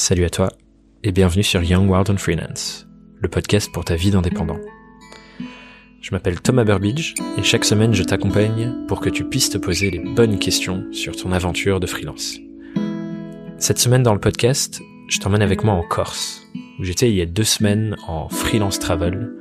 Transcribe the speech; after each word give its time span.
Salut 0.00 0.24
à 0.24 0.30
toi 0.30 0.52
et 1.02 1.10
bienvenue 1.10 1.42
sur 1.42 1.60
Young 1.60 1.90
World 1.90 2.08
on 2.08 2.16
Freelance, 2.16 2.86
le 3.20 3.28
podcast 3.28 3.68
pour 3.72 3.84
ta 3.84 3.96
vie 3.96 4.12
d'indépendant. 4.12 4.60
Je 6.00 6.12
m'appelle 6.12 6.40
Thomas 6.40 6.62
Burbidge 6.62 7.14
et 7.36 7.42
chaque 7.42 7.64
semaine 7.64 7.92
je 7.92 8.04
t'accompagne 8.04 8.86
pour 8.86 9.00
que 9.00 9.10
tu 9.10 9.24
puisses 9.24 9.50
te 9.50 9.58
poser 9.58 9.90
les 9.90 9.98
bonnes 9.98 10.38
questions 10.38 10.86
sur 10.92 11.16
ton 11.16 11.32
aventure 11.32 11.80
de 11.80 11.88
freelance. 11.88 12.36
Cette 13.58 13.80
semaine 13.80 14.04
dans 14.04 14.14
le 14.14 14.20
podcast, 14.20 14.80
je 15.08 15.18
t'emmène 15.18 15.42
avec 15.42 15.64
moi 15.64 15.74
en 15.74 15.82
Corse, 15.82 16.46
où 16.78 16.84
j'étais 16.84 17.10
il 17.10 17.16
y 17.16 17.20
a 17.20 17.26
deux 17.26 17.42
semaines 17.42 17.96
en 18.06 18.28
freelance 18.28 18.78
travel, 18.78 19.32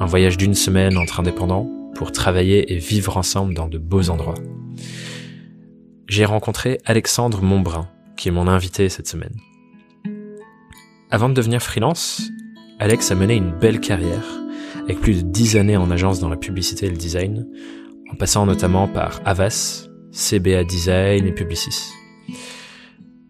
un 0.00 0.06
voyage 0.06 0.36
d'une 0.36 0.54
semaine 0.54 0.98
entre 0.98 1.20
indépendants 1.20 1.66
pour 1.94 2.12
travailler 2.12 2.74
et 2.74 2.76
vivre 2.76 3.16
ensemble 3.16 3.54
dans 3.54 3.68
de 3.68 3.78
beaux 3.78 4.10
endroits. 4.10 4.34
J'ai 6.08 6.26
rencontré 6.26 6.78
Alexandre 6.84 7.40
Montbrun, 7.40 7.88
qui 8.18 8.28
est 8.28 8.32
mon 8.32 8.48
invité 8.48 8.90
cette 8.90 9.08
semaine. 9.08 9.34
Avant 11.14 11.28
de 11.28 11.34
devenir 11.34 11.62
freelance, 11.62 12.22
Alex 12.80 13.12
a 13.12 13.14
mené 13.14 13.36
une 13.36 13.52
belle 13.52 13.78
carrière, 13.78 14.24
avec 14.82 14.98
plus 14.98 15.22
de 15.22 15.30
10 15.30 15.56
années 15.56 15.76
en 15.76 15.92
agence 15.92 16.18
dans 16.18 16.28
la 16.28 16.36
publicité 16.36 16.86
et 16.86 16.90
le 16.90 16.96
design, 16.96 17.46
en 18.10 18.16
passant 18.16 18.46
notamment 18.46 18.88
par 18.88 19.20
Avas, 19.24 19.86
CBA 20.10 20.64
Design 20.64 21.24
et 21.24 21.30
Publicis. 21.30 21.92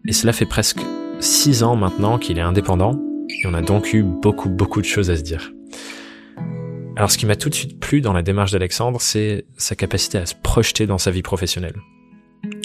Et 0.07 0.13
cela 0.13 0.33
fait 0.33 0.47
presque 0.47 0.79
6 1.19 1.61
ans 1.61 1.75
maintenant 1.75 2.17
qu'il 2.17 2.39
est 2.39 2.41
indépendant, 2.41 2.99
et 3.29 3.45
on 3.45 3.53
a 3.53 3.61
donc 3.61 3.93
eu 3.93 4.01
beaucoup 4.01 4.49
beaucoup 4.49 4.81
de 4.81 4.87
choses 4.87 5.11
à 5.11 5.15
se 5.15 5.21
dire. 5.21 5.53
Alors 6.95 7.11
ce 7.11 7.19
qui 7.19 7.27
m'a 7.27 7.35
tout 7.35 7.49
de 7.49 7.55
suite 7.55 7.79
plu 7.79 8.01
dans 8.01 8.13
la 8.13 8.23
démarche 8.23 8.51
d'Alexandre, 8.51 8.99
c'est 8.99 9.45
sa 9.57 9.75
capacité 9.75 10.17
à 10.17 10.25
se 10.25 10.33
projeter 10.33 10.87
dans 10.87 10.97
sa 10.97 11.11
vie 11.11 11.21
professionnelle. 11.21 11.75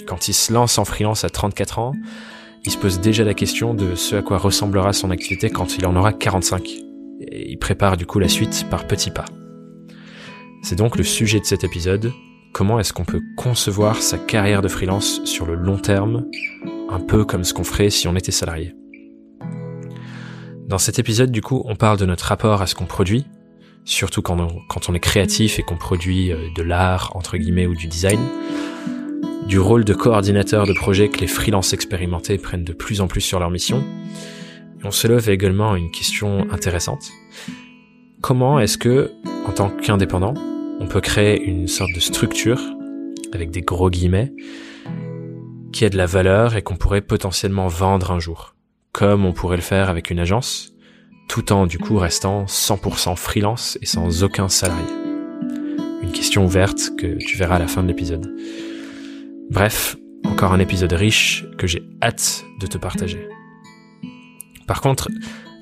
Quand 0.07 0.27
il 0.27 0.33
se 0.33 0.51
lance 0.51 0.79
en 0.79 0.83
freelance 0.83 1.23
à 1.25 1.29
34 1.29 1.77
ans, 1.77 1.93
il 2.63 2.71
se 2.71 2.77
pose 2.77 2.99
déjà 2.99 3.23
la 3.23 3.33
question 3.33 3.73
de 3.73 3.95
ce 3.95 4.15
à 4.15 4.21
quoi 4.21 4.37
ressemblera 4.37 4.93
son 4.93 5.09
activité 5.09 5.49
quand 5.49 5.77
il 5.77 5.85
en 5.85 5.95
aura 5.95 6.13
45. 6.13 6.67
Et 7.21 7.51
il 7.51 7.57
prépare 7.57 7.97
du 7.97 8.05
coup 8.05 8.19
la 8.19 8.27
suite 8.27 8.67
par 8.69 8.85
petits 8.85 9.11
pas. 9.11 9.25
C'est 10.61 10.75
donc 10.75 10.95
le 10.95 11.03
sujet 11.03 11.39
de 11.39 11.45
cet 11.45 11.63
épisode. 11.63 12.11
Comment 12.53 12.79
est-ce 12.79 12.93
qu'on 12.93 13.05
peut 13.05 13.21
concevoir 13.35 13.95
sa 13.97 14.17
carrière 14.17 14.61
de 14.61 14.67
freelance 14.67 15.23
sur 15.25 15.45
le 15.45 15.55
long 15.55 15.77
terme, 15.77 16.25
un 16.89 16.99
peu 16.99 17.25
comme 17.25 17.43
ce 17.43 17.53
qu'on 17.53 17.63
ferait 17.63 17.89
si 17.89 18.07
on 18.07 18.15
était 18.15 18.31
salarié? 18.31 18.75
Dans 20.67 20.77
cet 20.77 20.99
épisode, 20.99 21.31
du 21.31 21.41
coup, 21.41 21.63
on 21.65 21.75
parle 21.75 21.97
de 21.97 22.05
notre 22.05 22.25
rapport 22.25 22.61
à 22.61 22.67
ce 22.67 22.75
qu'on 22.75 22.85
produit, 22.85 23.25
surtout 23.85 24.21
quand 24.21 24.39
on, 24.39 24.59
quand 24.69 24.89
on 24.89 24.93
est 24.93 24.99
créatif 24.99 25.57
et 25.59 25.63
qu'on 25.63 25.77
produit 25.77 26.31
euh, 26.31 26.47
de 26.55 26.61
l'art, 26.61 27.11
entre 27.15 27.37
guillemets, 27.37 27.65
ou 27.65 27.75
du 27.75 27.87
design, 27.87 28.19
du 29.51 29.59
rôle 29.59 29.83
de 29.83 29.93
coordinateur 29.93 30.65
de 30.65 30.71
projet 30.71 31.09
que 31.09 31.19
les 31.19 31.27
freelances 31.27 31.73
expérimentés 31.73 32.37
prennent 32.37 32.63
de 32.63 32.71
plus 32.71 33.01
en 33.01 33.07
plus 33.07 33.19
sur 33.19 33.37
leur 33.37 33.49
mission. 33.49 33.83
On 34.85 34.91
se 34.91 35.09
lève 35.09 35.29
également 35.29 35.75
une 35.75 35.91
question 35.91 36.49
intéressante. 36.51 37.11
Comment 38.21 38.61
est-ce 38.61 38.77
que, 38.77 39.11
en 39.45 39.51
tant 39.51 39.69
qu'indépendant, 39.69 40.35
on 40.79 40.87
peut 40.87 41.01
créer 41.01 41.43
une 41.43 41.67
sorte 41.67 41.91
de 41.93 41.99
structure, 41.99 42.61
avec 43.33 43.51
des 43.51 43.59
gros 43.59 43.89
guillemets, 43.89 44.31
qui 45.73 45.83
a 45.83 45.89
de 45.89 45.97
la 45.97 46.05
valeur 46.05 46.55
et 46.55 46.61
qu'on 46.61 46.77
pourrait 46.77 47.01
potentiellement 47.01 47.67
vendre 47.67 48.11
un 48.11 48.19
jour, 48.19 48.55
comme 48.93 49.25
on 49.25 49.33
pourrait 49.33 49.57
le 49.57 49.63
faire 49.63 49.89
avec 49.89 50.11
une 50.11 50.19
agence, 50.19 50.71
tout 51.27 51.51
en 51.51 51.67
du 51.67 51.77
coup 51.77 51.97
restant 51.97 52.45
100% 52.45 53.17
freelance 53.17 53.77
et 53.81 53.85
sans 53.85 54.23
aucun 54.23 54.47
salarié. 54.47 54.85
Une 56.01 56.13
question 56.13 56.45
ouverte 56.45 56.91
que 56.97 57.17
tu 57.17 57.35
verras 57.35 57.57
à 57.57 57.59
la 57.59 57.67
fin 57.67 57.83
de 57.83 57.89
l'épisode. 57.89 58.33
Bref, 59.51 59.97
encore 60.23 60.53
un 60.53 60.59
épisode 60.59 60.93
riche 60.93 61.43
que 61.57 61.67
j'ai 61.67 61.83
hâte 62.01 62.45
de 62.61 62.67
te 62.67 62.77
partager. 62.77 63.27
Par 64.65 64.79
contre, 64.79 65.09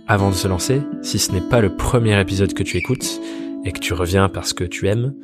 avant 0.08 0.30
de 0.30 0.36
se 0.36 0.48
lancer, 0.48 0.84
si 1.02 1.18
ce 1.18 1.32
n'est 1.32 1.42
pas 1.42 1.60
le 1.60 1.76
premier 1.76 2.22
épisode 2.22 2.54
que 2.54 2.62
tu 2.62 2.78
écoutes 2.78 3.20
et 3.66 3.72
que 3.72 3.80
tu 3.80 3.96
reviens 3.96 4.30
parce 4.30 4.54
que 4.54 4.64
tu 4.64 4.88
aimes, 4.88 5.16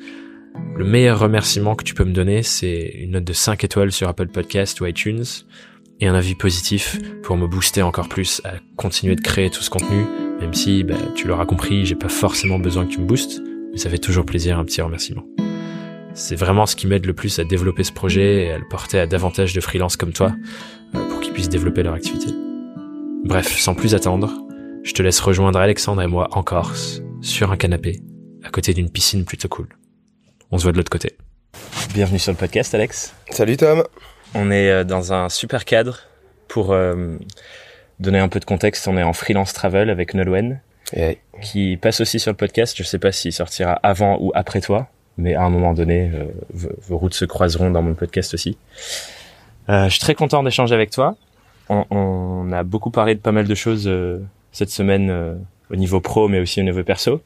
le 0.75 0.83
meilleur 0.83 1.19
remerciement 1.19 1.75
que 1.75 1.83
tu 1.83 1.93
peux 1.93 2.05
me 2.05 2.11
donner, 2.11 2.41
c'est 2.41 2.91
une 2.95 3.11
note 3.11 3.23
de 3.23 3.33
5 3.33 3.63
étoiles 3.63 3.91
sur 3.91 4.09
Apple 4.09 4.29
Podcast 4.29 4.81
ou 4.81 4.87
iTunes 4.87 5.25
et 5.99 6.07
un 6.07 6.15
avis 6.15 6.33
positif 6.33 6.97
pour 7.21 7.37
me 7.37 7.45
booster 7.45 7.83
encore 7.83 8.09
plus 8.09 8.41
à 8.45 8.53
continuer 8.77 9.15
de 9.15 9.21
créer 9.21 9.51
tout 9.51 9.61
ce 9.61 9.69
contenu, 9.69 10.05
même 10.39 10.55
si, 10.55 10.83
bah, 10.83 10.95
tu 11.13 11.27
l'auras 11.27 11.45
compris, 11.45 11.85
j'ai 11.85 11.93
pas 11.93 12.09
forcément 12.09 12.57
besoin 12.57 12.87
que 12.87 12.93
tu 12.93 12.99
me 12.99 13.05
boostes, 13.05 13.43
mais 13.71 13.77
ça 13.77 13.91
fait 13.91 13.99
toujours 13.99 14.25
plaisir 14.25 14.57
un 14.57 14.65
petit 14.65 14.81
remerciement. 14.81 15.23
C'est 16.17 16.37
vraiment 16.37 16.65
ce 16.65 16.77
qui 16.77 16.87
m'aide 16.87 17.05
le 17.05 17.13
plus 17.13 17.39
à 17.39 17.43
développer 17.43 17.83
ce 17.83 17.91
projet 17.91 18.45
et 18.45 18.51
à 18.53 18.57
le 18.57 18.65
porter 18.65 19.01
à 19.01 19.05
davantage 19.05 19.51
de 19.51 19.59
freelances 19.59 19.97
comme 19.97 20.13
toi 20.13 20.33
euh, 20.95 21.09
pour 21.09 21.19
qu'ils 21.19 21.33
puissent 21.33 21.49
développer 21.49 21.83
leur 21.83 21.93
activité. 21.93 22.27
Bref, 23.25 23.59
sans 23.59 23.75
plus 23.75 23.95
attendre, 23.95 24.31
je 24.83 24.93
te 24.93 25.03
laisse 25.03 25.19
rejoindre 25.19 25.59
Alexandre 25.59 26.01
et 26.01 26.07
moi 26.07 26.29
en 26.31 26.41
Corse, 26.41 27.01
sur 27.21 27.51
un 27.51 27.57
canapé, 27.57 27.99
à 28.45 28.49
côté 28.49 28.73
d'une 28.73 28.89
piscine 28.89 29.25
plutôt 29.25 29.49
cool. 29.49 29.67
On 30.51 30.57
se 30.57 30.63
voit 30.63 30.71
de 30.71 30.77
l'autre 30.77 30.89
côté. 30.89 31.17
Bienvenue 31.93 32.19
sur 32.19 32.31
le 32.31 32.37
podcast 32.37 32.73
Alex. 32.73 33.13
Salut 33.31 33.57
Tom. 33.57 33.83
On 34.33 34.51
est 34.51 34.69
euh, 34.69 34.83
dans 34.85 35.11
un 35.11 35.27
super 35.27 35.65
cadre 35.65 35.99
pour 36.47 36.71
euh, 36.71 37.17
donner 37.99 38.19
un 38.19 38.29
peu 38.29 38.39
de 38.39 38.45
contexte. 38.45 38.87
On 38.87 38.95
est 38.95 39.03
en 39.03 39.11
freelance 39.11 39.51
travel 39.51 39.89
avec 39.89 40.13
Nolwenn, 40.13 40.61
qui 41.41 41.75
passe 41.75 41.99
aussi 41.99 42.21
sur 42.21 42.31
le 42.31 42.37
podcast. 42.37 42.73
Je 42.77 42.83
sais 42.83 42.99
pas 42.99 43.11
s'il 43.11 43.33
sortira 43.33 43.73
avant 43.83 44.17
ou 44.21 44.31
après 44.33 44.61
toi 44.61 44.87
mais 45.17 45.35
à 45.35 45.43
un 45.43 45.49
moment 45.49 45.73
donné, 45.73 46.11
euh, 46.13 46.25
vos 46.53 46.97
routes 46.97 47.13
se 47.13 47.25
croiseront 47.25 47.71
dans 47.71 47.81
mon 47.81 47.93
podcast 47.93 48.33
aussi. 48.33 48.57
Euh, 49.69 49.85
je 49.85 49.89
suis 49.91 49.99
très 49.99 50.15
content 50.15 50.43
d'échanger 50.43 50.75
avec 50.75 50.91
toi. 50.91 51.15
On, 51.69 52.51
a 52.51 52.63
beaucoup 52.63 52.91
parlé 52.91 53.15
de 53.15 53.19
pas 53.19 53.31
mal 53.31 53.47
de 53.47 53.55
choses 53.55 53.87
euh, 53.87 54.19
cette 54.51 54.69
semaine 54.69 55.39
au 55.71 55.75
niveau 55.75 55.99
pro, 55.99 56.27
mais 56.27 56.39
aussi 56.39 56.59
au 56.59 56.63
niveau 56.63 56.83
perso. 56.83 57.21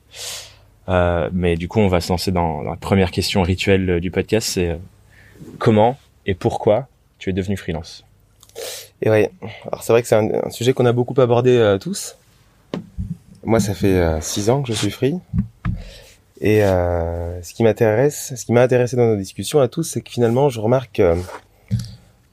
Mais 0.87 1.57
du 1.57 1.67
coup, 1.67 1.79
on 1.79 1.89
va 1.89 1.99
se 1.99 2.09
lancer 2.09 2.31
dans, 2.31 2.61
la 2.61 2.75
première 2.77 3.11
question 3.11 3.41
rituelle 3.41 3.99
du 3.99 4.11
podcast. 4.11 4.47
C'est 4.53 4.79
comment 5.57 5.97
et 6.25 6.35
pourquoi 6.35 6.87
tu 7.17 7.29
es 7.29 7.33
devenu 7.33 7.57
freelance? 7.57 8.05
Et 9.01 9.09
ouais, 9.09 9.29
alors 9.67 9.83
c'est 9.83 9.91
vrai 9.91 10.01
que 10.01 10.07
c'est 10.07 10.15
un, 10.15 10.29
un, 10.45 10.49
sujet 10.49 10.73
qu'on 10.73 10.85
a 10.85 10.93
beaucoup 10.93 11.19
abordé 11.19 11.77
tous. 11.81 12.15
Moi, 13.43 13.59
ça 13.59 13.73
fait 13.73 14.21
six 14.21 14.49
ans 14.49 14.61
que 14.61 14.69
je 14.69 14.77
suis 14.77 14.91
free. 14.91 15.15
Et 16.41 16.63
euh, 16.63 17.41
ce 17.41 17.53
qui 17.53 17.63
m'intéresse, 17.63 18.33
ce 18.35 18.45
qui 18.45 18.53
m'a 18.53 18.61
intéressé 18.61 18.95
dans 18.95 19.07
nos 19.07 19.17
discussions 19.17 19.59
à 19.59 19.67
tous, 19.67 19.83
c'est 19.83 20.01
que 20.01 20.09
finalement, 20.09 20.49
je 20.49 20.59
remarque 20.59 21.01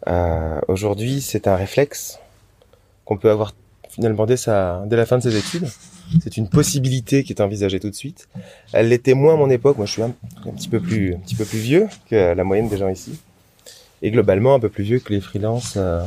euh, 0.07 0.61
aujourd'hui, 0.69 1.21
c'est 1.21 1.49
un 1.49 1.57
réflexe 1.57 2.21
qu'on 3.05 3.17
peut 3.17 3.31
avoir 3.31 3.55
finalement 3.89 4.27
dès, 4.27 4.37
sa, 4.37 4.85
dès 4.87 4.97
la 4.97 5.07
fin 5.07 5.19
de 5.19 5.23
ses 5.23 5.37
études. 5.37 5.67
C'est 6.23 6.37
une 6.37 6.49
possibilité 6.49 7.25
qui 7.25 7.33
est 7.33 7.41
envisagée 7.41 7.81
tout 7.81 7.91
de 7.91 7.95
suite. 7.95 8.29
Elle 8.73 8.91
l'était 8.91 9.15
moins 9.15 9.35
à 9.35 9.37
mon 9.37 9.51
époque. 9.51 9.77
Moi, 9.77 9.87
je 9.87 9.93
suis 9.93 10.03
un, 10.03 10.15
un, 10.47 10.51
petit 10.53 10.69
peu 10.69 10.79
plus, 10.79 11.15
un 11.15 11.19
petit 11.19 11.35
peu 11.35 11.45
plus 11.45 11.59
vieux 11.59 11.89
que 12.09 12.33
la 12.33 12.45
moyenne 12.45 12.69
des 12.69 12.77
gens 12.77 12.89
ici, 12.89 13.19
et 14.03 14.13
globalement 14.13 14.55
un 14.55 14.61
peu 14.61 14.69
plus 14.69 14.85
vieux 14.85 15.01
que 15.01 15.13
les 15.13 15.21
freelances 15.21 15.75
euh, 15.77 16.05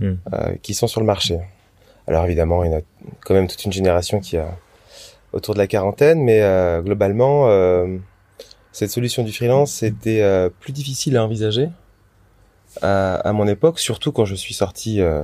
mm. 0.00 0.14
qui 0.62 0.74
sont 0.74 0.88
sur 0.88 1.00
le 1.00 1.06
marché. 1.06 1.38
Alors 2.08 2.24
évidemment, 2.24 2.64
il 2.64 2.72
y 2.72 2.74
en 2.74 2.78
a 2.78 2.80
quand 3.20 3.34
même 3.34 3.46
toute 3.46 3.64
une 3.64 3.72
génération 3.72 4.18
qui 4.18 4.38
a 4.38 4.48
autour 5.32 5.54
de 5.54 5.58
la 5.58 5.66
quarantaine, 5.66 6.22
mais 6.22 6.42
euh, 6.42 6.80
globalement, 6.82 7.48
euh, 7.48 7.98
cette 8.72 8.90
solution 8.90 9.24
du 9.24 9.32
freelance 9.32 9.72
c'était 9.72 10.22
euh, 10.22 10.50
plus 10.60 10.72
difficile 10.72 11.16
à 11.16 11.24
envisager 11.24 11.68
à, 12.82 13.16
à, 13.16 13.32
mon 13.32 13.48
époque, 13.48 13.80
surtout 13.80 14.12
quand 14.12 14.24
je 14.24 14.34
suis 14.34 14.54
sorti 14.54 15.00
euh, 15.00 15.22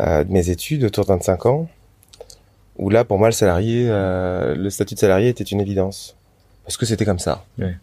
euh, 0.00 0.22
de 0.22 0.30
mes 0.30 0.50
études 0.50 0.84
autour 0.84 1.04
de 1.04 1.08
25 1.08 1.46
ans, 1.46 1.68
où 2.76 2.88
là, 2.88 3.04
pour 3.04 3.18
moi, 3.18 3.28
le 3.28 3.32
salarié, 3.32 3.88
le 3.88 4.68
statut 4.70 4.94
de 4.94 5.00
salarié 5.00 5.28
était 5.28 5.44
une 5.44 5.60
évidence, 5.60 6.16
parce 6.64 6.76
que 6.76 6.86
c'était 6.86 7.04
comme 7.04 7.18
ça. 7.18 7.44
Ouais. 7.58 7.74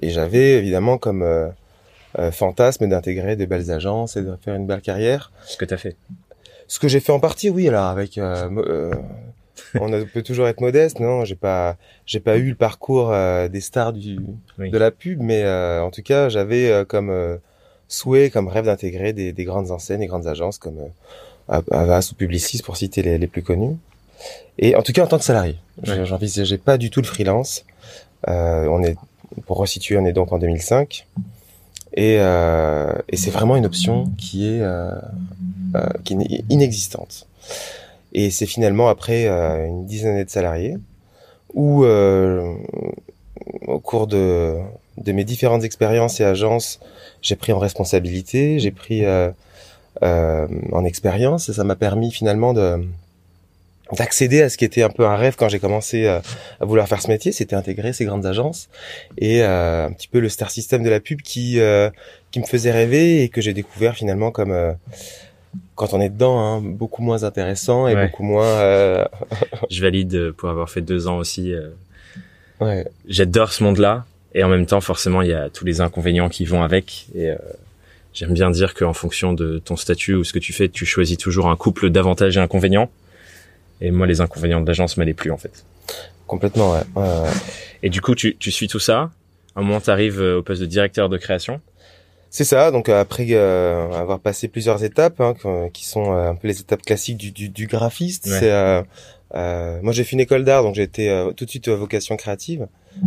et 0.00 0.10
j'avais 0.10 0.52
évidemment 0.52 0.96
comme 0.96 1.52
fantasme 2.32 2.88
d'intégrer 2.88 3.36
des 3.36 3.46
belles 3.46 3.70
agences 3.70 4.16
et 4.16 4.22
de 4.22 4.34
faire 4.40 4.54
une 4.54 4.66
belle 4.66 4.80
carrière. 4.80 5.32
Ce 5.44 5.56
que 5.56 5.64
tu 5.64 5.74
as 5.74 5.78
fait. 5.78 5.96
Ce 6.68 6.78
que 6.78 6.86
j'ai 6.86 7.00
fait 7.00 7.12
en 7.12 7.20
partie, 7.20 7.50
oui, 7.50 7.68
alors 7.68 7.86
avec, 7.86 8.18
euh, 8.18 8.48
euh, 8.56 8.94
on 9.80 9.92
a, 9.92 10.04
peut 10.04 10.22
toujours 10.22 10.48
être 10.48 10.60
modeste, 10.60 11.00
non 11.00 11.24
J'ai 11.24 11.34
pas, 11.34 11.76
j'ai 12.06 12.20
pas 12.20 12.36
eu 12.36 12.50
le 12.50 12.54
parcours 12.54 13.12
euh, 13.12 13.48
des 13.48 13.60
stars 13.60 13.92
du 13.92 14.20
oui. 14.58 14.70
de 14.70 14.78
la 14.78 14.90
pub, 14.90 15.20
mais 15.20 15.42
euh, 15.44 15.82
en 15.82 15.90
tout 15.90 16.02
cas, 16.02 16.28
j'avais 16.28 16.70
euh, 16.70 16.84
comme 16.84 17.38
souhait, 17.88 18.30
comme 18.30 18.48
rêve 18.48 18.66
d'intégrer 18.66 19.12
des, 19.12 19.32
des, 19.32 19.44
grandes 19.44 19.70
enseignes, 19.70 20.00
des 20.00 20.06
grandes 20.06 20.26
agences 20.26 20.58
comme 20.58 20.76
Avas 21.48 22.10
ou 22.12 22.14
Publicis 22.14 22.62
pour 22.62 22.76
citer 22.76 23.02
les, 23.02 23.18
les, 23.18 23.26
plus 23.26 23.42
connus. 23.42 23.76
Et 24.58 24.76
en 24.76 24.82
tout 24.82 24.92
cas, 24.92 25.04
en 25.04 25.06
tant 25.06 25.18
que 25.18 25.24
salarié, 25.24 25.56
ouais. 25.86 26.04
j'envisageais 26.04 26.58
pas 26.58 26.76
du 26.76 26.90
tout 26.90 27.00
le 27.00 27.06
freelance. 27.06 27.64
on 28.26 28.82
est, 28.82 28.96
pour 29.46 29.58
resituer, 29.58 29.96
on 29.96 30.04
est 30.04 30.12
donc 30.12 30.32
en 30.32 30.38
2005. 30.38 31.06
Et, 31.94 32.16
euh, 32.20 32.92
et 33.08 33.16
c'est 33.16 33.30
vraiment 33.30 33.56
une 33.56 33.66
option 33.66 34.10
qui 34.18 34.46
est, 34.46 34.60
euh, 34.60 34.90
euh, 35.74 35.88
qui 36.04 36.14
est 36.14 36.44
inexistante. 36.50 37.26
Et 38.12 38.30
c'est 38.30 38.46
finalement 38.46 38.88
après 38.88 39.26
euh, 39.26 39.66
une 39.66 39.86
dizaine 39.86 40.12
d'années 40.12 40.24
de 40.24 40.30
salariés 40.30 40.76
où, 41.54 41.84
euh, 41.84 42.54
au 43.66 43.78
cours 43.78 44.06
de, 44.06 44.56
de 44.98 45.12
mes 45.12 45.24
différentes 45.24 45.64
expériences 45.64 46.20
et 46.20 46.24
agences, 46.24 46.80
j'ai 47.22 47.36
pris 47.36 47.52
en 47.52 47.58
responsabilité, 47.58 48.58
j'ai 48.58 48.70
pris 48.70 49.04
en 50.02 50.84
expérience. 50.84 51.50
Ça 51.50 51.64
m'a 51.64 51.76
permis 51.76 52.10
finalement 52.12 52.52
de 52.52 52.84
d'accéder 53.96 54.42
à 54.42 54.48
ce 54.48 54.56
qui 54.56 54.64
était 54.64 54.82
un 54.82 54.90
peu 54.90 55.06
un 55.06 55.16
rêve 55.16 55.36
quand 55.36 55.48
j'ai 55.48 55.58
commencé 55.58 56.06
à 56.06 56.22
vouloir 56.60 56.88
faire 56.88 57.00
ce 57.00 57.08
métier, 57.08 57.32
c'était 57.32 57.56
intégrer 57.56 57.92
ces 57.92 58.04
grandes 58.04 58.26
agences 58.26 58.68
et 59.16 59.42
un 59.42 59.90
petit 59.92 60.08
peu 60.08 60.20
le 60.20 60.28
star 60.28 60.50
system 60.50 60.82
de 60.82 60.90
la 60.90 61.00
pub 61.00 61.22
qui 61.22 61.58
qui 62.30 62.40
me 62.40 62.44
faisait 62.44 62.70
rêver 62.70 63.22
et 63.22 63.28
que 63.28 63.40
j'ai 63.40 63.54
découvert 63.54 63.94
finalement 63.94 64.30
comme 64.30 64.74
quand 65.74 65.94
on 65.94 66.00
est 66.00 66.08
dedans, 66.08 66.38
hein, 66.40 66.60
beaucoup 66.60 67.02
moins 67.02 67.22
intéressant 67.24 67.86
et 67.88 67.94
beaucoup 67.94 68.24
moins. 68.24 68.44
Euh... 68.44 69.04
je 69.70 69.80
valide 69.80 70.32
pour 70.32 70.48
avoir 70.48 70.68
fait 70.70 70.80
deux 70.80 71.06
ans 71.06 71.18
aussi. 71.18 71.52
Euh... 71.52 71.68
Ouais. 72.60 72.86
J'adore 73.06 73.52
ce 73.52 73.62
monde-là 73.62 74.04
et 74.34 74.42
en 74.42 74.48
même 74.48 74.66
temps, 74.66 74.80
forcément, 74.80 75.22
il 75.22 75.28
y 75.28 75.34
a 75.34 75.48
tous 75.48 75.64
les 75.64 75.80
inconvénients 75.80 76.28
qui 76.28 76.44
vont 76.44 76.62
avec. 76.62 77.06
Et 77.14 77.30
euh, 77.30 77.36
j'aime 78.12 78.32
bien 78.32 78.50
dire 78.50 78.74
qu'en 78.74 78.92
fonction 78.92 79.32
de 79.32 79.58
ton 79.58 79.76
statut 79.76 80.14
ou 80.14 80.24
ce 80.24 80.32
que 80.32 80.38
tu 80.38 80.52
fais, 80.52 80.68
tu 80.68 80.84
choisis 80.84 81.16
toujours 81.16 81.48
un 81.48 81.56
couple 81.56 81.90
d'avantages 81.90 82.36
et 82.36 82.40
inconvénients. 82.40 82.90
Et 83.80 83.90
moi, 83.90 84.06
les 84.06 84.20
inconvénients 84.20 84.60
de 84.60 84.66
l'agence 84.66 84.96
m'allaient 84.96 85.14
plus 85.14 85.30
en 85.30 85.38
fait. 85.38 85.64
Complètement, 86.26 86.72
ouais. 86.72 86.82
ouais, 86.96 87.02
ouais. 87.02 87.30
Et 87.82 87.90
du 87.90 88.00
coup, 88.00 88.14
tu, 88.14 88.36
tu 88.36 88.50
suis 88.50 88.68
tout 88.68 88.80
ça. 88.80 89.10
À 89.54 89.60
un 89.60 89.62
moment, 89.62 89.80
tu 89.80 89.90
arrives 89.90 90.20
euh, 90.20 90.38
au 90.38 90.42
poste 90.42 90.60
de 90.60 90.66
directeur 90.66 91.08
de 91.08 91.16
création. 91.16 91.60
C'est 92.30 92.44
ça. 92.44 92.70
Donc 92.70 92.88
euh, 92.88 93.00
après 93.00 93.26
euh, 93.30 93.90
avoir 93.92 94.20
passé 94.20 94.48
plusieurs 94.48 94.84
étapes, 94.84 95.20
hein, 95.20 95.34
qui 95.72 95.86
sont 95.86 96.12
euh, 96.12 96.30
un 96.30 96.34
peu 96.34 96.48
les 96.48 96.60
étapes 96.60 96.82
classiques 96.82 97.16
du, 97.16 97.30
du, 97.30 97.48
du 97.48 97.66
graphiste, 97.66 98.28
c'est 98.28 98.84
moi 99.82 99.92
j'ai 99.92 100.04
fait 100.04 100.12
une 100.12 100.20
école 100.20 100.44
d'art, 100.44 100.62
donc 100.62 100.76
été 100.76 101.08
tout 101.36 101.44
de 101.44 101.50
suite 101.50 101.68
vocation 101.68 102.16
créative. 102.16 102.66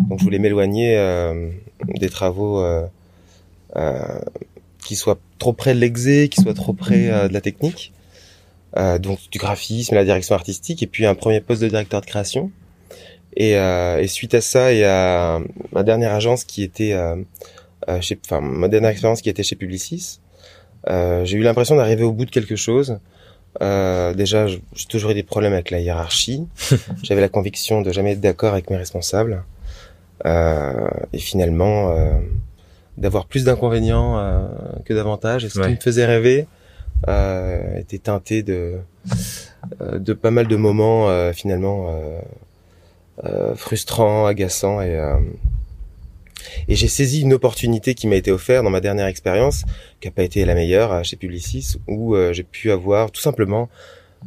Donc 0.10 0.20
je 0.20 0.24
voulais 0.24 0.40
m'éloigner 0.40 0.96
des 1.88 2.10
travaux 2.10 2.66
qui 4.84 4.96
soient 4.96 5.20
trop 5.38 5.54
près 5.54 5.74
de 5.74 5.80
l'exé, 5.80 6.30
qui 6.30 6.42
soient 6.42 6.54
trop 6.54 6.74
près 6.74 7.28
de 7.28 7.34
la 7.34 7.42
technique. 7.42 7.94
Donc 8.76 9.20
du 9.32 9.38
graphisme, 9.38 9.96
la 9.96 10.06
direction 10.06 10.36
artistique, 10.36 10.82
et 10.82 10.88
puis 10.88 11.06
un 11.06 11.16
premier 11.16 11.42
poste 11.42 11.62
de 11.62 11.68
directeur 11.68 12.02
de 12.02 12.06
création. 12.06 12.52
Et, 13.36 13.52
et 13.52 14.08
suite 14.08 14.34
à 14.34 14.42
ça, 14.42 14.74
y 14.74 14.84
a 14.84 15.40
ma 15.72 15.84
dernière 15.84 16.14
agence 16.14 16.44
qui 16.44 16.64
était 16.64 16.96
euh, 17.90 18.00
chez, 18.02 18.20
enfin, 18.26 18.42
ma 18.42 18.68
dernière 18.68 18.92
expérience 18.92 19.22
qui 19.22 19.30
était 19.30 19.44
chez 19.44 19.56
Publicis, 19.56 20.20
euh, 20.90 21.26
j'ai 21.26 21.38
eu 21.38 21.42
l'impression 21.42 21.76
d'arriver 21.76 22.04
au 22.04 22.12
bout 22.12 22.26
de 22.26 22.32
quelque 22.32 22.56
chose. 22.56 23.00
Euh, 23.62 24.14
déjà, 24.14 24.48
j'ai 24.48 24.62
toujours 24.90 25.12
eu 25.12 25.14
des 25.14 25.24
problèmes 25.24 25.54
avec 25.54 25.72
la 25.72 25.80
hiérarchie. 25.80 26.48
J'avais 27.04 27.22
la 27.22 27.30
conviction 27.30 27.82
de 27.82 27.92
jamais 27.92 28.14
être 28.14 28.22
d'accord 28.22 28.54
avec 28.54 28.70
mes 28.70 28.78
responsables. 28.78 29.44
Euh, 30.26 30.88
et 31.12 31.18
finalement, 31.18 31.92
euh, 31.92 32.14
d'avoir 32.98 33.26
plus 33.26 33.44
d'inconvénients 33.44 34.20
euh, 34.20 34.48
que 34.86 34.94
d'avantages. 34.94 35.44
Et 35.44 35.50
ce 35.50 35.60
qui 35.60 35.70
me 35.70 35.76
faisait 35.76 36.06
rêver 36.06 36.48
était 37.08 38.00
teinté 38.00 38.44
de, 38.44 38.80
de 39.80 40.14
pas 40.14 40.32
mal 40.32 40.48
de 40.48 40.56
moments 40.56 41.32
finalement 41.34 41.94
frustrants, 43.56 44.26
agaçants 44.26 44.82
et 44.82 45.00
et 46.68 46.76
j'ai 46.76 46.88
saisi 46.88 47.22
une 47.22 47.34
opportunité 47.34 47.94
qui 47.94 48.08
m'a 48.08 48.16
été 48.16 48.32
offerte 48.32 48.64
dans 48.64 48.70
ma 48.70 48.82
dernière 48.82 49.08
expérience, 49.08 49.64
qui 50.00 50.08
n'a 50.08 50.12
pas 50.12 50.24
été 50.24 50.44
la 50.46 50.54
meilleure 50.54 50.92
euh, 50.92 51.04
chez 51.04 51.16
Publicis, 51.16 51.78
où 51.88 52.16
euh, 52.16 52.34
j'ai 52.34 52.44
pu 52.44 52.72
avoir 52.72 53.12
tout 53.12 53.22
simplement 53.22 53.70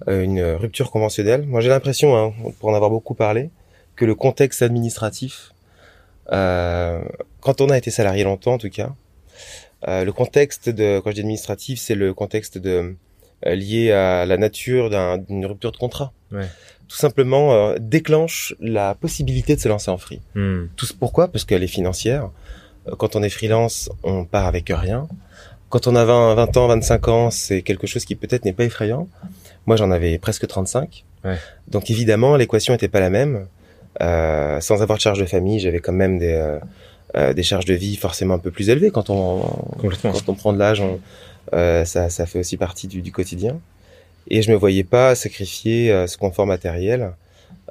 euh, 0.08 0.22
une 0.22 0.42
rupture 0.42 0.90
conventionnelle. 0.90 1.44
Moi, 1.46 1.60
j'ai 1.60 1.68
l'impression, 1.68 2.16
hein, 2.16 2.32
pour 2.58 2.68
en 2.68 2.74
avoir 2.74 2.90
beaucoup 2.90 3.14
parlé, 3.14 3.50
que 3.96 4.04
le 4.04 4.14
contexte 4.14 4.62
administratif, 4.62 5.52
euh, 6.32 7.02
quand 7.40 7.60
on 7.60 7.68
a 7.68 7.78
été 7.78 7.90
salarié 7.90 8.24
longtemps 8.24 8.54
en 8.54 8.58
tout 8.58 8.70
cas, 8.70 8.90
euh, 8.90 9.03
le 9.86 10.10
contexte 10.10 10.68
de, 10.68 11.00
quand 11.00 11.10
je 11.10 11.14
dis 11.14 11.20
administratif, 11.20 11.78
c'est 11.78 11.94
le 11.94 12.14
contexte 12.14 12.58
de 12.58 12.96
lié 13.44 13.92
à 13.92 14.24
la 14.24 14.36
nature 14.36 14.90
d'une 15.28 15.46
rupture 15.46 15.72
de 15.72 15.76
contrat. 15.76 16.12
Ouais 16.32 16.46
tout 16.88 16.96
simplement 16.96 17.52
euh, 17.52 17.76
déclenche 17.80 18.54
la 18.60 18.94
possibilité 18.94 19.56
de 19.56 19.60
se 19.60 19.68
lancer 19.68 19.90
en 19.90 19.98
free. 19.98 20.20
Hmm. 20.34 20.66
Tout 20.76 20.86
pourquoi? 20.98 21.28
Parce 21.28 21.44
qu'elle 21.44 21.62
est 21.62 21.68
financière. 21.68 22.30
Euh, 22.88 22.94
quand 22.96 23.16
on 23.16 23.22
est 23.22 23.30
freelance, 23.30 23.90
on 24.02 24.24
part 24.24 24.46
avec 24.46 24.70
rien. 24.74 25.08
Quand 25.70 25.86
on 25.86 25.96
a 25.96 26.04
20, 26.04 26.34
20 26.34 26.56
ans, 26.56 26.66
25 26.68 27.08
ans, 27.08 27.30
c'est 27.30 27.62
quelque 27.62 27.86
chose 27.86 28.04
qui 28.04 28.14
peut-être 28.14 28.44
n'est 28.44 28.52
pas 28.52 28.64
effrayant. 28.64 29.08
Moi, 29.66 29.76
j'en 29.76 29.90
avais 29.90 30.18
presque 30.18 30.46
35. 30.46 31.04
Ouais. 31.24 31.36
Donc 31.68 31.90
évidemment, 31.90 32.36
l'équation 32.36 32.74
n'était 32.74 32.88
pas 32.88 33.00
la 33.00 33.10
même. 33.10 33.46
Euh, 34.02 34.60
sans 34.60 34.82
avoir 34.82 34.98
de 34.98 35.02
charge 35.02 35.18
de 35.18 35.24
famille, 35.24 35.58
j'avais 35.58 35.80
quand 35.80 35.92
même 35.92 36.18
des, 36.18 36.32
euh, 36.32 36.58
euh, 36.58 36.60
des 37.14 37.42
charges 37.42 37.64
de 37.64 37.74
vie 37.74 37.96
forcément 37.96 38.34
un 38.34 38.38
peu 38.38 38.50
plus 38.50 38.70
élevées. 38.70 38.90
Quand 38.90 39.08
on, 39.10 39.40
quand 40.02 40.28
on 40.28 40.34
prend 40.34 40.52
de 40.52 40.58
l'âge, 40.58 40.82
ça, 41.52 42.10
ça 42.10 42.26
fait 42.26 42.40
aussi 42.40 42.56
partie 42.56 42.88
du, 42.88 43.02
du 43.02 43.12
quotidien 43.12 43.60
et 44.28 44.42
je 44.42 44.50
me 44.50 44.56
voyais 44.56 44.84
pas 44.84 45.14
sacrifier 45.14 45.92
euh, 45.92 46.06
ce 46.06 46.16
confort 46.16 46.46
matériel 46.46 47.12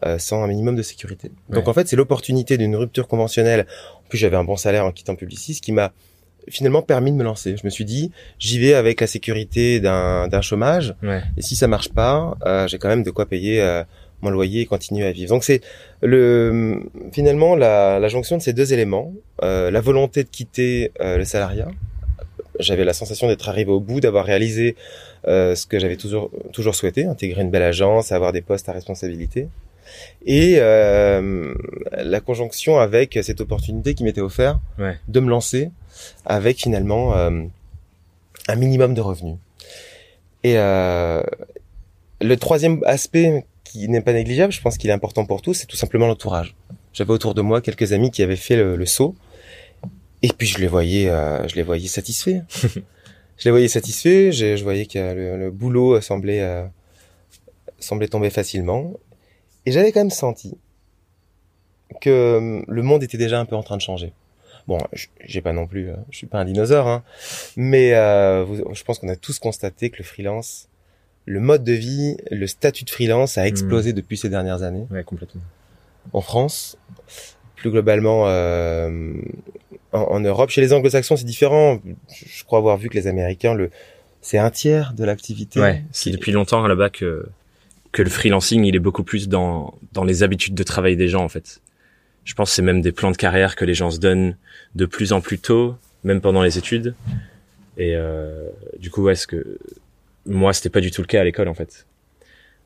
euh, 0.06 0.18
sans 0.20 0.44
un 0.44 0.48
minimum 0.48 0.76
de 0.76 0.82
sécurité. 0.82 1.32
Donc 1.50 1.68
en 1.68 1.74
fait, 1.74 1.88
c'est 1.88 1.96
l'opportunité 1.96 2.58
d'une 2.58 2.76
rupture 2.76 3.08
conventionnelle. 3.08 3.66
En 3.96 4.10
plus, 4.10 4.18
j'avais 4.18 4.38
un 4.38 4.44
bon 4.44 4.58
salaire 4.58 4.86
en 4.86 4.92
quittant 4.92 5.16
Publicis 5.16 5.60
qui 5.62 5.72
m'a 5.72 5.92
finalement 6.50 6.82
permis 6.82 7.12
de 7.12 7.16
me 7.16 7.24
lancer. 7.24 7.56
Je 7.56 7.64
me 7.64 7.70
suis 7.70 7.86
dit, 7.86 8.12
j'y 8.38 8.60
vais 8.60 8.74
avec 8.74 9.00
la 9.00 9.08
sécurité 9.08 9.80
d'un 9.80 10.42
chômage. 10.42 10.94
Et 11.38 11.42
si 11.42 11.56
ça 11.56 11.68
marche 11.68 11.90
pas, 11.90 12.36
euh, 12.46 12.68
j'ai 12.68 12.78
quand 12.80 12.90
même 12.90 13.04
de 13.04 13.12
quoi 13.12 13.26
payer 13.26 13.62
euh, 13.62 13.84
mon 14.24 14.30
loyer 14.30 14.62
et 14.62 14.66
continuer 14.66 15.06
à 15.06 15.12
vivre. 15.12 15.30
Donc 15.30 15.44
c'est 15.44 15.62
le 16.02 16.82
finalement 17.12 17.56
la, 17.56 18.00
la, 18.00 18.08
jonction 18.08 18.38
de 18.38 18.42
ces 18.42 18.54
deux 18.54 18.74
éléments, 18.74 19.14
euh, 19.44 19.70
la 19.70 19.82
volonté 19.82 20.24
de 20.24 20.30
quitter 20.30 20.92
le 21.00 21.24
salariat. 21.24 21.70
J'avais 22.60 22.86
la 22.86 22.94
sensation 22.94 23.28
d'être 23.28 23.50
arrivé 23.50 23.72
au 23.72 23.80
bout, 23.80 24.00
d'avoir 24.00 24.26
réalisé 24.26 24.76
euh, 25.28 25.56
ce 25.56 25.66
que 25.66 25.80
j'avais 25.80 25.98
toujours 25.98 26.30
toujours 26.52 26.76
souhaité, 26.76 27.06
intégrer 27.06 27.42
une 27.42 27.50
belle 27.50 27.64
agence, 27.64 28.12
avoir 28.12 28.32
des 28.32 28.42
postes 28.42 28.70
à 28.70 28.74
responsabilité. 28.74 29.48
Et 30.26 30.56
euh, 30.58 31.54
la 31.92 32.20
conjonction 32.20 32.80
avec 32.80 33.20
cette 33.22 33.42
opportunité 33.42 33.94
qui 33.94 34.04
m'était 34.04 34.22
offerte 34.22 34.60
de 35.08 35.20
me 35.20 35.30
lancer 35.30 35.72
avec 36.26 36.58
finalement 36.58 37.16
euh, 37.16 37.44
un 38.48 38.56
minimum 38.56 38.94
de 38.94 39.02
revenus. 39.02 39.38
Et 40.44 40.58
euh, 40.58 41.22
le 42.22 42.36
troisième 42.38 42.82
aspect 42.86 43.46
qui 43.74 43.90
n'est 43.90 44.02
pas 44.02 44.14
négligeable, 44.14 44.54
je 44.54 44.62
pense 44.62 44.78
qu'il 44.78 44.90
est 44.92 44.94
important 44.94 45.26
pour 45.26 45.42
tous, 45.42 45.56
c'est 45.56 45.66
tout 45.66 45.76
simplement 45.76 46.06
l'entourage. 46.06 46.56
J'avais 46.94 47.12
autour 47.12 47.34
de 47.34 47.42
moi 47.42 47.60
quelques 47.60 47.92
amis 47.92 48.12
qui 48.12 48.22
avaient 48.22 48.36
fait 48.36 48.56
le, 48.56 48.76
le 48.76 48.86
saut, 48.86 49.16
et 50.22 50.30
puis 50.30 50.46
je 50.46 50.60
les 50.60 50.68
voyais, 50.68 51.10
euh, 51.10 51.48
je 51.48 51.56
les 51.56 51.64
voyais 51.64 51.88
satisfaits. 51.88 52.42
je 53.38 53.46
les 53.46 53.52
voyais 53.52 53.68
satisfaits, 53.68 54.32
je, 54.32 54.56
je 54.56 54.64
voyais 54.64 54.86
que 54.86 55.00
le, 55.00 55.50
boulot 55.50 56.00
semblait, 56.02 56.42
euh, 56.42 56.64
semblait 57.80 58.08
tomber 58.08 58.30
facilement. 58.30 58.94
Et 59.66 59.72
j'avais 59.72 59.92
quand 59.92 60.02
même 60.02 60.12
senti 60.12 60.56
que 62.00 62.10
euh, 62.10 62.62
le 62.68 62.82
monde 62.84 63.02
était 63.02 63.18
déjà 63.18 63.40
un 63.40 63.46
peu 63.46 63.56
en 63.56 63.64
train 63.64 63.78
de 63.78 63.82
changer. 63.82 64.14
Bon, 64.68 64.78
j'ai 65.26 65.42
pas 65.42 65.52
non 65.52 65.68
plus, 65.68 65.90
euh, 65.90 65.96
je 66.10 66.18
suis 66.18 66.28
pas 66.28 66.40
un 66.40 66.46
dinosaure, 66.46 66.88
hein, 66.88 67.04
mais 67.58 67.94
euh, 67.94 68.46
je 68.74 68.84
pense 68.84 69.00
qu'on 69.00 69.10
a 69.10 69.16
tous 69.16 69.40
constaté 69.40 69.90
que 69.90 69.98
le 69.98 70.04
freelance, 70.06 70.70
le 71.26 71.40
mode 71.40 71.64
de 71.64 71.74
vie, 71.74 72.18
le 72.32 72.48
statut 72.48 72.84
de 72.84 72.90
freelance 72.90 73.38
a 73.38 73.48
explosé 73.48 73.92
mmh. 73.92 73.96
depuis 73.96 74.18
ces 74.18 74.30
dernières 74.30 74.64
années. 74.64 74.86
Ouais, 74.92 75.04
complètement. 75.04 75.42
En 76.12 76.22
France, 76.22 76.78
plus 77.56 77.72
globalement 77.72 78.28
euh, 78.28 79.14
en, 79.94 80.20
Europe. 80.20 80.50
Chez 80.50 80.62
les 80.62 80.74
Anglo-Saxons, 80.74 81.16
c'est 81.16 81.26
différent. 81.26 81.80
Je 82.10 82.44
crois 82.44 82.60
avoir 82.60 82.78
vu 82.78 82.90
que 82.90 82.96
les 82.96 83.08
Américains, 83.08 83.54
le, 83.54 83.70
c'est 84.22 84.38
un 84.38 84.50
tiers 84.50 84.94
de 84.94 85.06
l'activité. 85.06 85.60
Ouais, 85.60 85.84
c'est 85.92 86.12
depuis 86.12 86.32
longtemps 86.32 86.66
là-bas 86.68 86.90
que 86.90 87.26
que 87.92 88.02
le 88.02 88.10
freelancing, 88.10 88.66
il 88.66 88.76
est 88.76 88.80
beaucoup 88.80 89.04
plus 89.04 89.30
dans 89.30 89.76
dans 89.92 90.04
les 90.04 90.24
habitudes 90.24 90.56
de 90.56 90.64
travail 90.64 90.98
des 90.98 91.08
gens 91.08 91.24
en 91.24 91.30
fait. 91.30 91.62
Je 92.26 92.34
pense 92.34 92.50
que 92.50 92.56
c'est 92.56 92.62
même 92.62 92.82
des 92.82 92.92
plans 92.92 93.12
de 93.12 93.18
carrière 93.18 93.56
que 93.56 93.66
les 93.66 93.74
gens 93.74 93.92
se 93.92 94.00
donnent 94.00 94.36
de 94.76 94.86
plus 94.86 95.14
en 95.14 95.22
plus 95.22 95.40
tôt, 95.40 95.76
même 96.04 96.22
pendant 96.22 96.42
les 96.42 96.58
études. 96.58 96.96
Et 97.78 97.96
euh, 97.96 98.50
du 98.80 98.90
coup, 98.90 99.10
est-ce 99.10 99.28
que 99.28 99.58
moi, 100.26 100.54
c'était 100.54 100.70
pas 100.70 100.82
du 100.82 100.92
tout 100.92 101.02
le 101.02 101.08
cas 101.08 101.22
à 101.22 101.24
l'école 101.24 101.48
en 101.48 101.54
fait. 101.54 101.86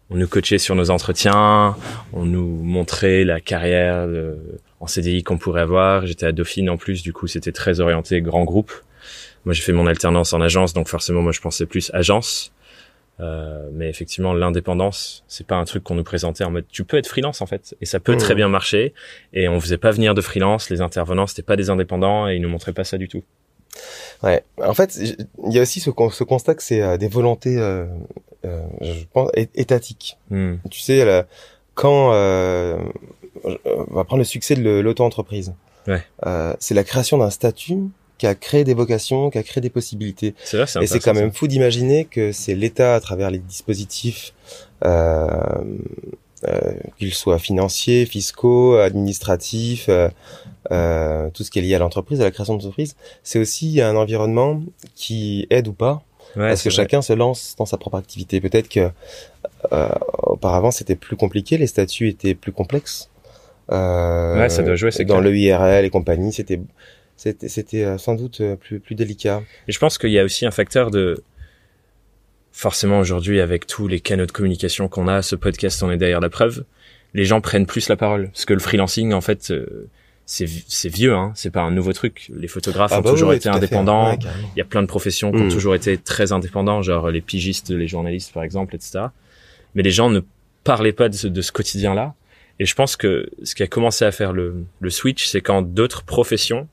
On 0.09 0.15
nous 0.15 0.27
coachait 0.27 0.57
sur 0.57 0.73
nos 0.75 0.89
entretiens, 0.89 1.75
on 2.13 2.25
nous 2.25 2.63
montrait 2.63 3.25
la 3.25 3.41
carrière 3.41 4.07
de, 4.07 4.37
en 4.79 4.87
CDI 4.87 5.23
qu'on 5.23 5.37
pourrait 5.37 5.61
avoir. 5.61 6.05
J'étais 6.05 6.25
à 6.25 6.31
Dauphine 6.31 6.69
en 6.69 6.77
plus, 6.77 7.03
du 7.03 7.11
coup 7.11 7.27
c'était 7.27 7.51
très 7.51 7.81
orienté 7.81 8.21
grand 8.21 8.45
groupe. 8.45 8.71
Moi 9.43 9.53
j'ai 9.53 9.61
fait 9.61 9.73
mon 9.73 9.85
alternance 9.85 10.31
en 10.31 10.39
agence, 10.39 10.73
donc 10.73 10.87
forcément 10.87 11.21
moi 11.21 11.33
je 11.33 11.41
pensais 11.41 11.65
plus 11.65 11.91
agence. 11.93 12.53
Euh, 13.19 13.67
mais 13.73 13.89
effectivement, 13.89 14.31
l'indépendance, 14.31 15.23
c'est 15.27 15.47
pas 15.47 15.55
un 15.55 15.65
truc 15.65 15.83
qu'on 15.83 15.95
nous 15.95 16.03
présentait 16.03 16.43
en 16.43 16.51
mode 16.51 16.65
tu 16.69 16.83
peux 16.83 16.97
être 16.97 17.07
freelance 17.07 17.41
en 17.41 17.47
fait, 17.47 17.75
et 17.81 17.85
ça 17.85 17.99
peut 17.99 18.15
très 18.15 18.33
mmh. 18.33 18.37
bien 18.37 18.47
marcher. 18.47 18.93
Et 19.33 19.49
on 19.49 19.59
faisait 19.59 19.77
pas 19.77 19.91
venir 19.91 20.13
de 20.13 20.21
freelance, 20.21 20.69
les 20.69 20.81
intervenants 20.81 21.27
c'était 21.27 21.41
pas 21.41 21.55
des 21.55 21.69
indépendants 21.69 22.29
et 22.29 22.35
ils 22.35 22.41
nous 22.41 22.49
montraient 22.49 22.73
pas 22.73 22.83
ça 22.85 22.97
du 22.97 23.09
tout. 23.09 23.23
Ouais, 24.23 24.43
en 24.63 24.73
fait, 24.73 24.95
il 24.95 25.27
y 25.53 25.59
a 25.59 25.61
aussi 25.61 25.79
ce, 25.79 25.91
ce 26.11 26.23
constat 26.23 26.55
que 26.55 26.63
c'est 26.63 26.81
euh, 26.81 26.97
des 26.97 27.07
volontés, 27.07 27.57
euh, 27.57 27.85
euh, 28.45 28.61
je 28.81 29.03
pense, 29.13 29.29
étatiques. 29.35 30.17
Mmh. 30.29 30.55
Tu 30.71 30.79
sais, 30.79 31.25
quand 31.75 32.11
on 32.11 32.79
va 33.91 34.03
prendre 34.03 34.17
le 34.17 34.23
succès 34.23 34.55
de 34.55 34.79
l'auto-entreprise. 34.79 35.53
Ouais. 35.87 36.03
C'est 36.59 36.73
la 36.73 36.83
création 36.83 37.17
d'un 37.17 37.29
statut 37.29 37.79
qui 38.17 38.25
a 38.25 38.33
créé 38.33 38.63
des 38.63 38.73
vocations, 38.73 39.29
qui 39.29 39.37
a 39.37 39.43
créé 39.43 39.61
des 39.61 39.69
possibilités. 39.69 40.33
C'est 40.43 40.57
vrai, 40.57 40.65
c'est 40.65 40.81
Et 40.81 40.87
c'est 40.87 40.99
quand 40.99 41.13
même 41.13 41.31
fou 41.31 41.47
d'imaginer 41.47 42.05
que 42.05 42.31
c'est 42.31 42.55
l'État, 42.55 42.95
à 42.95 42.99
travers 42.99 43.29
les 43.29 43.37
dispositifs, 43.37 44.33
qu'ils 46.97 47.13
soient 47.13 47.39
financiers, 47.39 48.07
fiscaux, 48.07 48.75
administratifs, 48.77 49.87
euh, 50.71 51.29
tout 51.33 51.43
ce 51.43 51.51
qui 51.51 51.59
est 51.59 51.61
lié 51.61 51.75
à 51.75 51.79
l'entreprise, 51.79 52.21
à 52.21 52.23
la 52.25 52.31
création 52.31 52.53
d'entreprise, 52.55 52.95
c'est 53.23 53.39
aussi 53.39 53.81
un 53.81 53.95
environnement 53.95 54.61
qui 54.95 55.47
aide 55.49 55.67
ou 55.67 55.73
pas, 55.73 56.03
Ouais, 56.35 56.49
parce 56.49 56.61
que 56.61 56.69
vrai. 56.69 56.75
chacun 56.75 57.01
se 57.01 57.13
lance 57.13 57.55
dans 57.57 57.65
sa 57.65 57.77
propre 57.77 57.97
activité. 57.97 58.41
Peut-être 58.41 58.67
que 58.69 58.89
euh, 59.71 59.89
auparavant 60.23 60.71
c'était 60.71 60.95
plus 60.95 61.15
compliqué, 61.15 61.57
les 61.57 61.67
statuts 61.67 62.09
étaient 62.09 62.35
plus 62.35 62.51
complexes. 62.51 63.09
Euh, 63.71 64.37
Ouais, 64.37 64.49
ça 64.49 64.61
doit 64.61 64.75
jouer, 64.75 64.91
dans 65.05 65.19
le 65.21 65.35
IRL 65.35 65.85
et 65.85 65.89
compagnie, 65.89 66.31
c'était 66.33 66.59
c'était 67.15 67.83
euh, 67.83 67.97
sans 67.97 68.13
doute 68.13 68.41
euh, 68.41 68.55
plus 68.55 68.79
plus 68.79 68.93
délicat. 68.93 69.41
Et 69.67 69.71
je 69.71 69.79
pense 69.79 69.97
qu'il 69.97 70.11
y 70.11 70.19
a 70.19 70.23
aussi 70.23 70.45
un 70.45 70.51
facteur 70.51 70.91
de 70.91 71.23
forcément 72.51 72.99
aujourd'hui 72.99 73.39
avec 73.41 73.67
tous 73.67 73.87
les 73.87 73.99
canaux 73.99 74.25
de 74.25 74.31
communication 74.31 74.87
qu'on 74.87 75.07
a, 75.07 75.21
ce 75.21 75.35
podcast 75.35 75.81
on 75.83 75.91
est 75.91 75.97
derrière 75.97 76.19
la 76.19 76.29
preuve, 76.29 76.63
les 77.13 77.25
gens 77.25 77.41
prennent 77.41 77.65
plus 77.65 77.89
la 77.89 77.95
parole 77.95 78.29
parce 78.29 78.45
que 78.45 78.53
le 78.53 78.59
freelancing 78.59 79.13
en 79.13 79.21
fait 79.21 79.51
euh, 79.51 79.87
c'est 80.29 80.45
vi- 80.45 80.65
c'est 80.67 80.89
vieux 80.89 81.15
hein, 81.15 81.31
c'est 81.35 81.49
pas 81.49 81.61
un 81.61 81.71
nouveau 81.71 81.93
truc. 81.93 82.29
Les 82.35 82.47
photographes 82.49 82.91
ont 82.91 83.01
bah 83.01 83.09
toujours 83.11 83.29
oui, 83.29 83.37
été 83.37 83.49
fait. 83.49 83.55
indépendants. 83.55 84.11
Ouais. 84.11 84.19
Il 84.55 84.59
y 84.59 84.61
a 84.61 84.65
plein 84.65 84.81
de 84.83 84.87
professions 84.87 85.31
qui 85.31 85.37
ont 85.37 85.45
Mm. 85.45 85.49
toujours 85.51 85.73
été 85.73 85.97
très 85.97 86.31
indépendants, 86.33 86.81
genre 86.83 87.09
les 87.09 87.21
pigistes, 87.21 87.69
les 87.71 87.87
journalistes 87.87 88.31
par 88.33 88.43
exemple, 88.43 88.75
etc. 88.75 89.05
Mais 89.73 89.81
les 89.83 89.91
gens 89.91 90.09
ne 90.09 90.19
parlaient 90.63 90.91
pas 90.91 91.07
de 91.09 91.15
ce, 91.15 91.27
de 91.27 91.41
ce 91.41 91.51
quotidien-là. 91.51 92.13
Et 92.59 92.65
je 92.65 92.75
pense 92.75 92.95
que 92.97 93.29
ce 93.43 93.55
qui 93.55 93.63
a 93.63 93.67
commencé 93.67 94.03
à 94.03 94.11
faire 94.11 94.33
le, 94.33 94.63
le 94.79 94.89
switch, 94.89 95.27
c'est 95.27 95.41
quand 95.41 95.61
d'autres 95.61 96.03
professions, 96.03 96.67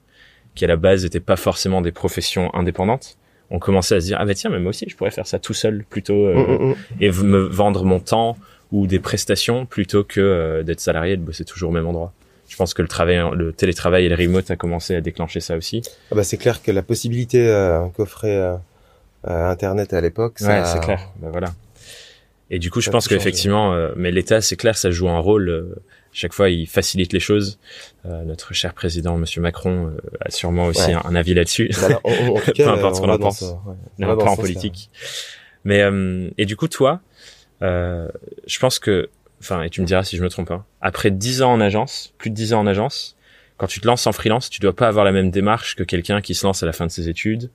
qui 0.55 0.65
à 0.65 0.69
la 0.69 0.77
base 0.77 1.05
n'étaient 1.05 1.21
pas 1.21 1.37
forcément 1.37 1.81
des 1.81 1.93
professions 1.93 2.53
indépendantes, 2.55 3.17
ont 3.51 3.59
commencé 3.59 3.95
à 3.95 4.01
se 4.01 4.07
dire 4.07 4.17
ah 4.21 4.25
bah 4.25 4.35
tiens 4.35 4.51
mais 4.51 4.59
moi 4.59 4.71
aussi 4.71 4.87
je 4.89 4.97
pourrais 4.97 5.11
faire 5.11 5.27
ça 5.27 5.39
tout 5.39 5.53
seul 5.53 5.85
plutôt 5.89 6.27
euh, 6.27 6.35
Mm, 6.35 6.65
mm, 6.65 6.69
mm. 6.71 6.75
et 7.03 7.11
me 7.13 7.39
vendre 7.41 7.85
mon 7.85 8.01
temps 8.01 8.37
ou 8.73 8.87
des 8.87 8.99
prestations 8.99 9.67
plutôt 9.67 10.03
que 10.03 10.21
euh, 10.21 10.63
d'être 10.63 10.81
salarié 10.81 11.13
et 11.13 11.17
de 11.19 11.23
bosser 11.23 11.45
toujours 11.45 11.69
au 11.71 11.73
même 11.73 11.87
endroit. 11.87 12.13
Je 12.55 12.57
pense 12.57 12.73
que 12.73 12.83
le 12.83 12.89
travail, 12.89 13.21
le 13.35 13.53
télétravail 13.53 14.05
et 14.05 14.09
le 14.09 14.15
remote 14.15 14.49
a 14.49 14.55
commencé 14.55 14.95
à 14.95 15.01
déclencher 15.01 15.41
ça 15.41 15.57
aussi? 15.57 15.83
Ah 16.13 16.15
bah 16.15 16.23
c'est 16.23 16.37
clair 16.37 16.63
que 16.63 16.71
la 16.71 16.83
possibilité 16.85 17.49
euh, 17.49 17.85
qu'offrait 17.97 18.37
euh, 18.37 18.55
euh, 19.27 19.51
Internet 19.51 19.93
à 19.93 20.01
l'époque, 20.01 20.39
ça, 20.39 20.47
Ouais, 20.61 20.65
c'est 20.65 20.79
clair. 20.79 21.11
Bah, 21.17 21.31
voilà. 21.33 21.49
Et 22.51 22.61
du 22.61 22.71
coup, 22.71 22.81
je 22.81 22.85
Ça 22.85 22.91
pense 22.93 23.09
qu'effectivement, 23.09 23.75
euh, 23.75 23.91
mais 23.97 24.13
l'État, 24.13 24.41
c'est 24.41 24.55
clair, 24.55 24.77
ça 24.77 24.93
joue 24.93 25.09
un 25.09 25.19
rôle. 25.19 25.49
euh, 25.49 25.75
chaque 26.13 26.33
fois, 26.33 26.49
il 26.49 26.69
facilite 26.69 27.13
les 27.13 27.19
choses. 27.19 27.59
Notre 28.05 28.55
cher 28.55 28.73
président, 28.73 29.17
Monsieur 29.17 29.41
Macron, 29.41 29.93
a 30.21 30.31
sûrement 30.31 30.67
aussi 30.67 30.91
Ouais. 30.91 30.95
un, 30.95 31.03
un 31.07 31.15
avis 31.17 31.35
là-dessus. 31.35 31.73
Bah, 31.81 32.01
Peu 32.05 32.69
importe 32.69 32.95
ce 32.95 33.01
on 33.01 33.07
qu'on 33.07 33.11
en 33.15 33.19
pense. 33.19 33.43
ouais, 33.43 33.49
on 33.99 34.07
Non, 34.07 34.17
pas 34.17 34.31
en 34.31 34.37
politique. 34.37 34.91
Mais 35.65 35.83
et 36.39 36.45
du 36.47 36.55
coup, 36.55 36.69
toi, 36.69 37.01
je 37.61 38.59
pense 38.61 38.79
que, 38.79 39.09
enfin, 39.45 39.63
et 39.63 39.71
tu 39.71 39.81
me 39.81 39.87
diras 39.87 40.03
si 40.05 40.17
je 40.17 40.23
me 40.23 40.29
trompe 40.29 40.49
pas. 40.49 40.65
Après 40.81 41.11
dix 41.11 41.43
ans 41.43 41.53
en 41.53 41.61
agence, 41.61 42.13
plus 42.19 42.31
de 42.31 42.35
dix 42.35 42.53
ans 42.55 42.61
en 42.61 42.67
agence, 42.67 43.17
quand 43.57 43.67
tu 43.67 43.81
te 43.81 43.87
lances 43.87 44.07
en 44.07 44.13
freelance, 44.13 44.51
tu 44.51 44.61
dois 44.61 44.75
pas 44.75 44.89
avoir 44.89 45.05
la 45.05 45.13
même 45.13 45.31
démarche 45.31 45.77
que 45.77 45.83
quelqu'un 45.85 46.21
qui 46.21 46.35
se 46.35 46.47
lance 46.47 46.63
à 46.63 46.67
la 46.67 46.73
fin 46.73 46.87
de 46.87 46.91
ses 46.91 47.09
études. 47.09 47.51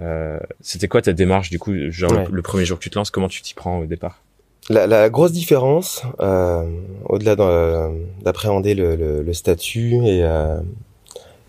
Euh, 0.00 0.38
C'était 0.60 0.86
quoi 0.86 1.02
ta 1.02 1.12
démarche 1.12 1.50
du 1.50 1.58
coup, 1.58 1.72
genre 1.90 2.12
le- 2.12 2.18
Ouais. 2.18 2.26
le, 2.30 2.42
premier 2.42 2.64
jour 2.64 2.78
que 2.78 2.82
tu 2.84 2.90
te 2.90 2.96
lances, 2.98 3.10
comment 3.10 3.28
tu 3.28 3.42
t'y 3.42 3.54
prends 3.54 3.78
au 3.80 3.86
départ? 3.86 4.22
La, 4.70 4.86
la 4.86 5.08
grosse 5.10 5.32
différence, 5.32 6.02
euh, 6.20 6.62
au-delà 7.06 7.34
d'un- 7.36 7.92
d'appréhender 8.22 8.74
le, 8.74 8.94
le, 8.96 9.22
le 9.22 9.32
statut 9.32 9.94
et, 10.06 10.22
euh, 10.22 10.60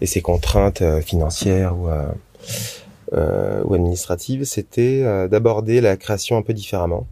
et 0.01 0.05
ses 0.07 0.21
contraintes 0.21 0.81
euh, 0.81 1.01
financières 1.01 1.77
ou, 1.77 1.89
euh, 1.89 2.05
euh, 3.13 3.61
ou 3.65 3.73
administratives, 3.75 4.45
c'était 4.45 5.01
euh, 5.03 5.27
d'aborder 5.27 5.81
la 5.81 5.97
création 5.97 6.37
un 6.37 6.41
peu 6.41 6.53
différemment. 6.53 7.07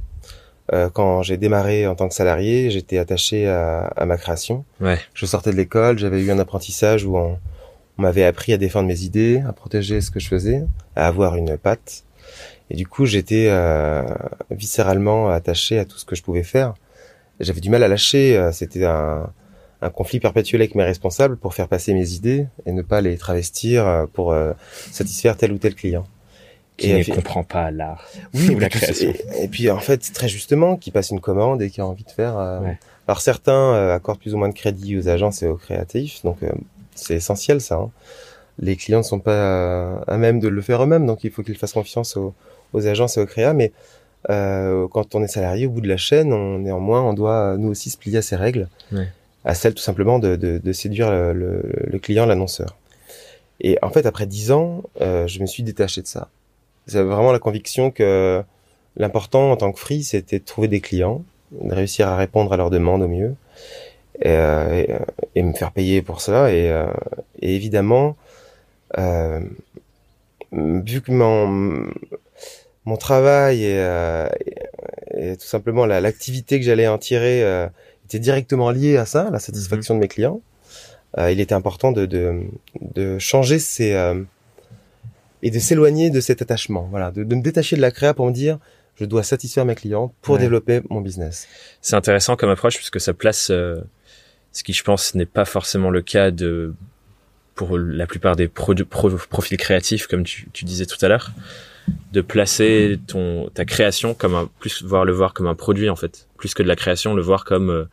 Euh, 0.73 0.89
quand 0.89 1.21
j'ai 1.23 1.37
démarré 1.37 1.87
en 1.87 1.95
tant 1.95 2.07
que 2.09 2.13
salarié, 2.13 2.69
j'étais 2.71 2.97
attaché 2.97 3.47
à, 3.47 3.81
à 3.95 4.05
ma 4.05 4.17
création. 4.17 4.65
Ouais. 4.81 4.99
Je 5.13 5.25
sortais 5.25 5.51
de 5.51 5.55
l'école, 5.55 5.97
j'avais 5.97 6.21
eu 6.21 6.29
un 6.31 6.39
apprentissage 6.39 7.05
où 7.05 7.17
on, 7.17 7.39
on 7.97 8.01
m'avait 8.01 8.25
appris 8.25 8.51
à 8.53 8.57
défendre 8.57 8.87
mes 8.87 9.01
idées, 9.01 9.41
à 9.47 9.53
protéger 9.53 10.01
ce 10.01 10.11
que 10.11 10.19
je 10.19 10.27
faisais, 10.27 10.63
à 10.95 11.07
avoir 11.07 11.35
une 11.35 11.57
patte. 11.57 12.03
Et 12.69 12.75
du 12.75 12.85
coup, 12.85 13.05
j'étais 13.05 13.47
euh, 13.49 14.03
viscéralement 14.51 15.29
attaché 15.29 15.79
à 15.79 15.85
tout 15.85 15.97
ce 15.97 16.03
que 16.03 16.15
je 16.15 16.23
pouvais 16.23 16.43
faire. 16.43 16.73
J'avais 17.39 17.61
du 17.61 17.69
mal 17.69 17.81
à 17.83 17.87
lâcher. 17.87 18.35
euh, 18.35 18.51
C'était 18.51 18.83
un, 18.83 19.29
un 19.81 19.89
conflit 19.89 20.19
perpétuel 20.19 20.61
avec 20.61 20.75
mes 20.75 20.83
responsables 20.83 21.37
pour 21.37 21.53
faire 21.53 21.69
passer 21.69 21.93
mes 21.93 22.11
idées 22.11 22.47
et 22.65 22.73
ne 22.73 22.81
pas 22.81 22.99
les 22.99 23.15
travestir 23.17 23.87
euh, 23.87 24.05
pour 24.11 24.33
euh, 24.33 24.51
satisfaire 24.91 25.37
tel 25.37 25.53
ou 25.53 25.57
tel 25.59 25.75
client. 25.75 26.03
Qui 26.77 26.91
Et 26.91 26.99
ne 26.99 27.15
comprend 27.15 27.43
pas 27.43 27.71
l'art 27.71 28.05
oui, 28.35 28.49
ou 28.55 28.59
la 28.59 28.67
et 28.67 28.69
puis- 28.69 28.79
création 28.79 29.11
Et, 29.39 29.43
et 29.45 29.47
puis 29.47 29.69
en 29.71 29.79
fait, 29.79 29.97
très 30.13 30.27
justement, 30.27 30.77
qui 30.77 30.91
passe 30.91 31.09
une 31.09 31.19
commande 31.19 31.61
et 31.61 31.69
qui 31.71 31.81
a 31.81 31.85
envie 31.87 32.03
de 32.03 32.11
faire. 32.11 32.37
euh, 32.37 32.59
Ouais. 32.59 32.77
Alors 33.07 33.21
certains 33.21 33.73
euh, 33.73 33.95
accordent 33.95 34.19
plus 34.19 34.33
ou 34.35 34.37
moins 34.37 34.49
de 34.49 34.53
crédit 34.53 34.97
aux 34.97 35.07
agences 35.09 35.41
et 35.41 35.47
aux 35.47 35.55
créatifs, 35.55 36.21
donc 36.23 36.37
euh, 36.43 36.51
c'est 36.93 37.15
essentiel 37.15 37.61
ça. 37.61 37.75
hein. 37.75 37.89
Les 38.59 38.75
clients 38.75 38.99
ne 38.99 39.03
sont 39.03 39.19
pas 39.19 39.99
à 40.07 40.17
même 40.17 40.39
de 40.39 40.47
le 40.47 40.61
faire 40.61 40.83
eux-mêmes, 40.83 41.05
donc 41.05 41.23
il 41.23 41.31
faut 41.31 41.41
qu'ils 41.43 41.57
fassent 41.57 41.73
confiance 41.73 42.17
aux, 42.17 42.33
aux 42.73 42.85
agences 42.87 43.17
et 43.17 43.21
aux 43.21 43.25
créas. 43.27 43.53
Mais 43.53 43.71
quand 44.27 45.15
on 45.15 45.23
est 45.23 45.27
salarié 45.27 45.67
au 45.67 45.69
bout 45.69 45.81
de 45.81 45.87
la 45.87 45.97
chaîne, 45.97 46.33
on, 46.33 46.59
néanmoins, 46.59 47.01
on 47.03 47.13
doit 47.13 47.55
nous 47.57 47.69
aussi 47.69 47.89
se 47.89 47.97
plier 47.97 48.17
à 48.17 48.21
ces 48.21 48.35
règles, 48.35 48.67
Ouais. 48.91 49.07
à 49.45 49.53
celle 49.53 49.73
tout 49.73 49.81
simplement 49.83 50.19
de, 50.19 50.35
de, 50.35 50.57
de 50.57 50.73
séduire 50.73 51.09
le, 51.11 51.33
le, 51.33 51.61
le 51.85 51.99
client, 51.99 52.25
l'annonceur. 52.25 52.75
Et 53.61 53.77
en 53.81 53.89
fait, 53.89 54.05
après 54.05 54.25
dix 54.25 54.51
ans, 54.51 54.83
je 54.99 55.39
me 55.39 55.45
suis 55.45 55.63
détaché 55.63 56.01
de 56.01 56.07
ça. 56.07 56.27
J'avais 56.87 57.09
vraiment 57.09 57.31
la 57.31 57.39
conviction 57.39 57.91
que 57.91 58.43
l'important 58.95 59.51
en 59.51 59.57
tant 59.57 59.71
que 59.71 59.79
free, 59.79 60.03
c'était 60.03 60.39
de 60.39 60.45
trouver 60.45 60.67
des 60.67 60.81
clients, 60.81 61.23
de 61.51 61.73
réussir 61.73 62.07
à 62.07 62.15
répondre 62.17 62.53
à 62.53 62.57
leurs 62.57 62.69
demandes 62.69 63.03
au 63.03 63.07
mieux, 63.07 63.35
et, 64.21 64.29
euh, 64.29 64.73
et, 64.73 64.91
euh, 64.93 64.99
et 65.35 65.43
me 65.43 65.53
faire 65.53 65.71
payer 65.71 66.01
pour 66.01 66.21
cela. 66.21 66.51
Et, 66.51 66.71
euh, 66.71 66.87
et 67.41 67.55
évidemment, 67.55 68.15
euh, 68.97 69.41
vu 70.51 71.01
que 71.01 71.11
mon, 71.11 71.87
mon 72.85 72.97
travail 72.97 73.63
et, 73.63 73.77
euh, 73.77 74.27
tout 75.13 75.45
simplement 75.45 75.85
la- 75.85 75.99
l'activité 75.99 76.57
que 76.59 76.65
j'allais 76.65 76.87
en 76.87 76.97
tirer 76.97 77.43
euh, 77.43 77.67
était 78.05 78.19
directement 78.19 78.71
liée 78.71 78.97
à 78.97 79.05
ça, 79.05 79.29
la 79.29 79.39
satisfaction 79.39 79.95
de 79.95 79.99
mes 79.99 80.07
clients, 80.07 80.41
euh, 81.17 81.31
il 81.31 81.39
était 81.41 81.53
important 81.55 81.91
de, 81.91 82.05
de, 82.05 82.43
de 82.95 83.19
changer 83.19 83.59
ces... 83.59 83.93
et 85.43 85.51
de 85.51 85.59
s'éloigner 85.59 86.09
de 86.09 86.19
cet 86.19 86.41
attachement, 86.41 86.87
voilà, 86.89 87.11
de, 87.11 87.23
de 87.23 87.35
me 87.35 87.41
détacher 87.41 87.75
de 87.75 87.81
la 87.81 87.91
créa 87.91 88.13
pour 88.13 88.25
me 88.27 88.31
dire 88.33 88.57
je 88.99 89.05
dois 89.05 89.21
satisfaire 89.23 89.63
mes 89.65 89.75
clients 89.75 90.13
pour 90.23 90.35
Ouais. 90.35 90.41
développer 90.41 90.81
mon 90.89 91.01
business. 91.01 91.47
C'est 91.81 91.95
intéressant 91.95 92.35
comme 92.35 92.49
approche 92.49 92.75
puisque 92.77 92.99
ça 92.99 93.13
place 93.13 93.49
euh, 93.51 93.75
ce 94.51 94.63
qui, 94.63 94.73
je 94.73 94.83
pense, 94.83 95.13
n'est 95.13 95.27
pas 95.27 95.45
forcément 95.45 95.91
le 95.91 96.01
cas 96.01 96.31
de 96.31 96.73
pour 97.53 97.77
la 97.77 98.05
plupart 98.07 98.35
des 98.35 98.47
pro- 98.47 98.73
pro- 98.89 99.09
profils 99.29 99.57
créatifs, 99.57 100.07
comme 100.07 100.23
tu, 100.23 100.47
tu 100.53 100.63
disais 100.65 100.85
tout 100.85 100.97
à 101.03 101.07
l'heure, 101.07 101.31
de 102.11 102.21
placer 102.21 102.99
ton 103.07 103.49
ta 103.53 103.65
création 103.65 104.13
comme 104.13 104.35
un 104.35 104.49
plus 104.59 104.83
voir 104.83 105.05
le 105.05 105.11
voir 105.13 105.33
comme 105.33 105.47
un 105.47 105.55
produit 105.55 105.89
en 105.89 105.95
fait, 105.95 106.27
plus 106.37 106.53
que 106.55 106.63
de 106.63 106.67
la 106.67 106.75
création, 106.75 107.13
le 107.13 107.21
voir 107.21 107.45
comme 107.45 107.69
euh, 107.69 107.85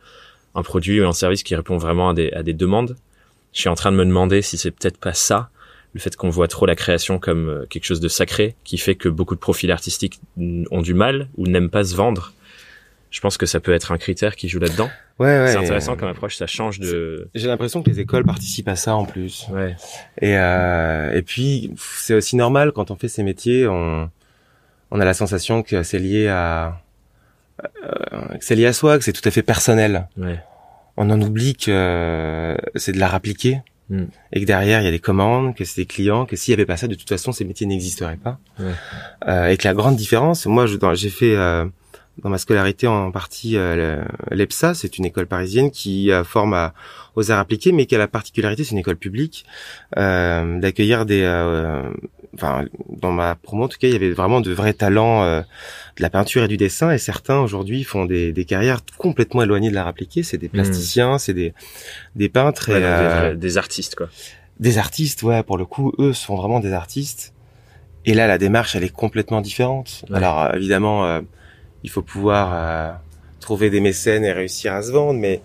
un 0.55 0.63
produit 0.63 1.01
ou 1.01 1.07
un 1.07 1.13
service 1.13 1.43
qui 1.43 1.55
répond 1.55 1.77
vraiment 1.77 2.09
à 2.09 2.13
des 2.15 2.31
à 2.31 2.41
des 2.43 2.53
demandes. 2.53 2.95
Je 3.53 3.59
suis 3.61 3.69
en 3.69 3.75
train 3.75 3.91
de 3.91 3.97
me 3.97 4.05
demander 4.05 4.41
si 4.41 4.57
c'est 4.57 4.71
peut-être 4.71 4.97
pas 4.97 5.13
ça, 5.13 5.49
le 5.95 6.01
fait 6.01 6.15
qu'on 6.17 6.29
voit 6.29 6.49
trop 6.49 6.65
la 6.65 6.75
création 6.75 7.19
comme 7.19 7.49
euh, 7.49 7.65
quelque 7.67 7.85
chose 7.85 8.01
de 8.01 8.09
sacré, 8.09 8.55
qui 8.65 8.77
fait 8.77 8.95
que 8.95 9.07
beaucoup 9.07 9.33
de 9.33 9.39
profils 9.39 9.71
artistiques 9.71 10.19
ont 10.37 10.81
du 10.81 10.93
mal 10.93 11.29
ou 11.37 11.47
n'aiment 11.47 11.69
pas 11.69 11.85
se 11.85 11.95
vendre. 11.95 12.33
Je 13.11 13.21
pense 13.21 13.37
que 13.37 13.45
ça 13.45 13.61
peut 13.61 13.73
être 13.73 13.93
un 13.93 13.97
critère 13.97 14.35
qui 14.35 14.49
joue 14.49 14.59
là-dedans. 14.59 14.89
Ouais, 15.19 15.27
ouais. 15.27 15.47
c'est 15.47 15.57
intéressant 15.57 15.95
comme 15.95 16.09
approche, 16.09 16.35
ça 16.35 16.47
change 16.47 16.79
de. 16.79 17.29
J'ai 17.33 17.47
l'impression 17.47 17.81
que 17.81 17.89
les 17.89 18.01
écoles 18.01 18.25
participent 18.25 18.67
à 18.67 18.75
ça 18.75 18.93
en 18.93 19.05
plus. 19.05 19.47
Ouais. 19.49 19.77
Et, 20.21 20.37
euh, 20.37 21.13
et 21.13 21.21
puis, 21.21 21.71
c'est 21.77 22.13
aussi 22.13 22.35
normal 22.35 22.73
quand 22.73 22.91
on 22.91 22.97
fait 22.97 23.07
ces 23.07 23.23
métiers, 23.23 23.65
on, 23.65 24.11
on 24.91 24.99
a 24.99 25.05
la 25.05 25.13
sensation 25.13 25.63
que 25.63 25.81
c'est 25.83 25.99
lié 25.99 26.27
à, 26.27 26.81
euh, 27.63 28.37
que 28.37 28.43
c'est 28.43 28.55
lié 28.55 28.65
à 28.65 28.73
soi, 28.73 28.97
que 28.97 29.05
c'est 29.05 29.13
tout 29.13 29.25
à 29.25 29.31
fait 29.31 29.43
personnel. 29.43 30.09
Ouais. 30.17 30.39
On 30.97 31.09
en 31.09 31.21
oublie 31.21 31.55
que 31.55 31.71
euh, 31.71 32.57
c'est 32.75 32.91
de 32.91 32.99
l'art 32.99 33.15
appliqué. 33.15 33.61
Mm. 33.89 34.05
Et 34.33 34.41
que 34.41 34.45
derrière, 34.45 34.81
il 34.81 34.85
y 34.85 34.87
a 34.87 34.91
des 34.91 34.99
commandes, 34.99 35.55
que 35.55 35.63
c'est 35.63 35.81
des 35.81 35.85
clients, 35.85 36.25
que 36.25 36.35
s'il 36.35 36.51
y 36.51 36.53
avait 36.53 36.65
pas 36.65 36.77
ça, 36.77 36.87
de 36.87 36.95
toute 36.95 37.09
façon, 37.09 37.31
ces 37.31 37.45
métiers 37.45 37.67
n'existeraient 37.67 38.17
pas. 38.17 38.39
Ouais. 38.59 38.71
Euh, 39.27 39.47
et 39.47 39.57
que 39.57 39.67
la 39.67 39.73
grande 39.73 39.95
différence, 39.95 40.45
moi, 40.45 40.65
j'ai 40.65 41.09
fait 41.09 41.35
euh, 41.35 41.65
dans 42.23 42.29
ma 42.29 42.37
scolarité 42.37 42.87
en 42.87 43.11
partie 43.11 43.57
euh, 43.57 43.75
le- 44.31 44.35
l'EPSA, 44.35 44.73
c'est 44.73 44.97
une 44.97 45.05
école 45.05 45.27
parisienne 45.27 45.69
qui 45.71 46.11
euh, 46.11 46.23
forme 46.23 46.53
à, 46.53 46.73
aux 47.15 47.31
arts 47.31 47.39
appliqués, 47.39 47.71
mais 47.71 47.85
qui 47.85 47.95
a 47.95 47.97
la 47.97 48.07
particularité, 48.07 48.63
c'est 48.63 48.71
une 48.71 48.77
école 48.79 48.95
publique, 48.97 49.45
euh, 49.97 50.59
d'accueillir 50.59 51.05
des... 51.05 51.21
euh, 51.23 51.83
Enfin, 52.37 52.65
dans 52.89 53.13
ma 53.13 53.35
promo, 53.35 53.63
en 53.63 53.67
tout 53.69 53.77
cas, 53.77 53.87
il 53.87 53.93
y 53.93 53.95
avait 53.95 54.11
vraiment 54.11 54.41
de 54.41 54.51
vrais 54.51 54.73
talents 54.73 55.23
euh, 55.23 55.39
de 55.39 56.01
la 56.01 56.09
peinture 56.09 56.43
et 56.43 56.49
du 56.49 56.57
dessin, 56.57 56.91
et 56.91 56.97
certains 56.97 57.39
aujourd'hui 57.39 57.85
font 57.85 58.03
des, 58.03 58.33
des 58.33 58.43
carrières 58.43 58.81
complètement 58.97 59.41
éloignées 59.41 59.69
de 59.69 59.73
l'art 59.75 59.87
appliqué. 59.87 60.21
C'est 60.21 60.37
des 60.37 60.49
plasticiens, 60.49 61.17
c'est 61.17 61.33
des, 61.33 61.53
des 62.17 62.27
peintres, 62.27 62.71
Ouais, 62.71 62.79
et, 62.79 62.81
donc 62.81 62.89
euh, 62.89 63.31
des, 63.31 63.37
des 63.37 63.57
artistes 63.57 63.95
quoi. 63.95 64.09
Des 64.59 64.77
artistes, 64.77 65.23
ouais, 65.23 65.43
pour 65.43 65.57
le 65.57 65.63
coup, 65.63 65.93
eux 65.97 66.11
sont 66.11 66.35
vraiment 66.35 66.59
des 66.59 66.73
artistes. 66.73 67.33
Et 68.03 68.13
là, 68.13 68.27
la 68.27 68.37
démarche, 68.37 68.75
elle 68.75 68.83
est 68.83 68.93
complètement 68.93 69.39
différente. 69.39 70.03
Alors, 70.13 70.53
évidemment, 70.55 71.05
euh, 71.05 71.21
il 71.85 71.89
faut 71.91 72.01
pouvoir 72.01 72.45
euh, 72.53 72.91
trouver 73.39 73.69
des 73.69 73.79
mécènes 73.79 74.25
et 74.25 74.31
réussir 74.31 74.73
à 74.73 74.81
se 74.81 74.91
vendre, 74.91 75.19
mais 75.19 75.41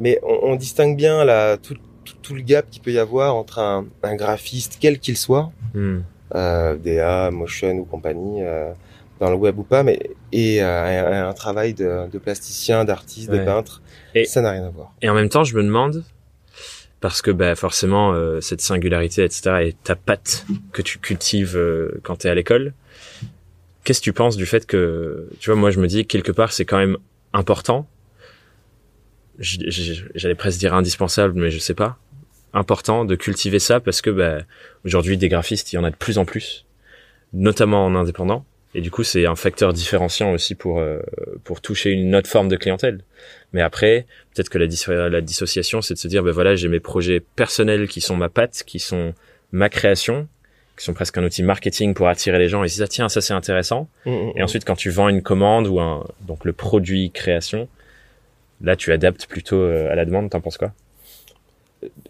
mais 0.00 0.18
on, 0.24 0.50
on 0.50 0.54
distingue 0.56 0.96
bien 0.96 1.24
là 1.24 1.56
tout, 1.56 1.76
tout, 2.04 2.14
tout 2.22 2.34
le 2.34 2.42
gap 2.42 2.66
qu'il 2.70 2.82
peut 2.82 2.90
y 2.92 2.98
avoir 2.98 3.34
entre 3.36 3.58
un, 3.60 3.86
un 4.02 4.14
graphiste, 4.16 4.78
quel 4.80 4.98
qu'il 4.98 5.16
soit, 5.16 5.50
Hmm. 5.74 5.98
euh, 6.34 6.74
DA, 6.76 7.30
Motion 7.30 7.72
ou 7.76 7.84
compagnie, 7.84 8.42
euh, 8.42 8.72
dans 9.20 9.30
le 9.30 9.36
web 9.36 9.56
ou 9.58 9.62
pas, 9.64 9.82
mais 9.84 9.98
et 10.32 10.60
un, 10.60 11.28
un 11.28 11.32
travail 11.32 11.74
de, 11.74 12.08
de 12.10 12.18
plasticien, 12.18 12.84
d'artiste, 12.84 13.30
de 13.30 13.38
peintre, 13.44 13.82
Et- 14.14 14.24
ça 14.24 14.40
n'a 14.40 14.50
rien 14.52 14.64
à 14.66 14.70
voir. 14.70 14.92
Et 15.02 15.08
en 15.08 15.14
même 15.14 15.28
temps, 15.28 15.44
je 15.44 15.56
me 15.56 15.62
demande, 15.62 16.04
parce 17.00 17.22
que 17.22 17.30
bah, 17.30 17.54
forcément, 17.54 18.14
cette 18.40 18.60
singularité, 18.60 19.24
etc., 19.24 19.40
est 19.68 19.82
ta 19.84 19.94
patte 19.96 20.44
que 20.72 20.82
tu 20.82 20.98
cultives 20.98 21.56
quand 22.02 22.16
tu 22.16 22.26
es 22.26 22.30
à 22.30 22.34
l'école. 22.34 22.72
Qu'est-ce 23.88 24.00
que 24.00 24.04
tu 24.04 24.12
penses 24.12 24.36
du 24.36 24.44
fait 24.44 24.66
que, 24.66 25.30
tu 25.40 25.48
vois, 25.48 25.58
moi 25.58 25.70
je 25.70 25.80
me 25.80 25.86
dis, 25.86 26.04
quelque 26.04 26.30
part, 26.30 26.52
c'est 26.52 26.66
quand 26.66 26.76
même 26.76 26.98
important. 27.32 27.88
J'allais 29.38 30.34
presque 30.34 30.58
dire 30.58 30.74
indispensable, 30.74 31.40
mais 31.40 31.50
je 31.50 31.58
sais 31.58 31.72
pas. 31.72 31.96
Important 32.52 33.06
de 33.06 33.14
cultiver 33.14 33.58
ça 33.58 33.80
parce 33.80 34.02
que 34.02 34.10
bah, 34.10 34.40
aujourd'hui, 34.84 35.16
des 35.16 35.30
graphistes, 35.30 35.72
il 35.72 35.76
y 35.76 35.78
en 35.78 35.84
a 35.84 35.90
de 35.90 35.96
plus 35.96 36.18
en 36.18 36.26
plus, 36.26 36.66
notamment 37.32 37.86
en 37.86 37.94
indépendant. 37.94 38.44
Et 38.74 38.82
du 38.82 38.90
coup, 38.90 39.04
c'est 39.04 39.24
un 39.24 39.36
facteur 39.36 39.72
différenciant 39.72 40.32
aussi 40.32 40.54
pour 40.54 40.80
euh, 40.80 40.98
pour 41.44 41.62
toucher 41.62 41.92
une 41.92 42.14
autre 42.14 42.28
forme 42.28 42.48
de 42.48 42.56
clientèle. 42.56 43.04
Mais 43.54 43.62
après, 43.62 44.04
peut-être 44.34 44.50
que 44.50 44.58
la, 44.58 45.08
la 45.08 45.20
dissociation, 45.22 45.80
c'est 45.80 45.94
de 45.94 45.98
se 45.98 46.08
dire, 46.08 46.22
ben 46.22 46.32
voilà, 46.32 46.56
j'ai 46.56 46.68
mes 46.68 46.78
projets 46.78 47.20
personnels 47.20 47.88
qui 47.88 48.02
sont 48.02 48.18
ma 48.18 48.28
patte, 48.28 48.64
qui 48.66 48.80
sont 48.80 49.14
ma 49.50 49.70
création, 49.70 50.28
qui 50.78 50.84
sont 50.84 50.94
presque 50.94 51.18
un 51.18 51.24
outil 51.24 51.42
marketing 51.42 51.92
pour 51.94 52.08
attirer 52.08 52.38
les 52.38 52.48
gens 52.48 52.62
et 52.64 52.68
se 52.68 52.76
dire, 52.76 52.84
ah, 52.84 52.88
tiens, 52.88 53.08
ça 53.08 53.20
c'est 53.20 53.34
intéressant. 53.34 53.88
Et 54.06 54.42
ensuite, 54.42 54.64
quand 54.64 54.76
tu 54.76 54.90
vends 54.90 55.08
une 55.08 55.22
commande 55.22 55.66
ou 55.66 55.80
un, 55.80 56.06
donc 56.26 56.44
le 56.44 56.52
produit 56.52 57.10
création, 57.10 57.68
là, 58.62 58.76
tu 58.76 58.92
adaptes 58.92 59.26
plutôt 59.26 59.56
euh, 59.56 59.90
à 59.90 59.94
la 59.94 60.04
demande. 60.04 60.30
T'en 60.30 60.40
penses 60.40 60.56
quoi? 60.58 60.72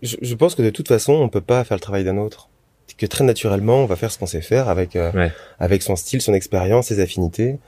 Je, 0.03 0.17
je 0.23 0.35
pense 0.35 0.55
que 0.55 0.63
de 0.63 0.71
toute 0.71 0.89
façon, 0.89 1.13
on 1.15 1.29
peut 1.29 1.41
pas 1.41 1.65
faire 1.65 1.77
le 1.77 1.81
travail 1.81 2.05
d'un 2.05 2.17
autre. 2.19 2.49
Que 2.97 3.07
très 3.07 3.23
naturellement, 3.25 3.83
on 3.83 3.87
va 3.87 3.97
faire 3.97 4.11
ce 4.11 4.19
qu'on 4.19 4.27
sait 4.27 4.41
faire 4.41 4.69
avec 4.69 4.97
euh, 4.97 5.13
Ouais. 5.13 5.31
avec 5.61 5.83
son 5.83 5.95
style, 5.95 6.21
son 6.21 6.35
expérience, 6.35 6.87
ses 6.89 7.01
affinités. 7.01 7.59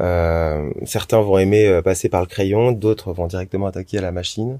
Euh, 0.00 0.70
certains 0.84 1.20
vont 1.20 1.38
aimer 1.38 1.80
passer 1.82 2.08
par 2.10 2.20
le 2.20 2.26
crayon, 2.26 2.72
d'autres 2.72 3.12
vont 3.12 3.26
directement 3.26 3.66
attaquer 3.66 3.98
à 3.98 4.02
la 4.02 4.12
machine. 4.12 4.58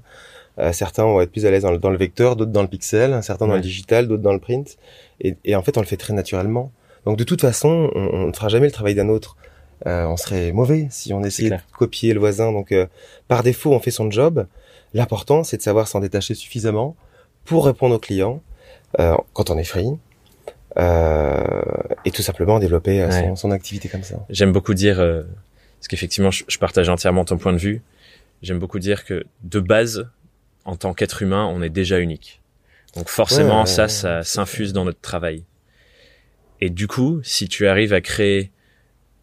Euh, 0.59 0.71
certains 0.73 1.03
vont 1.03 1.21
être 1.21 1.31
plus 1.31 1.45
à 1.45 1.51
l'aise 1.51 1.63
dans 1.63 1.71
le, 1.71 1.77
dans 1.77 1.89
le 1.89 1.97
vecteur, 1.97 2.35
d'autres 2.35 2.51
dans 2.51 2.63
le 2.63 2.67
pixel, 2.67 3.19
certains 3.21 3.47
dans 3.47 3.55
le 3.55 3.61
digital, 3.61 4.07
d'autres 4.07 4.23
dans 4.23 4.33
le 4.33 4.39
print. 4.39 4.77
Et, 5.21 5.35
et 5.45 5.55
en 5.55 5.61
fait, 5.61 5.77
on 5.77 5.81
le 5.81 5.85
fait 5.85 5.97
très 5.97 6.13
naturellement. 6.13 6.71
Donc 7.05 7.17
de 7.17 7.23
toute 7.23 7.41
façon, 7.41 7.89
on, 7.95 8.27
ne 8.27 8.33
fera 8.33 8.49
jamais 8.49 8.65
le 8.65 8.71
travail 8.71 8.95
d'un 8.95 9.07
autre. 9.07 9.37
Euh, 9.85 10.05
on 10.05 10.17
serait 10.17 10.51
mauvais 10.51 10.87
si 10.89 11.13
on 11.13 11.23
essayait 11.23 11.51
de 11.51 11.57
copier 11.77 12.13
le 12.13 12.19
voisin. 12.19 12.51
Donc 12.51 12.71
euh, 12.71 12.87
par 13.27 13.43
défaut, 13.43 13.71
on 13.71 13.79
fait 13.79 13.91
son 13.91 14.11
job. 14.11 14.45
L'important, 14.93 15.43
c'est 15.43 15.57
de 15.57 15.61
savoir 15.61 15.87
s'en 15.87 15.99
détacher 15.99 16.33
suffisamment 16.33 16.95
pour 17.45 17.65
répondre 17.65 17.95
aux 17.95 17.99
clients 17.99 18.41
euh, 18.99 19.15
quand 19.33 19.49
on 19.49 19.57
est 19.57 19.63
free. 19.63 19.91
Euh, 20.77 21.43
et 22.05 22.11
tout 22.11 22.21
simplement 22.21 22.59
développer 22.59 23.01
euh, 23.01 23.35
son, 23.35 23.51
activité 23.51 23.89
comme 23.89 24.03
ça. 24.03 24.17
J'aime 24.29 24.51
beaucoup 24.51 24.75
dire, 24.75 24.99
euh, 24.99 25.23
parce 25.79 25.87
qu'effectivement, 25.87 26.29
je, 26.29 26.43
je 26.47 26.57
partage 26.59 26.87
entièrement 26.89 27.25
ton 27.25 27.37
point 27.37 27.53
de 27.53 27.57
vue. 27.57 27.81
J'aime 28.43 28.59
beaucoup 28.59 28.77
dire 28.77 29.03
que 29.03 29.25
de 29.43 29.59
base, 29.59 30.07
en 30.67 30.75
tant 30.75 30.93
qu'être 30.93 31.23
humain, 31.23 31.45
on 31.51 31.63
est 31.63 31.69
déjà 31.69 31.99
unique. 31.99 32.41
Donc 32.95 33.09
forcément, 33.09 33.61
Ouais, 33.61 33.65
ça, 33.65 33.83
ouais, 33.83 33.89
ça 33.89 34.23
s'infuse 34.23 34.73
dans 34.73 34.85
notre 34.85 35.01
travail. 35.01 35.43
Et 36.61 36.69
du 36.69 36.87
coup, 36.87 37.19
si 37.23 37.47
tu 37.47 37.67
arrives 37.67 37.93
à 37.93 38.01
créer 38.01 38.51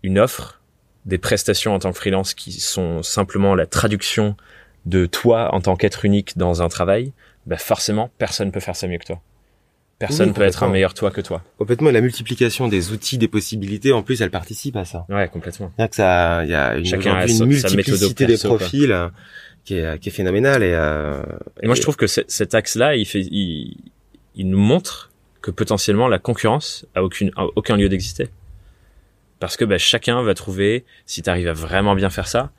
une 0.03 0.19
offre, 0.19 0.61
des 1.05 1.19
prestations 1.19 1.75
en 1.75 1.79
tant 1.79 1.93
que 1.93 1.99
freelance 1.99 2.35
qui 2.35 2.53
sont 2.53 3.03
simplement 3.03 3.55
la 3.55 3.67
traduction 3.67 4.37
de 4.87 5.07
toi 5.07 5.55
en 5.55 5.61
tant 5.61 5.77
qu'être 5.77 6.05
unique 6.05 6.39
dans 6.39 6.63
un 6.63 6.69
travail, 6.69 7.13
bah 7.47 7.59
forcément, 7.59 8.11
personne 8.19 8.51
peut 8.51 8.61
faire 8.61 8.77
ça 8.77 8.87
mieux 8.87 8.99
que 8.99 9.05
toi. 9.05 9.21
Personne 9.99 10.29
Oui, 10.29 10.35
peut 10.35 10.43
être 10.43 10.63
un 10.63 10.69
meilleur 10.69 10.93
toi 10.93 11.11
que 11.11 11.21
toi. 11.21 11.43
Complètement, 11.57 11.91
la 11.91 12.01
multiplication 12.01 12.69
des 12.69 12.91
outils, 12.91 13.17
des 13.17 13.29
possibilités, 13.29 13.93
en 13.93 14.03
plus, 14.03 14.21
elle 14.23 14.31
participe 14.31 14.77
à 14.77 14.85
ça. 14.85 15.07
Ouais, 15.09 15.29
complètement. 15.29 15.73
C'est-à-dire 15.77 15.91
que 15.91 15.97
ça, 15.97 16.45
il 16.45 16.51
y 16.51 16.55
a 16.55 16.75
une, 16.77 16.85
Chacun 16.85 17.15
a 17.15 17.27
une 17.27 17.47
multiplicité 17.47 18.27
des 18.27 18.33
perso, 18.33 18.57
quoi. 18.57 19.13
Qui 19.65 19.77
est, 19.77 19.99
qui 19.99 20.09
est 20.09 20.13
phénoménale 20.13 20.63
et, 20.63 20.75
euh, 20.75 21.23
Et 21.63 21.67
moi, 21.67 21.75
je 21.75 21.83
trouve 21.83 21.97
que 21.97 22.07
cet 22.07 22.55
axe-là, 22.55 22.97
il 22.97 23.07
fait, 23.07 23.21
il, 23.21 23.77
il 24.35 24.49
nous 24.49 24.59
montre 24.59 25.11
que 25.41 25.51
potentiellement 25.51 26.09
la 26.09 26.19
concurrence 26.19 26.87
a 26.95 27.03
aucune, 27.03 27.31
a 27.37 27.47
aucun 27.57 27.77
lieu 27.77 27.89
d'exister. 27.89 28.29
Parce 29.41 29.57
que 29.57 29.65
bah, 29.65 29.79
chacun 29.79 30.23
va 30.23 30.35
trouver, 30.35 30.85
si 31.07 31.23
tu 31.23 31.29
arrives 31.31 31.49
à 31.49 31.53
vraiment 31.53 31.95
bien 31.95 32.09
faire 32.11 32.29
ça, 32.29 32.51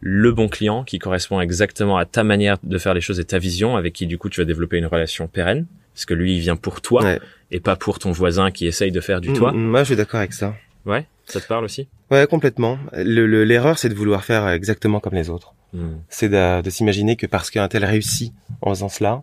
le 0.00 0.32
bon 0.32 0.48
client 0.48 0.84
qui 0.84 0.98
correspond 0.98 1.40
exactement 1.40 1.96
à 1.96 2.04
ta 2.04 2.24
manière 2.24 2.58
de 2.62 2.76
faire 2.78 2.92
les 2.92 3.00
choses 3.00 3.20
et 3.20 3.24
ta 3.24 3.38
vision, 3.38 3.76
avec 3.76 3.94
qui 3.94 4.06
du 4.06 4.18
coup 4.18 4.28
tu 4.28 4.40
vas 4.40 4.44
développer 4.44 4.76
une 4.76 4.86
relation 4.86 5.26
pérenne, 5.28 5.66
parce 5.94 6.04
que 6.04 6.12
lui 6.12 6.34
il 6.36 6.40
vient 6.40 6.56
pour 6.56 6.82
toi 6.82 7.02
ouais. 7.02 7.20
et 7.50 7.60
pas 7.60 7.76
pour 7.76 7.98
ton 7.98 8.12
voisin 8.12 8.50
qui 8.50 8.66
essaye 8.66 8.92
de 8.92 9.00
faire 9.00 9.20
du 9.22 9.30
Mm, 9.30 9.34
toi. 9.34 9.52
Moi, 9.52 9.80
je 9.80 9.86
suis 9.86 9.96
d'accord 9.96 10.18
avec 10.18 10.34
ça. 10.34 10.54
Ouais, 10.84 11.06
ça 11.26 11.40
te 11.40 11.46
parle 11.46 11.64
aussi? 11.64 11.88
Ouais, 12.10 12.26
complètement. 12.26 12.78
Le- 12.92 13.26
le- 13.26 13.44
L'erreur, 13.44 13.78
c'est 13.78 13.88
de 13.88 13.94
vouloir 13.94 14.24
faire 14.24 14.48
exactement 14.48 15.00
comme 15.00 15.14
les 15.14 15.30
autres. 15.30 15.54
Hmm. 15.72 15.96
C'est 16.08 16.28
de, 16.28 16.60
de 16.62 16.70
s'imaginer 16.70 17.16
que 17.16 17.26
parce 17.26 17.50
qu'un 17.50 17.66
tel 17.68 17.84
réussit 17.84 18.32
en 18.60 18.70
faisant 18.70 18.88
cela, 18.88 19.22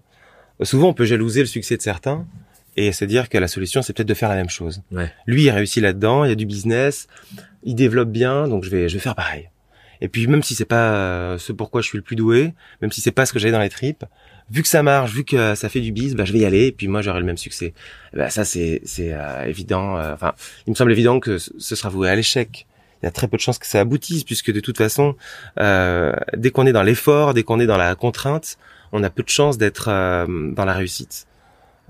souvent 0.62 0.90
on 0.90 0.94
peut 0.94 1.06
jalouser 1.06 1.40
le 1.42 1.46
succès 1.48 1.78
de 1.78 1.82
certains 1.82 2.26
et 2.78 2.92
se 2.92 3.06
dire 3.06 3.30
que 3.30 3.38
la 3.38 3.48
solution, 3.48 3.82
c'est 3.82 3.94
peut-être 3.94 4.08
de 4.08 4.14
faire 4.14 4.30
la 4.30 4.36
même 4.36 4.50
chose. 4.50 4.82
Ouais. 4.92 5.12
Lui, 5.28 5.44
il 5.44 5.50
réussit 5.52 5.82
là-dedans, 5.84 6.24
il 6.26 6.30
y 6.30 6.32
a 6.32 6.36
du 6.36 6.46
business, 6.46 7.08
il 7.64 7.76
développe 7.76 8.10
bien, 8.10 8.48
donc 8.48 8.64
je 8.64 8.70
vais, 8.70 8.90
je 8.90 8.94
vais 8.96 9.00
faire 9.02 9.16
pareil. 9.16 9.50
Et 10.04 10.08
puis 10.08 10.26
même 10.28 10.42
si 10.42 10.56
c'est 10.56 10.66
pas 10.66 10.94
euh, 10.96 11.38
ce 11.38 11.52
pourquoi 11.52 11.82
je 11.82 11.88
suis 11.88 11.98
le 11.98 12.04
plus 12.04 12.16
doué, 12.16 12.54
même 12.82 12.92
si 12.92 13.02
c'est 13.02 13.12
pas 13.12 13.26
ce 13.26 13.34
que 13.34 13.40
j'ai 13.40 13.52
dans 13.52 13.60
les 13.60 13.70
tripes, 13.70 14.04
vu 14.52 14.62
que 14.62 14.68
ça 14.68 14.84
marche, 14.84 15.12
vu 15.14 15.24
que 15.24 15.56
ça 15.56 15.70
fait 15.70 15.80
du 15.80 15.92
biz, 15.92 16.16
bah 16.16 16.26
je 16.26 16.34
vais 16.34 16.40
y 16.40 16.46
aller 16.46 16.68
et 16.68 16.72
puis 16.72 16.88
moi 16.88 17.02
j'aurai 17.02 17.20
le 17.20 17.26
même 17.26 17.38
succès. 17.38 17.74
Ben, 18.14 18.30
ça 18.30 18.44
c'est 18.46 18.82
c'est 18.84 19.14
euh, 19.14 19.46
évident. 19.46 19.98
euh, 19.98 20.14
Enfin, 20.14 20.34
il 20.68 20.72
me 20.72 20.76
semble 20.76 20.92
évident 20.92 21.20
que 21.20 21.38
ce 21.38 21.76
sera 21.76 21.90
voué 21.90 22.10
à 22.10 22.16
l'échec. 22.16 22.68
Il 23.02 23.06
y 23.06 23.08
a 23.08 23.12
très 23.12 23.28
peu 23.28 23.36
de 23.38 23.42
chances 23.42 23.58
que 23.58 23.66
ça 23.66 23.80
aboutisse 23.80 24.24
puisque 24.24 24.52
de 24.52 24.60
toute 24.60 24.78
façon, 24.78 25.16
euh, 25.60 26.14
dès 26.38 26.52
qu'on 26.52 26.68
est 26.68 26.72
dans 26.74 26.84
l'effort, 26.84 27.34
dès 27.34 27.42
qu'on 27.44 27.60
est 27.60 27.66
dans 27.66 27.78
la 27.78 27.96
contrainte, 27.96 28.58
on 28.92 29.02
a 29.04 29.10
peu 29.10 29.24
de 29.24 29.30
chances 29.30 29.58
d'être 29.58 29.88
euh, 29.88 30.52
dans 30.52 30.66
la 30.66 30.74
réussite. 30.74 31.26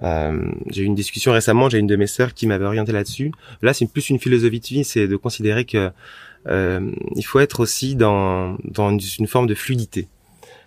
Euh, 0.03 0.39
j'ai 0.69 0.83
eu 0.83 0.85
une 0.85 0.95
discussion 0.95 1.33
récemment, 1.33 1.67
j'ai 1.69 1.79
une 1.79 1.87
de 1.87 1.97
mes 1.97 2.07
sœurs 2.07 2.33
qui 2.33 2.47
m'avait 2.47 2.65
orienté 2.65 2.91
là-dessus. 2.93 3.31
Là, 3.61 3.73
c'est 3.73 3.85
plus 3.87 4.09
une 4.09 4.19
philosophie 4.19 4.59
de 4.61 4.65
vie, 4.65 4.83
c'est 4.85 5.07
de 5.07 5.15
considérer 5.17 5.65
que 5.65 5.91
il 6.47 7.23
faut 7.23 7.39
être 7.39 7.59
aussi 7.59 7.95
dans, 7.95 8.57
dans 8.63 8.97
une 8.97 9.27
forme 9.27 9.45
de 9.45 9.53
fluidité, 9.53 10.07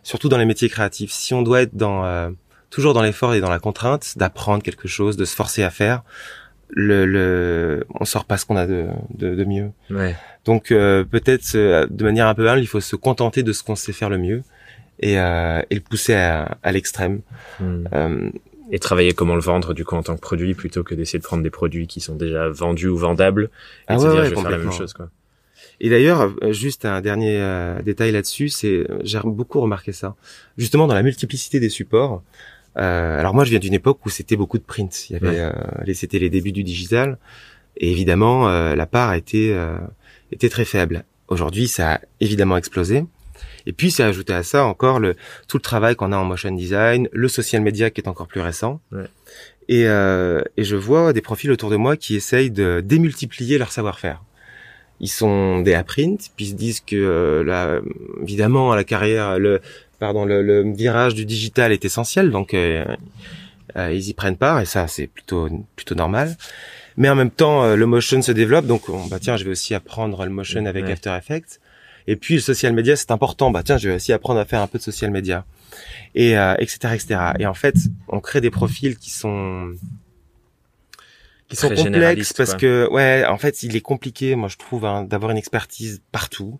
surtout 0.04 0.28
dans 0.28 0.38
les 0.38 0.44
métiers 0.44 0.68
créatifs. 0.68 1.10
Si 1.10 1.34
on 1.34 1.42
doit 1.42 1.62
être 1.62 1.74
dans 1.74 2.04
euh, 2.04 2.30
toujours 2.70 2.94
dans 2.94 3.02
l'effort 3.02 3.34
et 3.34 3.40
dans 3.40 3.50
la 3.50 3.58
contrainte, 3.58 4.16
d'apprendre 4.16 4.62
quelque 4.62 4.86
chose, 4.86 5.16
de 5.16 5.24
se 5.24 5.34
forcer 5.34 5.64
à 5.64 5.70
faire, 5.70 6.02
le, 6.68 7.04
le 7.06 7.84
on 7.98 8.04
sort 8.04 8.24
pas 8.24 8.36
ce 8.36 8.46
qu'on 8.46 8.56
a 8.56 8.66
de, 8.68 8.86
de, 9.12 9.34
de 9.34 9.44
mieux. 9.44 9.70
Ouais. 9.90 10.14
Donc 10.44 10.70
euh, 10.70 11.02
peut-être 11.04 11.56
euh, 11.56 11.86
de 11.90 12.04
manière 12.04 12.28
un 12.28 12.34
peu 12.34 12.48
humble, 12.48 12.60
il 12.60 12.68
faut 12.68 12.80
se 12.80 12.94
contenter 12.94 13.42
de 13.42 13.52
ce 13.52 13.64
qu'on 13.64 13.74
sait 13.76 13.92
faire 13.92 14.10
le 14.10 14.18
mieux 14.18 14.42
et, 15.00 15.18
euh, 15.18 15.60
et 15.70 15.74
le 15.74 15.80
pousser 15.80 16.14
à, 16.14 16.56
à 16.62 16.70
l'extrême. 16.70 17.20
Hmm. 17.58 17.84
Euh, 17.92 18.30
Et 18.70 18.78
travailler 18.78 19.12
comment 19.12 19.34
le 19.36 19.42
vendre 19.42 19.74
du 19.74 19.84
coup 19.84 19.94
en 19.94 20.02
tant 20.02 20.16
que 20.16 20.22
produit 20.22 20.54
plutôt 20.54 20.82
que 20.82 20.94
d'essayer 20.96 21.18
de 21.18 21.24
prendre 21.24 21.42
des 21.42 21.50
produits 21.50 21.86
qui 21.86 22.00
sont 22.00 22.16
déjà 22.16 22.48
vendus 22.48 22.88
ou 22.88 22.96
vendables 22.96 23.44
et 23.44 23.48
Ah 23.88 23.96
de 23.96 24.00
ouais, 24.00 24.04
dire 24.08 24.20
ouais, 24.20 24.24
je 24.30 24.34
vais 24.34 24.40
faire 24.40 24.50
la 24.50 24.58
même 24.58 24.72
chose 24.72 24.94
quoi. 24.94 25.10
Et 25.80 25.90
d'ailleurs, 25.90 26.32
euh, 26.42 26.52
juste 26.52 26.84
un 26.84 27.00
dernier 27.00 27.37
euh, 27.38 27.82
détail 27.82 28.12
là-dessus, 28.12 28.48
c'est 28.48 28.87
j'ai 29.02 29.18
beaucoup 29.24 29.60
remarqué 29.60 29.92
ça. 29.92 30.14
Justement 30.56 30.87
dans 30.87 30.94
la 30.94 31.02
multiplicité 31.02 31.60
des 31.60 31.68
supports. 31.68 32.22
Euh, 32.76 33.20
alors 33.20 33.34
moi, 33.34 33.44
je 33.44 33.50
viens 33.50 33.58
d'une 33.60 33.74
époque 33.74 34.04
où 34.04 34.10
c'était 34.10 34.37
beaucoup 34.37 34.58
de 34.58 34.64
print. 34.64 35.08
Il 35.10 35.12
y 35.14 35.16
avait, 35.16 35.28
Ouais. 35.28 35.50
euh, 35.87 35.94
c'était 35.94 36.18
les 36.18 36.30
débuts 36.30 36.52
du 36.52 36.64
digital, 36.64 37.18
et 37.76 37.90
évidemment, 37.90 38.48
euh, 38.48 38.74
la 38.74 38.87
part 38.87 39.14
était 39.14 39.50
euh, 39.52 39.76
était 40.32 40.48
très 40.48 40.64
faible. 40.64 41.04
Aujourd'hui, 41.28 41.68
ça 41.68 41.94
a 41.94 42.00
évidemment 42.20 42.56
explosé. 42.56 43.04
Et 43.66 43.72
puis, 43.72 43.90
c'est 43.90 44.02
ajouté 44.02 44.32
à 44.32 44.42
ça 44.42 44.64
encore 44.64 44.98
le 45.00 45.14
tout 45.48 45.56
le 45.56 45.62
travail 45.62 45.96
qu'on 45.96 46.12
a 46.12 46.16
en 46.16 46.24
motion 46.24 46.50
design, 46.52 47.08
le 47.12 47.28
social 47.28 47.62
media 47.62 47.90
qui 47.90 48.00
est 48.00 48.08
encore 48.08 48.26
plus 48.26 48.40
récent. 48.40 48.80
Ouais. 48.92 49.04
Et, 49.68 49.87
euh, 49.87 50.42
et 50.58 50.64
je 50.64 50.76
vois 50.76 51.12
des 51.14 51.22
profils 51.22 51.50
autour 51.50 51.70
de 51.70 51.76
moi 51.76 51.96
qui 51.96 52.14
essayent 52.16 52.50
de 52.50 52.82
démultiplier 52.84 53.56
leur 53.56 53.72
savoir-faire 53.72 54.22
ils 55.00 55.09
sont 55.09 55.61
des 55.61 55.80
print 55.87 56.30
puis 56.37 56.46
ils 56.46 56.50
se 56.50 56.54
disent 56.54 56.80
que 56.80 56.96
euh, 56.96 57.44
là, 57.44 57.80
évidemment 58.22 58.74
la 58.74 58.85
carrière 58.85 59.38
le 59.38 59.61
pardon 59.98 60.24
le, 60.24 60.42
le 60.42 60.72
virage 60.72 61.14
du 61.14 61.24
digital 61.24 61.72
est 61.72 61.85
essentiel 61.85 62.30
donc 62.30 62.54
euh, 62.54 62.85
euh, 63.76 63.92
ils 63.92 64.09
y 64.09 64.14
prennent 64.14 64.37
part 64.37 64.61
et 64.61 64.66
ça 64.66 64.87
c'est 64.87 65.07
plutôt 65.07 65.48
plutôt 65.76 65.94
normal 65.94 66.37
mais 66.96 67.09
en 67.09 67.16
même 67.16 67.30
temps 67.30 67.64
euh, 67.64 67.76
le 67.76 67.87
motion 67.87 68.22
se 68.22 68.33
développe 68.33 68.66
donc 68.66 68.88
on, 68.88 69.07
bah 69.07 69.18
tiens 69.20 69.37
je 69.37 69.44
vais 69.44 69.50
aussi 69.50 69.74
apprendre 69.74 70.24
le 70.24 70.30
motion 70.30 70.64
avec 70.66 70.85
Ouais. 70.85 70.92
After 70.92 71.16
Effects 71.16 71.61
Et 72.07 72.16
puis 72.16 72.35
le 72.35 72.40
social 72.40 72.72
media, 72.72 72.96
c'est 72.96 73.11
important. 73.11 73.50
Bah 73.50 73.62
tiens, 73.62 73.78
je 73.78 73.88
vais 73.88 73.94
aussi 73.96 74.12
apprendre 74.12 74.40
à 74.40 74.44
faire 74.44 74.61
un 74.61 74.66
peu 74.66 74.78
de 74.78 74.83
social 74.83 75.11
media, 75.11 75.44
et 76.14 76.37
euh, 76.37 76.54
etc., 76.59 76.94
etc. 76.94 77.20
Et 77.38 77.46
en 77.46 77.54
fait, 77.54 77.74
on 78.09 78.20
crée 78.20 78.40
des 78.40 78.50
profils 78.50 78.96
qui 78.96 79.11
sont 79.11 79.72
qui 81.48 81.57
sont 81.57 81.68
complexes 81.68 82.33
parce 82.33 82.54
que 82.54 82.88
ouais, 82.90 83.24
en 83.28 83.38
fait, 83.38 83.62
il 83.62 83.76
est 83.76 83.80
compliqué, 83.80 84.35
moi 84.35 84.48
je 84.48 84.57
trouve, 84.57 84.85
hein, 84.85 85.04
d'avoir 85.04 85.30
une 85.30 85.37
expertise 85.38 86.02
partout. 86.12 86.59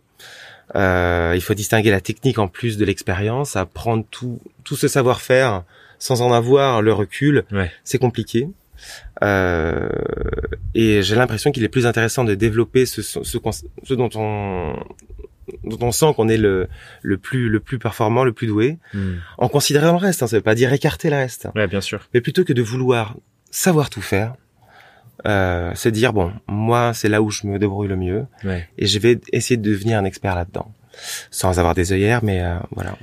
Euh, 0.75 1.33
il 1.35 1.43
faut 1.43 1.55
distinguer 1.55 1.91
la 1.91 2.01
technique 2.01 2.39
en 2.39 2.49
plus 2.49 2.77
de 2.79 2.85
l'expérience, 2.85 3.55
apprendre 3.57 4.05
tout 4.11 4.41
tout 4.65 4.77
ce 4.77 4.89
savoir-faire 4.89 5.63
sans 5.99 6.23
en 6.23 6.33
avoir 6.33 6.83
le 6.83 6.93
recul. 6.93 7.45
Ouais. 7.53 7.71
C'est 7.85 7.99
compliqué. 7.99 8.49
Euh, 9.23 9.89
et 10.75 11.03
j'ai 11.03 11.15
l'impression 11.15 11.53
qu'il 11.53 11.65
est 11.65 11.69
plus 11.69 11.87
intéressant 11.87 12.25
de 12.25 12.35
développer 12.35 12.87
ce, 12.87 13.03
ce, 13.03 13.21
ce, 13.23 13.95
dont 13.95 14.11
on 14.15 14.75
dont 15.63 15.79
on 15.87 15.93
sent 15.93 16.13
qu'on 16.17 16.29
est 16.29 16.37
le, 16.39 16.69
le 17.03 17.17
plus 17.19 17.49
le 17.49 17.61
plus 17.61 17.79
performant, 17.79 18.25
le 18.25 18.33
plus 18.33 18.47
doué, 18.47 18.79
Hmm. 18.93 19.15
en 19.39 19.49
considérant 19.49 19.93
le 19.93 19.99
reste. 19.99 20.23
Hein, 20.23 20.27
ça 20.27 20.37
veut 20.37 20.43
pas 20.43 20.55
dire 20.55 20.73
écarter 20.73 21.11
le 21.11 21.17
reste, 21.17 21.49
Ouais, 21.55 21.67
bien 21.67 21.81
sûr. 21.81 22.09
mais 22.15 22.21
plutôt 22.21 22.45
que 22.45 22.53
de 22.53 22.63
vouloir 22.63 23.17
savoir 23.51 23.89
tout 23.91 24.03
faire, 24.03 24.35
euh, 25.27 25.75
se 25.75 25.89
dire 25.89 26.13
bon, 26.13 26.33
moi 26.49 26.93
c'est 26.95 27.09
là 27.09 27.23
où 27.23 27.31
je 27.31 27.47
me 27.47 27.59
débrouille 27.59 27.89
le 27.89 27.97
mieux 27.97 28.27
Ouais. 28.45 28.69
et 28.79 28.87
je 28.87 28.99
vais 28.99 29.21
essayer 29.33 29.57
de 29.57 29.69
devenir 29.71 29.99
un 29.99 30.05
expert 30.05 30.35
là-dedans, 30.35 30.73
sans 31.31 31.59
avoir 31.59 31.75
des 31.75 31.93
œillères, 31.93 32.23
mais 32.23 32.43
euh, 32.43 32.57
voilà. 32.73 32.97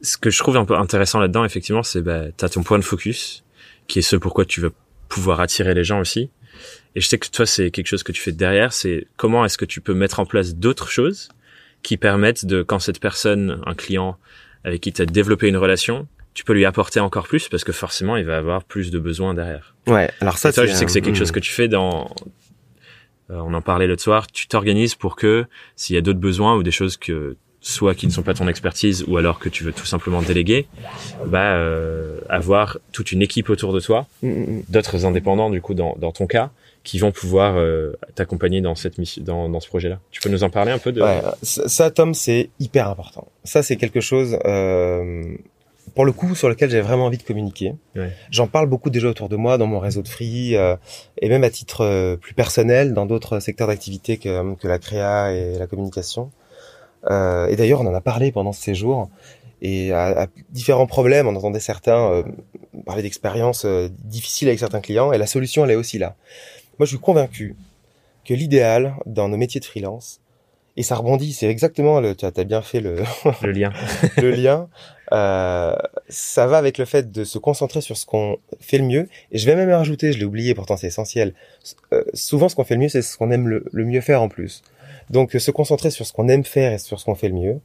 Ce 0.00 0.16
que 0.16 0.30
je 0.30 0.38
trouve 0.38 0.56
un 0.56 0.64
peu 0.64 0.76
intéressant 0.76 1.18
là-dedans, 1.18 1.44
effectivement, 1.44 1.82
c'est 1.82 2.02
bah, 2.02 2.24
t'as 2.36 2.48
ton 2.48 2.62
point 2.62 2.78
de 2.78 2.84
focus, 2.84 3.44
qui 3.88 3.98
est 3.98 4.02
ce 4.02 4.16
pourquoi 4.16 4.44
tu 4.44 4.60
veux 4.60 4.72
pouvoir 5.08 5.40
attirer 5.40 5.74
les 5.74 5.84
gens 5.84 5.98
aussi. 6.00 6.30
Et 6.94 7.00
je 7.00 7.06
sais 7.08 7.18
que 7.18 7.28
toi, 7.28 7.46
c'est 7.46 7.70
quelque 7.70 7.86
chose 7.86 8.02
que 8.02 8.12
tu 8.12 8.20
fais 8.20 8.32
derrière, 8.32 8.72
c'est 8.72 9.06
comment 9.16 9.44
est-ce 9.44 9.58
que 9.58 9.64
tu 9.64 9.80
peux 9.80 9.94
mettre 9.94 10.20
en 10.20 10.26
place 10.26 10.54
d'autres 10.54 10.88
choses 10.90 11.28
qui 11.82 11.96
permettent 11.96 12.44
de, 12.44 12.62
quand 12.62 12.78
cette 12.80 13.00
personne, 13.00 13.60
un 13.66 13.74
client 13.74 14.16
avec 14.64 14.80
qui 14.80 14.92
tu 14.92 15.02
as 15.02 15.06
développé 15.06 15.48
une 15.48 15.56
relation, 15.56 16.06
tu 16.34 16.44
peux 16.44 16.52
lui 16.52 16.64
apporter 16.64 17.00
encore 17.00 17.26
plus 17.26 17.48
parce 17.48 17.64
que 17.64 17.72
forcément, 17.72 18.16
il 18.16 18.24
va 18.24 18.36
avoir 18.36 18.64
plus 18.64 18.90
de 18.90 18.98
besoins 18.98 19.34
derrière. 19.34 19.74
Ouais. 19.86 20.10
Alors 20.20 20.38
ça, 20.38 20.52
toi, 20.52 20.66
je 20.66 20.72
sais 20.72 20.84
que 20.84 20.90
c'est 20.90 21.00
quelque 21.00 21.18
chose 21.18 21.30
hmm. 21.30 21.34
que 21.34 21.40
tu 21.40 21.50
fais 21.50 21.68
dans. 21.68 22.10
euh, 23.30 23.36
on 23.36 23.54
en 23.54 23.62
parlait 23.62 23.86
l'autre 23.86 24.02
soir. 24.02 24.26
Tu 24.28 24.46
t'organises 24.48 24.94
pour 24.94 25.16
que 25.16 25.46
s'il 25.76 25.94
y 25.94 25.98
a 25.98 26.02
d'autres 26.02 26.20
besoins 26.20 26.54
ou 26.56 26.62
des 26.62 26.70
choses 26.70 26.96
que 26.96 27.36
soit 27.60 27.94
qui 27.96 28.06
ne 28.06 28.12
sont 28.12 28.22
pas 28.22 28.34
ton 28.34 28.46
expertise 28.46 29.04
ou 29.08 29.16
alors 29.16 29.40
que 29.40 29.48
tu 29.48 29.64
veux 29.64 29.72
tout 29.72 29.84
simplement 29.84 30.22
déléguer, 30.22 30.68
bah 31.26 31.54
euh, 31.54 32.20
avoir 32.28 32.78
toute 32.92 33.10
une 33.10 33.20
équipe 33.20 33.50
autour 33.50 33.72
de 33.72 33.80
toi, 33.80 34.06
Mm, 34.22 34.28
mm, 34.28 34.32
mm. 34.58 34.62
d'autres 34.68 35.04
indépendants 35.04 35.50
du 35.50 35.60
coup 35.60 35.74
dans, 35.74 35.96
dans 35.98 36.12
ton 36.12 36.26
cas, 36.28 36.50
qui 36.84 36.98
vont 37.00 37.10
pouvoir 37.10 37.56
euh, 37.56 37.92
t'accompagner 38.14 38.60
dans 38.60 38.76
cette 38.76 38.96
mission, 38.98 39.22
dans, 39.24 39.48
dans 39.48 39.58
ce 39.60 39.66
projet-là. 39.68 39.98
Tu 40.12 40.20
peux 40.20 40.28
nous 40.28 40.44
en 40.44 40.50
parler 40.50 40.70
un 40.70 40.78
peu 40.78 40.92
de 40.92 41.02
Ouais, 41.02 41.20
ça, 41.42 41.68
ça, 41.68 41.90
Tom, 41.90 42.14
c'est 42.14 42.48
hyper 42.60 42.88
important. 42.88 43.26
Ça, 43.44 43.62
c'est 43.64 43.76
quelque 43.76 44.00
chose, 44.00 44.38
euh, 44.44 45.24
pour 45.94 46.04
le 46.04 46.12
coup, 46.12 46.34
sur 46.34 46.48
lequel 46.48 46.70
j'ai 46.70 46.80
vraiment 46.80 47.06
envie 47.06 47.18
de 47.18 47.22
communiquer. 47.22 47.74
Ouais. 47.96 48.10
J'en 48.30 48.46
parle 48.46 48.66
beaucoup 48.68 48.90
déjà 48.90 49.08
autour 49.08 49.28
de 49.28 49.36
moi, 49.36 49.58
dans 49.58 49.66
mon 49.66 49.78
réseau 49.78 50.02
de 50.02 50.08
free, 50.08 50.56
euh, 50.56 50.76
et 51.20 51.28
même 51.28 51.44
à 51.44 51.50
titre 51.50 51.82
euh, 51.82 52.16
plus 52.16 52.34
personnel, 52.34 52.94
dans 52.94 53.06
d'autres 53.06 53.40
secteurs 53.40 53.68
d'activité 53.68 54.16
que, 54.16 54.54
que 54.54 54.68
la 54.68 54.78
créa 54.78 55.32
et 55.32 55.58
la 55.58 55.66
communication. 55.66 56.30
Euh, 57.10 57.46
et 57.46 57.56
d'ailleurs, 57.56 57.80
on 57.80 57.86
en 57.86 57.94
a 57.94 58.00
parlé 58.00 58.32
pendant 58.32 58.52
ce 58.52 58.62
séjour. 58.62 59.08
Et 59.60 59.92
à, 59.92 60.22
à 60.22 60.26
différents 60.50 60.86
problèmes, 60.86 61.26
on 61.26 61.34
entendait 61.34 61.60
certains 61.60 62.10
euh, 62.12 62.22
parler 62.86 63.02
d'expériences 63.02 63.64
euh, 63.64 63.88
difficiles 64.04 64.48
avec 64.48 64.60
certains 64.60 64.80
clients, 64.80 65.12
et 65.12 65.18
la 65.18 65.26
solution, 65.26 65.64
elle 65.64 65.72
est 65.72 65.76
aussi 65.76 65.98
là. 65.98 66.16
Moi, 66.78 66.86
je 66.86 66.90
suis 66.90 66.98
convaincu 66.98 67.56
que 68.24 68.34
l'idéal 68.34 68.94
dans 69.06 69.28
nos 69.28 69.36
métiers 69.36 69.60
de 69.60 69.64
freelance, 69.64 70.20
et 70.76 70.84
ça 70.84 70.94
rebondit, 70.94 71.32
c'est 71.32 71.48
exactement 71.48 71.98
le, 71.98 72.14
tu 72.14 72.24
as, 72.24 72.30
t'as 72.30 72.44
bien 72.44 72.62
fait 72.62 72.80
le, 72.80 73.02
le 73.42 73.50
lien 73.50 73.72
le 74.16 74.30
lien, 74.30 74.68
euh, 75.12 75.76
ça 76.08 76.46
va 76.46 76.58
avec 76.58 76.78
le 76.78 76.84
fait 76.84 77.10
de 77.10 77.24
se 77.24 77.38
concentrer 77.38 77.80
sur 77.80 77.96
ce 77.96 78.06
qu'on 78.06 78.38
fait 78.60 78.78
le 78.78 78.84
mieux. 78.84 79.08
Et 79.32 79.38
je 79.38 79.46
vais 79.46 79.56
même 79.56 79.70
rajouter, 79.70 80.12
je 80.12 80.18
l'ai 80.18 80.24
oublié, 80.24 80.54
pourtant 80.54 80.76
c'est 80.76 80.86
essentiel. 80.86 81.34
Euh, 81.92 82.04
souvent, 82.14 82.48
ce 82.48 82.56
qu'on 82.56 82.64
fait 82.64 82.74
le 82.74 82.82
mieux, 82.82 82.88
c'est 82.88 83.02
ce 83.02 83.16
qu'on 83.16 83.30
aime 83.30 83.48
le, 83.48 83.84
mieux 83.84 84.00
faire 84.00 84.22
en 84.22 84.28
plus. 84.28 84.62
Donc, 85.10 85.34
euh, 85.34 85.38
se 85.38 85.50
concentrer 85.50 85.90
sur 85.90 86.06
ce 86.06 86.12
qu'on 86.12 86.28
aime 86.28 86.44
faire 86.44 86.72
et 86.72 86.78
sur 86.78 87.00
ce 87.00 87.04
qu'on 87.04 87.14
fait 87.14 87.28
le 87.28 87.34
mieux, 87.34 87.60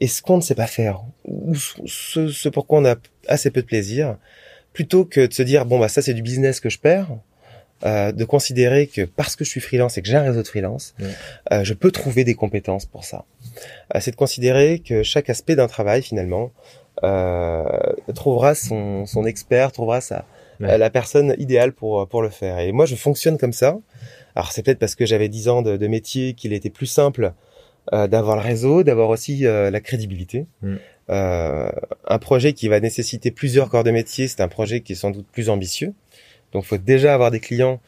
et 0.00 0.06
ce 0.06 0.22
qu'on 0.22 0.36
ne 0.36 0.42
sait 0.42 0.54
pas 0.54 0.66
faire, 0.66 1.02
ou 1.24 1.54
ce, 1.54 2.28
ce 2.28 2.48
pour 2.48 2.66
quoi 2.66 2.78
on 2.78 2.84
a 2.86 2.96
assez 3.28 3.50
peu 3.50 3.60
de 3.60 3.66
plaisir, 3.66 4.16
plutôt 4.72 5.04
que 5.04 5.26
de 5.26 5.32
se 5.32 5.42
dire 5.42 5.66
bon 5.66 5.78
bah 5.78 5.88
ça 5.88 6.00
c'est 6.00 6.14
du 6.14 6.22
business 6.22 6.60
que 6.60 6.70
je 6.70 6.78
perds. 6.78 7.08
Euh, 7.86 8.12
de 8.12 8.26
considérer 8.26 8.88
que 8.88 9.02
parce 9.06 9.36
que 9.36 9.44
je 9.44 9.48
suis 9.48 9.60
freelance 9.60 9.96
et 9.96 10.02
que 10.02 10.08
j'ai 10.08 10.16
un 10.16 10.22
réseau 10.22 10.42
de 10.42 10.46
freelance, 10.46 10.94
euh, 11.50 11.64
je 11.64 11.72
peux 11.72 11.90
trouver 11.90 12.24
des 12.24 12.34
compétences 12.34 12.84
pour 12.84 13.04
ça. 13.04 13.24
Euh, 13.94 14.00
c'est 14.02 14.10
de 14.10 14.16
considérer 14.16 14.80
que 14.80 15.02
chaque 15.02 15.30
aspect 15.30 15.56
d'un 15.56 15.66
travail 15.66 16.02
finalement 16.02 16.50
euh, 17.04 17.64
trouvera 18.14 18.54
son, 18.54 19.06
son 19.06 19.24
expert, 19.24 19.72
trouvera 19.72 20.00
sa, 20.02 20.26
Ouais. 20.60 20.76
la 20.76 20.90
personne 20.90 21.34
idéale 21.38 21.72
pour 21.72 22.06
pour 22.06 22.20
le 22.20 22.28
faire. 22.28 22.58
Et 22.58 22.70
moi 22.70 22.84
je 22.84 22.94
fonctionne 22.96 23.38
comme 23.38 23.54
ça. 23.54 23.78
Alors 24.34 24.52
c'est 24.52 24.62
peut-être 24.62 24.78
parce 24.78 24.94
que 24.94 25.06
j'avais 25.06 25.30
10 25.30 25.48
ans 25.48 25.62
de, 25.62 25.78
de 25.78 25.86
métier 25.86 26.34
qu'il 26.34 26.52
était 26.52 26.68
plus 26.68 26.84
simple 26.84 27.32
euh, 27.94 28.06
d'avoir 28.08 28.36
le 28.36 28.42
réseau, 28.42 28.82
d'avoir 28.82 29.08
aussi 29.08 29.46
euh, 29.46 29.70
la 29.70 29.80
crédibilité. 29.80 30.44
Un 31.08 32.18
projet 32.20 32.52
qui 32.52 32.68
va 32.68 32.78
nécessiter 32.78 33.30
plusieurs 33.30 33.68
corps 33.68 33.84
de 33.84 33.90
métier, 33.90 34.28
c'est 34.28 34.42
un 34.42 34.48
projet 34.48 34.80
qui 34.80 34.92
est 34.92 34.96
sans 34.96 35.10
doute 35.10 35.26
plus 35.32 35.48
ambitieux. 35.48 35.92
Donc, 36.52 36.64
faut 36.64 36.78
déjà 36.78 37.14
avoir 37.14 37.30
des 37.30 37.40
clients 37.40 37.80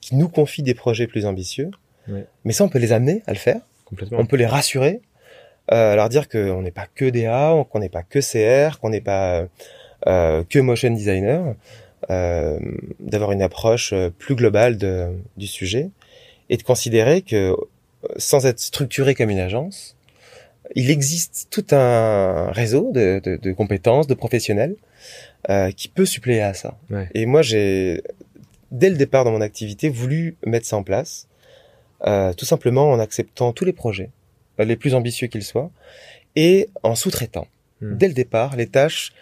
qui 0.00 0.16
nous 0.16 0.28
confient 0.28 0.62
des 0.62 0.74
projets 0.74 1.06
plus 1.06 1.26
ambitieux. 1.26 1.70
Ouais. 2.08 2.24
Mais 2.44 2.52
ça, 2.52 2.64
on 2.64 2.68
peut 2.68 2.78
les 2.78 2.92
amener 2.92 3.22
à 3.26 3.32
le 3.32 3.38
faire. 3.38 3.60
complètement. 3.84 4.18
On 4.20 4.26
peut 4.26 4.36
les 4.36 4.46
rassurer, 4.46 5.00
euh, 5.72 5.94
leur 5.94 6.08
dire 6.08 6.28
qu'on 6.28 6.62
n'est 6.62 6.70
pas 6.70 6.86
que 6.94 7.08
DA, 7.10 7.54
qu'on 7.70 7.80
n'est 7.80 7.88
pas 7.88 8.02
que 8.02 8.20
CR, 8.20 8.78
qu'on 8.78 8.90
n'est 8.90 9.00
pas 9.00 9.46
euh, 10.06 10.44
que 10.48 10.58
motion 10.58 10.90
designer, 10.90 11.54
euh, 12.10 12.58
d'avoir 13.00 13.32
une 13.32 13.42
approche 13.42 13.92
euh, 13.92 14.08
plus 14.10 14.36
globale 14.36 14.78
de, 14.78 15.08
du 15.36 15.48
sujet 15.48 15.90
et 16.48 16.56
de 16.56 16.62
considérer 16.62 17.22
que 17.22 17.50
euh, 17.50 17.56
sans 18.16 18.46
être 18.46 18.60
structuré 18.60 19.16
comme 19.16 19.30
une 19.30 19.40
agence, 19.40 19.96
il 20.76 20.90
existe 20.90 21.48
tout 21.50 21.66
un 21.72 22.52
réseau 22.52 22.92
de, 22.92 23.20
de, 23.22 23.36
de 23.36 23.52
compétences, 23.52 24.06
de 24.06 24.14
professionnels 24.14 24.76
euh, 25.50 25.70
qui 25.70 25.88
peut 25.88 26.06
suppléer 26.06 26.40
à 26.40 26.54
ça. 26.54 26.78
Ouais. 26.90 27.08
Et 27.14 27.26
moi, 27.26 27.42
j'ai, 27.42 28.02
dès 28.70 28.90
le 28.90 28.96
départ 28.96 29.24
dans 29.24 29.32
mon 29.32 29.40
activité, 29.40 29.88
voulu 29.88 30.36
mettre 30.44 30.66
ça 30.66 30.76
en 30.76 30.82
place, 30.82 31.28
euh, 32.06 32.32
tout 32.32 32.44
simplement 32.44 32.90
en 32.90 32.98
acceptant 32.98 33.52
tous 33.52 33.64
les 33.64 33.72
projets, 33.72 34.10
euh, 34.60 34.64
les 34.64 34.76
plus 34.76 34.94
ambitieux 34.94 35.26
qu'ils 35.26 35.44
soient, 35.44 35.70
et 36.36 36.68
en 36.82 36.94
sous-traitant, 36.94 37.46
Hmm. 37.80 37.96
dès 37.96 38.08
le 38.08 38.14
départ, 38.14 38.56
les 38.56 38.66
tâches. 38.66 39.12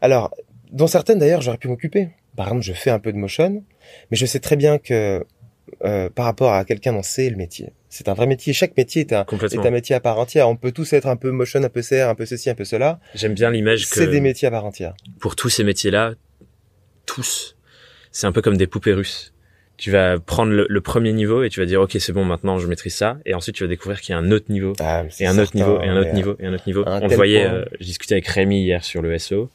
Alors, 0.00 0.34
dont 0.70 0.86
certaines 0.86 1.18
d'ailleurs, 1.18 1.42
j'aurais 1.42 1.58
pu 1.58 1.68
m'occuper. 1.68 2.08
Par 2.36 2.46
exemple, 2.46 2.62
je 2.62 2.72
fais 2.72 2.90
un 2.90 2.98
peu 2.98 3.12
de 3.12 3.18
motion, 3.18 3.62
mais 4.10 4.16
je 4.16 4.24
sais 4.24 4.40
très 4.40 4.56
bien 4.56 4.78
que 4.78 5.26
euh, 5.84 6.08
par 6.08 6.24
rapport 6.24 6.52
à 6.54 6.64
quelqu'un 6.64 6.92
dont 6.94 7.02
c'est 7.02 7.28
le 7.28 7.36
métier, 7.36 7.72
c'est 7.92 8.08
un 8.08 8.14
vrai 8.14 8.26
métier. 8.26 8.54
Chaque 8.54 8.74
métier 8.74 9.02
est 9.02 9.12
un, 9.12 9.26
est 9.26 9.66
un 9.66 9.70
métier 9.70 9.94
à 9.94 10.00
part 10.00 10.18
entière. 10.18 10.48
On 10.48 10.56
peut 10.56 10.72
tous 10.72 10.94
être 10.94 11.06
un 11.06 11.16
peu 11.16 11.30
motion, 11.30 11.62
un 11.62 11.68
peu 11.68 11.82
CR, 11.82 12.08
un 12.08 12.14
peu 12.14 12.24
ceci, 12.24 12.48
un 12.48 12.54
peu 12.54 12.64
cela. 12.64 12.98
J'aime 13.14 13.34
bien 13.34 13.50
l'image 13.50 13.86
que 13.86 13.94
C'est 13.94 14.06
des 14.06 14.22
métiers 14.22 14.48
à 14.48 14.50
part 14.50 14.64
entière. 14.64 14.94
pour 15.20 15.36
tous 15.36 15.50
ces 15.50 15.62
métiers-là, 15.62 16.14
tous, 17.04 17.54
c'est 18.10 18.26
un 18.26 18.32
peu 18.32 18.40
comme 18.40 18.56
des 18.56 18.66
poupées 18.66 18.94
russes. 18.94 19.34
Tu 19.76 19.90
vas 19.90 20.18
prendre 20.18 20.52
le, 20.52 20.66
le 20.70 20.80
premier 20.80 21.12
niveau 21.12 21.42
et 21.42 21.50
tu 21.50 21.60
vas 21.60 21.66
dire 21.66 21.82
ok 21.82 21.96
c'est 21.98 22.12
bon 22.12 22.24
maintenant 22.24 22.56
je 22.58 22.66
maîtrise 22.68 22.94
ça 22.94 23.18
et 23.26 23.34
ensuite 23.34 23.56
tu 23.56 23.64
vas 23.64 23.68
découvrir 23.68 24.00
qu'il 24.00 24.12
y 24.12 24.14
a 24.14 24.18
un 24.18 24.30
autre 24.30 24.46
niveau 24.48 24.74
Ah, 24.80 25.02
et 25.18 25.26
un 25.26 25.38
autre 25.38 25.56
niveau 25.56 25.80
et 25.82 25.88
un 25.88 25.96
autre 25.96 26.12
niveau 26.14 26.36
et 26.38 26.46
un 26.46 26.54
autre 26.54 26.64
niveau. 26.66 26.84
un 26.86 27.00
On 27.02 27.08
le 27.08 27.14
voyait, 27.16 27.46
euh, 27.46 27.64
je 27.80 27.84
discutais 27.84 28.14
avec 28.14 28.26
Rémi 28.28 28.62
hier 28.62 28.84
sur 28.84 29.02
le 29.02 29.18
SO 29.18 29.50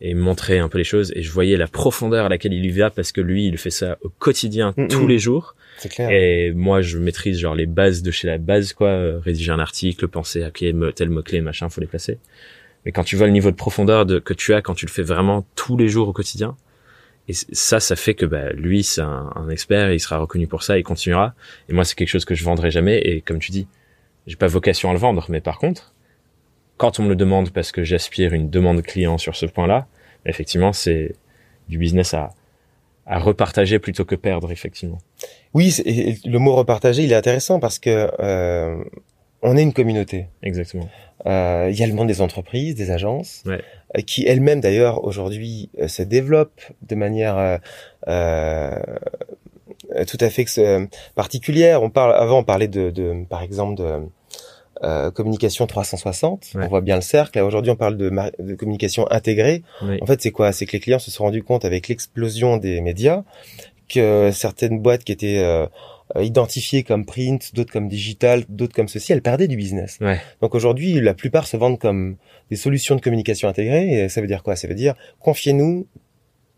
et 0.00 0.12
montrait 0.14 0.58
un 0.58 0.68
peu 0.68 0.78
les 0.78 0.84
choses 0.84 1.12
et 1.14 1.22
je 1.22 1.30
voyais 1.30 1.56
la 1.56 1.68
profondeur 1.68 2.26
à 2.26 2.28
laquelle 2.28 2.52
il 2.52 2.64
y 2.66 2.70
va 2.70 2.90
parce 2.90 3.12
que 3.12 3.20
lui 3.20 3.46
il 3.46 3.56
fait 3.56 3.70
ça 3.70 3.96
au 4.02 4.10
quotidien 4.10 4.74
Mm, 4.76 4.88
tous 4.88 5.04
mm. 5.04 5.08
les 5.08 5.18
jours 5.18 5.54
Et 6.10 6.52
moi 6.52 6.82
je 6.82 6.98
maîtrise 6.98 7.38
genre 7.38 7.54
les 7.54 7.66
bases 7.66 8.02
de 8.02 8.10
chez 8.10 8.26
la 8.26 8.38
base 8.38 8.72
quoi, 8.72 8.88
euh, 8.88 9.18
rédiger 9.18 9.52
un 9.52 9.58
article, 9.58 10.08
penser 10.08 10.42
à 10.42 10.50
tel 10.50 11.10
mot 11.10 11.22
clé 11.22 11.40
machin 11.40 11.68
faut 11.68 11.80
les 11.80 11.86
placer. 11.86 12.18
Mais 12.84 12.92
quand 12.92 13.04
tu 13.04 13.16
vois 13.16 13.26
le 13.26 13.32
niveau 13.32 13.50
de 13.50 13.56
profondeur 13.56 14.06
de, 14.06 14.18
que 14.18 14.34
tu 14.34 14.54
as 14.54 14.62
quand 14.62 14.74
tu 14.74 14.86
le 14.86 14.90
fais 14.90 15.02
vraiment 15.02 15.46
tous 15.54 15.76
les 15.76 15.88
jours 15.88 16.08
au 16.08 16.12
quotidien, 16.12 16.56
et 17.26 17.32
ça, 17.32 17.80
ça 17.80 17.96
fait 17.96 18.12
que 18.12 18.26
bah, 18.26 18.52
lui, 18.52 18.82
c'est 18.82 19.00
un, 19.00 19.32
un 19.34 19.48
expert, 19.48 19.90
il 19.90 20.00
sera 20.00 20.18
reconnu 20.18 20.46
pour 20.46 20.62
ça, 20.62 20.76
et 20.76 20.80
il 20.80 20.82
continuera. 20.82 21.34
Et 21.70 21.72
moi, 21.72 21.86
c'est 21.86 21.94
quelque 21.94 22.08
chose 22.08 22.26
que 22.26 22.34
je 22.34 22.44
vendrai 22.44 22.70
jamais. 22.70 22.98
Et 22.98 23.22
comme 23.22 23.38
tu 23.38 23.50
dis, 23.50 23.66
j'ai 24.26 24.36
pas 24.36 24.46
vocation 24.46 24.90
à 24.90 24.92
le 24.92 24.98
vendre, 24.98 25.24
mais 25.30 25.40
par 25.40 25.58
contre, 25.58 25.94
quand 26.76 26.98
on 26.98 27.04
me 27.04 27.08
le 27.08 27.16
demande 27.16 27.50
parce 27.50 27.72
que 27.72 27.84
j'aspire 27.84 28.32
une 28.32 28.50
demande 28.50 28.82
client 28.82 29.18
sur 29.18 29.36
ce 29.36 29.46
point-là, 29.46 29.86
effectivement, 30.26 30.72
c'est 30.72 31.14
du 31.68 31.78
business 31.78 32.14
à, 32.14 32.30
à 33.06 33.18
repartager 33.18 33.78
plutôt 33.78 34.04
que 34.04 34.14
perdre, 34.14 34.50
effectivement. 34.50 34.98
Oui, 35.52 35.74
et 35.84 36.16
le 36.24 36.38
mot 36.38 36.54
repartager, 36.54 37.02
il 37.04 37.12
est 37.12 37.16
intéressant 37.16 37.60
parce 37.60 37.78
que 37.78 38.10
euh, 38.20 38.82
on 39.42 39.56
est 39.56 39.62
une 39.62 39.72
communauté. 39.74 40.26
Exactement. 40.42 40.88
Euh, 41.26 41.68
Il 41.70 41.78
y 41.78 41.82
a 41.82 41.86
le 41.86 41.92
monde 41.94 42.08
des 42.08 42.20
entreprises, 42.20 42.74
des 42.74 42.90
agences, 42.90 43.42
Ouais. 43.46 43.60
euh, 43.96 44.00
qui 44.00 44.26
elles-mêmes 44.26 44.60
d'ailleurs 44.60 45.04
aujourd'hui 45.04 45.70
euh, 45.80 45.88
se 45.88 46.02
développent 46.02 46.60
de 46.82 46.94
manière 46.94 47.36
euh, 47.38 47.58
euh, 48.08 48.78
tout 50.06 50.18
à 50.20 50.30
fait 50.30 50.46
particulière. 51.14 51.82
On 51.82 51.90
parle 51.90 52.14
avant, 52.14 52.38
on 52.40 52.44
parlait 52.44 52.68
de, 52.68 52.90
de 52.90 53.24
par 53.28 53.42
exemple 53.42 53.76
de 53.76 54.00
euh, 54.82 55.10
communication 55.10 55.66
360. 55.66 56.52
On 56.56 56.66
voit 56.68 56.80
bien 56.80 56.96
le 56.96 57.02
cercle. 57.02 57.38
Aujourd'hui, 57.40 57.70
on 57.70 57.76
parle 57.76 57.96
de, 57.96 58.10
de 58.38 58.54
communication 58.54 59.06
intégrée. 59.10 59.62
En 60.02 60.06
fait, 60.06 60.20
c'est 60.20 60.32
quoi? 60.32 60.52
C'est 60.52 60.66
que 60.66 60.72
les 60.72 60.80
clients 60.80 60.98
se 60.98 61.10
sont 61.10 61.24
rendus 61.24 61.42
compte 61.42 61.64
avec 61.64 61.88
l'explosion 61.88 62.56
des 62.56 62.80
médias 62.80 63.22
que 63.88 64.30
certaines 64.32 64.80
boîtes 64.80 65.04
qui 65.04 65.12
étaient 65.12 65.38
euh, 65.38 65.66
identifiées 66.22 66.82
comme 66.82 67.04
print, 67.04 67.54
d'autres 67.54 67.72
comme 67.72 67.88
digital, 67.88 68.44
d'autres 68.48 68.74
comme 68.74 68.88
ceci, 68.88 69.12
elles 69.12 69.22
perdaient 69.22 69.48
du 69.48 69.56
business. 69.56 69.98
Donc 70.40 70.54
aujourd'hui, 70.54 71.00
la 71.00 71.14
plupart 71.14 71.46
se 71.46 71.56
vendent 71.56 71.78
comme 71.78 72.16
des 72.50 72.56
solutions 72.56 72.96
de 72.96 73.00
communication 73.00 73.48
intégrée. 73.48 74.04
Et 74.04 74.08
ça 74.08 74.20
veut 74.20 74.26
dire 74.26 74.42
quoi? 74.42 74.56
Ça 74.56 74.68
veut 74.68 74.74
dire 74.74 74.94
confiez-nous 75.20 75.86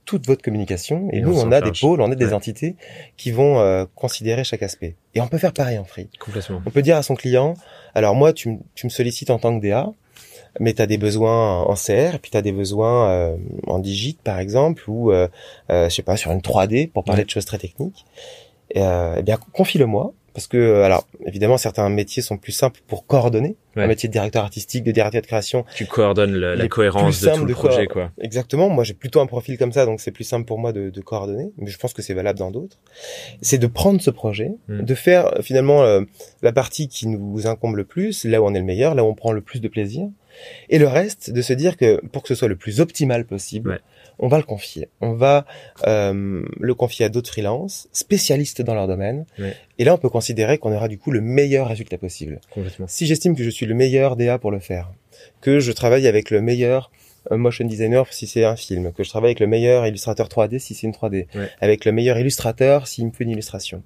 toute 0.07 0.27
votre 0.27 0.43
communication 0.43 1.09
et, 1.13 1.21
nous 1.21 1.39
on, 1.39 1.53
a 1.53 1.61
des 1.61 1.73
pôles, 1.79 2.01
on 2.01 2.11
a 2.11 2.15
des 2.15 2.33
entités 2.33 2.77
qui 3.17 3.33
vont 3.33 3.59
euh, 3.59 3.85
considérer 3.95 4.45
chaque 4.45 4.63
aspect. 4.63 4.97
Et 5.15 5.21
on 5.21 5.29
peut 5.29 5.39
faire 5.39 5.53
pareil 5.53 5.79
en 5.79 5.85
free. 5.85 6.09
Complètement. 6.19 6.63
On 6.65 6.71
peut 6.71 6.83
dire 6.83 6.97
à 6.97 7.03
son 7.03 7.17
client, 7.17 7.55
alors 7.95 8.15
moi 8.15 8.33
tu, 8.33 8.59
tu 8.75 8.87
me 8.87 8.91
sollicites 8.91 9.31
en 9.31 9.39
tant 9.39 9.59
que 9.59 9.67
DA, 9.67 9.93
mais 10.61 10.75
tu 10.75 10.83
as 10.83 10.87
des 10.87 10.99
besoins 10.99 11.63
en 11.63 11.75
CR, 11.75 12.19
puis 12.21 12.31
tu 12.31 12.37
as 12.37 12.43
des 12.43 12.53
besoins 12.53 13.11
euh, 13.11 13.37
en 13.67 13.79
digit 13.79 14.19
par 14.23 14.39
exemple, 14.39 14.85
ou 14.89 15.13
euh, 15.13 15.29
euh, 15.71 15.89
je 15.89 15.95
sais 15.95 16.03
pas 16.03 16.17
sur 16.17 16.33
une 16.33 16.41
3D 16.41 16.91
pour 16.91 17.05
parler 17.05 17.25
de 17.25 17.31
choses 17.31 17.45
très 17.45 17.59
techniques. 17.59 18.05
Et, 18.75 18.81
eh 18.81 19.23
bien 19.23 19.39
confie-le-moi 19.53 20.13
parce 20.37 20.49
que 20.49 20.83
alors 20.83 21.09
évidemment 21.25 21.57
certains 21.57 21.89
métiers 21.89 22.23
sont 22.23 22.37
plus 22.37 22.53
simples 22.53 22.83
pour 22.87 23.07
coordonner. 23.07 23.57
Un 23.75 23.87
métier 23.87 24.07
de 24.07 24.13
directeur 24.13 24.43
artistique 24.43 24.85
de 24.85 24.91
directeur 24.91 25.23
de 25.23 25.27
création 25.27 25.65
tu 25.75 25.87
coordonnes 25.87 26.37
la 26.37 26.69
cohérence 26.69 27.23
de 27.23 27.31
tout 27.31 27.47
le 27.47 27.55
projet 27.55 27.87
quoi. 27.87 28.11
Exactement. 28.21 28.69
Moi 28.69 28.85
j'ai 28.85 28.93
plutôt 28.93 29.21
un 29.21 29.27
profil 29.27 29.57
comme 29.57 29.73
ça 29.73 29.87
donc 29.87 29.99
c'est 29.99 30.11
plus 30.11 30.25
simple 30.25 30.45
pour 30.45 30.59
moi 30.59 30.75
de, 30.75 30.91
de, 30.91 31.01
coordonner. 31.01 31.53
Mais 31.57 31.71
je 31.71 31.79
pense 31.79 31.95
que 31.95 32.03
c'est 32.03 32.13
valable 32.13 32.39
dans 32.39 32.51
d'autres. 32.51 32.77
C'est 33.41 33.57
de 33.57 33.67
prendre 33.67 33.99
ce 34.03 34.11
projet 34.11 34.51
hmm. 34.69 34.83
de 34.83 34.95
faire 34.95 35.39
finalement 35.41 35.85
euh, 35.85 36.03
la 36.43 36.53
partie 36.53 36.89
qui 36.89 37.07
nous 37.07 37.47
incombe 37.47 37.77
le 37.77 37.85
plus 37.85 38.27
là 38.27 38.43
où 38.43 38.45
on 38.45 38.53
est 38.53 38.59
le 38.59 38.67
meilleur 38.67 38.95
là 38.95 39.05
où 39.05 39.07
on 39.07 39.15
prend 39.15 39.33
le 39.33 39.41
plus 39.41 39.63
de 39.63 39.69
plaisir 39.69 40.07
et 40.69 40.79
le 40.79 40.87
reste 40.87 41.31
de 41.31 41.41
se 41.41 41.55
dire 41.55 41.79
que 41.79 42.05
pour 42.09 42.21
que 42.21 42.29
ce 42.29 42.35
soit 42.35 42.49
le 42.49 42.57
plus 42.57 42.81
optimal 42.81 43.25
possible 43.25 43.81
on 44.19 44.29
va 44.29 44.39
le 44.39 44.45
confier. 44.45 44.89
On 45.01 45.13
va 45.13 45.45
euh, 45.87 46.43
le 46.59 46.75
confier 46.75 47.05
à 47.05 47.09
d'autres 47.09 47.31
freelances, 47.31 47.89
spécialistes 47.93 48.63
dans 48.63 48.75
leur 48.75 48.87
domaine. 48.87 49.27
Et 49.79 49.85
là, 49.85 49.95
on 49.95 49.99
peut 49.99 50.09
considérer 50.09 50.59
qu'on 50.59 50.73
aura 50.73 50.89
du 50.89 50.99
coup 50.99 51.11
le 51.11 51.21
meilleur 51.21 51.69
résultat 51.69 51.99
possible. 51.99 52.41
Si 52.87 53.07
j'estime 53.07 53.37
que 53.37 53.43
je 53.43 53.51
suis 53.51 53.67
le 53.67 53.75
meilleur 53.75 54.17
DA 54.17 54.39
pour 54.39 54.51
le 54.51 54.59
faire, 54.59 54.91
que 55.41 55.61
je 55.61 55.73
travaille 55.73 56.07
avec 56.07 56.31
le 56.31 56.41
meilleur 56.41 56.91
euh, 57.33 57.37
motion 57.37 57.67
designer 57.67 58.13
si 58.13 58.27
c'est 58.27 58.45
un 58.45 58.57
film, 58.57 58.93
que 58.93 59.05
je 59.05 59.11
travaille 59.11 59.31
avec 59.31 59.41
le 59.41 59.47
meilleur 59.47 59.87
illustrateur 59.87 60.29
3D 60.29 60.59
si 60.59 60.75
c'est 60.75 60.87
une 60.87 60.93
3D, 60.93 61.27
avec 61.61 61.85
le 61.85 61.93
meilleur 61.93 62.19
illustrateur 62.19 62.87
s'il 62.87 63.07
me 63.07 63.11
fait 63.11 63.25
une 63.25 63.31
illustration. 63.31 63.83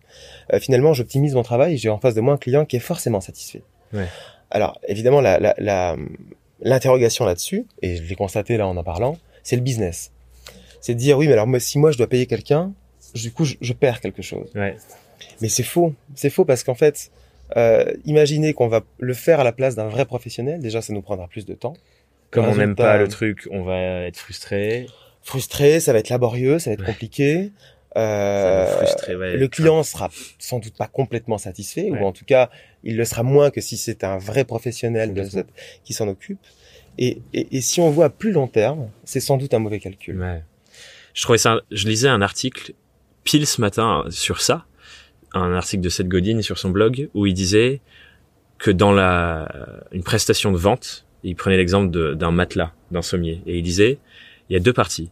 Euh, 0.52 0.60
finalement, 0.60 0.92
j'optimise 0.92 1.34
mon 1.34 1.42
travail, 1.42 1.76
j'ai 1.76 1.88
en 1.88 1.98
face 1.98 2.14
de 2.14 2.20
moi 2.20 2.34
un 2.34 2.38
client 2.38 2.64
qui 2.64 2.76
est 2.76 2.80
forcément 2.80 3.20
satisfait. 3.20 3.62
Alors, 4.52 4.80
évidemment, 4.86 5.20
l'interrogation 5.20 7.24
la, 7.24 7.30
là-dessus, 7.30 7.66
et 7.82 7.96
je 7.96 8.02
l'ai 8.02 8.14
constaté 8.14 8.56
là 8.56 8.66
en 8.66 8.76
en 8.76 8.84
parlant, 8.84 9.16
c'est 9.42 9.56
le 9.56 9.62
business 9.62 10.12
c'est 10.80 10.94
de 10.94 10.98
dire 10.98 11.18
oui, 11.18 11.26
mais 11.26 11.34
alors 11.34 11.46
moi, 11.46 11.60
si 11.60 11.78
moi 11.78 11.90
je 11.90 11.98
dois 11.98 12.08
payer 12.08 12.26
quelqu'un, 12.26 12.72
du 13.14 13.32
coup 13.32 13.44
je, 13.44 13.72
perds 13.72 14.00
quelque 14.00 14.22
chose. 14.22 14.50
Ouais. 14.54 14.76
Mais 15.40 15.48
c'est 15.48 15.62
faux, 15.62 15.94
c'est 16.14 16.30
faux 16.30 16.44
parce 16.44 16.64
qu'en 16.64 16.74
fait, 16.74 17.10
euh, 17.56 17.92
imaginez 18.04 18.52
qu'on 18.54 18.68
va 18.68 18.82
le 18.98 19.14
faire 19.14 19.40
à 19.40 19.44
la 19.44 19.52
place 19.52 19.74
d'un 19.74 19.88
vrai 19.88 20.04
professionnel, 20.04 20.60
déjà 20.60 20.82
ça 20.82 20.92
nous 20.92 21.02
prendra 21.02 21.28
plus 21.28 21.46
de 21.46 21.54
temps. 21.54 21.74
Comme 22.30 22.46
on 22.46 22.54
n'aime 22.54 22.76
pas 22.76 22.96
le 22.96 23.08
truc, 23.08 23.48
on 23.50 23.62
va 23.62 24.02
être 24.06 24.16
frustré. 24.16 24.86
Frustré, 25.22 25.80
ça 25.80 25.92
va 25.92 25.98
être 25.98 26.08
laborieux, 26.08 26.58
ça 26.58 26.70
va 26.70 26.74
être 26.74 26.84
compliqué. 26.84 27.50
Euh, 27.96 28.66
frustrer, 28.66 29.16
ouais. 29.16 29.36
Le 29.36 29.48
client 29.48 29.82
sera 29.82 30.10
sans 30.38 30.60
doute 30.60 30.76
pas 30.76 30.86
complètement 30.86 31.38
satisfait, 31.38 31.90
ou 31.90 32.04
en 32.04 32.12
tout 32.12 32.24
cas, 32.24 32.48
il 32.84 32.96
le 32.96 33.04
sera 33.04 33.24
moins 33.24 33.50
que 33.50 33.60
si 33.60 33.76
c'est 33.76 34.04
un 34.04 34.16
vrai 34.16 34.44
professionnel 34.44 35.12
qui 35.82 35.92
s'en 35.92 36.06
occupe. 36.06 36.38
Et, 36.98 37.20
et, 37.32 37.56
et, 37.56 37.60
si 37.60 37.80
on 37.80 37.88
voit 37.88 38.06
à 38.06 38.10
plus 38.10 38.32
long 38.32 38.46
terme, 38.46 38.90
c'est 39.04 39.20
sans 39.20 39.38
doute 39.38 39.54
un 39.54 39.58
mauvais 39.58 39.78
calcul. 39.78 40.20
Ouais 40.20 40.42
je 41.14 41.23
trouvais 41.23 41.38
ça, 41.38 41.61
je 41.70 41.88
lisais 41.88 42.09
un 42.09 42.23
article 42.23 42.73
pile 43.25 43.46
ce 43.46 43.61
matin 43.61 44.05
sur 44.11 44.40
ça, 44.40 44.66
un 45.33 45.53
article 45.55 45.83
de 45.83 45.88
Seth 45.88 46.09
Godin 46.09 46.42
sur 46.42 46.59
son 46.59 46.70
blog 46.70 47.09
où 47.14 47.27
il 47.27 47.35
disait 47.35 47.81
que 48.59 48.70
dans 48.70 48.92
la 48.92 49.49
une 49.92 50.03
prestation 50.03 50.53
de 50.53 50.59
vente, 50.59 51.07
il 51.23 51.37
prenait 51.37 51.57
l'exemple 51.57 52.14
d'un 52.16 52.31
matelas, 52.31 52.73
d'un 52.90 53.03
sommier, 53.03 53.42
et 53.46 53.59
il 53.59 53.62
disait 53.62 53.99
il 54.49 54.55
y 54.55 54.57
a 54.57 54.61
deux 54.61 54.73
parties. 54.73 55.11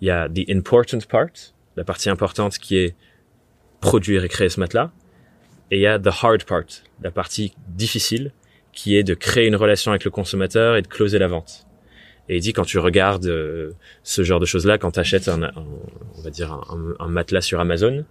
Il 0.00 0.08
y 0.08 0.10
a 0.10 0.28
the 0.28 0.50
important 0.50 0.98
part, 1.08 1.30
la 1.76 1.84
partie 1.84 2.10
importante 2.10 2.58
qui 2.58 2.76
est 2.76 2.94
produire 3.80 4.24
et 4.24 4.28
créer 4.28 4.48
ce 4.48 4.60
matelas, 4.60 4.90
et 5.70 5.76
il 5.76 5.80
y 5.80 5.86
a 5.86 5.98
the 5.98 6.10
hard 6.22 6.44
part, 6.44 6.64
la 7.02 7.10
partie 7.10 7.54
difficile 7.68 8.32
qui 8.72 8.96
est 8.96 9.04
de 9.04 9.14
créer 9.14 9.46
une 9.46 9.56
relation 9.56 9.92
avec 9.92 10.04
le 10.04 10.10
consommateur 10.10 10.76
et 10.76 10.82
de 10.82 10.88
closer 10.88 11.18
la 11.18 11.28
vente. 11.28 11.66
Et 12.28 12.36
il 12.36 12.40
dit 12.40 12.52
quand 12.52 12.64
tu 12.64 12.78
regardes 12.78 13.26
euh, 13.26 13.72
ce 14.02 14.22
genre 14.22 14.40
de 14.40 14.46
choses-là, 14.46 14.78
quand 14.78 14.92
tu 14.92 15.00
achètes 15.00 15.28
un, 15.28 15.50
on 15.56 16.22
va 16.22 16.30
dire 16.30 16.52
un, 16.52 16.94
un, 16.98 17.08
matelas 17.08 17.42
sur 17.42 17.60
Amazon, 17.60 18.04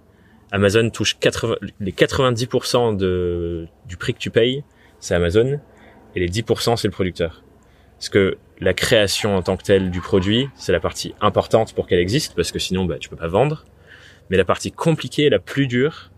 Amazon 0.52 0.90
touche 0.92 1.18
80, 1.20 1.56
les 1.80 1.92
90% 1.92 2.96
de, 2.96 3.68
du 3.88 3.98
prix 3.98 4.14
que 4.14 4.20
tu 4.20 4.30
payes, 4.30 4.64
c'est 5.00 5.16
Amazon, 5.16 5.60
et 6.16 6.20
les 6.20 6.30
10% 6.30 6.78
c'est 6.78 6.88
le 6.88 6.92
producteur. 6.92 7.44
Parce 7.98 8.10
que 8.10 8.38
la 8.60 8.74
création 8.74 9.36
en 9.36 9.42
tant 9.42 9.58
que 9.58 9.64
telle 9.64 9.90
du 9.90 10.00
produit, 10.00 10.48
c'est 10.56 10.72
la 10.72 10.80
partie 10.80 11.16
importante 11.20 11.74
pour 11.74 11.88
qu'elle 11.88 12.00
existe, 12.00 12.36
parce 12.36 12.52
que 12.52 12.60
sinon 12.60 12.86
bah, 12.86 12.98
tu 13.00 13.10
peux 13.10 13.16
pas 13.16 13.28
vendre. 13.28 13.66
Mais 14.30 14.38
la 14.38 14.46
partie 14.46 14.72
compliquée, 14.72 15.30
la 15.30 15.40
plus 15.40 15.68
dure, 15.68 16.12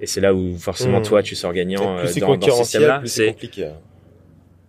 et 0.00 0.06
c'est 0.06 0.22
là 0.22 0.32
où 0.34 0.56
forcément 0.56 1.00
mmh. 1.00 1.04
toi 1.04 1.22
tu 1.22 1.34
sors 1.34 1.52
gagnant 1.52 1.98
euh, 1.98 2.06
dans, 2.18 2.36
dans 2.36 2.50
ce 2.50 2.62
système-là, 2.64 3.02
c'est 3.04 3.36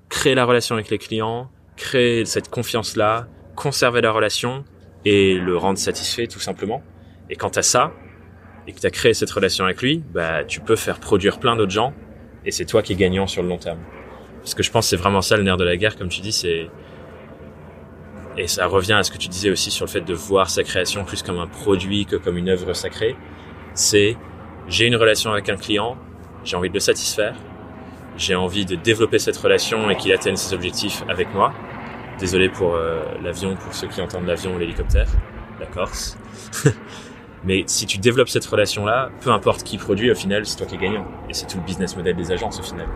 créer 0.09 0.35
la 0.35 0.43
relation 0.43 0.75
avec 0.75 0.89
les 0.89 0.97
clients, 0.97 1.49
créer 1.81 2.25
cette 2.25 2.49
confiance-là, 2.49 3.27
conserver 3.55 4.01
la 4.01 4.11
relation 4.11 4.63
et 5.03 5.33
le 5.33 5.57
rendre 5.57 5.79
satisfait 5.79 6.27
tout 6.27 6.39
simplement. 6.39 6.83
Et 7.29 7.35
quant 7.35 7.49
à 7.49 7.63
ça, 7.63 7.91
et 8.67 8.71
que 8.71 8.79
tu 8.79 8.85
as 8.85 8.91
créé 8.91 9.15
cette 9.15 9.31
relation 9.31 9.65
avec 9.65 9.81
lui, 9.81 10.03
bah, 10.13 10.43
tu 10.43 10.59
peux 10.61 10.75
faire 10.75 10.99
produire 10.99 11.39
plein 11.39 11.55
d'autres 11.55 11.71
gens 11.71 11.93
et 12.45 12.51
c'est 12.51 12.65
toi 12.65 12.83
qui 12.83 12.93
es 12.93 12.95
gagnant 12.95 13.25
sur 13.25 13.41
le 13.41 13.49
long 13.49 13.57
terme. 13.57 13.79
Parce 14.41 14.53
que 14.53 14.61
je 14.61 14.71
pense 14.71 14.85
que 14.85 14.89
c'est 14.91 14.95
vraiment 14.95 15.21
ça 15.21 15.37
le 15.37 15.43
nerf 15.43 15.57
de 15.57 15.63
la 15.63 15.75
guerre, 15.75 15.97
comme 15.97 16.09
tu 16.09 16.21
dis, 16.21 16.31
c'est 16.31 16.67
et 18.37 18.47
ça 18.47 18.65
revient 18.65 18.93
à 18.93 19.03
ce 19.03 19.11
que 19.11 19.17
tu 19.17 19.27
disais 19.27 19.49
aussi 19.49 19.71
sur 19.71 19.85
le 19.85 19.91
fait 19.91 20.01
de 20.01 20.13
voir 20.13 20.49
sa 20.49 20.63
création 20.63 21.03
plus 21.03 21.21
comme 21.21 21.37
un 21.37 21.47
produit 21.47 22.05
que 22.05 22.15
comme 22.15 22.37
une 22.37 22.47
œuvre 22.47 22.73
sacrée. 22.73 23.15
C'est 23.73 24.15
j'ai 24.67 24.85
une 24.85 24.95
relation 24.95 25.31
avec 25.31 25.49
un 25.49 25.57
client, 25.57 25.97
j'ai 26.45 26.55
envie 26.55 26.69
de 26.69 26.73
le 26.73 26.79
satisfaire, 26.79 27.35
j'ai 28.17 28.35
envie 28.35 28.65
de 28.65 28.75
développer 28.75 29.19
cette 29.19 29.37
relation 29.37 29.89
et 29.89 29.97
qu'il 29.97 30.13
atteigne 30.13 30.37
ses 30.37 30.53
objectifs 30.53 31.03
avec 31.09 31.33
moi. 31.33 31.53
Désolé 32.21 32.49
pour 32.49 32.75
euh, 32.75 33.03
l'avion, 33.23 33.55
pour 33.55 33.73
ceux 33.73 33.87
qui 33.87 33.99
entendent 33.99 34.27
l'avion 34.27 34.53
ou 34.53 34.59
l'hélicoptère, 34.59 35.07
la 35.59 35.65
Corse. 35.65 36.17
Mais 37.43 37.63
si 37.65 37.87
tu 37.87 37.97
développes 37.97 38.29
cette 38.29 38.45
relation-là, 38.45 39.09
peu 39.21 39.31
importe 39.31 39.63
qui 39.63 39.79
produit, 39.79 40.11
au 40.11 40.15
final, 40.15 40.45
c'est 40.45 40.55
toi 40.55 40.67
qui 40.67 40.75
es 40.75 40.77
gagnant. 40.77 41.05
Et 41.29 41.33
c'est 41.33 41.47
tout 41.47 41.57
le 41.57 41.63
business 41.63 41.97
model 41.97 42.15
des 42.15 42.31
agences, 42.31 42.59
au 42.59 42.63
final. 42.63 42.87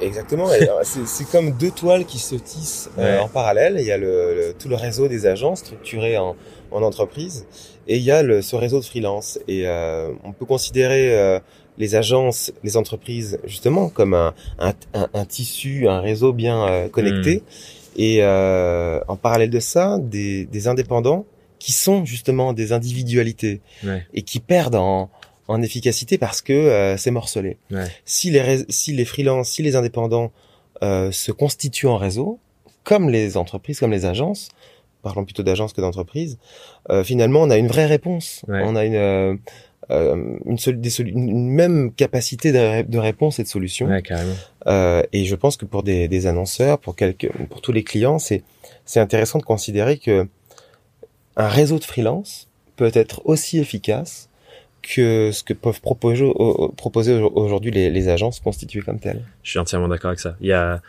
exactement. 0.00 0.48
c'est 0.82 1.30
comme 1.30 1.52
deux 1.52 1.70
toiles 1.70 2.06
qui 2.06 2.18
se 2.18 2.34
tissent 2.36 2.90
euh, 2.98 3.20
en 3.20 3.28
parallèle. 3.28 3.76
Il 3.78 3.84
y 3.84 3.92
a 3.92 3.98
le, 3.98 4.54
tout 4.58 4.70
le 4.70 4.76
réseau 4.76 5.08
des 5.08 5.26
agences 5.26 5.58
structuré 5.60 6.16
en, 6.16 6.34
en 6.70 6.82
entreprise, 6.82 7.46
et 7.86 7.98
il 7.98 8.02
y 8.02 8.10
a 8.10 8.22
le, 8.22 8.40
ce 8.40 8.56
réseau 8.56 8.80
de 8.80 8.84
freelance. 8.86 9.38
Et 9.46 9.68
euh, 9.68 10.08
on 10.24 10.32
peut 10.32 10.46
considérer 10.46 11.18
euh, 11.18 11.38
les 11.76 11.94
agences, 11.96 12.52
les 12.64 12.78
entreprises, 12.78 13.38
justement, 13.44 13.90
comme 13.90 14.14
un, 14.14 14.32
un, 14.58 14.72
un, 15.12 15.24
tissu, 15.26 15.86
un 15.86 16.00
réseau 16.00 16.32
bien 16.32 16.88
connecté. 16.90 17.42
Hmm. 17.46 17.79
Et 18.02 18.20
euh, 18.22 18.98
en 19.08 19.16
parallèle 19.16 19.50
de 19.50 19.60
ça, 19.60 19.98
des, 20.00 20.46
des, 20.46 20.68
indépendants 20.68 21.26
qui 21.58 21.72
sont 21.72 22.06
justement 22.06 22.54
des 22.54 22.72
individualités 22.72 23.60
et 24.14 24.22
qui 24.22 24.40
perdent 24.40 24.76
en, 24.76 25.10
en 25.48 25.60
efficacité 25.60 26.16
parce 26.16 26.40
que 26.40 26.54
euh, 26.54 26.96
c'est 26.96 27.10
morcelé. 27.10 27.58
Ouais. 27.70 27.84
Si 28.06 28.30
les 28.30 28.64
si 28.70 28.94
les 28.94 29.04
freelances, 29.04 29.50
si 29.50 29.62
les 29.62 29.76
indépendants 29.76 30.32
euh, 30.82 31.12
se 31.12 31.30
constituent 31.30 31.88
en 31.88 31.98
réseau, 31.98 32.38
comme 32.84 33.10
les 33.10 33.36
entreprises, 33.36 33.78
comme 33.78 33.90
les 33.90 34.06
agences, 34.06 34.48
parlons 35.02 35.26
plutôt 35.26 35.42
d'agences 35.42 35.74
que 35.74 35.82
d'entreprises, 35.82 36.38
euh, 36.88 37.04
finalement 37.04 37.42
on 37.42 37.50
a 37.50 37.58
une 37.58 37.68
vraie 37.68 37.84
réponse. 37.84 38.46
On 38.48 38.76
a 38.76 38.86
une 38.86 38.94
euh, 38.94 39.36
une, 39.90 40.58
une, 41.06 41.50
même 41.50 41.92
capacité 41.92 42.52
de, 42.52 42.82
de, 42.82 42.98
réponse 42.98 43.38
et 43.38 43.42
de 43.42 43.48
solution. 43.48 43.86
Ouais, 43.86 44.02
carrément. 44.02 44.34
Euh, 44.66 45.02
et 45.12 45.24
je 45.24 45.34
pense 45.34 45.56
que 45.56 45.64
pour 45.64 45.82
des, 45.82 46.08
des, 46.08 46.26
annonceurs, 46.26 46.78
pour 46.78 46.96
quelques, 46.96 47.30
pour 47.48 47.60
tous 47.60 47.72
les 47.72 47.82
clients, 47.82 48.18
c'est 48.18 48.42
c'est 48.84 49.00
intéressant 49.00 49.38
de 49.38 49.44
considérer 49.44 49.98
que 49.98 50.26
un 51.36 51.48
réseau 51.48 51.78
de 51.78 51.84
freelance 51.84 52.48
peut 52.76 52.90
être 52.94 53.22
aussi 53.24 53.58
efficace 53.58 54.28
que 54.82 55.30
ce 55.32 55.42
que 55.42 55.52
peuvent 55.52 55.80
proposer, 55.80 56.30
proposer 56.76 57.18
aujourd'hui 57.18 57.70
les, 57.70 57.90
les, 57.90 58.08
agences 58.08 58.40
constituées 58.40 58.80
comme 58.80 58.98
telles. 58.98 59.22
Je 59.42 59.50
suis 59.50 59.58
entièrement 59.58 59.88
d'accord 59.88 60.08
avec 60.08 60.20
ça. 60.20 60.36
Il 60.40 60.48
y 60.48 60.52
a, 60.52 60.80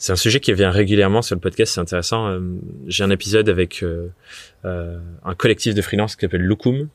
c'est 0.00 0.12
un 0.12 0.16
sujet 0.16 0.40
qui 0.40 0.50
vient 0.54 0.70
régulièrement 0.70 1.20
sur 1.20 1.36
le 1.36 1.42
podcast, 1.42 1.74
c'est 1.74 1.80
intéressant. 1.80 2.26
Euh, 2.28 2.40
j'ai 2.86 3.04
un 3.04 3.10
épisode 3.10 3.50
avec 3.50 3.82
euh, 3.82 4.08
euh, 4.64 4.98
un 5.26 5.34
collectif 5.34 5.74
de 5.74 5.82
freelance 5.82 6.16
qui 6.16 6.22
s'appelle 6.22 6.40
Lukum, 6.40 6.88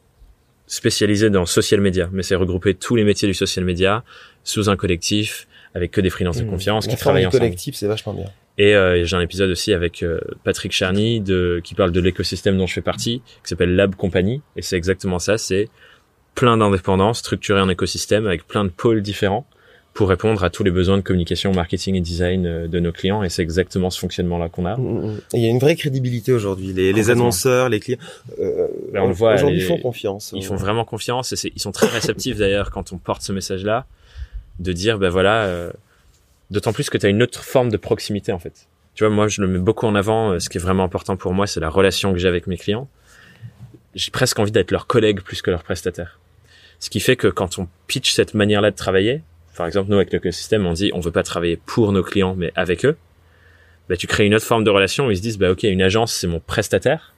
spécialisé 0.68 1.30
dans 1.30 1.46
social 1.46 1.82
media, 1.82 2.10
mais 2.12 2.24
c'est 2.24 2.36
regrouper 2.36 2.74
tous 2.74 2.96
les 2.96 3.04
métiers 3.04 3.28
du 3.28 3.34
social 3.34 3.66
media 3.66 4.04
sous 4.44 4.70
un 4.70 4.76
collectif 4.76 5.48
avec 5.74 5.92
que 5.92 6.02
des 6.02 6.10
freelances 6.10 6.38
de 6.38 6.44
Mmh. 6.44 6.50
confiance 6.50 6.88
La 6.88 6.94
qui 6.94 7.00
travaillent 7.00 7.26
ensemble. 7.26 7.44
collectif, 7.44 7.76
c'est 7.76 7.88
vachement 7.88 8.14
bien. 8.14 8.26
Et 8.58 8.74
euh, 8.76 9.04
j'ai 9.04 9.16
un 9.16 9.22
épisode 9.22 9.50
aussi 9.50 9.74
avec 9.74 10.02
euh, 10.02 10.20
Patrick 10.44 10.72
Charny 10.72 11.20
de, 11.20 11.60
qui 11.64 11.76
parle 11.76 11.92
de 11.92 12.00
l'écosystème 12.00 12.58
dont 12.58 12.68
je 12.68 12.74
fais 12.74 12.82
partie, 12.82 13.22
qui 13.44 13.50
s'appelle 13.50 13.76
Lab 13.76 13.96
Company. 13.96 14.42
Et 14.56 14.62
c'est 14.62 14.78
exactement 14.78 15.20
ça, 15.20 15.38
c'est 15.38 15.68
plein 16.34 16.58
d'indépendants 16.58 17.14
structurés 17.14 17.62
en 17.62 17.70
écosystème 17.70 18.26
avec 18.26 18.48
plein 18.48 18.64
de 18.64 18.70
pôles 18.70 19.02
différents 19.02 19.46
pour 19.96 20.10
répondre 20.10 20.44
à 20.44 20.50
tous 20.50 20.64
les 20.66 20.72
besoins 20.72 20.98
de 20.98 21.02
communication, 21.02 21.54
marketing 21.54 21.96
et 21.96 22.02
design 22.02 22.46
euh, 22.46 22.68
de 22.68 22.80
nos 22.82 22.92
clients. 22.92 23.24
Et 23.24 23.30
c'est 23.30 23.42
exactement 23.42 23.90
ce 23.90 23.98
fonctionnement-là 24.00 24.50
qu'on 24.50 24.66
a. 24.66 24.76
Mm, 24.76 24.82
mm. 25.08 25.18
Et 25.34 25.38
il 25.38 25.44
y 25.44 25.48
a 25.48 25.50
une 25.50 25.58
vraie 25.58 25.78
crédibilité 25.78 26.34
aujourd'hui. 26.34 26.74
Les, 26.74 27.10
annonceurs, 27.10 27.70
les 27.70 27.80
clients, 27.80 27.98
euh, 28.40 28.68
Ben, 28.92 29.04
on 29.04 29.08
le 29.08 29.14
voit, 29.14 29.36
aujourd'hui 29.36 29.62
les- 29.62 29.66
font 29.66 29.78
confiance. 29.80 30.34
Ils 30.36 30.44
font 30.44 30.58
vraiment 30.58 30.84
confiance 30.84 31.32
et 31.32 31.52
ils 31.56 31.62
sont 31.62 31.72
très 31.72 31.88
réceptifs 31.88 32.38
d'ailleurs 32.38 32.72
quand 32.72 32.92
on 32.92 32.98
porte 32.98 33.22
ce 33.22 33.32
message-là, 33.32 33.86
de 34.60 34.74
dire 34.74 35.00
ben 35.00 35.10
voilà, 35.10 35.44
euh, 35.46 35.72
d'autant 36.52 36.74
plus 36.74 36.90
que 36.90 36.98
tu 36.98 37.06
as 37.06 37.10
une 37.10 37.24
autre 37.24 37.42
forme 37.42 37.70
de 37.70 37.78
proximité 37.78 38.34
en 38.34 38.40
fait. 38.40 38.68
Tu 38.96 39.06
vois, 39.06 39.14
moi 39.14 39.30
je 39.30 39.42
le 39.42 39.48
mets 39.48 39.60
beaucoup 39.60 39.86
en 39.88 39.96
avant. 39.96 40.32
euh, 40.32 40.40
Ce 40.40 40.50
qui 40.50 40.58
est 40.58 40.62
vraiment 40.62 40.84
important 40.84 41.16
pour 41.16 41.34
moi, 41.34 41.48
c'est 41.48 41.62
la 41.62 41.70
relation 41.70 42.12
que 42.12 42.20
j'ai 42.20 42.28
avec 42.28 42.48
mes 42.48 42.58
clients. 42.58 42.90
J'ai 43.96 44.12
presque 44.12 44.38
envie 44.40 44.52
d'être 44.52 44.72
leur 44.72 44.88
collègue 44.88 45.22
plus 45.22 45.42
que 45.42 45.52
leur 45.52 45.64
prestataire. 45.64 46.20
Ce 46.82 46.90
qui 46.90 47.00
fait 47.00 47.16
que 47.16 47.30
quand 47.30 47.60
on 47.60 47.70
pitch 47.88 48.12
cette 48.14 48.34
manière-là 48.34 48.72
de 48.72 48.76
travailler, 48.76 49.22
par 49.56 49.68
exemple 49.68 49.90
nous 49.90 49.98
avec 49.98 50.12
l'écosystème, 50.12 50.66
on 50.66 50.74
dit 50.74 50.92
on 50.94 51.00
veut 51.00 51.12
pas 51.12 51.24
travailler 51.24 51.58
pour 51.66 51.92
nos 51.92 52.04
clients 52.04 52.36
mais 52.38 52.52
avec 52.56 52.86
eux. 52.86 52.98
Ben, 53.88 53.98
tu 53.98 54.08
crées 54.08 54.26
une 54.26 54.34
autre 54.34 54.46
forme 54.46 54.64
de 54.64 54.70
relation 54.72 55.08
où 55.08 55.12
ils 55.12 55.18
se 55.18 55.22
disent 55.22 55.38
bah 55.38 55.52
ok 55.52 55.64
une 55.64 55.82
agence 55.82 56.14
c'est 56.14 56.28
mon 56.28 56.40
prestataire 56.40 57.14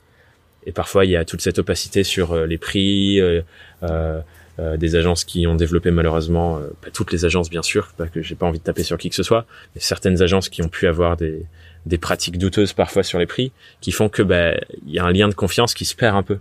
et 0.66 0.72
parfois 0.74 1.06
il 1.06 1.12
y 1.12 1.16
a 1.16 1.24
toute 1.24 1.42
cette 1.42 1.60
opacité 1.60 2.04
sur 2.04 2.34
euh, 2.34 2.46
les 2.46 2.58
prix 2.58 3.22
euh, 3.22 3.42
euh, 3.84 4.20
euh, 4.60 4.76
des 4.76 4.96
agences 4.96 5.24
qui 5.24 5.46
ont 5.48 5.56
développé 5.56 5.92
malheureusement 5.92 6.58
euh, 6.58 6.68
pas 6.82 6.90
toutes 6.90 7.12
les 7.12 7.26
agences 7.26 7.50
bien 7.50 7.62
sûr 7.62 7.90
pas 7.96 8.08
que 8.08 8.22
j'ai 8.22 8.36
pas 8.36 8.48
envie 8.48 8.58
de 8.60 8.64
taper 8.64 8.84
sur 8.84 8.98
qui 8.98 9.10
que 9.10 9.16
ce 9.16 9.24
soit 9.24 9.46
mais 9.76 9.82
certaines 9.82 10.22
agences 10.22 10.50
qui 10.50 10.64
ont 10.64 10.68
pu 10.68 10.88
avoir 10.88 11.16
des 11.16 11.46
des 11.86 11.98
pratiques 12.00 12.38
douteuses 12.38 12.74
parfois 12.74 13.04
sur 13.04 13.18
les 13.20 13.28
prix 13.28 13.52
qui 13.82 13.92
font 13.92 14.10
que 14.10 14.24
bah 14.24 14.56
il 14.86 14.94
y 14.94 15.00
a 15.00 15.06
un 15.06 15.12
lien 15.12 15.30
de 15.30 15.36
confiance 15.36 15.74
qui 15.74 15.86
se 15.86 15.96
perd 15.96 16.18
un 16.18 16.24
peu 16.24 16.40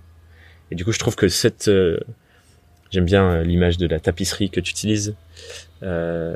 et 0.71 0.75
du 0.75 0.85
coup 0.85 0.93
je 0.93 0.99
trouve 0.99 1.15
que 1.15 1.29
cette 1.29 1.71
j'aime 2.91 3.05
bien 3.05 3.31
euh, 3.31 3.43
l'image 3.43 3.79
de 3.79 3.87
la 3.87 4.01
tapisserie 4.01 4.51
que 4.51 4.61
tu 4.61 4.71
utilises 4.71 5.15
euh, 5.83 6.35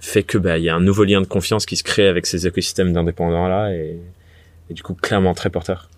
fait 0.00 0.22
que 0.22 0.38
bah 0.38 0.58
il 0.58 0.64
y 0.64 0.68
a 0.68 0.74
un 0.74 0.80
nouveau 0.80 1.04
lien 1.04 1.20
de 1.20 1.26
confiance 1.26 1.66
qui 1.66 1.76
se 1.76 1.84
crée 1.84 2.08
avec 2.08 2.26
ces 2.26 2.46
écosystèmes 2.46 2.92
d'indépendants 2.92 3.48
là 3.48 3.72
et, 3.72 3.98
et 4.70 4.74
du 4.74 4.82
coup 4.82 4.94
clairement 4.94 5.34
très 5.34 5.50
porteur 5.50 5.88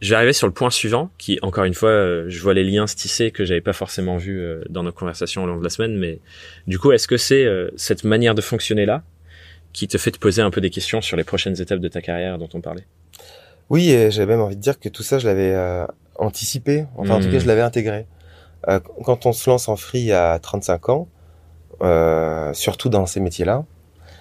je 0.00 0.10
vais 0.10 0.16
arriver 0.16 0.32
sur 0.32 0.46
le 0.46 0.52
point 0.52 0.70
suivant, 0.70 1.10
qui 1.18 1.38
encore 1.42 1.64
une 1.64 1.74
fois, 1.74 1.90
euh, 1.90 2.24
je 2.28 2.40
vois 2.40 2.54
les 2.54 2.64
liens 2.64 2.86
se 2.86 2.96
tisser 2.96 3.30
que 3.30 3.44
j'avais 3.44 3.60
pas 3.60 3.74
forcément 3.74 4.16
vu 4.16 4.40
euh, 4.40 4.62
dans 4.70 4.82
nos 4.82 4.92
conversations 4.92 5.44
au 5.44 5.46
long 5.46 5.58
de 5.58 5.62
la 5.62 5.68
semaine, 5.68 5.96
mais 5.98 6.20
du 6.66 6.78
coup, 6.78 6.92
est-ce 6.92 7.06
que 7.06 7.18
c'est 7.18 7.46
cette 7.76 8.04
manière 8.04 8.34
de 8.34 8.40
fonctionner 8.40 8.86
là 8.86 9.02
qui 9.72 9.88
te 9.88 9.98
fait 9.98 10.10
te 10.10 10.18
poser 10.18 10.40
un 10.42 10.50
peu 10.50 10.60
des 10.60 10.70
questions 10.70 11.00
sur 11.00 11.16
les 11.16 11.24
prochaines 11.24 11.60
étapes 11.60 11.80
de 11.80 11.88
ta 11.88 12.00
carrière 12.00 12.38
dont 12.38 12.48
on 12.54 12.60
parlait? 12.60 12.84
Oui, 13.68 13.90
et 13.90 14.10
j'avais 14.10 14.32
même 14.32 14.40
envie 14.40 14.56
de 14.56 14.60
dire 14.60 14.80
que 14.80 14.88
tout 14.88 15.02
ça, 15.02 15.18
je 15.18 15.28
l'avais 15.28 15.54
anticipé. 16.16 16.86
Enfin, 16.96 17.14
en 17.14 17.20
tout 17.20 17.30
cas, 17.30 17.38
je 17.38 17.46
l'avais 17.46 17.60
intégré. 17.60 18.06
Euh, 18.68 18.80
quand 19.04 19.26
on 19.26 19.32
se 19.32 19.48
lance 19.48 19.68
en 19.68 19.76
free 19.76 20.12
à 20.12 20.38
35 20.38 20.88
ans, 20.90 21.08
euh, 21.82 22.52
surtout 22.52 22.88
dans 22.88 23.06
ces 23.06 23.20
métiers-là, 23.20 23.64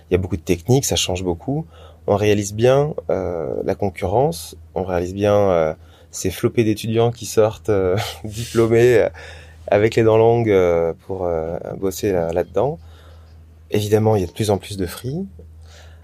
il 0.09 0.13
y 0.13 0.15
a 0.15 0.17
beaucoup 0.17 0.37
de 0.37 0.41
techniques, 0.41 0.85
ça 0.85 0.95
change 0.95 1.23
beaucoup. 1.23 1.65
On 2.07 2.15
réalise 2.15 2.53
bien 2.53 2.93
euh, 3.09 3.53
la 3.63 3.75
concurrence, 3.75 4.55
on 4.75 4.83
réalise 4.83 5.13
bien 5.13 5.35
euh, 5.35 5.73
ces 6.11 6.31
flopées 6.31 6.63
d'étudiants 6.63 7.11
qui 7.11 7.25
sortent 7.25 7.69
euh, 7.69 7.97
diplômés 8.23 8.97
euh, 8.97 9.09
avec 9.67 9.95
les 9.95 10.03
dents 10.03 10.17
longues 10.17 10.51
pour 11.05 11.29
bosser 11.77 12.11
là- 12.11 12.31
là-dedans. 12.33 12.79
Évidemment, 13.71 14.15
il 14.15 14.21
y 14.21 14.23
a 14.23 14.27
de 14.27 14.31
plus 14.31 14.49
en 14.49 14.57
plus 14.57 14.77
de 14.77 14.87
free. 14.87 15.27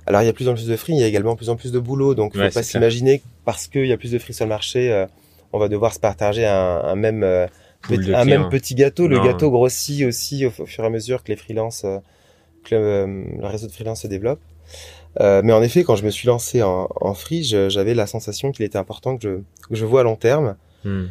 Alors, 0.05 0.21
il 0.21 0.25
y 0.25 0.27
a 0.27 0.31
de 0.31 0.35
plus 0.35 0.47
en 0.49 0.53
plus 0.53 0.67
de 0.67 0.75
free, 0.75 0.93
il 0.93 0.99
y 0.99 1.03
a 1.03 1.07
également 1.07 1.31
de 1.31 1.37
plus 1.37 1.49
en 1.49 1.55
plus 1.55 1.71
de 1.71 1.79
boulot. 1.79 2.13
Donc, 2.13 2.33
il 2.35 2.41
Ouais, 2.41 2.49
faut 2.49 2.53
pas 2.53 2.63
s'imaginer 2.63 3.19
que 3.19 3.23
parce 3.43 3.65
qu'il 3.65 3.87
y 3.87 3.91
a 3.91 3.97
plus 3.97 4.11
de 4.11 4.19
free 4.19 4.33
sur 4.35 4.45
le 4.45 4.49
marché, 4.49 5.05
on 5.51 5.57
va 5.57 5.67
devoir 5.67 5.95
se 5.95 5.99
partager 5.99 6.45
un, 6.45 6.53
un 6.83 6.95
même 6.95 7.23
euh, 7.23 7.47
petit- 7.87 8.13
un 8.13 8.25
même 8.25 8.49
petit 8.49 8.75
gâteau. 8.75 9.07
Le 9.07 9.17
gâteau 9.25 9.51
grossit 9.51 10.05
aussi 10.05 10.45
au, 10.45 10.51
au 10.59 10.65
fur 10.65 10.83
et 10.83 10.87
à 10.87 10.89
mesure 10.89 11.23
que 11.23 11.31
les 11.31 11.35
freelances, 11.37 11.83
euh, 11.85 11.99
que 12.63 12.75
euh, 12.75 13.23
le 13.39 13.45
réseau 13.47 13.67
de 13.67 13.71
freelance 13.71 14.01
se 14.01 14.07
développe. 14.07 14.39
Euh, 15.21 15.41
mais 15.43 15.53
en 15.53 15.61
effet, 15.63 15.83
quand 15.83 15.95
je 15.95 16.03
me 16.03 16.09
suis 16.09 16.27
lancé 16.27 16.61
en, 16.61 16.89
en 16.99 17.13
free, 17.13 17.43
j'avais 17.43 17.93
la 17.93 18.05
sensation 18.07 18.51
qu'il 18.51 18.65
était 18.65 18.77
important 18.77 19.17
que 19.17 19.23
je, 19.23 19.67
que 19.69 19.75
je 19.75 19.85
vois 19.85 20.01
à 20.01 20.03
long 20.03 20.15
terme 20.17 20.55
Hmm. 20.83 21.05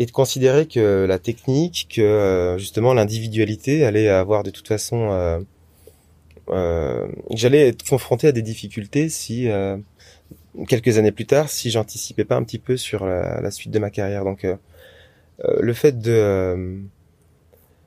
et 0.00 0.06
de 0.06 0.10
considérer 0.10 0.66
que 0.66 1.04
la 1.08 1.18
technique, 1.20 1.86
que 1.94 2.00
euh, 2.00 2.58
justement 2.58 2.94
l'individualité 2.94 3.84
allait 3.84 4.08
avoir 4.08 4.42
de 4.42 4.50
toute 4.50 4.66
façon, 4.66 5.10
euh, 5.12 5.38
euh, 6.50 7.06
que 7.30 7.36
j'allais 7.36 7.68
être 7.68 7.86
confronté 7.88 8.26
à 8.26 8.32
des 8.32 8.42
difficultés 8.42 9.08
si 9.08 9.48
euh, 9.48 9.76
quelques 10.68 10.98
années 10.98 11.12
plus 11.12 11.26
tard, 11.26 11.48
si 11.48 11.70
j'anticipais 11.70 12.24
pas 12.24 12.36
un 12.36 12.42
petit 12.44 12.58
peu 12.58 12.76
sur 12.76 13.06
la, 13.06 13.40
la 13.40 13.50
suite 13.50 13.72
de 13.72 13.78
ma 13.78 13.90
carrière. 13.90 14.24
Donc 14.24 14.44
le 15.42 15.72
fait 15.72 15.98
de 15.98 16.12
euh, 16.12 16.78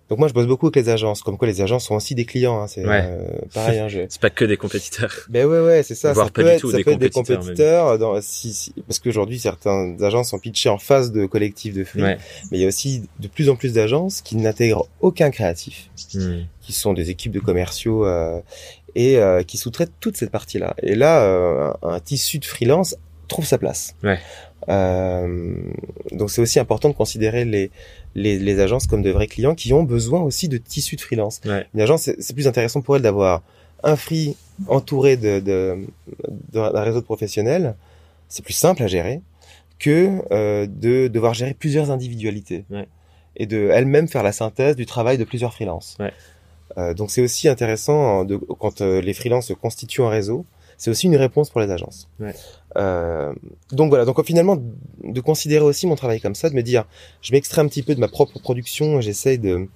donc 0.09 0.19
moi 0.19 0.29
je 0.29 0.33
bosse 0.33 0.47
beaucoup 0.47 0.67
avec 0.67 0.77
les 0.77 0.87
agences, 0.89 1.21
comme 1.21 1.37
quoi 1.37 1.49
les 1.49 1.59
agences 1.61 1.83
sont 1.85 1.95
aussi 1.95 2.15
des 2.15 2.23
clients. 2.23 2.61
Hein, 2.61 2.67
c'est 2.67 2.85
Ouais. 2.85 3.01
euh, 3.05 3.27
pareil. 3.53 3.77
Hein, 3.79 3.89
je... 3.89 3.99
C'est 4.09 4.21
pas 4.21 4.29
que 4.29 4.45
des 4.45 4.55
compétiteurs. 4.55 5.13
Ben 5.29 5.45
ouais, 5.45 5.59
ouais, 5.59 5.83
c'est 5.83 5.95
ça. 5.95 6.13
Voire 6.13 6.27
ça 6.27 6.31
pas 6.31 6.41
peut 6.41 6.47
du 6.47 6.49
être, 6.55 6.61
tout, 6.61 6.71
ça 6.71 6.77
des 6.77 6.83
peut 6.85 6.91
être 6.91 6.99
des 6.99 7.09
compétiteurs, 7.09 7.39
compétiteurs 7.41 7.99
dans, 7.99 8.21
si, 8.21 8.53
si- 8.53 8.73
parce 8.87 8.99
qu'aujourd'hui 8.99 9.37
certains 9.37 9.97
agences 10.01 10.29
sont 10.29 10.39
pitchées 10.39 10.69
en 10.69 10.77
phase 10.77 11.11
de 11.11 11.25
collectif 11.25 11.73
de 11.73 11.83
free, 11.83 12.01
Ouais. 12.03 12.17
mais 12.51 12.57
il 12.57 12.61
y 12.61 12.63
a 12.63 12.69
aussi 12.69 13.03
de 13.19 13.27
plus 13.27 13.49
en 13.49 13.57
plus 13.57 13.73
d'agences 13.73 14.21
qui 14.21 14.37
n'intègrent 14.37 14.87
aucun 15.01 15.29
créatif, 15.29 15.89
Hmm. 16.13 16.43
qui 16.61 16.71
sont 16.71 16.93
des 16.93 17.09
équipes 17.09 17.33
de 17.33 17.41
commerciaux 17.41 18.05
euh, 18.05 18.39
et 18.95 19.17
euh, 19.17 19.43
qui 19.43 19.57
sous-traitent 19.57 19.91
toute 19.99 20.15
cette 20.15 20.31
partie-là. 20.31 20.73
Et 20.81 20.95
là, 20.95 21.21
euh, 21.23 21.73
un, 21.83 21.89
un 21.89 21.99
tissu 21.99 22.39
de 22.39 22.45
freelance 22.45 22.95
trouve 23.27 23.45
sa 23.45 23.57
place. 23.57 23.93
Ouais. 24.03 24.19
Euh, 24.69 25.55
donc 26.11 26.29
c'est 26.29 26.41
aussi 26.41 26.59
important 26.59 26.89
de 26.89 26.93
considérer 26.93 27.45
les, 27.45 27.71
les, 28.15 28.37
les 28.37 28.59
agences 28.59 28.85
comme 28.87 29.01
de 29.01 29.11
vrais 29.11 29.27
clients 29.27 29.55
qui 29.55 29.73
ont 29.73 29.83
besoin 29.83 30.21
aussi 30.21 30.49
de 30.49 30.57
tissu 30.57 30.95
de 30.95 31.01
freelance. 31.01 31.39
Ouais. 31.45 31.65
Une 31.73 31.81
agence, 31.81 32.09
c'est 32.19 32.33
plus 32.33 32.47
intéressant 32.47 32.81
pour 32.81 32.95
elle 32.95 33.01
d'avoir 33.01 33.43
un 33.83 33.95
free 33.95 34.35
entouré 34.67 35.17
de, 35.17 35.39
de, 35.39 35.77
d'un 36.51 36.81
réseau 36.81 36.99
de 36.99 37.05
professionnels. 37.05 37.75
C'est 38.27 38.43
plus 38.43 38.53
simple 38.53 38.83
à 38.83 38.87
gérer 38.87 39.21
que 39.79 40.21
euh, 40.31 40.65
de 40.67 41.07
devoir 41.07 41.33
gérer 41.33 41.53
plusieurs 41.53 41.91
individualités 41.91 42.65
Ouais. 42.69 42.87
et 43.35 43.45
de 43.45 43.69
elle-même 43.71 44.07
faire 44.07 44.23
la 44.23 44.31
synthèse 44.31 44.75
du 44.75 44.85
travail 44.85 45.17
de 45.17 45.23
plusieurs 45.23 45.53
freelances. 45.53 45.95
Ouais. 45.99 46.11
Euh, 46.77 46.93
donc 46.93 47.11
c'est 47.11 47.21
aussi 47.21 47.47
intéressant 47.47 48.25
de, 48.25 48.35
quand 48.35 48.81
euh, 48.81 48.99
les 48.99 49.13
freelances 49.13 49.51
constituent 49.61 50.01
en 50.01 50.09
réseau. 50.09 50.45
C'est 50.79 50.91
aussi 50.91 51.07
une 51.07 51.15
réponse 51.15 51.49
pour 51.49 51.59
les 51.61 51.71
agences. 51.71 52.07
Ouais. 52.19 52.35
Euh, 52.77 53.33
donc 53.71 53.89
voilà, 53.89 54.05
donc 54.05 54.23
finalement 54.23 54.57
de 55.03 55.21
considérer 55.21 55.63
aussi 55.63 55.87
mon 55.87 55.95
travail 55.95 56.21
comme 56.21 56.35
ça, 56.35 56.49
de 56.49 56.55
me 56.55 56.61
dire, 56.61 56.85
je 57.21 57.31
m'extrais 57.31 57.61
un 57.61 57.67
petit 57.67 57.83
peu 57.83 57.95
de 57.95 57.99
ma 57.99 58.07
propre 58.07 58.39
production, 58.39 59.01
j'essaye 59.01 59.39
de, 59.39 59.67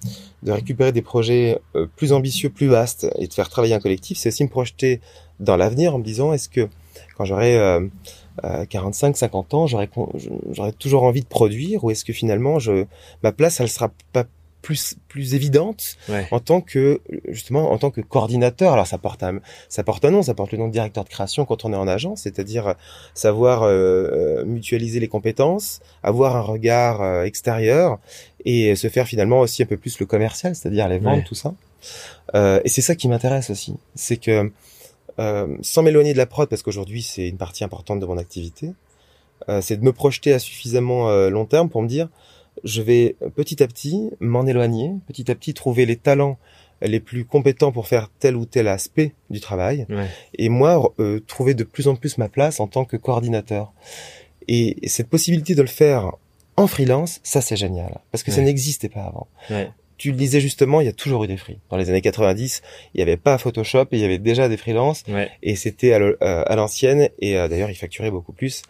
de 0.42 0.52
récupérer 0.52 0.92
des 0.92 1.02
projets 1.02 1.60
euh, 1.74 1.86
plus 1.96 2.12
ambitieux, 2.12 2.50
plus 2.50 2.68
vastes, 2.68 3.06
et 3.18 3.26
de 3.26 3.32
faire 3.32 3.48
travailler 3.48 3.74
un 3.74 3.80
collectif, 3.80 4.18
c'est 4.18 4.28
aussi 4.28 4.44
me 4.44 4.48
projeter 4.48 5.00
dans 5.40 5.56
l'avenir 5.56 5.94
en 5.94 5.98
me 5.98 6.04
disant, 6.04 6.32
est-ce 6.32 6.48
que 6.48 6.68
quand 7.16 7.24
j'aurai 7.24 7.58
euh, 7.58 7.86
euh, 8.44 8.64
45, 8.64 9.16
50 9.16 9.54
ans, 9.54 9.66
j'aurai 9.66 9.88
toujours 10.78 11.02
envie 11.02 11.22
de 11.22 11.26
produire, 11.26 11.84
ou 11.84 11.90
est-ce 11.90 12.04
que 12.04 12.12
finalement, 12.12 12.58
je, 12.58 12.84
ma 13.22 13.32
place, 13.32 13.60
elle 13.60 13.68
sera 13.68 13.90
pas 14.12 14.24
plus 14.62 14.94
plus 15.08 15.34
évidente 15.34 15.96
Ouais. 16.08 16.26
en 16.30 16.38
tant 16.40 16.60
que 16.60 17.00
justement 17.28 17.72
en 17.72 17.78
tant 17.78 17.90
que 17.90 18.00
coordinateur 18.00 18.72
alors 18.72 18.86
ça 18.86 18.96
porte 18.98 19.22
un 19.22 19.40
ça 19.68 19.82
porte 19.82 20.04
un 20.04 20.10
nom 20.12 20.22
ça 20.22 20.34
porte 20.34 20.52
le 20.52 20.58
nom 20.58 20.68
de 20.68 20.72
directeur 20.72 21.04
de 21.04 21.08
création 21.08 21.44
quand 21.44 21.64
on 21.64 21.72
est 21.72 21.76
en 21.76 21.88
agence 21.88 22.22
c'est-à-dire 22.22 22.74
savoir 23.14 23.62
euh, 23.64 23.68
euh, 23.70 24.44
mutualiser 24.44 25.00
les 25.00 25.08
compétences 25.08 25.80
avoir 26.02 26.36
un 26.36 26.40
regard 26.42 27.02
euh, 27.02 27.24
extérieur 27.24 27.98
et 28.44 28.74
se 28.76 28.88
faire 28.88 29.06
finalement 29.06 29.40
aussi 29.40 29.62
un 29.62 29.66
peu 29.66 29.76
plus 29.76 29.98
le 29.98 30.06
commercial 30.06 30.54
c'est-à-dire 30.54 30.88
les 30.88 30.98
ventes 30.98 31.16
Ouais. 31.18 31.24
tout 31.24 31.34
ça 31.34 31.54
Euh, 32.34 32.60
et 32.64 32.68
c'est 32.68 32.80
ça 32.82 32.94
qui 32.94 33.08
m'intéresse 33.08 33.50
aussi 33.50 33.74
c'est 33.96 34.16
que 34.16 34.50
euh, 35.18 35.56
sans 35.60 35.82
m'éloigner 35.82 36.12
de 36.12 36.18
la 36.18 36.26
prod 36.26 36.48
parce 36.48 36.62
qu'aujourd'hui 36.62 37.02
c'est 37.02 37.28
une 37.28 37.36
partie 37.36 37.64
importante 37.64 37.98
de 38.00 38.06
mon 38.06 38.16
activité 38.18 38.70
euh, 39.48 39.60
c'est 39.60 39.76
de 39.76 39.84
me 39.84 39.92
projeter 39.92 40.32
à 40.32 40.38
suffisamment 40.38 41.10
euh, 41.10 41.28
long 41.28 41.44
terme 41.46 41.68
pour 41.68 41.82
me 41.82 41.88
dire 41.88 42.08
je 42.64 42.82
vais 42.82 43.16
petit 43.34 43.62
à 43.62 43.66
petit 43.66 44.10
m'en 44.20 44.46
éloigner, 44.46 44.92
petit 45.06 45.30
à 45.30 45.34
petit 45.34 45.54
trouver 45.54 45.86
les 45.86 45.96
talents 45.96 46.38
les 46.84 46.98
plus 47.00 47.24
compétents 47.24 47.70
pour 47.70 47.86
faire 47.86 48.10
tel 48.18 48.34
ou 48.36 48.44
tel 48.44 48.66
aspect 48.66 49.12
du 49.30 49.38
travail, 49.40 49.86
Ouais. 49.88 50.08
et 50.36 50.48
moi 50.48 50.92
euh, 50.98 51.20
trouver 51.20 51.54
de 51.54 51.62
plus 51.62 51.86
en 51.86 51.94
plus 51.94 52.18
ma 52.18 52.28
place 52.28 52.58
en 52.58 52.66
tant 52.66 52.84
que 52.84 52.96
coordinateur. 52.96 53.72
Et, 54.48 54.84
et 54.84 54.88
cette 54.88 55.08
possibilité 55.08 55.54
de 55.54 55.62
le 55.62 55.68
faire 55.68 56.10
en 56.56 56.66
freelance, 56.66 57.20
ça 57.22 57.40
c'est 57.40 57.56
génial, 57.56 58.00
parce 58.10 58.24
que 58.24 58.32
ça 58.32 58.42
n'existait 58.42 58.88
pas 58.88 59.02
avant. 59.04 59.28
Ouais. 59.50 59.70
Tu 59.96 60.10
le 60.10 60.16
disais 60.16 60.40
justement, 60.40 60.80
il 60.80 60.86
y 60.86 60.88
a 60.88 60.92
toujours 60.92 61.22
eu 61.22 61.28
des 61.28 61.36
free. 61.36 61.58
Dans 61.70 61.76
les 61.76 61.88
années 61.88 62.00
90, 62.00 62.60
il 62.92 62.96
n'y 62.98 63.02
avait 63.02 63.16
pas 63.16 63.38
Photoshop, 63.38 63.84
et 63.92 63.96
il 63.98 64.00
y 64.00 64.04
avait 64.04 64.18
déjà 64.18 64.48
des 64.48 64.56
freelances, 64.56 65.04
Ouais. 65.08 65.30
et 65.44 65.54
c'était 65.54 65.92
à 65.92 66.00
euh, 66.00 66.16
à 66.20 66.56
l'ancienne, 66.56 67.08
et 67.20 67.38
euh, 67.38 67.46
d'ailleurs 67.46 67.70
ils 67.70 67.76
facturaient 67.76 68.10
beaucoup 68.10 68.32
plus. 68.32 68.62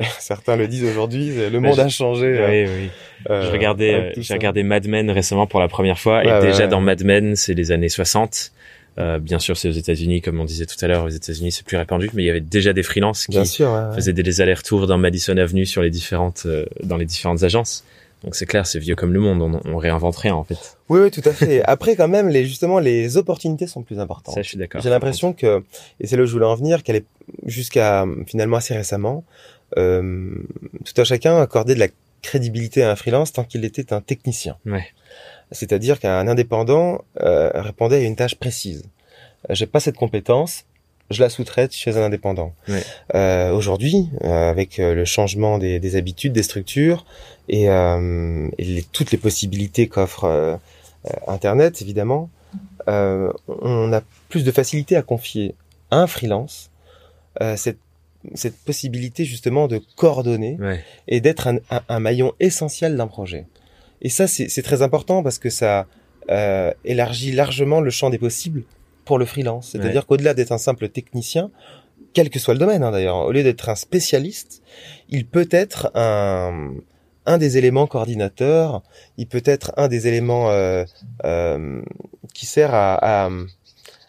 Certains 0.18 0.56
le 0.56 0.66
disent 0.66 0.84
aujourd'hui, 0.84 1.32
le 1.50 1.60
monde 1.60 1.78
a 1.78 1.88
changé. 1.88 2.26
euh, 2.26 2.66
Oui, 2.66 2.72
oui. 2.82 2.90
euh, 3.30 3.46
Je 3.46 3.50
regardais, 3.50 3.94
euh, 3.94 4.12
j'ai 4.16 4.34
regardé 4.34 4.62
Mad 4.62 4.86
Men 4.88 5.10
récemment 5.10 5.46
pour 5.46 5.60
la 5.60 5.68
première 5.68 5.98
fois, 5.98 6.24
et 6.24 6.40
déjà 6.40 6.64
ouais. 6.64 6.68
dans 6.68 6.80
Mad 6.80 7.02
Men, 7.04 7.36
c'est 7.36 7.54
les 7.54 7.70
années 7.72 7.88
60. 7.88 8.52
Euh, 8.96 9.18
bien 9.18 9.40
sûr, 9.40 9.56
c'est 9.56 9.68
aux 9.68 9.72
États-Unis, 9.72 10.20
comme 10.20 10.38
on 10.40 10.44
disait 10.44 10.66
tout 10.66 10.76
à 10.84 10.86
l'heure, 10.86 11.04
aux 11.04 11.08
États-Unis 11.08 11.50
c'est 11.50 11.64
plus 11.66 11.76
répandu, 11.76 12.10
mais 12.14 12.22
il 12.22 12.26
y 12.26 12.30
avait 12.30 12.40
déjà 12.40 12.72
des 12.72 12.84
freelances 12.84 13.26
qui 13.26 13.44
sûr, 13.46 13.68
ouais, 13.70 13.94
faisaient 13.96 14.12
des 14.12 14.40
allers-retours 14.40 14.86
dans 14.86 14.98
Madison 14.98 15.36
Avenue 15.36 15.66
sur 15.66 15.82
les 15.82 15.90
différentes, 15.90 16.44
euh, 16.46 16.64
dans 16.84 16.96
les 16.96 17.04
différentes 17.06 17.42
agences. 17.42 17.84
Donc 18.22 18.36
c'est 18.36 18.46
clair, 18.46 18.66
c'est 18.66 18.78
vieux 18.78 18.94
comme 18.94 19.12
le 19.12 19.18
monde, 19.20 19.42
on, 19.42 19.60
on 19.70 19.76
réinvente 19.76 20.16
rien 20.16 20.34
en 20.34 20.44
fait. 20.44 20.78
Oui, 20.88 21.00
oui, 21.00 21.10
tout 21.10 21.20
à 21.28 21.32
fait. 21.32 21.62
Après, 21.64 21.94
quand 21.96 22.08
même, 22.08 22.28
les 22.28 22.46
justement, 22.46 22.78
les 22.78 23.16
opportunités 23.16 23.66
sont 23.66 23.82
plus 23.82 23.98
importantes. 23.98 24.34
Ça, 24.36 24.42
je 24.42 24.48
suis 24.48 24.56
d'accord. 24.58 24.80
J'ai 24.80 24.90
l'impression 24.90 25.32
que, 25.34 25.62
et 26.00 26.06
c'est 26.06 26.16
là 26.16 26.22
où 26.22 26.26
je 26.26 26.32
voulais 26.32 26.46
en 26.46 26.54
venir, 26.54 26.82
qu'elle 26.84 26.96
est 26.96 27.04
jusqu'à 27.46 28.06
finalement 28.26 28.56
assez 28.58 28.74
récemment, 28.74 29.24
euh, 29.76 30.34
tout 30.84 31.00
à 31.00 31.04
chacun 31.04 31.40
accordait 31.40 31.74
de 31.74 31.80
la 31.80 31.88
crédibilité 32.22 32.82
à 32.82 32.90
un 32.90 32.96
freelance 32.96 33.32
tant 33.32 33.44
qu'il 33.44 33.64
était 33.64 33.92
un 33.92 34.00
technicien. 34.00 34.56
Ouais. 34.66 34.86
C'est-à-dire 35.52 36.00
qu'un 36.00 36.26
indépendant 36.26 37.04
euh, 37.20 37.50
répondait 37.54 37.96
à 37.96 38.00
une 38.00 38.16
tâche 38.16 38.34
précise. 38.36 38.84
Euh, 39.50 39.54
J'ai 39.54 39.66
pas 39.66 39.80
cette 39.80 39.96
compétence, 39.96 40.64
je 41.10 41.20
la 41.22 41.28
sous-traite 41.28 41.72
chez 41.74 41.96
un 41.98 42.02
indépendant. 42.04 42.54
Ouais. 42.68 42.82
Euh, 43.14 43.52
Aujourd'hui, 43.52 44.08
euh, 44.22 44.48
avec 44.50 44.78
euh, 44.78 44.94
le 44.94 45.04
changement 45.04 45.58
des, 45.58 45.78
des 45.80 45.96
habitudes, 45.96 46.32
des 46.32 46.42
structures 46.42 47.04
et, 47.48 47.68
euh, 47.68 48.48
et 48.58 48.64
les- 48.64 48.82
toutes 48.84 49.10
les 49.12 49.18
possibilités 49.18 49.86
qu'offre 49.88 50.58
Internet, 51.26 51.82
évidemment, 51.82 52.30
euh, 52.88 53.30
on 53.48 53.92
a 53.92 54.00
plus 54.30 54.44
de 54.44 54.50
facilité 54.50 54.96
à 54.96 55.02
confier 55.02 55.54
à 55.90 55.98
un 55.98 56.06
freelance 56.06 56.70
euh, 57.42 57.56
cette, 57.56 57.78
cette 58.34 58.56
possibilité 58.56 59.24
justement 59.24 59.68
de 59.68 59.80
coordonner 59.96 60.56
Ouais. 60.60 60.82
et 61.08 61.20
d'être 61.20 61.46
un, 61.48 61.56
un- 61.70 61.82
un 61.88 62.00
maillon 62.00 62.32
essentiel 62.40 62.96
d'un 62.96 63.06
projet. 63.06 63.46
Et 64.02 64.08
ça, 64.08 64.26
c'est 64.26 64.62
très 64.62 64.82
important 64.82 65.22
parce 65.22 65.38
que 65.38 65.50
ça 65.50 65.86
euh, 66.30 66.72
élargit 66.84 67.32
largement 67.32 67.80
le 67.80 67.90
champ 67.90 68.08
des 68.10 68.18
possibles 68.18 68.62
pour 69.04 69.18
le 69.18 69.26
freelance. 69.26 69.68
C'est-à-dire 69.72 70.06
qu'au-delà 70.06 70.32
d'être 70.34 70.52
un 70.52 70.58
simple 70.58 70.88
technicien, 70.88 71.50
quel 72.14 72.30
que 72.30 72.38
soit 72.38 72.54
le 72.54 72.60
domaine 72.60 72.82
hein, 72.82 72.90
d'ailleurs, 72.92 73.16
au 73.26 73.32
lieu 73.32 73.42
d'être 73.42 73.68
un 73.68 73.74
spécialiste, 73.74 74.62
il 75.10 75.26
peut 75.26 75.48
être 75.50 75.90
un, 75.94 76.72
un 77.26 77.38
des 77.38 77.58
éléments 77.58 77.86
coordinateurs, 77.86 78.82
il 79.18 79.26
peut 79.26 79.42
être 79.44 79.72
un 79.76 79.88
des 79.88 80.06
éléments 80.06 80.50
euh, 80.50 80.84
euh, 81.24 81.82
qui 82.32 82.46
sert 82.46 82.72
à, 82.74 83.24
à, 83.26 83.30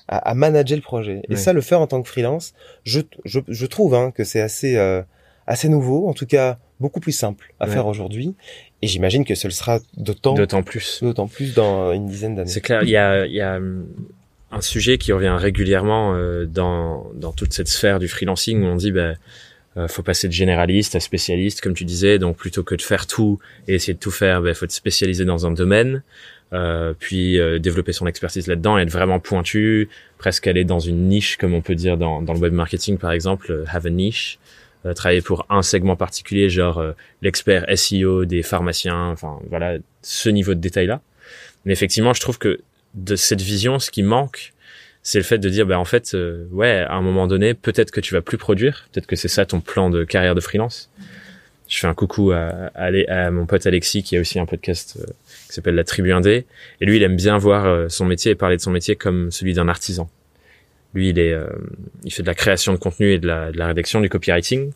à, 0.08 0.18
à 0.18 0.34
manager 0.34 0.78
le 0.78 0.82
projet. 0.82 1.22
Et 1.30 1.36
ça, 1.36 1.54
le 1.54 1.62
faire 1.62 1.82
en 1.82 1.88
tant 1.88 2.02
que 2.02 2.08
freelance, 2.08 2.54
je, 2.84 3.02
je, 3.26 3.40
je 3.48 3.66
trouve 3.66 3.96
hein, 3.96 4.12
que 4.12 4.24
c'est 4.24 4.42
assez, 4.42 4.78
euh, 4.78 5.02
assez 5.48 5.70
nouveau, 5.70 6.08
en 6.08 6.14
tout 6.14 6.26
cas 6.26 6.58
beaucoup 6.80 7.00
plus 7.00 7.12
simple 7.14 7.54
à 7.60 7.68
faire 7.68 7.88
aujourd'hui. 7.88 8.36
Et 8.82 8.88
j'imagine 8.88 9.26
que 9.26 9.36
ce 9.36 9.48
le 9.48 9.54
sera 9.54 9.80
d'autant 9.98 10.34
D'autant 10.34 10.62
plus. 10.62 11.00
d'autant 11.02 11.28
plus 11.28 11.54
dans 11.54 11.94
une 11.94 12.06
dizaine 12.06 12.36
d'années. 12.36 12.50
C'est 12.50 12.62
clair, 12.62 12.84
il 12.84 12.90
y 12.90 12.98
a, 12.98 13.26
il 13.26 13.34
y 13.34 13.42
a 13.42 13.56
hum, 13.58 13.88
un 14.52 14.62
sujet 14.62 14.98
qui 14.98 15.12
revient 15.14 15.36
régulièrement 15.38 16.14
euh, 16.14 16.46
dans, 16.46 17.08
dans 17.16 17.32
toute 17.32 17.54
cette 17.54 17.68
sphère 17.68 18.00
du 18.00 18.08
freelancing 18.08 18.62
où 18.62 18.66
on 18.66 18.76
dit 18.76 18.92
bah, 18.92 19.14
euh, 19.78 19.88
faut 19.88 20.04
passer 20.04 20.28
de 20.28 20.34
généraliste 20.34 20.96
à 20.96 21.00
spécialiste, 21.00 21.62
comme 21.62 21.74
tu 21.74 21.84
disais, 21.84 22.20
donc 22.20 22.38
plutôt 22.38 22.64
que 22.64 22.76
de 22.76 22.82
faire 22.82 23.08
tout 23.08 23.40
et 23.68 23.76
essayer 23.76 23.94
de 23.94 24.00
tout 24.00 24.12
faire, 24.12 24.42
bah, 24.42 24.54
faut 24.54 24.66
être 24.66 24.72
spécialisé 24.72 25.26
dans 25.26 25.46
un 25.46 25.52
domaine, 25.52 26.04
euh, 26.54 26.94
puis 26.98 27.40
euh, 27.40 27.60
développer 27.60 27.92
son 27.92 28.06
expertise 28.08 28.48
là-dedans 28.48 28.78
être 28.78 28.92
vraiment 28.92 29.20
pointu, 29.20 29.90
presque 30.18 30.48
aller 30.48 30.64
dans 30.64 30.80
une 30.80 31.08
niche, 31.08 31.38
comme 31.38 31.54
on 31.54 31.62
peut 31.62 31.76
dire 31.76 31.98
dans, 31.98 32.22
dans 32.22 32.34
le 32.34 32.40
web 32.40 32.54
marketing 32.54 32.98
par 32.98 33.12
exemple, 33.12 33.52
euh, 33.52 33.66
have 33.68 33.86
a 33.86 33.90
niche, 33.90 34.38
euh, 34.86 34.94
travailler 34.94 35.22
pour 35.22 35.46
un 35.50 35.64
segment 35.64 35.96
particulier, 35.96 36.50
genre 36.50 36.84
l'expert 37.22 37.66
SEO 37.76 38.26
des 38.26 38.44
pharmaciens, 38.44 39.08
enfin 39.08 39.40
voilà, 39.50 39.78
ce 40.02 40.30
niveau 40.30 40.54
de 40.54 40.60
détail-là. 40.60 41.02
Mais 41.66 41.74
effectivement, 41.74 42.14
je 42.14 42.22
trouve 42.22 42.38
que 42.38 42.62
de 42.94 43.16
cette 43.16 43.42
vision, 43.42 43.80
ce 43.80 43.90
qui 43.90 44.04
manque, 44.04 44.54
c'est 45.02 45.18
le 45.18 45.24
fait 45.24 45.40
de 45.40 45.50
dire, 45.50 45.66
bah, 45.66 45.80
en 45.80 45.86
fait, 45.86 46.16
ouais, 46.52 46.86
à 46.88 46.94
un 46.94 47.02
moment 47.02 47.28
donné, 47.28 47.56
peut-être 47.56 47.90
que 47.90 48.00
tu 48.00 48.14
vas 48.14 48.22
plus 48.22 48.38
produire, 48.38 48.88
peut-être 48.92 49.08
que 49.08 49.16
c'est 49.16 49.28
ça 49.28 49.46
ton 49.46 49.62
plan 49.62 49.90
de 49.90 50.04
carrière 50.04 50.36
de 50.36 50.42
freelance. 50.42 50.92
Je 51.68 51.80
fais 51.80 51.88
un 51.88 51.96
coucou 51.96 52.32
à, 52.32 52.70
à, 52.76 52.92
à 53.10 53.32
mon 53.32 53.48
pote 53.48 53.66
Alexis, 53.66 54.04
qui 54.04 54.18
a 54.18 54.20
aussi 54.20 54.40
un 54.40 54.46
podcast 54.46 55.00
qui 55.48 55.54
s'appelle 55.54 55.76
La 55.76 55.84
Tribu 55.84 56.12
Indé. 56.12 56.46
Et 56.82 56.86
lui, 56.86 56.98
il 56.98 57.04
aime 57.04 57.16
bien 57.16 57.38
voir 57.38 57.66
euh, 57.66 57.88
son 57.90 58.06
métier 58.06 58.32
et 58.32 58.36
parler 58.36 58.58
de 58.58 58.62
son 58.62 58.72
métier 58.72 58.96
comme 58.96 59.32
celui 59.32 59.54
d'un 59.54 59.68
artisan. 59.68 60.10
Lui, 60.94 61.10
il 61.10 61.20
est, 61.20 61.34
euh, 61.34 61.48
il 62.04 62.12
fait 62.12 62.22
de 62.22 62.28
la 62.28 62.34
création 62.34 62.72
de 62.74 62.78
contenu 62.78 63.12
et 63.12 63.20
de 63.20 63.28
la, 63.28 63.52
de 63.52 63.58
la 63.58 63.68
rédaction, 63.68 64.02
du 64.02 64.10
copywriting. 64.10 64.72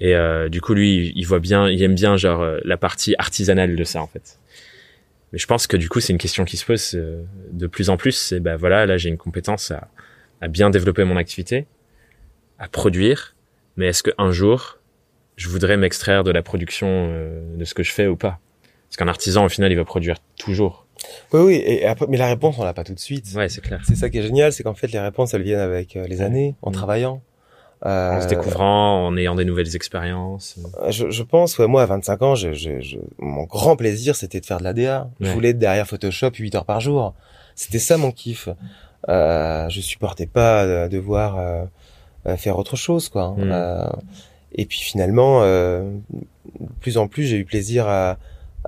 Et 0.00 0.14
euh, 0.14 0.48
du 0.48 0.60
coup, 0.60 0.74
lui, 0.74 1.12
il 1.14 1.24
voit 1.24 1.38
bien, 1.38 1.68
il 1.68 1.82
aime 1.82 1.94
bien 1.94 2.16
genre 2.16 2.42
euh, 2.42 2.58
la 2.64 2.76
partie 2.76 3.14
artisanale 3.18 3.76
de 3.76 3.84
ça, 3.84 4.02
en 4.02 4.06
fait. 4.06 4.38
Mais 5.32 5.38
je 5.38 5.46
pense 5.46 5.66
que 5.66 5.76
du 5.76 5.88
coup, 5.88 6.00
c'est 6.00 6.12
une 6.12 6.18
question 6.18 6.44
qui 6.44 6.56
se 6.56 6.64
pose 6.64 6.92
euh, 6.94 7.22
de 7.50 7.66
plus 7.66 7.90
en 7.90 7.96
plus. 7.96 8.12
C'est 8.12 8.40
bah 8.40 8.56
voilà, 8.56 8.86
là 8.86 8.96
j'ai 8.96 9.08
une 9.08 9.16
compétence 9.16 9.70
à, 9.70 9.88
à 10.40 10.48
bien 10.48 10.70
développer 10.70 11.04
mon 11.04 11.16
activité, 11.16 11.66
à 12.58 12.68
produire. 12.68 13.34
Mais 13.76 13.88
est-ce 13.88 14.02
qu'un 14.04 14.30
jour, 14.30 14.78
je 15.36 15.48
voudrais 15.48 15.76
m'extraire 15.76 16.22
de 16.22 16.30
la 16.30 16.42
production 16.42 17.08
euh, 17.10 17.56
de 17.56 17.64
ce 17.64 17.74
que 17.74 17.82
je 17.82 17.90
fais 17.90 18.06
ou 18.06 18.16
pas? 18.16 18.38
Parce 18.94 19.06
qu'un 19.06 19.08
artisan, 19.10 19.44
au 19.44 19.48
final, 19.48 19.72
il 19.72 19.74
va 19.74 19.84
produire 19.84 20.18
toujours. 20.38 20.86
Oui, 21.32 21.40
oui. 21.40 21.54
Et 21.66 21.84
après, 21.84 22.06
mais 22.08 22.16
la 22.16 22.28
réponse, 22.28 22.54
on 22.60 22.64
l'a 22.64 22.72
pas 22.74 22.84
tout 22.84 22.94
de 22.94 23.00
suite. 23.00 23.26
Ouais, 23.34 23.48
c'est 23.48 23.60
clair. 23.60 23.80
C'est 23.84 23.96
ça 23.96 24.08
qui 24.08 24.18
est 24.18 24.22
génial, 24.22 24.52
c'est 24.52 24.62
qu'en 24.62 24.74
fait, 24.74 24.86
les 24.92 25.00
réponses, 25.00 25.34
elles 25.34 25.42
viennent 25.42 25.58
avec 25.58 25.96
euh, 25.96 26.06
les 26.06 26.22
années, 26.22 26.54
en 26.62 26.70
Mm. 26.70 26.74
travaillant. 26.74 27.20
Euh, 27.84 28.12
En 28.16 28.20
se 28.22 28.28
découvrant, 28.28 29.04
en 29.08 29.16
ayant 29.16 29.34
des 29.34 29.44
nouvelles 29.44 29.74
expériences. 29.74 30.60
Euh, 30.80 30.92
Je, 30.92 31.10
je 31.10 31.22
pense, 31.24 31.58
ouais, 31.58 31.66
moi, 31.66 31.82
à 31.82 31.86
25 31.86 32.22
ans, 32.22 32.34
je, 32.36 32.52
je, 32.52 32.80
je- 32.80 32.98
mon 33.18 33.42
grand 33.44 33.74
plaisir, 33.74 34.14
c'était 34.14 34.38
de 34.40 34.46
faire 34.46 34.58
de 34.58 34.62
l'ADA. 34.64 35.10
Je 35.20 35.26
Ouais. 35.26 35.34
voulais 35.34 35.48
être 35.50 35.58
derrière 35.58 35.88
Photoshop 35.88 36.30
8 36.38 36.54
heures 36.54 36.64
par 36.64 36.78
jour. 36.80 37.14
C'était 37.56 37.80
ça 37.80 37.96
mon 37.96 38.12
kiff. 38.12 38.48
Euh, 39.08 39.68
je 39.70 39.80
supportais 39.80 40.26
pas 40.26 40.64
de 40.66 40.88
devoir 40.88 41.36
euh, 41.38 41.64
euh, 42.28 42.36
faire 42.36 42.58
autre 42.60 42.76
chose, 42.76 43.08
quoi. 43.08 43.34
Mm. 43.36 43.50
Euh, 43.52 43.86
et 44.52 44.66
puis 44.66 44.78
finalement, 44.78 45.40
euh, 45.42 45.90
de 46.60 46.68
plus 46.80 46.96
en 46.96 47.08
plus, 47.08 47.24
j'ai 47.24 47.36
eu 47.38 47.44
plaisir 47.44 47.88
à, 47.88 48.16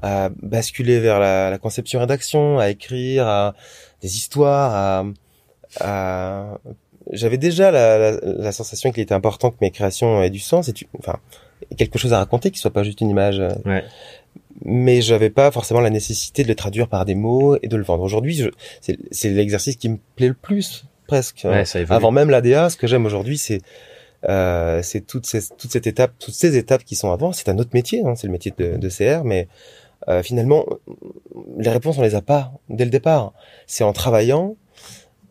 à 0.02 0.30
basculer 0.42 1.00
vers 1.00 1.18
la, 1.18 1.50
la 1.50 1.58
conception 1.58 2.00
rédaction, 2.00 2.58
à 2.58 2.68
écrire, 2.70 3.26
à 3.26 3.54
des 4.02 4.16
histoires, 4.16 4.74
à, 4.74 5.04
à... 5.80 6.58
j'avais 7.12 7.38
déjà 7.38 7.70
la, 7.70 7.98
la, 7.98 8.20
la 8.22 8.52
sensation 8.52 8.92
qu'il 8.92 9.02
était 9.02 9.14
important 9.14 9.50
que 9.50 9.56
mes 9.60 9.70
créations 9.70 10.22
aient 10.22 10.30
du 10.30 10.38
sens 10.38 10.68
et 10.68 10.72
tu, 10.72 10.86
enfin 10.98 11.18
quelque 11.76 11.98
chose 11.98 12.12
à 12.12 12.18
raconter 12.18 12.50
qui 12.50 12.58
soit 12.58 12.72
pas 12.72 12.82
juste 12.82 13.00
une 13.00 13.10
image. 13.10 13.40
Ouais. 13.64 13.84
Mais 14.64 15.00
j'avais 15.02 15.30
pas 15.30 15.50
forcément 15.50 15.80
la 15.80 15.90
nécessité 15.90 16.42
de 16.42 16.48
le 16.48 16.54
traduire 16.54 16.88
par 16.88 17.04
des 17.04 17.14
mots 17.14 17.56
et 17.62 17.68
de 17.68 17.76
le 17.76 17.82
vendre. 17.84 18.02
Aujourd'hui, 18.02 18.34
je- 18.34 18.48
c'est 19.10 19.28
l'exercice 19.30 19.76
qui 19.76 19.88
me 19.90 19.98
plaît 20.16 20.28
le 20.28 20.34
plus 20.34 20.84
presque. 21.06 21.42
Ouais, 21.44 21.64
ça. 21.64 21.78
Avant 21.90 22.10
même 22.10 22.30
l'ADA, 22.30 22.70
ce 22.70 22.76
que 22.76 22.86
j'aime 22.86 23.04
aujourd'hui, 23.06 23.38
c'est 23.38 23.60
euh, 24.28 24.80
c'est 24.82 25.02
toute, 25.06 25.26
ces, 25.26 25.40
toute 25.56 25.70
cette 25.70 25.86
étape, 25.86 26.12
toutes 26.18 26.34
ces 26.34 26.56
étapes 26.56 26.84
qui 26.84 26.96
sont 26.96 27.12
avant. 27.12 27.32
C'est 27.32 27.48
un 27.50 27.58
autre 27.58 27.70
métier, 27.74 28.02
hein, 28.04 28.14
c'est 28.16 28.26
le 28.26 28.32
métier 28.32 28.52
de, 28.56 28.76
de 28.76 28.88
CR, 28.88 29.22
mais 29.24 29.46
euh, 30.08 30.22
finalement, 30.22 30.64
les 31.58 31.70
réponses 31.70 31.98
on 31.98 32.02
les 32.02 32.14
a 32.14 32.22
pas 32.22 32.52
dès 32.68 32.84
le 32.84 32.90
départ. 32.90 33.32
C'est 33.66 33.84
en 33.84 33.92
travaillant 33.92 34.56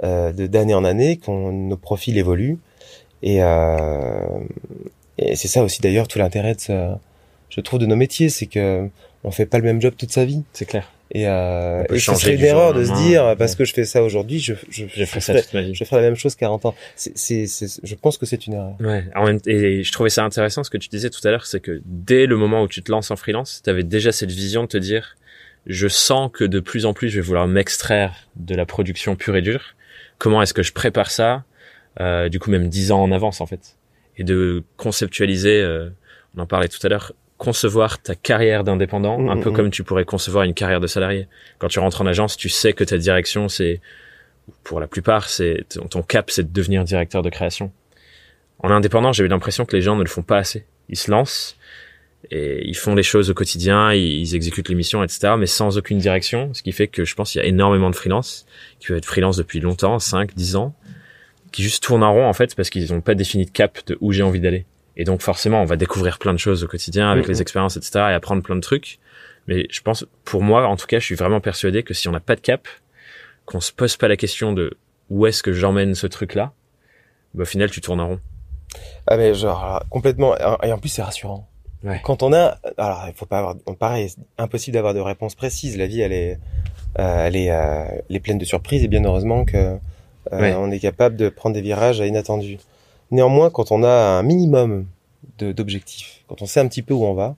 euh, 0.03 0.31
d'année 0.33 0.73
en 0.73 0.83
année 0.83 1.17
qu'on 1.17 1.51
nos 1.51 1.77
profils 1.77 2.17
évoluent 2.17 2.57
et, 3.23 3.41
euh, 3.41 4.39
et 5.17 5.35
c'est 5.35 5.47
ça 5.47 5.63
aussi 5.63 5.81
d'ailleurs 5.81 6.07
tout 6.07 6.19
l'intérêt 6.19 6.57
je 7.49 7.61
trouve 7.61 7.79
de 7.79 7.85
nos 7.85 7.95
métiers, 7.95 8.29
c'est 8.29 8.47
que 8.47 8.89
on 9.23 9.31
fait 9.31 9.45
pas 9.45 9.57
le 9.57 9.63
même 9.63 9.81
job 9.81 9.93
toute 9.97 10.11
sa 10.11 10.25
vie. 10.25 10.43
C'est 10.51 10.65
clair. 10.65 10.91
Et, 11.11 11.27
euh, 11.27 11.83
et 11.91 11.99
changer 11.99 12.19
serait 12.19 12.35
une 12.35 12.41
erreur 12.43 12.73
de 12.73 12.83
se 12.83 12.91
dire 12.93 13.35
parce 13.37 13.51
Ouais. 13.51 13.57
que 13.59 13.65
je 13.65 13.73
fais 13.73 13.85
ça 13.85 14.01
aujourd'hui, 14.03 14.39
je, 14.39 14.53
je, 14.69 14.85
Je 14.87 15.05
ferai 15.05 15.19
ça 15.21 15.33
ferai- 15.33 15.43
toute 15.43 15.53
ma 15.53 15.61
vie. 15.61 15.75
je 15.75 15.83
ferai 15.83 15.97
la 16.01 16.07
même 16.07 16.15
chose 16.15 16.35
40 16.35 16.65
ans. 16.65 16.75
C'est, 16.95 17.15
c'est, 17.15 17.67
je 17.83 17.95
pense 17.95 18.17
que 18.17 18.25
c'est 18.25 18.47
une 18.47 18.53
erreur. 18.53 18.75
Ouais. 18.79 19.05
En 19.15 19.25
même, 19.25 19.39
et 19.45 19.83
je 19.83 19.91
trouvais 19.91 20.09
ça 20.09 20.23
intéressant 20.23 20.63
ce 20.63 20.69
que 20.71 20.77
tu 20.77 20.89
disais 20.89 21.09
tout 21.11 21.25
à 21.27 21.29
l'heure, 21.31 21.45
c'est 21.45 21.59
que 21.59 21.81
dès 21.85 22.25
le 22.25 22.37
moment 22.37 22.63
où 22.63 22.67
tu 22.67 22.81
te 22.81 22.91
lances 22.91 23.11
en 23.11 23.15
freelance, 23.15 23.61
tu 23.63 23.69
avais 23.69 23.83
déjà 23.83 24.11
cette 24.11 24.31
vision 24.31 24.63
de 24.63 24.67
te 24.67 24.77
dire, 24.77 25.15
je 25.67 25.87
sens 25.87 26.31
que 26.33 26.43
de 26.43 26.59
plus 26.59 26.85
en 26.87 26.93
plus 26.93 27.09
je 27.09 27.17
vais 27.21 27.25
vouloir 27.25 27.47
m'extraire 27.47 28.27
de 28.35 28.55
la 28.55 28.65
production 28.65 29.15
pure 29.15 29.35
et 29.35 29.41
dure. 29.43 29.75
Comment 30.17 30.41
est-ce 30.41 30.53
que 30.55 30.63
je 30.63 30.73
prépare 30.73 31.11
ça 31.11 31.43
euh, 31.99 32.29
Du 32.29 32.39
coup, 32.39 32.49
même 32.49 32.67
dix 32.67 32.91
ans 32.91 33.01
en 33.03 33.11
avance 33.11 33.41
en 33.41 33.45
fait, 33.45 33.77
et 34.17 34.23
de 34.23 34.63
conceptualiser. 34.77 35.61
euh, 35.61 35.89
on 36.37 36.41
en 36.41 36.45
parlait 36.47 36.67
tout 36.67 36.79
à 36.85 36.89
l'heure. 36.89 37.13
Concevoir 37.37 38.01
ta 38.01 38.15
carrière 38.15 38.63
d'indépendant, 38.63 39.29
un 39.29 39.35
Mm, 39.35 39.41
peu 39.41 39.49
mm, 39.49 39.53
comme 39.53 39.69
tu 39.69 39.83
pourrais 39.83 40.05
concevoir 40.05 40.45
une 40.45 40.53
carrière 40.53 40.79
de 40.79 40.87
salarié. 40.87 41.27
Quand 41.59 41.67
tu 41.67 41.79
rentres 41.79 42.01
en 42.01 42.05
agence, 42.05 42.37
tu 42.37 42.47
sais 42.49 42.73
que 42.73 42.83
ta 42.83 42.97
direction, 42.97 43.49
c'est, 43.49 43.81
pour 44.63 44.79
la 44.79 44.87
plupart, 44.87 45.27
c'est 45.29 45.65
ton 45.89 46.01
cap, 46.01 46.31
c'est 46.31 46.43
de 46.43 46.53
devenir 46.53 46.83
directeur 46.85 47.21
de 47.21 47.29
création. 47.29 47.71
En 48.59 48.69
indépendant, 48.71 49.11
j'ai 49.11 49.25
eu 49.25 49.27
l'impression 49.27 49.65
que 49.65 49.75
les 49.75 49.81
gens 49.81 49.95
ne 49.95 50.03
le 50.03 50.09
font 50.09 50.21
pas 50.23 50.37
assez. 50.37 50.65
Ils 50.87 50.97
se 50.97 51.11
lancent 51.11 51.57
et 52.31 52.67
ils 52.67 52.75
font 52.77 52.95
les 52.95 53.03
choses 53.03 53.29
au 53.29 53.33
quotidien, 53.33 53.93
ils, 53.93 54.21
ils 54.21 54.35
exécutent 54.35 54.69
les 54.69 54.75
missions, 54.75 55.03
etc., 55.03 55.33
mais 55.37 55.45
sans 55.45 55.77
aucune 55.77 55.97
direction, 55.97 56.53
ce 56.53 56.63
qui 56.63 56.71
fait 56.71 56.87
que 56.87 57.05
je 57.05 57.15
pense 57.15 57.31
qu'il 57.31 57.41
y 57.41 57.43
a 57.43 57.47
énormément 57.47 57.89
de 57.89 57.95
freelance 57.95 58.45
qui 58.79 58.87
peuvent 58.87 58.97
être 58.97 59.05
freelance 59.05 59.37
depuis 59.37 59.59
longtemps, 59.59 59.99
5, 59.99 60.33
10 60.35 60.55
ans, 60.55 60.73
qui 61.51 61.63
juste 61.63 61.83
tournent 61.83 62.03
en 62.03 62.13
rond 62.13 62.27
en 62.27 62.33
fait 62.33 62.55
parce 62.55 62.69
qu'ils 62.69 62.91
n'ont 62.93 63.01
pas 63.01 63.13
défini 63.13 63.45
de 63.45 63.51
cap 63.51 63.79
de 63.87 63.97
où 64.01 64.11
j'ai 64.11 64.23
envie 64.23 64.39
d'aller. 64.39 64.65
Et 64.97 65.03
donc 65.03 65.21
forcément, 65.21 65.61
on 65.61 65.65
va 65.65 65.75
découvrir 65.75 66.19
plein 66.19 66.33
de 66.33 66.39
choses 66.39 66.63
au 66.63 66.67
quotidien 66.67 67.11
avec 67.11 67.27
les 67.27 67.41
expériences, 67.41 67.77
etc., 67.77 67.91
et 67.95 68.13
apprendre 68.13 68.41
plein 68.41 68.55
de 68.55 68.61
trucs. 68.61 68.99
Mais 69.47 69.67
je 69.69 69.81
pense, 69.81 70.05
pour 70.23 70.41
moi, 70.41 70.67
en 70.67 70.75
tout 70.75 70.87
cas, 70.87 70.99
je 70.99 71.05
suis 71.05 71.15
vraiment 71.15 71.39
persuadé 71.39 71.83
que 71.83 71.93
si 71.93 72.07
on 72.07 72.11
n'a 72.11 72.19
pas 72.19 72.35
de 72.35 72.41
cap, 72.41 72.67
qu'on 73.45 73.59
se 73.59 73.71
pose 73.71 73.97
pas 73.97 74.07
la 74.07 74.17
question 74.17 74.53
de 74.53 74.77
où 75.09 75.27
est-ce 75.27 75.43
que 75.43 75.53
j'emmène 75.53 75.93
ce 75.93 76.07
truc-là, 76.07 76.53
bah, 77.33 77.43
au 77.43 77.45
final, 77.45 77.69
tu 77.69 77.81
tournes 77.81 77.99
en 77.99 78.07
rond. 78.07 78.19
Ah 79.07 79.17
mais 79.17 79.33
genre 79.33 79.83
complètement 79.89 80.35
et 80.63 80.71
en 80.71 80.77
plus 80.77 80.89
c'est 80.89 81.01
rassurant. 81.01 81.47
Ouais. 81.83 82.01
Quand 82.03 82.23
on 82.23 82.33
a 82.33 82.57
alors 82.77 83.05
il 83.07 83.13
faut 83.13 83.25
pas 83.25 83.39
avoir 83.39 83.55
pareil 83.79 84.11
impossible 84.37 84.73
d'avoir 84.73 84.93
de 84.93 84.99
réponse 84.99 85.35
précise. 85.35 85.77
La 85.77 85.87
vie 85.87 86.01
elle 86.01 86.13
est 86.13 86.39
euh, 86.99 87.27
elle 87.27 87.35
est 87.35 87.51
euh, 87.51 87.85
elle 88.09 88.15
est 88.15 88.19
pleine 88.19 88.37
de 88.37 88.45
surprises 88.45 88.83
et 88.83 88.87
bien 88.87 89.03
heureusement 89.03 89.45
que 89.45 89.77
euh, 90.33 90.55
on 90.57 90.71
est 90.71 90.79
capable 90.79 91.15
de 91.15 91.29
prendre 91.29 91.53
des 91.53 91.61
virages 91.61 91.99
inattendus. 91.99 92.57
Néanmoins 93.11 93.49
quand 93.49 93.71
on 93.71 93.83
a 93.83 93.89
un 93.89 94.23
minimum 94.23 94.85
d'objectifs, 95.39 96.23
quand 96.27 96.41
on 96.41 96.45
sait 96.45 96.59
un 96.59 96.67
petit 96.67 96.81
peu 96.81 96.93
où 96.93 97.03
on 97.05 97.13
va, 97.13 97.35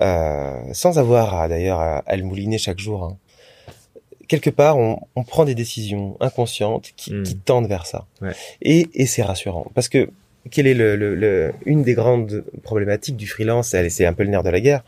euh, 0.00 0.60
sans 0.72 0.98
avoir 0.98 1.48
d'ailleurs 1.48 1.80
à, 1.80 1.98
à, 2.06 2.16
le 2.16 2.22
mouliner 2.22 2.58
chaque 2.58 2.78
jour. 2.78 3.04
Hein, 3.04 3.16
quelque 4.28 4.50
part, 4.50 4.78
on, 4.78 5.00
on, 5.16 5.24
prend 5.24 5.44
des 5.44 5.54
décisions 5.54 6.16
inconscientes 6.20 6.92
qui, 6.96 7.22
qui 7.22 7.36
tendent 7.36 7.66
vers 7.66 7.86
ça. 7.86 8.06
Ouais. 8.22 8.32
Et, 8.62 8.88
et 8.94 9.06
c'est 9.06 9.22
rassurant 9.22 9.66
parce 9.74 9.88
que 9.88 10.10
quelle 10.50 10.66
est 10.66 10.74
le, 10.74 10.96
le, 10.96 11.14
le, 11.14 11.52
une 11.66 11.82
des 11.82 11.94
grandes 11.94 12.44
problématiques 12.62 13.16
du 13.16 13.26
freelance 13.26 13.74
et 13.74 13.90
C'est 13.90 14.06
un 14.06 14.12
peu 14.12 14.22
le 14.22 14.30
nerf 14.30 14.42
de 14.42 14.50
la 14.50 14.60
guerre. 14.60 14.84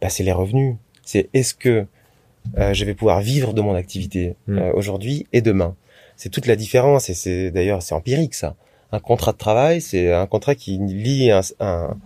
Bah, 0.00 0.08
c'est 0.08 0.22
les 0.22 0.32
revenus. 0.32 0.76
C'est 1.04 1.28
est-ce 1.34 1.54
que 1.54 1.86
euh, 2.56 2.72
je 2.72 2.84
vais 2.84 2.94
pouvoir 2.94 3.20
vivre 3.20 3.52
de 3.52 3.60
mon 3.60 3.74
activité 3.74 4.34
Mm. 4.46 4.58
euh, 4.58 4.72
aujourd'hui 4.72 5.26
et 5.32 5.40
demain? 5.42 5.74
C'est 6.16 6.30
toute 6.30 6.46
la 6.46 6.56
différence 6.56 7.10
et 7.10 7.14
c'est 7.14 7.50
d'ailleurs 7.50 7.82
c'est 7.82 7.94
empirique 7.94 8.34
ça. 8.34 8.56
Un 8.92 9.00
contrat 9.00 9.32
de 9.32 9.36
travail, 9.38 9.80
c'est 9.80 10.12
un 10.12 10.26
contrat 10.26 10.54
qui 10.54 10.78
lie 10.78 11.30
un, 11.30 11.40
un, 11.60 11.96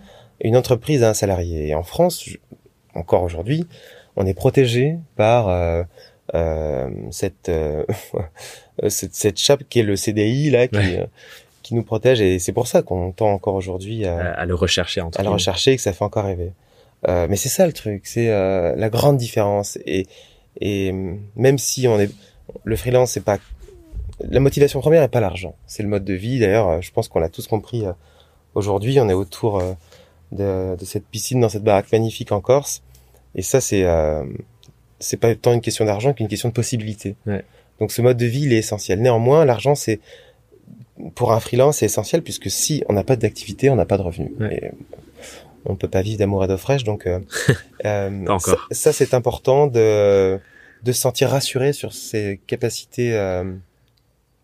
une 0.41 0.57
entreprise 0.57 1.03
à 1.03 1.11
un 1.11 1.15
salarié. 1.15 1.69
Et 1.69 1.75
en 1.75 1.83
France, 1.85 2.29
encore 2.95 3.23
aujourd'hui, 3.23 3.67
on 4.17 4.27
est 4.27 4.35
protégé 4.35 4.97
par 5.17 5.49
euh, 5.49 5.83
euh, 6.35 6.89
cette, 7.11 7.49
euh, 7.49 7.85
cette 8.89 9.15
cette 9.15 9.39
chape 9.39 9.63
qui 9.69 9.81
est 9.81 9.85
le 9.85 9.97
CDI 9.97 10.51
là 10.51 10.67
qui 10.69 10.77
Ouais. 10.77 10.99
euh, 11.01 11.07
qui 11.63 11.77
nous 11.77 11.85
protège 11.85 12.21
et 12.21 12.41
c'est 12.41 12.53
pour 12.53 12.67
ça 12.67 12.83
qu'on 12.83 13.13
tend 13.13 13.31
encore 13.31 13.55
aujourd'hui 13.55 14.05
à, 14.05 14.33
À, 14.33 14.45
le 14.47 14.55
rechercher 14.57 15.01
entre 15.01 15.21
à 15.21 15.23
le 15.23 15.29
rechercher 15.31 15.73
et 15.73 15.77
que 15.77 15.83
ça 15.83 15.93
fait 15.93 16.05
encore 16.05 16.25
rêver. 16.25 16.51
Euh, 17.09 17.27
mais 17.31 17.37
c'est 17.37 17.49
ça 17.49 17.67
le 17.67 17.73
truc, 17.73 18.03
c'est 18.07 18.31
euh, 18.31 18.75
la 18.77 18.91
grande 18.91 19.17
différence. 19.17 19.79
Et, 19.87 20.07
et 20.61 20.93
même 21.37 21.59
si 21.59 21.87
on 21.87 22.01
est 22.01 22.11
le 22.65 22.77
freelance, 22.77 23.13
c'est 23.13 23.25
pas 23.25 23.39
la 24.29 24.41
motivation 24.41 24.81
première 24.81 25.03
n'est 25.03 25.09
pas 25.09 25.21
l'argent, 25.21 25.55
c'est 25.67 25.83
le 25.83 25.89
mode 25.89 26.05
de 26.05 26.15
vie. 26.15 26.39
D'ailleurs, 26.39 26.69
euh, 26.69 26.81
je 26.81 26.91
pense 26.93 27.09
qu'on 27.09 27.21
l'a 27.21 27.29
tous 27.29 27.47
compris 27.47 27.87
euh, 27.87 27.93
aujourd'hui. 28.55 28.99
On 29.01 29.09
est 29.09 29.15
autour 29.15 29.61
euh, 29.61 29.73
de, 30.33 30.77
de 30.77 30.85
cette 30.85 31.07
piscine 31.07 31.41
dans 31.41 31.49
cette 31.49 31.65
baraque 31.65 31.91
magnifique 31.93 32.33
en 32.33 32.41
Corse, 32.41 32.83
et 33.35 33.43
ça 33.43 33.61
c'est 33.61 33.85
euh, 33.85 34.25
c'est 34.99 35.17
pas 35.17 35.35
tant 35.35 35.53
une 35.53 35.61
question 35.61 35.85
d'argent 35.85 36.13
qu'une 36.13 36.29
question 36.29 36.49
de 36.49 36.55
possibilité. 36.55 37.17
Ouais. 37.27 37.45
Donc 37.81 37.93
ce 37.93 38.03
mode 38.03 38.17
de 38.17 38.27
vie 38.27 38.43
il 38.43 38.53
est 38.53 38.59
essentiel. 38.59 39.01
Néanmoins, 39.01 39.45
l'argent 39.45 39.75
c'est 39.75 40.01
pour 41.15 41.33
un 41.33 41.41
freelance 41.41 41.79
c'est 41.79 41.87
essentiel 41.87 42.23
puisque 42.23 42.51
si 42.51 42.85
on 42.89 42.93
n'a 42.93 43.05
pas 43.05 43.17
d'activité, 43.17 43.71
on 43.71 43.77
n'a 43.77 43.87
pas 43.87 43.99
de 43.99 44.03
revenus. 44.03 44.31
Ouais. 44.39 44.55
Et 44.55 44.71
on 45.65 45.77
peut 45.77 45.89
pas 45.89 46.03
vivre 46.03 46.19
d'amour 46.19 46.45
et 46.45 46.49
d'eau 46.49 46.57
fraîche, 46.57 46.85
donc 46.85 47.07
euh, 47.07 47.21
euh, 47.85 48.39
ça, 48.39 48.57
ça, 48.71 48.93
c'est 48.93 49.15
important 49.15 49.67
de 49.67 50.39
de 50.83 50.93
se 50.93 51.01
sentir 51.01 51.31
rassuré 51.31 51.73
sur 51.73 51.93
ses 51.93 52.41
capacités 52.49 53.15
euh, 53.15 53.45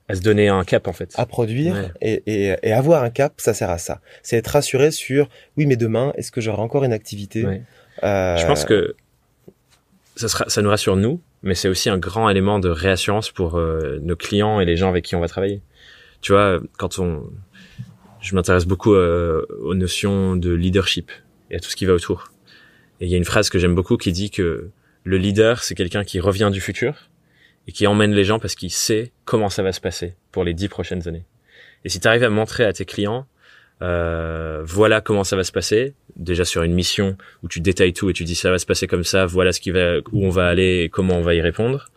À 0.09 0.15
se 0.15 0.23
donner 0.23 0.49
un 0.49 0.65
cap 0.65 0.89
en 0.89 0.93
fait. 0.95 1.13
à 1.17 1.27
produire 1.27 1.75
Ouais. 1.75 1.93
et, 2.01 2.23
et, 2.27 2.57
et 2.63 2.73
avoir 2.73 3.03
un 3.05 3.11
cap, 3.11 3.35
ça 3.37 3.53
sert 3.55 3.69
à 3.71 3.79
ça. 3.79 4.01
C'est 4.23 4.37
être 4.37 4.49
rassuré 4.49 4.91
sur 4.91 5.29
oui, 5.57 5.67
mais 5.67 5.77
demain, 5.77 6.13
est-ce 6.17 6.33
que 6.33 6.41
j'aurai 6.41 6.63
encore 6.63 6.85
une 6.85 6.93
activité 6.95 7.45
Ouais. 7.45 7.63
Euh, 8.05 8.37
Je 8.37 8.47
pense 8.47 8.65
que 8.65 8.95
ça, 10.17 10.29
sera, 10.29 10.49
ça 10.49 10.63
nous 10.63 10.71
rassure 10.71 10.97
nous, 10.97 11.21
mais 11.43 11.55
c'est 11.55 11.69
aussi 11.69 11.91
un 11.91 11.99
grand 11.99 12.29
élément 12.31 12.59
de 12.59 12.69
réassurance 12.69 13.31
pour 13.31 13.57
euh, 13.59 13.99
nos 14.03 14.17
clients 14.17 14.61
et 14.61 14.65
les 14.65 14.77
gens 14.77 14.89
avec 14.89 15.05
qui 15.05 15.15
on 15.15 15.21
va 15.21 15.29
travailler. 15.29 15.61
Tu 16.23 16.33
vois, 16.33 16.59
quand 16.79 16.99
on, 16.99 17.25
je 18.21 18.35
m'intéresse 18.35 18.65
beaucoup 18.67 18.95
euh, 18.95 19.45
aux 19.63 19.75
notions 19.75 20.37
de 20.37 20.53
leadership 20.53 21.11
et 21.51 21.57
à 21.57 21.61
tout 21.61 21.69
ce 21.71 21.77
qui 21.77 21.85
va 21.87 21.93
autour. 21.93 22.31
Et 23.01 23.07
il 23.07 23.11
y 23.11 23.15
a 23.15 23.19
une 23.19 23.25
phrase 23.25 23.51
que 23.51 23.59
j'aime 23.59 23.75
beaucoup 23.75 23.97
qui 23.97 24.11
dit 24.13 24.31
que 24.31 24.71
le 25.05 25.17
leader, 25.19 25.63
c'est 25.63 25.75
quelqu'un 25.75 26.03
qui 26.03 26.19
revient 26.19 26.51
du 26.53 26.61
futur 26.61 27.09
et 27.69 27.73
qui 27.73 27.87
emmène 27.87 28.13
les 28.13 28.25
gens 28.25 28.41
parce 28.41 28.55
qu'il 28.57 28.71
sait 28.73 29.13
comment 29.25 29.49
ça 29.51 29.63
va 29.63 29.73
se 29.73 29.81
passer 29.81 30.15
pour 30.33 30.43
les 30.43 30.55
dix 30.55 30.69
prochaines 30.69 31.07
années. 31.07 31.25
Et 31.85 31.89
si 31.89 32.01
tu 32.01 32.09
arrives 32.09 32.25
à 32.25 32.31
montrer 32.31 32.65
à 32.65 32.73
tes 32.73 32.85
clients, 32.85 33.27
euh, 33.83 34.63
voilà 34.65 35.01
comment 35.01 35.23
ça 35.23 35.37
va 35.37 35.45
se 35.45 35.53
passer, 35.53 35.95
déjà 36.17 36.45
sur 36.45 36.63
une 36.65 36.75
mission 36.75 37.17
où 37.45 37.49
tu 37.49 37.61
détailles 37.61 37.93
tout 37.93 38.11
et 38.11 38.13
tu 38.13 38.25
dis 38.25 38.35
ça 38.35 38.51
va 38.51 38.59
se 38.59 38.67
passer 38.67 38.89
comme 38.89 39.05
ça, 39.05 39.27
voilà 39.27 39.53
ce 39.53 39.61
qui 39.61 39.71
va, 39.71 39.99
où 40.13 40.25
on 40.25 40.31
va 40.31 40.49
aller 40.49 40.81
et 40.85 40.89
comment 40.89 41.15
on 41.17 41.23
va 41.23 41.35
y 41.35 41.41
répondre. 41.41 41.91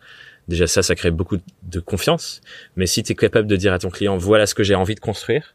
Déjà 0.46 0.66
ça, 0.66 0.82
ça 0.82 0.94
crée 0.94 1.10
beaucoup 1.10 1.38
de 1.62 1.80
confiance. 1.80 2.40
Mais 2.76 2.86
si 2.86 3.02
tu 3.02 3.12
es 3.12 3.14
capable 3.14 3.48
de 3.48 3.56
dire 3.56 3.72
à 3.72 3.78
ton 3.78 3.90
client, 3.90 4.16
voilà 4.16 4.46
ce 4.46 4.54
que 4.54 4.62
j'ai 4.62 4.74
envie 4.74 4.94
de 4.94 5.00
construire, 5.00 5.54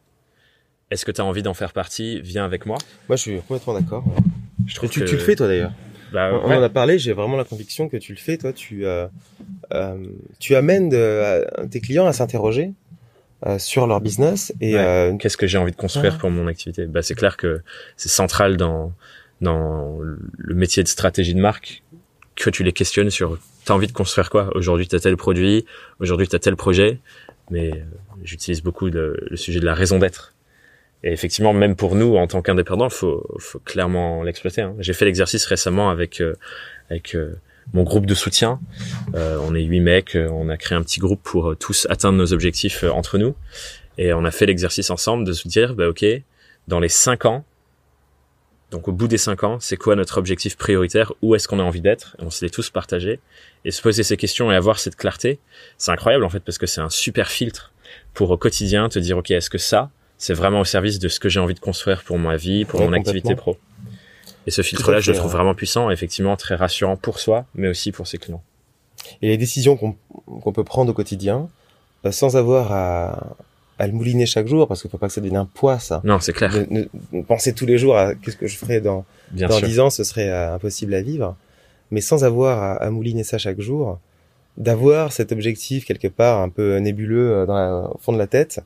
est-ce 0.91 1.05
que 1.05 1.11
tu 1.11 1.21
as 1.21 1.25
envie 1.25 1.43
d'en 1.43 1.53
faire 1.53 1.73
partie 1.73 2.19
Viens 2.21 2.45
avec 2.45 2.65
moi. 2.65 2.77
moi, 3.07 3.15
je 3.17 3.21
suis 3.21 3.37
complètement 3.41 3.73
d'accord. 3.73 4.03
Je 4.65 4.75
trouve 4.75 4.89
tu, 4.89 5.01
que- 5.01 5.05
tu 5.05 5.13
le 5.15 5.19
fais 5.21 5.35
toi 5.35 5.47
d'ailleurs. 5.47 5.71
Bah, 6.17 6.41
On, 6.43 6.51
en 6.51 6.61
a 6.63 6.69
parlé. 6.69 6.97
J'ai 6.97 7.13
vraiment 7.13 7.37
la 7.37 7.43
conviction 7.43 7.89
que 7.89 7.97
tu 7.97 8.11
le 8.13 8.17
fais. 8.17 8.37
Toi, 8.37 8.53
tu 8.53 8.85
euh, 8.85 9.07
euh, 9.73 9.97
tu 10.39 10.55
amènes 10.55 10.89
de- 10.89 11.45
tes 11.69 11.79
clients 11.79 12.07
à 12.07 12.13
s'interroger 12.13 12.71
euh, 13.45 13.59
sur 13.59 13.85
leur 13.85 14.01
business 14.01 14.51
et 14.61 14.73
Ouais. 14.75 14.79
euh, 14.81 15.17
Qu'est-ce 15.17 15.37
que 15.37 15.45
j'ai 15.47 15.57
envie 15.59 15.71
de 15.71 15.77
construire 15.77 16.13
Ouais. 16.13 16.19
pour 16.19 16.31
mon 16.31 16.47
activité? 16.47 16.85
Bah, 16.87 17.01
c'est 17.03 17.13
clair 17.15 17.37
que 17.37 17.61
c'est 17.97 18.09
central 18.09 18.57
dans 18.57 18.93
dans 19.41 19.99
le 19.99 20.55
métier 20.55 20.81
de 20.81 20.87
stratégie 20.87 21.35
de 21.35 21.39
marque 21.39 21.83
que 22.35 22.49
tu 22.49 22.63
les 22.63 22.73
questionnes 22.73 23.11
sur 23.11 23.37
t'as 23.65 23.73
envie 23.75 23.85
de 23.87 23.91
construire 23.91 24.29
quoi? 24.31 24.49
Aujourd'hui, 24.55 24.87
t'as 24.87 24.99
tel 24.99 25.15
produit, 25.17 25.65
aujourd'hui, 25.99 26.27
t'as 26.27 26.39
tel 26.39 26.55
projet, 26.55 26.99
mais 27.51 27.71
euh, 27.71 27.83
j'utilise 28.23 28.63
beaucoup 28.63 28.87
le, 28.87 29.17
le 29.29 29.37
sujet 29.37 29.59
de 29.59 29.65
la 29.65 29.75
raison 29.75 29.99
d'être. 29.99 30.33
Et 31.03 31.11
effectivement, 31.11 31.53
même 31.53 31.75
pour 31.75 31.95
nous, 31.95 32.15
en 32.17 32.27
tant 32.27 32.41
qu'indépendants, 32.41 32.89
faut, 32.89 33.25
faut 33.39 33.59
clairement 33.59 34.23
l'exploiter. 34.23 34.61
hein. 34.61 34.75
J'ai 34.79 34.93
fait 34.93 35.05
l'exercice 35.05 35.45
récemment 35.45 35.89
avec 35.89 36.21
euh, 36.21 36.35
avec 36.89 37.15
euh, 37.15 37.39
mon 37.73 37.83
groupe 37.83 38.05
de 38.05 38.15
soutien. 38.15 38.59
Euh, 39.13 39.37
on 39.41 39.53
est 39.53 39.63
huit 39.63 39.81
mecs, 39.81 40.15
euh, 40.15 40.27
on 40.31 40.49
a 40.49 40.57
créé 40.57 40.77
un 40.77 40.81
petit 40.81 40.99
groupe 40.99 41.21
pour 41.21 41.51
euh, 41.51 41.55
tous 41.55 41.85
atteindre 41.89 42.17
nos 42.17 42.33
objectifs 42.33 42.83
euh, 42.83 42.89
entre 42.89 43.17
nous. 43.17 43.35
Et 43.97 44.13
on 44.13 44.25
a 44.25 44.31
fait 44.31 44.45
l'exercice 44.45 44.89
ensemble 44.89 45.25
de 45.25 45.33
se 45.33 45.47
dire, 45.47 45.75
bah 45.75 45.87
ok, 45.87 46.05
dans 46.67 46.79
les 46.79 46.89
cinq 46.89 47.25
ans, 47.25 47.45
donc 48.71 48.87
au 48.87 48.91
bout 48.91 49.07
des 49.07 49.17
cinq 49.17 49.43
ans, 49.43 49.59
c'est 49.59 49.77
quoi 49.77 49.95
notre 49.95 50.17
objectif 50.17 50.57
prioritaire? 50.57 51.13
Où 51.21 51.35
est-ce 51.35 51.47
qu'on 51.47 51.59
a 51.59 51.63
envie 51.63 51.81
d'être? 51.81 52.15
On 52.19 52.29
se 52.29 52.43
les 52.43 52.51
tous 52.51 52.69
partagé 52.69 53.19
et 53.65 53.71
se 53.71 53.81
poser 53.81 54.03
ces 54.03 54.17
questions 54.17 54.51
et 54.51 54.55
avoir 54.55 54.79
cette 54.79 54.95
clarté, 54.95 55.39
c'est 55.77 55.91
incroyable 55.91 56.25
en 56.25 56.29
fait 56.29 56.41
parce 56.41 56.57
que 56.57 56.67
c'est 56.67 56.81
un 56.81 56.89
super 56.89 57.29
filtre 57.29 57.71
pour 58.13 58.29
au 58.31 58.37
quotidien 58.37 58.89
te 58.89 58.99
dire 58.99 59.17
ok, 59.17 59.31
est-ce 59.31 59.49
que 59.49 59.57
ça, 59.57 59.89
c'est 60.17 60.33
vraiment 60.33 60.61
au 60.61 60.65
service 60.65 60.99
de 60.99 61.07
ce 61.09 61.19
que 61.19 61.29
j'ai 61.29 61.39
envie 61.39 61.53
de 61.53 61.59
construire 61.59 62.03
pour 62.03 62.17
ma 62.17 62.35
vie, 62.37 62.65
pour 62.65 62.79
Ouais, 62.79 62.87
mon 62.87 62.93
activité 62.93 63.35
pro. 63.35 63.57
Et 64.47 64.51
ce 64.51 64.61
filtre-là, 64.61 64.99
je 65.01 65.11
le 65.11 65.17
trouve 65.17 65.31
vraiment 65.31 65.53
puissant, 65.55 65.89
effectivement 65.89 66.35
très 66.37 66.55
rassurant 66.55 66.95
pour 66.95 67.19
soi, 67.19 67.45
mais 67.55 67.67
aussi 67.67 67.91
pour 67.91 68.07
ses 68.07 68.17
clients. 68.17 68.41
et 69.21 69.27
les 69.27 69.37
décisions 69.37 69.77
qu'on 69.77 70.51
peut 70.51 70.63
prendre 70.63 70.91
au 70.91 70.93
quotidien 70.93 71.49
euh, 72.05 72.11
sans 72.11 72.35
avoir 72.37 72.71
à, 72.71 73.35
à 73.79 73.87
le 73.87 73.93
mouliner 73.93 74.25
chaque 74.25 74.47
jour 74.47 74.67
parce 74.67 74.81
qu'il 74.81 74.89
faut 74.89 74.97
pas 74.97 75.07
que 75.07 75.13
ça 75.13 75.21
devienne 75.21 75.37
un 75.37 75.45
poids 75.45 75.79
ça. 75.79 76.01
Non, 76.03 76.19
c'est 76.19 76.33
clair, 76.33 76.51
penser 77.27 77.53
tous 77.53 77.65
les 77.65 77.77
jours 77.77 77.97
à 77.97 78.15
qu'est-ce 78.15 78.37
que 78.37 78.47
je 78.47 78.57
ferai 78.57 78.81
dans 78.81 79.05
bien 79.31 79.47
dans 79.47 79.57
sûr. 79.57 79.67
dix 79.67 79.79
ans, 79.79 79.89
ce 79.89 80.03
serait 80.03 80.29
euh, 80.29 80.55
impossible 80.55 80.93
à 80.93 81.01
vivre. 81.01 81.35
Mais 81.91 82.01
sans 82.01 82.23
avoir 82.25 82.61
à, 82.61 82.73
à 82.75 82.89
mouliner 82.89 83.23
ça 83.23 83.37
chaque 83.37 83.61
jour, 83.61 83.99
d'avoir 84.57 85.11
cet 85.13 85.31
objectif 85.31 85.85
quelque 85.85 86.07
part 86.07 86.41
un 86.41 86.49
peu 86.49 86.77
nébuleux 86.77 87.31
euh, 87.31 87.45
dans 87.45 87.55
la- 87.55 87.89
au 87.93 87.97
fond 87.99 88.13
de 88.13 88.17
la 88.17 88.27
tête, 88.27 88.59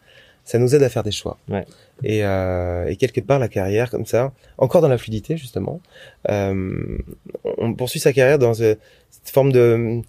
ça 0.51 0.59
nous 0.59 0.75
aide 0.75 0.83
à 0.83 0.89
faire 0.89 1.03
des 1.03 1.11
choix. 1.11 1.37
Ouais. 1.49 1.65
Et, 2.03 2.23
euh, 2.25 2.85
et 2.87 2.95
quelque 2.97 3.21
part, 3.21 3.39
la 3.39 3.47
carrière 3.47 3.89
comme 3.89 4.05
ça, 4.05 4.31
encore 4.57 4.81
dans 4.81 4.87
la 4.89 4.97
fluidité 4.97 5.37
justement, 5.37 5.79
euh, 6.29 6.97
on 7.43 7.73
poursuit 7.73 7.99
sa 7.99 8.11
carrière 8.13 8.39
dans 8.39 8.59
euh, 8.61 8.75
cette 9.09 9.29
forme 9.33 9.51
de 9.51 10.01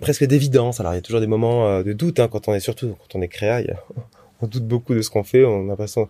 presque 0.00 0.24
d'évidence. 0.24 0.80
Alors 0.80 0.92
il 0.92 0.96
y 0.96 0.98
a 0.98 1.02
toujours 1.02 1.20
des 1.20 1.26
moments 1.26 1.82
de 1.82 1.92
doute 1.92 2.18
hein, 2.20 2.28
quand 2.30 2.48
on 2.48 2.54
est 2.54 2.60
surtout 2.60 2.96
quand 3.00 3.18
on 3.18 3.22
est 3.22 3.28
créa, 3.28 3.60
il 3.60 3.68
y 3.68 3.70
a- 3.70 3.82
on 4.42 4.46
doute 4.46 4.66
beaucoup 4.66 4.94
de 4.94 5.02
ce 5.02 5.10
qu'on 5.10 5.22
fait, 5.24 5.44
on 5.44 5.64
a 5.64 5.68
l'impression 5.68 6.08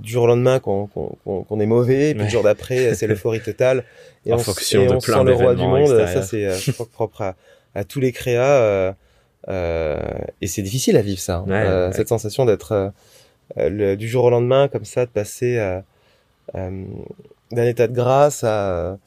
du 0.00 0.12
jour 0.12 0.24
au 0.24 0.26
lendemain 0.28 0.60
qu'on 0.60 1.60
est 1.60 1.66
mauvais, 1.66 2.10
et 2.10 2.14
puis 2.14 2.20
Ouais. 2.22 2.26
le 2.28 2.30
jour 2.30 2.42
d'après 2.42 2.94
c'est 2.94 3.06
l'euphorie 3.10 3.40
totale 3.40 3.84
et 4.24 4.32
En 4.32 4.36
on, 4.36 4.38
fonction 4.38 4.82
et 4.82 4.86
de 4.86 4.92
on 4.94 4.98
plein 5.00 5.18
sent 5.18 5.24
le 5.24 5.34
roi 5.34 5.54
du 5.54 5.62
monde. 5.62 5.88
Ça 6.06 6.22
c'est 6.22 6.46
euh, 6.46 6.56
propre 6.92 7.22
à, 7.22 7.36
à 7.74 7.84
tous 7.84 8.00
les 8.00 8.12
créas 8.12 8.94
et 9.48 10.46
c'est 10.46 10.62
difficile 10.62 10.96
à 10.96 11.02
vivre 11.02 11.20
ça, 11.20 11.36
hein. 11.38 11.44
Ouais, 11.46 11.52
Euh, 11.54 11.86
ouais. 11.88 11.92
cette 11.94 12.08
sensation 12.08 12.44
d'être 12.44 12.72
euh, 12.72 12.88
euh, 13.58 13.96
du 13.96 14.08
jour 14.08 14.24
au 14.24 14.30
lendemain 14.30 14.68
comme 14.68 14.84
ça, 14.84 15.06
de 15.06 15.10
passer 15.10 15.56
euh, 15.58 15.80
d'un 17.50 17.64
état 17.64 17.88
de 17.88 17.94
grâce 17.94 18.44
à, 18.44 18.90
à 18.90 18.92
des, 18.92 18.98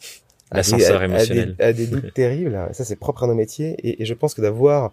L'ascenseur 0.58 1.02
à- 1.02 1.04
à 1.04 1.08
des- 1.08 1.14
émotionnel. 1.14 1.56
à 1.60 1.74
des 1.74 1.88
doutes 1.88 2.14
terribles. 2.16 2.60
Ça 2.74 2.84
c'est 2.84 2.96
propre 2.96 3.24
à 3.24 3.28
nos 3.28 3.36
métiers 3.36 3.76
et, 3.84 4.02
et 4.02 4.06
je 4.06 4.14
pense 4.14 4.34
que 4.34 4.42
d'avoir 4.42 4.92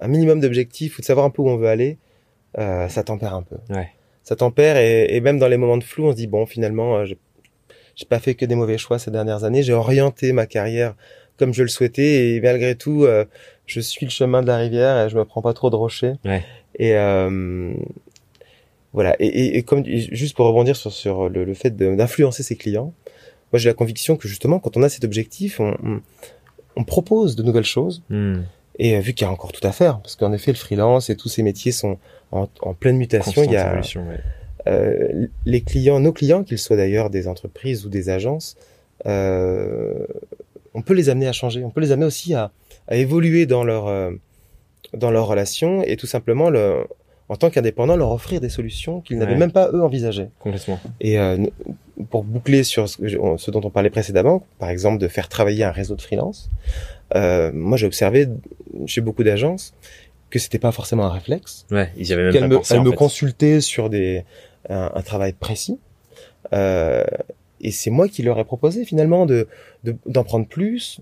un 0.00 0.08
minimum 0.08 0.40
d'objectifs 0.40 0.98
ou 0.98 1.00
de 1.00 1.06
savoir 1.06 1.26
un 1.26 1.30
peu 1.30 1.42
où 1.42 1.48
on 1.48 1.56
veut 1.56 1.68
aller, 1.68 1.98
euh, 2.58 2.88
ça 2.88 3.02
tempère 3.02 3.34
un 3.34 3.42
peu. 3.42 3.56
Ouais. 3.72 3.88
Ça 4.24 4.36
tempère 4.36 4.76
et, 4.76 5.14
et 5.14 5.20
même 5.20 5.38
dans 5.38 5.48
les 5.48 5.56
moments 5.56 5.76
de 5.78 5.84
flou, 5.84 6.06
on 6.06 6.10
se 6.12 6.16
dit 6.16 6.26
bon 6.26 6.46
finalement, 6.46 6.96
euh, 6.98 7.04
j'ai 7.04 7.18
j'ai 7.94 8.06
pas 8.06 8.20
fait 8.20 8.34
que 8.34 8.46
des 8.46 8.54
mauvais 8.54 8.78
choix 8.78 8.98
ces 8.98 9.10
dernières 9.10 9.44
années. 9.44 9.62
J'ai 9.62 9.74
orienté 9.74 10.32
ma 10.32 10.46
carrière 10.46 10.94
comme 11.38 11.52
je 11.52 11.62
le 11.62 11.68
souhaitais 11.68 12.34
et 12.36 12.40
malgré 12.40 12.74
tout, 12.74 13.04
euh, 13.04 13.24
je 13.72 13.80
suis 13.80 14.06
le 14.06 14.10
chemin 14.10 14.42
de 14.42 14.46
la 14.46 14.56
rivière 14.56 14.94
et 15.06 15.08
je 15.10 15.16
me 15.16 15.24
prends 15.24 15.42
pas 15.42 15.54
trop 15.54 15.70
de 15.70 15.76
rochers. 15.76 16.14
Ouais. 16.24 16.42
Et 16.78 16.94
euh, 16.96 17.72
voilà. 18.92 19.16
Et, 19.18 19.26
et, 19.26 19.56
et 19.58 19.62
comme 19.62 19.82
et 19.86 20.00
juste 20.14 20.36
pour 20.36 20.46
rebondir 20.46 20.76
sur, 20.76 20.92
sur 20.92 21.28
le, 21.28 21.44
le 21.44 21.54
fait 21.54 21.76
d'influencer 21.76 22.42
ses 22.42 22.56
clients, 22.56 22.92
moi 23.52 23.58
j'ai 23.58 23.68
la 23.70 23.74
conviction 23.74 24.16
que 24.16 24.28
justement 24.28 24.58
quand 24.58 24.76
on 24.76 24.82
a 24.82 24.88
cet 24.88 25.04
objectif, 25.04 25.60
on, 25.60 25.76
on, 25.84 26.00
on 26.76 26.84
propose 26.84 27.36
de 27.36 27.42
nouvelles 27.42 27.70
choses. 27.78 28.02
Hmm. 28.10 28.42
Et 28.78 28.96
euh, 28.96 29.00
vu 29.00 29.12
qu'il 29.14 29.26
y 29.26 29.28
a 29.28 29.32
encore 29.32 29.52
tout 29.52 29.66
à 29.66 29.72
faire, 29.72 30.00
parce 30.00 30.16
qu'en 30.16 30.32
effet 30.32 30.52
le 30.52 30.56
freelance 30.56 31.10
et 31.10 31.16
tous 31.16 31.28
ces 31.28 31.42
métiers 31.42 31.72
sont 31.72 31.98
en, 32.30 32.48
en 32.60 32.74
pleine 32.74 32.96
mutation, 32.96 33.42
Constante 33.42 33.50
il 33.50 33.52
y 33.52 33.56
a 33.56 33.74
ouais. 33.74 34.20
euh, 34.66 35.26
les 35.44 35.60
clients, 35.60 36.00
nos 36.00 36.12
clients, 36.12 36.42
qu'ils 36.42 36.58
soient 36.58 36.76
d'ailleurs 36.76 37.10
des 37.10 37.28
entreprises 37.28 37.84
ou 37.84 37.90
des 37.90 38.08
agences, 38.08 38.56
euh, 39.04 40.06
on 40.74 40.82
peut 40.82 40.94
les 40.94 41.08
amener 41.08 41.26
à 41.28 41.32
changer. 41.32 41.64
On 41.64 41.70
peut 41.70 41.80
les 41.80 41.92
amener 41.92 42.06
aussi 42.06 42.34
à, 42.34 42.50
à 42.88 42.96
évoluer 42.96 43.46
dans 43.46 43.64
leur 43.64 43.86
euh, 43.88 44.10
dans 44.94 45.10
leurs 45.10 45.26
relations 45.26 45.82
et 45.82 45.96
tout 45.96 46.06
simplement 46.06 46.50
le, 46.50 46.84
en 47.28 47.36
tant 47.36 47.48
qu'indépendant 47.50 47.96
leur 47.96 48.10
offrir 48.10 48.40
des 48.40 48.48
solutions 48.50 49.00
qu'ils 49.00 49.18
n'avaient 49.18 49.32
Ouais. 49.32 49.38
même 49.38 49.52
pas 49.52 49.70
eux 49.72 49.82
envisagées. 49.82 50.28
Complètement. 50.38 50.78
Et 51.00 51.18
euh, 51.18 51.38
pour 52.10 52.24
boucler 52.24 52.62
sur 52.64 52.88
ce, 52.88 52.96
ce 53.38 53.50
dont 53.50 53.60
on 53.64 53.70
parlait 53.70 53.90
précédemment, 53.90 54.44
par 54.58 54.68
exemple 54.70 54.98
de 54.98 55.08
faire 55.08 55.28
travailler 55.28 55.64
un 55.64 55.70
réseau 55.70 55.94
de 55.94 56.02
freelance, 56.02 56.50
euh, 57.14 57.50
moi 57.54 57.76
j'ai 57.78 57.86
observé 57.86 58.28
chez 58.86 59.00
beaucoup 59.00 59.22
d'agences 59.24 59.72
que 60.30 60.38
c'était 60.38 60.58
pas 60.58 60.72
forcément 60.72 61.04
un 61.04 61.10
réflexe 61.10 61.66
Ouais, 61.70 61.90
ils 61.96 62.08
y 62.08 62.12
avaient 62.12 62.30
même 62.32 62.40
pas 62.40 62.48
me, 62.48 62.56
pensé 62.56 62.76
en 62.78 62.82
me 62.84 62.90
fait. 62.90 62.96
consultait 62.96 63.60
sur 63.60 63.88
des 63.90 64.24
un, 64.68 64.90
un 64.94 65.02
travail 65.02 65.32
précis 65.32 65.78
euh, 66.52 67.04
et 67.60 67.70
c'est 67.70 67.90
moi 67.90 68.08
qui 68.08 68.22
leur 68.22 68.38
ai 68.38 68.44
proposé 68.44 68.84
finalement 68.84 69.24
de 69.26 69.46
de- 69.84 69.96
d'en 70.06 70.24
prendre 70.24 70.46
plus 70.46 71.00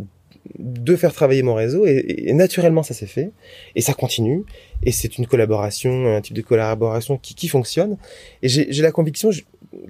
de 0.59 0.97
faire 0.97 1.13
travailler 1.13 1.43
mon 1.43 1.55
réseau 1.55 1.87
et, 1.87 2.03
et 2.29 2.33
naturellement 2.33 2.83
ça 2.83 2.95
s'est 2.95 3.07
fait. 3.07 3.31
Et 3.75 3.83
ça 3.83 3.93
continue. 3.93 4.45
Et 4.83 4.91
c'est 4.93 5.19
une 5.19 5.27
collaboration 5.27 6.17
un 6.17 6.21
type 6.21 6.35
de 6.35 6.41
collaboration 6.43 7.19
qui, 7.19 7.35
qui 7.35 7.49
fonctionne. 7.49 7.97
Et 8.43 8.49
j'ai 8.49 8.67
j'ai 8.73 8.83
la 8.83 8.91
conviction 8.93 9.31
que 9.31 9.37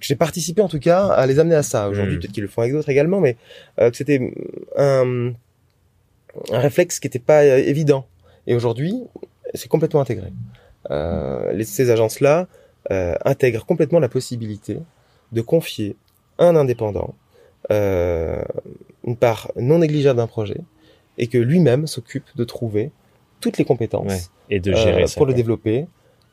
j'ai 0.01 0.16
participé 0.16 0.61
en 0.61 0.68
tout 0.68 0.80
cas 0.80 1.07
à 1.07 1.26
les 1.26 1.38
amener 1.38 1.55
à 1.55 1.62
ça 1.62 1.88
aujourd'hui. 1.88 2.16
Mm. 2.16 2.18
peut-être 2.20 2.32
qu'ils 2.32 2.43
le 2.43 2.49
font 2.49 2.62
avec 2.62 2.72
d'autres 2.74 2.88
également 2.88 3.20
mais 3.20 3.36
euh, 3.80 3.91
que 3.91 3.97
c'était 3.97 4.32
un 4.76 5.32
un 6.51 6.59
réflexe 6.59 6.99
qui 7.01 7.07
n'était 7.07 7.18
pas 7.20 7.43
euh, 7.43 7.59
évident. 7.59 8.07
Et 8.47 8.55
aujourd'hui 8.55 8.95
c'est 9.55 9.68
complètement 9.68 10.01
intégré. 10.01 10.32
Euh, 10.91 11.53
les, 11.53 11.64
ces 11.64 11.91
agences-là 11.91 12.49
euh, 12.91 13.14
intègrent 13.24 13.66
complètement 13.66 14.01
la 14.01 14.09
possibilité 14.09 14.78
de 15.32 15.41
confier 15.43 15.97
un 16.38 16.57
indépendant 16.57 17.14
une 17.69 19.17
part 19.17 19.51
non 19.57 19.79
négligeable 19.79 20.17
d'un 20.19 20.27
projet 20.27 20.59
et 21.19 21.27
que 21.27 21.39
lui-même 21.39 21.87
s'occupe 21.87 22.25
de 22.37 22.45
trouver 22.45 22.91
toutes 23.41 23.59
les 23.59 23.65
compétences 23.65 24.07
Ouais. 24.07 24.21
Et 24.57 24.61
de 24.61 24.73
gérer 24.73 25.03
euh, 25.05 25.07
ça. 25.07 25.17
pour 25.17 25.27
le 25.27 25.35
développer, 25.35 25.87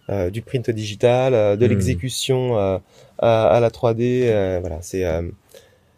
euh, 0.10 0.30
du 0.30 0.42
print 0.42 0.70
digital, 0.70 1.34
euh, 1.34 1.56
de 1.56 1.66
Hmm. 1.66 1.70
l'exécution 1.70 2.58
euh, 2.58 2.78
à, 3.20 3.48
à 3.48 3.60
la 3.60 3.70
3D, 3.70 4.24
euh, 4.24 4.58
voilà. 4.62 4.80
C'est 4.82 5.06
euh, 5.06 5.22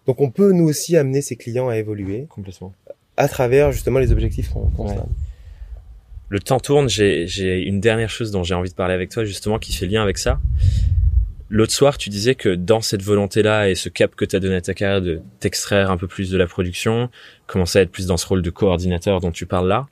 donc 0.07 0.19
on 0.21 0.31
peut 0.31 0.51
nous 0.51 0.65
aussi 0.67 0.97
amener 0.97 1.21
ces 1.21 1.35
clients 1.35 1.69
à 1.69 1.77
évoluer 1.77 2.25
Complètement. 2.29 2.73
à 3.17 3.27
travers 3.27 3.71
justement 3.71 3.99
les 3.99 4.11
objectifs 4.11 4.49
qu'on 4.49 4.69
Ouais. 4.77 4.95
donne. 4.95 5.05
Le 6.29 6.39
temps 6.39 6.59
tourne, 6.59 6.89
j'ai 6.89 7.25
j'ai 7.27 7.59
une 7.63 7.79
dernière 7.79 8.09
chose 8.09 8.31
dont 8.31 8.43
j'ai 8.43 8.53
envie 8.55 8.69
de 8.69 8.75
parler 8.75 8.93
avec 8.93 9.09
toi 9.09 9.23
justement 9.25 9.57
qui 9.59 9.73
fait 9.73 9.85
lien 9.87 10.01
avec 10.03 10.17
ça. 10.17 10.39
L'autre 11.51 11.73
soir, 11.73 11.97
tu 11.97 12.09
disais 12.09 12.35
que 12.35 12.53
dans 12.53 12.81
cette 12.81 13.01
volonté-là 13.01 13.69
et 13.69 13.75
ce 13.75 13.89
cap 13.89 14.15
que 14.15 14.23
tu 14.23 14.35
as 14.35 14.39
donné 14.39 14.55
à 14.55 14.61
ta 14.61 14.75
carrière 14.75 15.01
de 15.01 15.21
t'extraire 15.39 15.89
un 15.89 15.97
peu 15.97 16.07
plus 16.07 16.29
de 16.29 16.37
la 16.37 16.45
production, 16.45 17.09
commencer 17.47 17.79
à 17.79 17.81
être 17.81 17.91
plus 17.91 18.05
dans 18.05 18.17
ce 18.17 18.27
rôle 18.27 18.43
de 18.43 18.49
coordinateur 18.51 19.19
dont 19.19 19.31
tu 19.31 19.47
parles 19.47 19.67
là, 19.67 19.87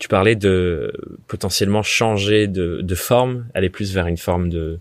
tu 0.00 0.08
parlais 0.08 0.34
de 0.34 0.92
potentiellement 1.28 1.82
changer 1.82 2.48
de, 2.48 2.80
de 2.82 2.94
forme, 2.96 3.46
aller 3.54 3.68
plus 3.68 3.94
vers 3.94 4.08
une 4.08 4.16
forme 4.16 4.48
de 4.48 4.80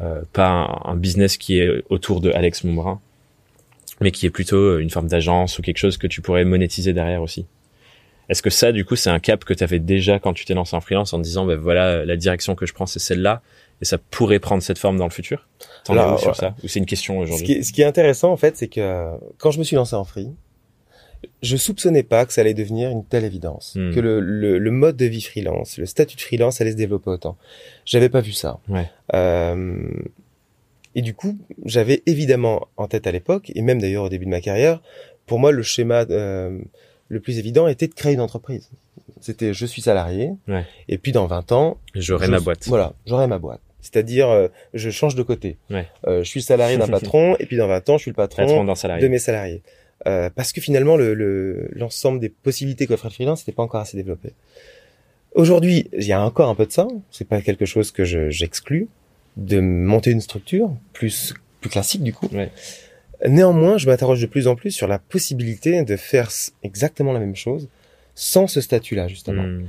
euh, 0.00 0.22
pas 0.32 0.82
un, 0.84 0.96
business 0.96 1.36
qui 1.36 1.58
est 1.58 1.82
autour 1.88 2.20
de 2.20 2.30
Alex 2.30 2.62
Montbrun, 2.62 3.00
mais 4.00 4.12
qui 4.12 4.26
est 4.26 4.30
plutôt 4.30 4.78
une 4.78 4.90
forme 4.90 5.08
d'agence 5.08 5.58
ou 5.58 5.62
quelque 5.62 5.78
chose 5.78 5.96
que 5.96 6.06
tu 6.06 6.20
pourrais 6.20 6.44
monétiser 6.44 6.92
derrière 6.92 7.22
aussi. 7.22 7.46
Est-ce 8.28 8.42
que 8.42 8.50
ça, 8.50 8.70
du 8.70 8.84
coup, 8.84 8.94
c'est 8.96 9.10
un 9.10 9.18
cap 9.18 9.44
que 9.44 9.52
tu 9.52 9.64
avais 9.64 9.80
déjà 9.80 10.20
quand 10.20 10.32
tu 10.32 10.44
t'es 10.44 10.54
lancé 10.54 10.76
en 10.76 10.80
freelance 10.80 11.12
en 11.12 11.18
disant, 11.18 11.46
ben 11.46 11.58
voilà, 11.58 12.04
la 12.04 12.16
direction 12.16 12.54
que 12.54 12.64
je 12.64 12.72
prends, 12.72 12.86
c'est 12.86 13.00
celle-là, 13.00 13.42
et 13.80 13.84
ça 13.84 13.98
pourrait 13.98 14.38
prendre 14.40 14.62
cette 14.62 14.78
forme 14.78 14.96
dans 14.98 15.04
le 15.06 15.10
futur? 15.12 15.48
T'en 15.84 15.94
es 15.96 16.14
où 16.14 16.18
sur 16.18 16.28
ouais. 16.28 16.34
ça? 16.34 16.54
Ou 16.62 16.68
c'est 16.68 16.78
une 16.78 16.86
question 16.86 17.18
Ce 17.18 17.22
aujourd'hui 17.24 17.46
qui, 17.46 17.64
ce 17.64 17.72
qui 17.72 17.82
est 17.82 17.86
intéressant 17.86 18.30
en 18.32 18.36
fait, 18.36 18.56
c'est 18.56 18.68
que 18.68 19.10
quand 19.38 19.50
je 19.50 19.58
me 19.58 19.64
suis 19.64 19.76
lancé 19.76 19.94
en 19.96 20.04
free, 20.04 20.30
je 21.42 21.56
soupçonnais 21.56 22.02
pas 22.02 22.24
que 22.24 22.32
ça 22.32 22.40
allait 22.40 22.54
devenir 22.54 22.90
une 22.90 23.04
telle 23.04 23.24
évidence, 23.24 23.74
Hmm. 23.76 23.92
que 23.94 24.00
le, 24.00 24.20
le, 24.20 24.58
le 24.58 24.70
mode 24.70 24.96
de 24.96 25.04
vie 25.06 25.20
freelance, 25.20 25.76
le 25.78 25.84
statut 25.86 26.16
de 26.16 26.20
freelance 26.22 26.60
allait 26.60 26.72
se 26.72 26.76
développer 26.76 27.10
autant. 27.10 27.36
J'avais 27.84 28.08
pas 28.08 28.20
vu 28.22 28.32
ça. 28.32 28.58
Ouais. 28.68 28.88
Euh, 29.14 29.88
et 30.94 31.02
du 31.02 31.14
coup, 31.14 31.38
j'avais 31.64 32.02
évidemment 32.06 32.68
en 32.76 32.88
tête 32.88 33.06
à 33.06 33.12
l'époque, 33.12 33.52
et 33.54 33.62
même 33.62 33.80
d'ailleurs 33.80 34.04
au 34.04 34.08
début 34.08 34.24
de 34.24 34.30
ma 34.30 34.40
carrière, 34.40 34.80
pour 35.26 35.38
moi 35.38 35.52
le 35.52 35.62
schéma 35.62 36.04
euh, 36.10 36.58
le 37.08 37.20
plus 37.20 37.38
évident 37.38 37.68
était 37.68 37.86
de 37.86 37.94
créer 37.94 38.14
une 38.14 38.20
entreprise. 38.20 38.70
C'était 39.20 39.52
je 39.52 39.66
suis 39.66 39.82
salarié, 39.82 40.30
Ouais. 40.48 40.64
et 40.88 40.96
puis 40.98 41.12
dans 41.12 41.26
20 41.26 41.52
ans, 41.52 41.76
J'aurai 41.94 42.28
ma 42.28 42.40
boîte. 42.40 42.66
Voilà, 42.66 42.94
j'aurai 43.06 43.26
ma 43.26 43.38
boîte. 43.38 43.60
C'est-à-dire, 43.82 44.28
euh, 44.28 44.48
je 44.74 44.90
change 44.90 45.14
de 45.14 45.22
côté. 45.22 45.56
Ouais. 45.70 45.86
Euh, 46.06 46.22
je 46.22 46.28
suis 46.28 46.42
salarié 46.42 46.76
d'un 46.76 46.86
patron, 47.00 47.36
et 47.38 47.46
puis 47.46 47.56
dans 47.56 47.66
20 47.66 47.88
ans, 47.90 47.96
je 47.98 48.02
suis 48.02 48.10
le 48.10 48.14
patron, 48.16 48.74
salarié. 48.74 49.02
de 49.02 49.08
mes 49.08 49.18
salariés. 49.18 49.62
Euh, 50.06 50.30
parce 50.34 50.52
que 50.52 50.60
finalement, 50.60 50.96
le- 50.96 51.14
le- 51.14 51.68
l'ensemble 51.72 52.20
des 52.20 52.28
possibilités 52.30 52.86
qu'offre 52.86 53.06
le 53.06 53.10
freelance 53.12 53.40
n'était 53.40 53.52
pas 53.56 53.62
encore 53.62 53.80
assez 53.80 53.96
développé. 53.96 54.32
Aujourd'hui, 55.34 55.88
il 55.92 56.04
y 56.04 56.12
a 56.12 56.22
encore 56.24 56.48
un 56.48 56.54
peu 56.54 56.66
de 56.66 56.72
ça. 56.72 56.88
C'est 57.10 57.26
pas 57.28 57.40
quelque 57.40 57.64
chose 57.64 57.92
que 57.92 58.04
je- 58.04 58.30
j'exclus 58.30 58.88
de 59.36 59.60
monter 59.60 60.10
une 60.10 60.20
structure 60.20 60.74
plus 60.92 61.34
plus 61.60 61.70
classique 61.70 62.02
du 62.02 62.12
coup. 62.14 62.26
Ouais. 62.32 62.50
Néanmoins, 63.28 63.76
je 63.76 63.86
m'interroge 63.86 64.20
de 64.22 64.26
plus 64.26 64.48
en 64.48 64.56
plus 64.56 64.70
sur 64.70 64.88
la 64.88 64.98
possibilité 64.98 65.84
de 65.84 65.96
faire 65.96 66.30
exactement 66.62 67.12
la 67.12 67.20
même 67.20 67.36
chose 67.36 67.68
sans 68.14 68.46
ce 68.46 68.60
statut-là 68.62 69.06
justement. 69.08 69.42
Hmm. 69.42 69.66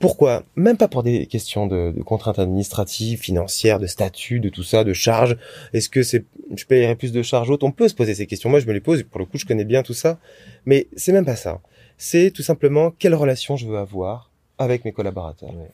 Pourquoi? 0.00 0.44
Même 0.56 0.76
pas 0.78 0.88
pour 0.88 1.02
des 1.02 1.26
questions 1.26 1.66
de, 1.66 1.92
de 1.94 2.02
contraintes 2.02 2.38
administratives, 2.38 3.20
financières, 3.20 3.78
de 3.78 3.86
statut, 3.86 4.40
de 4.40 4.48
tout 4.48 4.62
ça, 4.62 4.82
de 4.82 4.92
charges. 4.94 5.36
Est-ce 5.74 5.88
que 5.90 6.02
c'est, 6.02 6.24
je 6.56 6.64
payerais 6.64 6.96
plus 6.96 7.12
de 7.12 7.22
charges 7.22 7.50
autres? 7.50 7.66
On 7.66 7.70
peut 7.70 7.86
se 7.86 7.94
poser 7.94 8.14
ces 8.14 8.26
questions. 8.26 8.48
Moi, 8.50 8.60
je 8.60 8.66
me 8.66 8.72
les 8.72 8.80
pose. 8.80 9.02
Pour 9.04 9.20
le 9.20 9.26
coup, 9.26 9.36
je 9.38 9.44
connais 9.44 9.64
bien 9.66 9.82
tout 9.82 9.92
ça. 9.94 10.18
Mais 10.64 10.88
c'est 10.96 11.12
même 11.12 11.26
pas 11.26 11.36
ça. 11.36 11.60
C'est 11.98 12.30
tout 12.30 12.42
simplement 12.42 12.90
quelle 12.98 13.14
relation 13.14 13.56
je 13.56 13.66
veux 13.66 13.76
avoir 13.78 14.30
avec 14.58 14.84
mes 14.86 14.92
collaborateurs. 14.92 15.50
Ouais. 15.54 15.68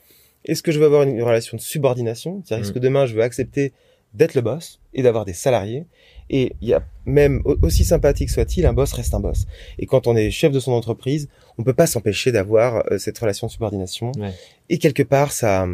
Est-ce 0.44 0.62
que 0.62 0.72
je 0.72 0.78
veux 0.80 0.86
avoir 0.86 1.04
une 1.04 1.22
relation 1.22 1.56
de 1.56 1.62
subordination? 1.62 2.42
C'est-à-dire, 2.44 2.64
est-ce 2.64 2.72
Mm. 2.72 2.74
que 2.74 2.78
demain, 2.80 3.06
je 3.06 3.14
veux 3.14 3.22
accepter 3.22 3.72
d'être 4.12 4.34
le 4.34 4.40
boss 4.40 4.80
et 4.92 5.02
d'avoir 5.02 5.24
des 5.24 5.32
salariés? 5.34 5.86
Et 6.28 6.54
il 6.60 6.68
y 6.68 6.74
a 6.74 6.82
même, 7.04 7.40
au- 7.44 7.56
aussi 7.62 7.84
sympathique 7.84 8.30
soit-il, 8.30 8.66
un 8.66 8.72
boss 8.72 8.92
reste 8.92 9.14
un 9.14 9.20
boss. 9.20 9.46
Et 9.78 9.86
quand 9.86 10.06
on 10.06 10.16
est 10.16 10.30
chef 10.30 10.52
de 10.52 10.58
son 10.60 10.72
entreprise, 10.72 11.28
on 11.58 11.62
peut 11.62 11.72
pas 11.74 11.86
s'empêcher 11.86 12.32
d'avoir 12.32 12.84
euh, 12.90 12.98
cette 12.98 13.18
relation 13.18 13.46
de 13.46 13.52
subordination. 13.52 14.12
Ouais. 14.18 14.32
Et 14.68 14.78
quelque 14.78 15.02
part, 15.04 15.30
ça, 15.32 15.66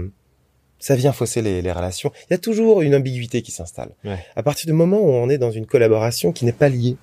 ça 0.79 0.95
vient 0.97 1.13
fausser 1.13 1.41
les, 1.43 1.63
les 1.63 1.73
relations. 1.73 2.13
Il 2.29 2.33
y 2.33 2.35
a 2.35 2.39
toujours 2.39 2.83
une 2.83 2.95
ambiguïté 2.95 3.41
qui 3.43 3.51
s'installe. 3.51 3.91
Ouais. 4.05 4.19
À 4.37 4.43
partir 4.43 4.67
du 4.67 4.73
moment 4.75 4.99
où 5.01 5.09
on 5.09 5.29
est 5.31 5.39
dans 5.39 5.51
une 5.51 5.67
collaboration 5.67 6.33
qui 6.33 6.45
n'est 6.45 6.53
pas 6.53 6.69
liée 6.69 6.97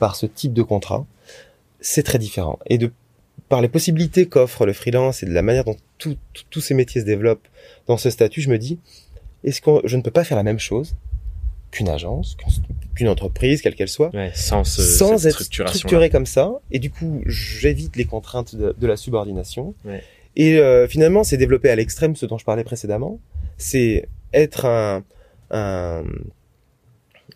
par 0.00 0.16
ce 0.16 0.26
type 0.26 0.52
de 0.52 0.62
contrat, 0.62 1.06
c'est 1.80 2.02
très 2.02 2.18
différent. 2.18 2.58
Et 2.66 2.78
de 2.78 2.90
par 3.48 3.60
les 3.62 3.68
possibilités 3.68 4.26
qu'offre 4.26 4.66
le 4.66 4.72
freelance 4.72 5.22
et 5.22 5.26
de 5.26 5.32
la 5.32 5.42
manière 5.42 5.64
dont 5.64 5.76
tous 5.98 6.60
ces 6.60 6.74
métiers 6.74 7.00
se 7.00 7.06
développent 7.06 7.46
dans 7.86 7.96
ce 7.96 8.10
statut, 8.10 8.40
je 8.42 8.50
me 8.50 8.58
dis, 8.58 8.78
est-ce 9.44 9.60
que 9.62 9.70
je 9.84 9.96
ne 9.96 10.02
peux 10.02 10.10
pas 10.10 10.24
faire 10.24 10.36
la 10.36 10.42
même 10.42 10.58
chose 10.58 10.96
qu'une 11.70 11.88
agence, 11.88 12.36
qu'une- 12.94 13.08
entreprise, 13.08 13.62
quelle 13.62 13.74
qu'elle 13.74 13.88
soit, 13.88 14.12
Ouais, 14.14 14.32
sans, 14.34 14.64
ce, 14.64 14.82
sans 14.82 15.26
être 15.26 15.42
structuré 15.42 16.10
comme 16.10 16.26
ça. 16.26 16.50
Et 16.70 16.78
du 16.78 16.90
coup, 16.90 17.22
j'évite 17.26 17.94
les 17.96 18.04
contraintes 18.06 18.56
de, 18.56 18.74
de 18.76 18.86
la 18.86 18.96
subordination. 18.96 19.74
Ouais. 19.84 20.02
Et 20.36 20.58
euh, 20.58 20.88
finalement, 20.88 21.22
c'est 21.24 21.36
développé 21.36 21.68
à 21.70 21.76
l'extrême 21.76 22.16
ce 22.16 22.26
dont 22.26 22.38
je 22.38 22.44
parlais 22.44 22.64
précédemment. 22.64 23.20
C'est 23.56 24.08
être 24.32 24.64
un, 24.66 25.04
un, 25.50 26.04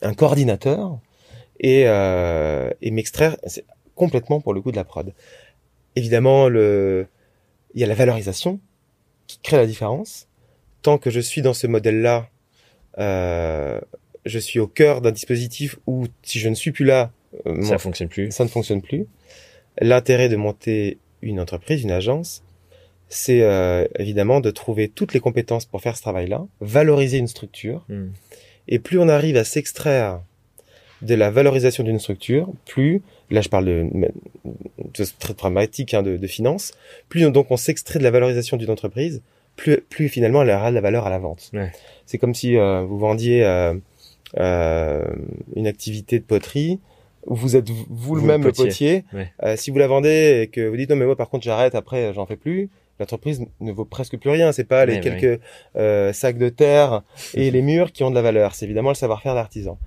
un 0.02 0.14
coordinateur 0.14 0.98
et, 1.60 1.84
euh, 1.86 2.70
et 2.80 2.90
m'extraire 2.90 3.36
complètement 3.94 4.40
pour 4.40 4.54
le 4.54 4.60
coup 4.62 4.70
de 4.72 4.76
la 4.76 4.84
prod. 4.84 5.12
Évidemment, 5.94 6.48
le, 6.48 7.06
il 7.74 7.80
y 7.80 7.84
a 7.84 7.86
la 7.86 7.94
valorisation 7.94 8.58
qui 9.26 9.38
crée 9.42 9.58
la 9.58 9.66
différence. 9.66 10.26
Tant 10.82 10.98
que 10.98 11.10
je 11.10 11.20
suis 11.20 11.42
dans 11.42 11.54
ce 11.54 11.66
modèle-là, 11.68 12.28
euh, 12.98 13.80
je 14.24 14.38
suis 14.38 14.60
au 14.60 14.66
cœur 14.66 15.00
d'un 15.00 15.10
dispositif 15.12 15.78
où 15.86 16.06
si 16.22 16.38
je 16.38 16.48
ne 16.48 16.54
suis 16.54 16.70
plus 16.72 16.84
là, 16.84 17.10
euh, 17.46 17.54
mon- 17.54 17.62
Ça 17.68 17.78
fonctionne 17.78 18.08
plus. 18.08 18.30
ça 18.30 18.44
ne 18.44 18.48
fonctionne 18.48 18.82
plus. 18.82 19.06
L'intérêt 19.80 20.28
de 20.28 20.36
monter 20.36 20.98
une 21.22 21.40
entreprise, 21.40 21.82
une 21.82 21.90
agence, 21.90 22.42
c'est 23.08 23.42
euh, 23.42 23.86
évidemment 23.98 24.40
de 24.40 24.50
trouver 24.50 24.88
toutes 24.88 25.12
les 25.14 25.20
compétences 25.20 25.64
pour 25.66 25.80
faire 25.82 25.96
ce 25.96 26.02
travail-là, 26.02 26.46
valoriser 26.60 27.18
une 27.18 27.28
structure, 27.28 27.84
Hmm. 27.88 28.08
et 28.68 28.78
plus 28.78 28.98
on 28.98 29.08
arrive 29.08 29.36
à 29.36 29.44
s'extraire 29.44 30.20
de 31.02 31.14
la 31.14 31.30
valorisation 31.30 31.82
d'une 31.84 31.98
structure, 31.98 32.48
plus 32.66 33.02
là 33.30 33.40
je 33.40 33.48
parle 33.48 33.64
de, 33.64 33.86
de 34.44 35.04
très 35.18 35.34
pragmatique 35.34 35.94
hein, 35.94 36.02
de, 36.02 36.16
de 36.16 36.26
finance, 36.26 36.72
plus 37.08 37.28
donc 37.30 37.50
on 37.50 37.56
s'extrait 37.56 37.98
de 37.98 38.04
la 38.04 38.10
valorisation 38.10 38.56
d'une 38.56 38.70
entreprise, 38.70 39.20
plus, 39.56 39.78
plus 39.88 40.08
finalement 40.08 40.42
elle 40.42 40.50
aura 40.50 40.70
de 40.70 40.74
la 40.76 40.80
valeur 40.80 41.06
à 41.06 41.10
la 41.10 41.18
vente. 41.18 41.50
Ouais. 41.54 41.72
C'est 42.06 42.18
comme 42.18 42.34
si 42.34 42.56
euh, 42.56 42.82
vous 42.82 42.98
vendiez 42.98 43.44
euh, 43.44 43.74
une 44.36 45.66
activité 45.66 46.18
de 46.18 46.24
poterie, 46.24 46.80
où 47.26 47.34
vous 47.36 47.54
êtes 47.56 47.68
vous, 47.70 47.84
Vous, 47.88 48.14
le 48.16 48.20
le-même 48.22 48.42
le 48.44 48.52
potier. 48.52 49.04
Ouais. 49.12 49.30
Euh, 49.44 49.56
si 49.56 49.70
vous 49.70 49.78
la 49.78 49.86
vendez 49.86 50.40
et 50.42 50.46
que 50.48 50.66
vous 50.68 50.76
dites 50.76 50.90
non 50.90 50.96
mais 50.96 51.06
moi 51.06 51.14
par 51.16 51.28
contre 51.30 51.44
j'arrête 51.44 51.74
après 51.76 52.12
j'en 52.14 52.26
fais 52.26 52.36
plus, 52.36 52.68
l'entreprise 52.98 53.40
ne 53.60 53.70
vaut 53.72 53.84
presque 53.84 54.16
plus 54.18 54.30
rien. 54.30 54.50
C'est 54.52 54.64
pas 54.64 54.84
les 54.86 55.00
quelques 55.00 55.40
euh, 55.76 56.12
sacs 56.12 56.38
de 56.38 56.48
terre 56.48 57.02
et 57.34 57.50
les 57.50 57.62
murs 57.62 57.92
qui 57.92 58.02
ont 58.02 58.10
de 58.10 58.14
la 58.16 58.22
valeur. 58.22 58.54
C'est 58.54 58.64
évidemment 58.64 58.88
le 58.90 58.96
savoir-faire 58.96 59.34
d'artisan. 59.34 59.78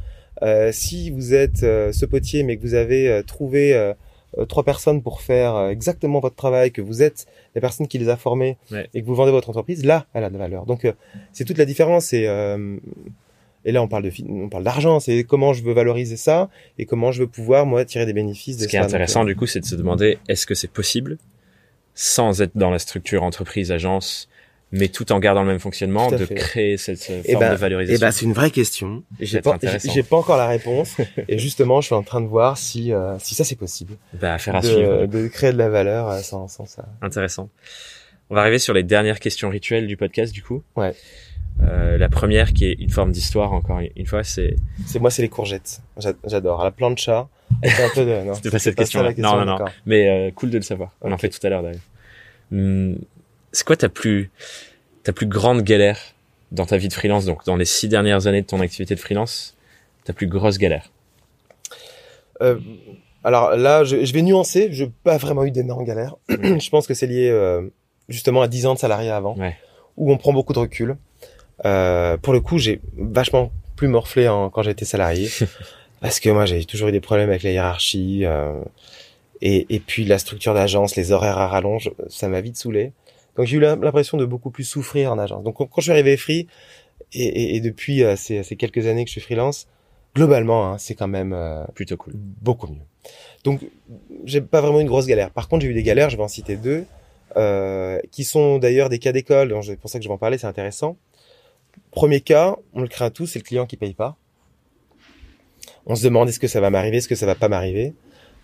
Euh, 0.43 0.71
si 0.73 1.11
vous 1.11 1.33
êtes 1.33 1.63
euh, 1.63 1.91
ce 1.91 2.05
potier 2.05 2.43
mais 2.43 2.57
que 2.57 2.61
vous 2.61 2.73
avez 2.73 3.09
euh, 3.09 3.21
trouvé 3.23 3.73
euh, 3.73 3.93
euh, 4.37 4.45
trois 4.45 4.63
personnes 4.63 5.01
pour 5.01 5.21
faire 5.21 5.55
euh, 5.55 5.69
exactement 5.69 6.19
votre 6.19 6.35
travail, 6.35 6.71
que 6.71 6.81
vous 6.81 7.01
êtes 7.03 7.25
la 7.53 7.61
personne 7.61 7.87
qui 7.87 7.97
les 7.97 8.09
a 8.09 8.17
formés 8.17 8.57
Ouais. 8.71 8.89
et 8.93 9.01
que 9.01 9.07
vous 9.07 9.15
vendez 9.15 9.31
votre 9.31 9.49
entreprise, 9.49 9.85
là, 9.85 10.07
elle 10.13 10.25
a 10.25 10.29
de 10.29 10.33
la 10.33 10.39
valeur. 10.39 10.65
Donc, 10.65 10.83
euh, 10.83 10.91
c'est 11.31 11.45
toute 11.45 11.57
la 11.57 11.63
différence. 11.63 12.11
Et, 12.11 12.27
euh, 12.27 12.75
et 13.65 13.71
là, 13.71 13.81
on 13.81 13.87
parle 13.87 14.03
de, 14.03 14.11
on 14.29 14.47
parle 14.47 14.63
d'argent. 14.63 14.99
C'est 14.99 15.23
comment 15.23 15.53
je 15.53 15.63
veux 15.63 15.73
valoriser 15.73 16.17
ça 16.17 16.49
et 16.77 16.85
comment 16.85 17.11
je 17.11 17.21
veux 17.23 17.27
pouvoir 17.27 17.65
moi 17.65 17.83
tirer 17.83 18.05
des 18.05 18.13
bénéfices 18.13 18.57
de 18.57 18.63
Ce 18.63 18.67
qui 18.67 18.75
est. 18.75 18.79
Donc, 18.79 18.89
intéressant, 18.89 19.23
euh, 19.23 19.27
du 19.27 19.35
coup, 19.35 19.47
c'est 19.47 19.59
de 19.59 19.65
se 19.65 19.75
demander 19.75 20.19
est-ce 20.29 20.45
que 20.45 20.53
c'est 20.55 20.71
possible, 20.71 21.17
sans 21.95 22.41
être 22.41 22.55
dans 22.55 22.69
la 22.69 22.79
structure 22.79 23.23
entreprise, 23.23 23.71
agence, 23.71 24.29
mais 24.71 24.87
tout 24.89 25.11
en 25.11 25.19
gardant 25.19 25.41
le 25.41 25.47
même 25.47 25.59
fonctionnement, 25.59 26.11
de 26.11 26.17
fait. 26.25 26.35
créer 26.35 26.77
cette 26.77 27.09
Eh 27.25 27.31
forme 27.33 27.45
ben- 27.45 27.51
de 27.53 27.57
valorisation? 27.57 27.97
Eh 27.97 27.99
ben, 27.99 28.11
c'est 28.11 28.25
une 28.25 28.33
vraie 28.33 28.51
question. 28.51 29.03
J'ai 29.19 29.41
pas, 29.41 29.57
j'ai 29.83 30.03
pas 30.03 30.17
encore 30.17 30.37
la 30.37 30.47
réponse. 30.47 30.97
et 31.27 31.37
justement, 31.37 31.81
je 31.81 31.87
suis 31.87 31.95
en 31.95 32.03
train 32.03 32.21
de 32.21 32.27
voir 32.27 32.57
si, 32.57 32.91
euh, 32.91 33.17
si 33.19 33.35
ça 33.35 33.43
c'est 33.43 33.55
possible. 33.55 33.93
Bah, 34.19 34.33
à 34.35 34.39
suivre. 34.61 35.01
De, 35.01 35.05
de 35.05 35.27
créer 35.27 35.53
de 35.53 35.57
la 35.57 35.69
valeur 35.69 36.09
euh, 36.09 36.19
sans, 36.21 36.47
sans 36.47 36.65
ça. 36.65 36.85
Intéressant. 37.01 37.49
On 38.29 38.35
va 38.35 38.41
arriver 38.41 38.59
sur 38.59 38.73
les 38.73 38.83
dernières 38.83 39.19
questions 39.19 39.49
rituelles 39.49 39.85
du 39.87 39.97
podcast, 39.97 40.33
du 40.33 40.41
coup. 40.41 40.63
Ouais. 40.75 40.93
Euh, 41.63 41.97
la 41.97 42.09
première, 42.09 42.53
qui 42.53 42.65
est 42.65 42.73
une 42.73 42.89
forme 42.89 43.11
d'histoire, 43.11 43.53
encore 43.53 43.79
une 43.95 44.05
fois, 44.05 44.23
c'est 44.23 44.55
C'est 44.85 44.99
moi, 44.99 45.09
c'est 45.09 45.21
les 45.21 45.29
courgettes. 45.29 45.81
J'a- 45.97 46.13
J'adore. 46.25 46.63
La 46.63 46.71
plancha. 46.71 47.27
Avec 47.63 47.79
un 47.79 47.89
peu 47.93 48.05
de, 48.05 48.25
non, 48.25 48.33
C'était 48.33 48.49
pas 48.51 48.59
cette 48.59 48.75
question, 48.75 49.01
Non, 49.17 49.37
non, 49.37 49.45
non. 49.45 49.65
Mais 49.85 50.09
euh, 50.09 50.31
cool 50.31 50.49
de 50.49 50.57
le 50.57 50.63
savoir. 50.63 50.91
On 51.01 51.11
en 51.11 51.17
fait 51.17 51.29
tout 51.29 51.45
à 51.45 51.49
l'heure 51.49 51.63
d'ailleurs. 51.63 51.79
Hum, 52.51 52.97
c'est 53.51 53.65
quoi 53.65 53.77
ta 53.77 53.87
plus 53.89 54.29
ta 55.03 55.13
plus 55.13 55.27
grande 55.27 55.61
galère 55.61 55.99
dans 56.51 56.65
ta 56.65 56.77
vie 56.77 56.87
de 56.89 56.93
freelance, 56.93 57.25
donc 57.25 57.45
dans 57.45 57.55
les 57.55 57.65
six 57.65 57.87
dernières 57.87 58.27
années 58.27 58.41
de 58.41 58.47
ton 58.47 58.59
activité 58.59 58.95
de 58.95 58.99
freelance, 58.99 59.55
ta 60.03 60.13
plus 60.13 60.27
grosse 60.27 60.57
galère? 60.57 60.91
Euh, 62.41 62.59
alors 63.23 63.55
là, 63.55 63.83
je, 63.83 64.03
je 64.03 64.13
vais 64.13 64.21
nuancer. 64.21 64.69
Je 64.71 64.85
n'ai 64.85 64.91
pas 65.03 65.17
vraiment 65.17 65.45
eu 65.45 65.51
d'énormes 65.51 65.85
galères. 65.85 66.15
je 66.29 66.69
pense 66.69 66.85
que 66.87 66.93
c'est 66.93 67.07
lié 67.07 67.31
justement 68.09 68.41
à 68.41 68.47
10 68.47 68.65
ans 68.65 68.73
de 68.73 68.79
salariat 68.79 69.15
avant, 69.15 69.35
Ouais. 69.37 69.55
où 69.97 70.11
on 70.11 70.17
prend 70.17 70.33
beaucoup 70.33 70.53
de 70.53 70.59
recul. 70.59 70.97
Euh, 71.63 72.17
pour 72.17 72.33
le 72.33 72.41
coup, 72.41 72.57
j'ai 72.57 72.81
vachement 72.97 73.51
plus 73.75 73.87
morflé 73.87 74.27
en, 74.27 74.49
quand 74.49 74.63
j'étais 74.63 74.85
salarié, 74.85 75.29
parce 76.01 76.19
que 76.19 76.29
moi, 76.29 76.45
j'ai 76.45 76.65
toujours 76.65 76.89
eu 76.89 76.91
des 76.91 76.99
problèmes 77.01 77.29
avec 77.29 77.43
la 77.43 77.51
hiérarchie. 77.51 78.25
euh, 78.25 78.59
et, 79.41 79.65
et 79.75 79.79
puis 79.79 80.05
la 80.05 80.17
structure 80.17 80.53
d'agence, 80.53 80.95
les 80.95 81.11
horaires 81.11 81.37
à 81.37 81.47
rallonge, 81.47 81.91
ça 82.07 82.27
m'a 82.29 82.41
vite 82.41 82.55
saoulé. 82.57 82.93
Donc 83.35 83.47
j'ai 83.47 83.57
eu 83.57 83.59
l'im- 83.59 83.79
l'impression 83.81 84.17
de 84.17 84.25
beaucoup 84.25 84.49
plus 84.49 84.63
souffrir 84.63 85.11
en 85.11 85.19
agence. 85.19 85.43
Donc 85.43 85.55
quand 85.57 85.67
je 85.77 85.81
suis 85.81 85.91
arrivé 85.91 86.15
free, 86.15 86.47
et, 87.13 87.23
et, 87.23 87.55
et 87.57 87.59
depuis 87.61 88.03
euh, 88.03 88.15
ces, 88.15 88.43
ces 88.43 88.55
quelques 88.55 88.87
années 88.87 89.03
que 89.03 89.09
je 89.09 89.13
suis 89.13 89.21
freelance, 89.21 89.67
globalement, 90.15 90.71
hein, 90.71 90.77
c'est 90.77 90.95
quand 90.95 91.09
même 91.09 91.33
euh, 91.33 91.63
Plutôt 91.75 91.97
cool. 91.97 92.13
beaucoup 92.15 92.67
mieux. 92.67 92.79
Donc, 93.43 93.59
j'ai 94.23 94.41
pas 94.41 94.61
vraiment 94.61 94.79
une 94.79 94.87
grosse 94.87 95.05
galère. 95.05 95.29
Par 95.31 95.47
contre, 95.49 95.63
j'ai 95.63 95.71
eu 95.71 95.73
des 95.73 95.83
galères, 95.83 96.09
je 96.09 96.17
vais 96.17 96.23
en 96.23 96.27
citer 96.29 96.55
deux, 96.55 96.85
euh, 97.35 97.99
qui 98.11 98.23
sont 98.23 98.57
d'ailleurs 98.57 98.89
des 98.89 98.99
cas 98.99 99.11
d'école, 99.11 99.53
c'est 99.63 99.77
pour 99.79 99.89
ça 99.89 99.99
que 99.99 100.03
je 100.03 100.09
vais 100.09 100.13
en 100.13 100.17
parler, 100.17 100.37
c'est 100.37 100.47
intéressant. 100.47 100.97
Premier 101.95 102.19
cas, 102.21 102.55
on 102.73 102.81
le 102.81 102.87
craint 102.87 103.09
tous, 103.09 103.25
c'est 103.25 103.39
le 103.39 103.43
client 103.43 103.65
qui 103.65 103.77
paye 103.77 103.93
pas. 103.93 104.17
On 105.85 105.95
se 105.95 106.03
demande 106.03 106.29
est-ce 106.29 106.39
que 106.39 106.47
ça 106.47 106.59
va 106.61 106.69
m'arriver, 106.69 106.97
est-ce 106.97 107.07
que 107.07 107.15
ça 107.15 107.25
va 107.25 107.35
pas 107.35 107.47
m'arriver? 107.47 107.93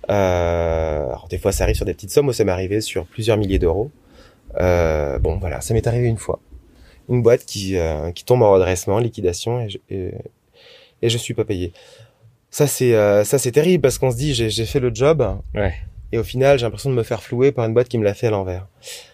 Euh, 0.10 1.06
alors 1.06 1.28
des 1.30 1.38
fois, 1.38 1.52
ça 1.52 1.64
arrive 1.66 1.76
sur 1.76 1.86
des 1.86 1.94
petites 1.94 2.12
sommes, 2.12 2.26
moi 2.26 2.34
ça 2.34 2.44
m'est 2.44 2.52
arrivé 2.52 2.82
sur 2.82 3.06
plusieurs 3.06 3.38
milliers 3.38 3.60
d'euros. 3.60 3.92
Euh, 4.60 5.20
bon, 5.20 5.38
voilà, 5.38 5.62
ça 5.62 5.74
m'est 5.74 5.86
arrivé 5.86 6.08
une 6.08 6.18
fois. 6.18 6.40
Une 7.10 7.22
boîte 7.22 7.46
qui, 7.46 7.78
euh, 7.78 8.12
qui 8.12 8.24
tombe 8.26 8.42
en 8.42 8.52
redressement, 8.52 9.00
liquidation, 9.00 9.60
et 9.62 9.70
je, 9.70 9.78
et, 9.90 10.14
et 11.02 11.10
je 11.10 11.18
suis 11.18 11.34
pas 11.34 11.46
payé. 11.46 11.74
Ça 12.52 12.68
c'est 12.68 12.94
euh, 12.96 13.24
ça 13.24 13.38
c'est 13.38 13.52
terrible 13.52 13.82
parce 13.82 13.98
qu'on 13.98 14.12
se 14.12 14.18
dit 14.18 14.34
j'ai 14.34 14.50
j'ai 14.50 14.66
fait 14.66 14.80
le 14.82 14.94
job 14.94 15.26
Ouais. 15.56 15.74
et 16.12 16.18
au 16.18 16.24
final 16.24 16.60
j'ai 16.60 16.66
l'impression 16.66 16.90
de 16.90 16.96
me 16.96 17.04
faire 17.04 17.24
flouer 17.24 17.54
par 17.54 17.66
une 17.66 17.74
boîte 17.74 17.88
qui 17.88 17.98
me 17.98 18.04
l'a 18.04 18.14
fait 18.14 18.28
à 18.28 18.32
l'envers. 18.32 18.68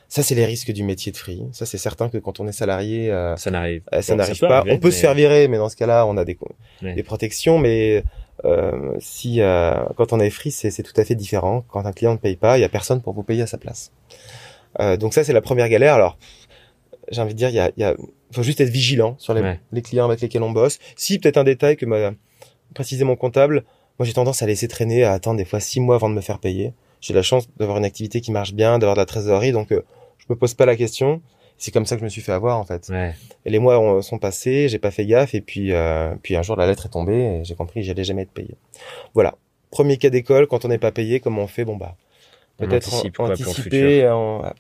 Ça 0.10 0.24
c'est 0.24 0.36
les 0.36 0.46
risques 0.46 0.72
du 0.72 0.84
métier 0.84 1.12
de 1.12 1.18
free. 1.18 1.44
Ça 1.52 1.66
c'est 1.66 1.78
certain 1.78 2.08
que 2.10 2.18
quand 2.18 2.40
on 2.40 2.48
est 2.48 2.52
salarié 2.54 3.12
euh, 3.12 3.36
Ça 3.36 3.52
n'arrive. 3.52 3.82
euh, 3.94 4.02
ça 4.02 4.16
n'arrive 4.16 4.40
pas. 4.40 4.60
arriver, 4.60 4.76
on 4.76 4.80
peut 4.80 4.88
mais- 4.88 4.94
se 4.94 5.00
faire 5.02 5.14
virer 5.14 5.48
mais 5.50 5.58
dans 5.58 5.68
ce 5.70 5.76
cas-là 5.76 6.06
on 6.06 6.16
a 6.18 6.24
des 6.26 6.38
Ouais. 6.82 6.94
des 6.94 7.04
protections 7.04 7.58
mais 7.60 8.04
euh, 8.46 8.94
si 9.00 9.42
euh, 9.42 9.74
quand 9.98 10.14
on 10.14 10.20
est 10.20 10.30
free 10.30 10.52
c'est 10.52 10.84
tout 10.84 10.94
à 10.96 11.04
fait 11.04 11.16
différent. 11.16 11.66
Quand 11.68 11.86
un 11.86 11.92
client 11.92 12.14
ne 12.14 12.18
paye 12.18 12.36
pas 12.38 12.58
il 12.58 12.62
y 12.62 12.64
a 12.64 12.70
personne 12.70 13.02
pour 13.02 13.14
vous 13.14 13.24
payer 13.24 13.42
à 13.42 13.48
sa 13.48 13.58
place. 13.58 13.92
Euh, 14.80 14.96
donc 14.96 15.14
ça 15.14 15.24
c'est 15.26 15.34
la 15.34 15.42
première 15.42 15.68
galère. 15.70 15.96
Alors 15.96 16.18
j'ai 17.12 17.22
envie 17.22 17.34
de 17.34 17.38
dire 17.38 17.50
il 17.50 17.56
y 17.56 17.60
a, 17.60 17.72
y 17.78 17.84
a 17.84 17.96
faut 18.32 18.44
juste 18.44 18.62
être 18.62 18.70
vigilant 18.70 19.16
sur 19.18 19.34
les, 19.34 19.42
Ouais. 19.42 19.60
les 19.72 19.82
clients 19.82 20.06
avec 20.06 20.22
lesquels 20.22 20.44
on 20.44 20.52
bosse. 20.52 20.80
Si 20.96 21.20
peut-être 21.20 21.38
un 21.38 21.44
détail 21.46 21.76
que 21.78 21.86
m'a 21.86 22.12
précisé 22.74 23.04
mon 23.04 23.16
comptable, 23.16 23.64
moi 24.00 24.06
j'ai 24.06 24.14
tendance 24.14 24.42
à 24.42 24.46
laisser 24.46 24.68
traîner, 24.70 25.04
à 25.04 25.14
attendre 25.14 25.38
des 25.38 25.46
fois 25.46 25.60
six 25.60 25.80
mois 25.82 25.96
avant 25.96 26.10
de 26.10 26.14
me 26.16 26.22
faire 26.22 26.40
payer. 26.40 26.74
J'ai 27.02 27.14
la 27.14 27.22
chance 27.22 27.48
d'avoir 27.58 27.78
une 27.78 27.86
activité 27.86 28.22
qui 28.22 28.32
marche 28.32 28.54
bien, 28.54 28.80
d'avoir 28.80 28.96
de 28.96 29.02
la 29.02 29.06
trésorerie, 29.06 29.52
donc 29.52 29.72
euh, 29.72 29.84
je 30.18 30.26
me 30.30 30.36
pose 30.36 30.54
pas 30.54 30.66
la 30.66 30.76
question. 30.76 31.22
C'est 31.60 31.72
comme 31.72 31.86
ça 31.88 31.96
que 31.96 32.02
je 32.02 32.06
me 32.06 32.10
suis 32.10 32.22
fait 32.22 32.32
avoir 32.32 32.60
en 32.60 32.64
fait. 32.66 32.88
Ouais. 32.90 33.16
Et 33.46 33.50
les 33.50 33.58
mois 33.60 33.80
ont- 33.80 34.02
sont 34.04 34.20
passés, 34.20 34.70
j'ai 34.70 34.78
pas 34.80 34.92
fait 34.92 35.06
gaffe, 35.06 35.34
et 35.34 35.42
puis 35.42 35.74
euh, 35.74 36.14
puis 36.22 36.36
un 36.36 36.44
jour 36.44 36.56
la 36.56 36.68
lettre 36.68 36.86
est 36.86 36.90
tombée 36.90 37.40
et 37.40 37.44
j'ai 37.46 37.56
compris 37.56 37.80
que 37.82 37.86
j'allais 37.88 38.04
jamais 38.04 38.24
être 38.24 38.32
payé. 38.32 38.56
Voilà. 39.16 39.36
Premier 39.72 39.98
cas 39.98 40.10
d'école, 40.10 40.48
quand 40.48 40.66
on 40.66 40.68
n'est 40.68 40.78
pas 40.78 40.92
payé, 40.92 41.20
comment 41.20 41.44
on 41.44 41.48
fait? 41.48 41.66
Bon 41.66 41.76
bah 41.76 41.96
peut-être 42.58 42.88
anticipe, 43.00 43.20
anticiper. 43.54 44.08
en- 44.10 44.38
voilà. 44.40 44.56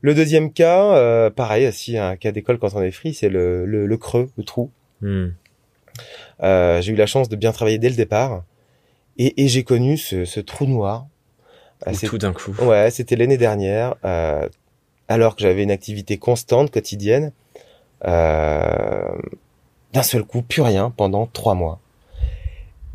Le 0.00 0.14
deuxième 0.14 0.52
cas, 0.52 0.96
euh, 0.96 1.30
pareil, 1.30 1.72
si 1.72 1.96
un 1.96 2.16
cas 2.16 2.32
d'école 2.32 2.58
quand 2.58 2.74
on 2.74 2.82
est 2.82 2.90
free, 2.90 3.14
c'est 3.14 3.28
le, 3.28 3.64
le, 3.66 3.86
le 3.86 3.96
creux, 3.96 4.30
le 4.36 4.42
trou. 4.44 4.70
Euh, 6.42 6.80
j'ai 6.82 6.92
eu 6.92 6.96
la 6.96 7.06
chance 7.06 7.28
de 7.28 7.36
bien 7.36 7.52
travailler 7.52 7.78
dès 7.78 7.88
le 7.88 7.94
départ, 7.94 8.42
et, 9.16 9.42
et 9.44 9.48
j'ai 9.48 9.62
connu 9.62 9.96
ce, 9.96 10.24
ce 10.24 10.40
trou 10.40 10.66
noir. 10.66 11.06
Ou 11.90 11.94
c'est- 11.94 12.06
tout 12.06 12.18
d'un 12.18 12.32
coup. 12.32 12.52
Ouais, 12.62 12.90
c'était 12.90 13.16
l'année 13.16 13.38
dernière, 13.38 13.94
euh, 14.04 14.48
alors 15.08 15.36
que 15.36 15.42
j'avais 15.42 15.62
une 15.62 15.70
activité 15.70 16.16
constante, 16.18 16.70
quotidienne. 16.70 17.32
Euh, 18.06 19.08
D'un 19.92 20.02
seul 20.02 20.24
coup, 20.24 20.40
plus 20.42 20.62
rien 20.62 20.90
pendant 20.90 21.26
trois 21.26 21.54
mois. 21.54 21.78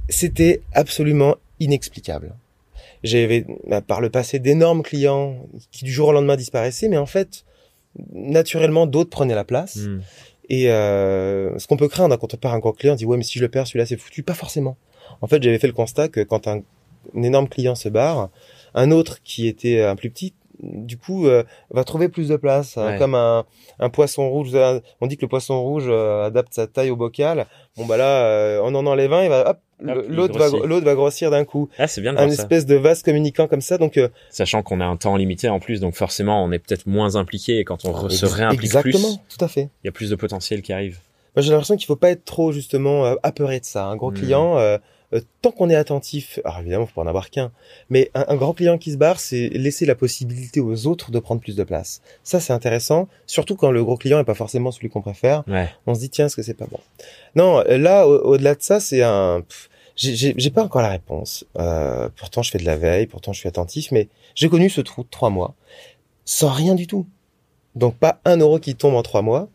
C'était 0.10 0.62
absolument 0.74 1.36
inexplicable. 1.60 2.34
J'avais 3.04 3.46
bah, 3.68 3.82
par 3.82 4.02
le 4.02 4.10
passé 4.10 4.40
d'énormes 4.40 4.82
clients 4.82 5.38
qui 5.72 5.84
du 5.86 5.92
jour 5.92 6.08
au 6.10 6.12
lendemain 6.12 6.36
disparaissaient, 6.36 6.88
mais 6.90 6.98
en 6.98 7.06
fait, 7.06 7.44
naturellement, 8.14 8.88
d'autres 8.88 9.10
prenaient 9.12 9.36
la 9.36 9.44
place. 9.44 9.76
Hmm. 9.76 10.00
Et 10.50 10.72
euh, 10.72 11.58
ce 11.60 11.68
qu'on 11.68 11.78
peut 11.78 11.88
craindre 11.90 12.18
quand 12.18 12.34
on 12.34 12.38
perd 12.38 12.56
un 12.56 12.60
gros 12.60 12.72
client, 12.74 12.94
on 12.94 12.96
dit 12.96 13.06
ouais 13.06 13.18
mais 13.18 13.24
si 13.24 13.38
je 13.38 13.44
le 13.44 13.50
perds 13.50 13.68
celui-là 13.68 13.86
c'est 13.86 13.98
foutu, 13.98 14.24
pas 14.24 14.34
forcément. 14.34 14.78
En 15.22 15.28
fait 15.28 15.44
j'avais 15.44 15.60
fait 15.60 15.68
le 15.68 15.74
constat 15.74 16.08
que 16.08 16.22
quand 16.22 16.48
un, 16.48 16.62
un 17.16 17.22
énorme 17.22 17.50
client 17.50 17.76
se 17.76 17.90
barre, 17.90 18.30
un 18.78 18.91
autre 18.91 19.17
qui 19.23 19.47
était 19.47 19.82
un 19.82 19.95
plus 19.95 20.09
petit, 20.09 20.34
du 20.63 20.97
coup 20.97 21.28
euh, 21.28 21.43
va 21.71 21.84
trouver 21.84 22.09
plus 22.09 22.30
de 22.30 22.36
place, 22.36 22.78
hein, 22.78 22.91
Ouais. 22.93 22.97
comme 22.97 23.13
un, 23.15 23.45
un 23.80 23.89
poisson 23.89 24.30
rouge. 24.30 24.51
euh, 24.53 24.80
On 25.01 25.07
dit 25.07 25.17
que 25.17 25.21
le 25.23 25.28
poisson 25.30 25.61
rouge 25.61 25.86
euh, 25.88 26.25
adapte 26.25 26.53
sa 26.53 26.65
taille 26.67 26.89
au 26.91 26.95
bocal. 26.95 27.45
Bon 27.75 27.86
bah 27.86 27.97
là 27.97 28.25
euh, 28.25 28.61
on 28.63 28.73
en 28.75 28.86
enlève 28.86 29.13
un, 29.13 29.23
il 29.23 29.30
va 29.30 29.49
hop, 29.51 29.59
l'autre 30.09 30.39
va 30.39 30.49
l'autre 30.65 30.86
va 30.86 30.95
grossir 30.95 31.30
d'un 31.30 31.45
coup. 31.45 31.69
Ah, 31.78 31.88
c'est 31.88 32.01
bien 32.01 32.13
de 32.13 32.17
Un 32.17 32.25
voir 32.25 32.36
ça. 32.36 32.41
espèce 32.43 32.65
de 32.65 32.75
vase 32.75 33.03
communicant 33.03 33.47
comme 33.47 33.61
ça, 33.61 33.78
donc 33.78 33.97
euh, 33.97 34.09
Sachant 34.32 34.63
qu'on 34.63 34.82
a 34.82 34.86
un 34.86 34.95
temps 34.95 35.15
limité 35.15 35.47
en 35.49 35.59
plus, 35.59 35.80
donc 35.80 35.93
forcément, 35.95 36.43
on 36.43 36.51
est 36.51 36.59
peut-être 36.59 36.88
moins 36.88 37.15
impliqué 37.15 37.59
et 37.59 37.63
quand 37.63 37.86
on 37.86 37.91
re- 37.91 38.09
se 38.09 38.25
réimplique 38.25 38.63
exactement, 38.63 39.15
plus, 39.17 39.38
tout 39.38 39.45
à 39.45 39.47
fait. 39.47 39.69
il 39.84 39.88
y 39.88 39.89
a 39.89 39.91
plus 39.91 40.09
de 40.09 40.15
potentiel 40.15 40.61
qui 40.63 40.73
arrive. 40.73 40.97
Moi, 41.36 41.43
j'ai 41.43 41.51
l'impression 41.51 41.75
qu'il 41.75 41.86
faut 41.86 41.95
pas 41.95 42.09
être 42.09 42.25
trop 42.25 42.51
justement 42.51 43.05
euh, 43.05 43.13
apeuré 43.21 43.59
de 43.59 43.65
ça. 43.65 43.86
Un 43.86 43.95
gros 43.95 44.09
Hmm. 44.09 44.15
client, 44.15 44.57
euh, 45.14 45.22
tant 45.41 45.51
qu'on 45.51 45.70
est 45.70 45.76
attentif, 45.76 46.39
alors 46.43 46.60
évidemment, 46.60 46.86
faut 46.86 46.95
pas 46.95 47.01
en 47.01 47.08
avoir 47.08 47.30
qu'un, 47.30 47.51
mais 47.89 48.12
un, 48.14 48.26
un 48.28 48.36
grand 48.36 48.53
client 48.53 48.78
qui 48.78 48.91
se 48.91 48.97
barre, 48.97 49.20
c'est 49.20 49.49
laisser 49.49 49.86
la 49.86 49.95
possibilité 49.95 50.60
aux 50.60 50.86
autres 50.88 51.12
de 51.12 51.20
prendre 51.20 51.39
plus 51.41 51.55
de 51.55 51.64
place. 51.64 52.01
Ça, 52.24 52.39
c'est 52.39 52.53
intéressant, 52.53 53.08
surtout 53.26 53.55
quand 53.55 53.72
le 53.72 53.84
gros 53.84 53.95
client 53.97 54.20
est 54.20 54.24
pas 54.26 54.34
forcément 54.34 54.72
celui 54.72 54.89
qu'on 54.89 55.01
préfère. 55.01 55.43
Ouais. 55.47 55.70
On 55.86 55.93
se 55.95 55.99
dit 56.01 56.10
tiens, 56.10 56.26
est-ce 56.26 56.36
que 56.36 56.41
c'est 56.43 56.53
pas 56.53 56.68
bon? 56.68 56.80
Non, 57.36 57.64
là, 57.68 58.08
au- 58.08 58.20
au-delà 58.34 58.55
de 58.55 58.62
ça, 58.62 58.80
c'est 58.80 59.01
un. 59.03 59.43
j'ai 59.95 60.49
pas 60.51 60.64
encore 60.64 60.82
la 60.82 60.89
réponse. 60.89 61.45
Euh, 61.58 62.10
pourtant, 62.18 62.43
je 62.43 62.51
fais 62.51 62.58
de 62.60 62.66
la 62.66 62.78
veille, 62.78 63.08
pourtant, 63.08 63.32
je 63.34 63.39
suis 63.39 63.47
attentif, 63.49 63.91
mais 63.91 64.10
j'ai 64.36 64.49
connu 64.49 64.70
ce 64.70 64.82
trou 64.82 65.03
de 65.03 65.10
trois 65.10 65.30
mois 65.30 65.55
sans 66.26 66.49
rien 66.49 66.76
du 66.76 66.88
tout. 66.88 67.08
Donc 67.76 67.95
pas 67.95 68.20
un 68.26 68.38
euro 68.38 68.60
qui 68.60 68.76
tombe 68.76 68.95
en 68.95 69.03
trois 69.03 69.22
mois. 69.22 69.47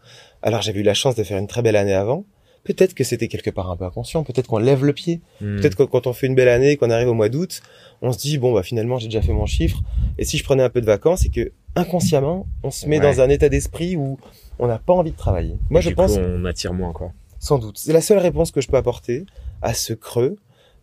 Alors 0.43 0.63
j'avais 0.63 0.81
eu 0.81 0.85
la 0.85 0.95
chance 0.95 1.15
de 1.15 1.23
faire 1.25 1.37
une 1.39 1.47
très 1.47 1.61
belle 1.61 1.77
année 1.77 1.93
avant. 1.93 2.25
Peut-être 2.65 2.95
que 2.95 3.05
c'était 3.05 3.29
quelque 3.29 3.51
part 3.51 3.71
un 3.71 3.77
peu 3.77 3.85
inconscient, 3.85 4.23
peut-être 4.25 4.47
qu'on 4.47 4.59
lève 4.59 4.85
le 4.85 4.93
pied, 4.93 5.21
Hmm. 5.41 5.57
peut-être 5.61 5.75
que 5.77 5.83
quand 5.83 6.07
on 6.07 6.13
fait 6.13 6.27
une 6.29 6.35
belle 6.35 6.49
année, 6.49 6.77
qu'on 6.77 6.91
arrive 6.91 7.09
au 7.09 7.15
mois 7.15 7.29
d'août, 7.29 7.61
on 8.03 8.13
se 8.13 8.19
dit 8.19 8.39
bon 8.39 8.53
bah 8.53 8.63
finalement 8.63 8.99
j'ai 8.99 9.09
déjà 9.09 9.23
fait 9.23 9.33
mon 9.33 9.47
chiffre, 9.47 9.83
et 10.19 10.25
si 10.25 10.39
je 10.39 10.45
prenais 10.45 10.63
un 10.63 10.71
peu 10.71 10.81
de 10.81 10.87
vacances, 10.87 11.25
et 11.25 11.31
que 11.31 11.53
inconsciemment 11.75 12.47
on 12.63 12.71
se 12.71 12.87
met 12.87 12.99
Ouais. 12.99 13.03
dans 13.15 13.21
un 13.21 13.29
état 13.29 13.49
d'esprit 13.49 13.97
où 13.97 14.19
on 14.59 14.67
n'a 14.67 14.79
pas 14.79 14.93
envie 14.93 15.11
de 15.13 15.17
travailler. 15.17 15.57
Moi 15.71 15.81
Et 15.81 15.83
je 15.83 15.89
du 15.89 15.95
pense 15.95 16.15
coup, 16.15 16.21
on 16.23 16.45
attire 16.45 16.73
moins, 16.73 16.93
quoi. 16.93 17.13
sans 17.39 17.59
doute. 17.59 17.79
C'est 17.79 17.93
la 17.93 18.01
seule 18.03 18.19
réponse 18.19 18.51
que 18.53 18.61
je 18.61 18.69
peux 18.69 18.77
apporter 18.77 19.25
à 19.63 19.75
ce 19.75 19.93
creux 19.93 20.37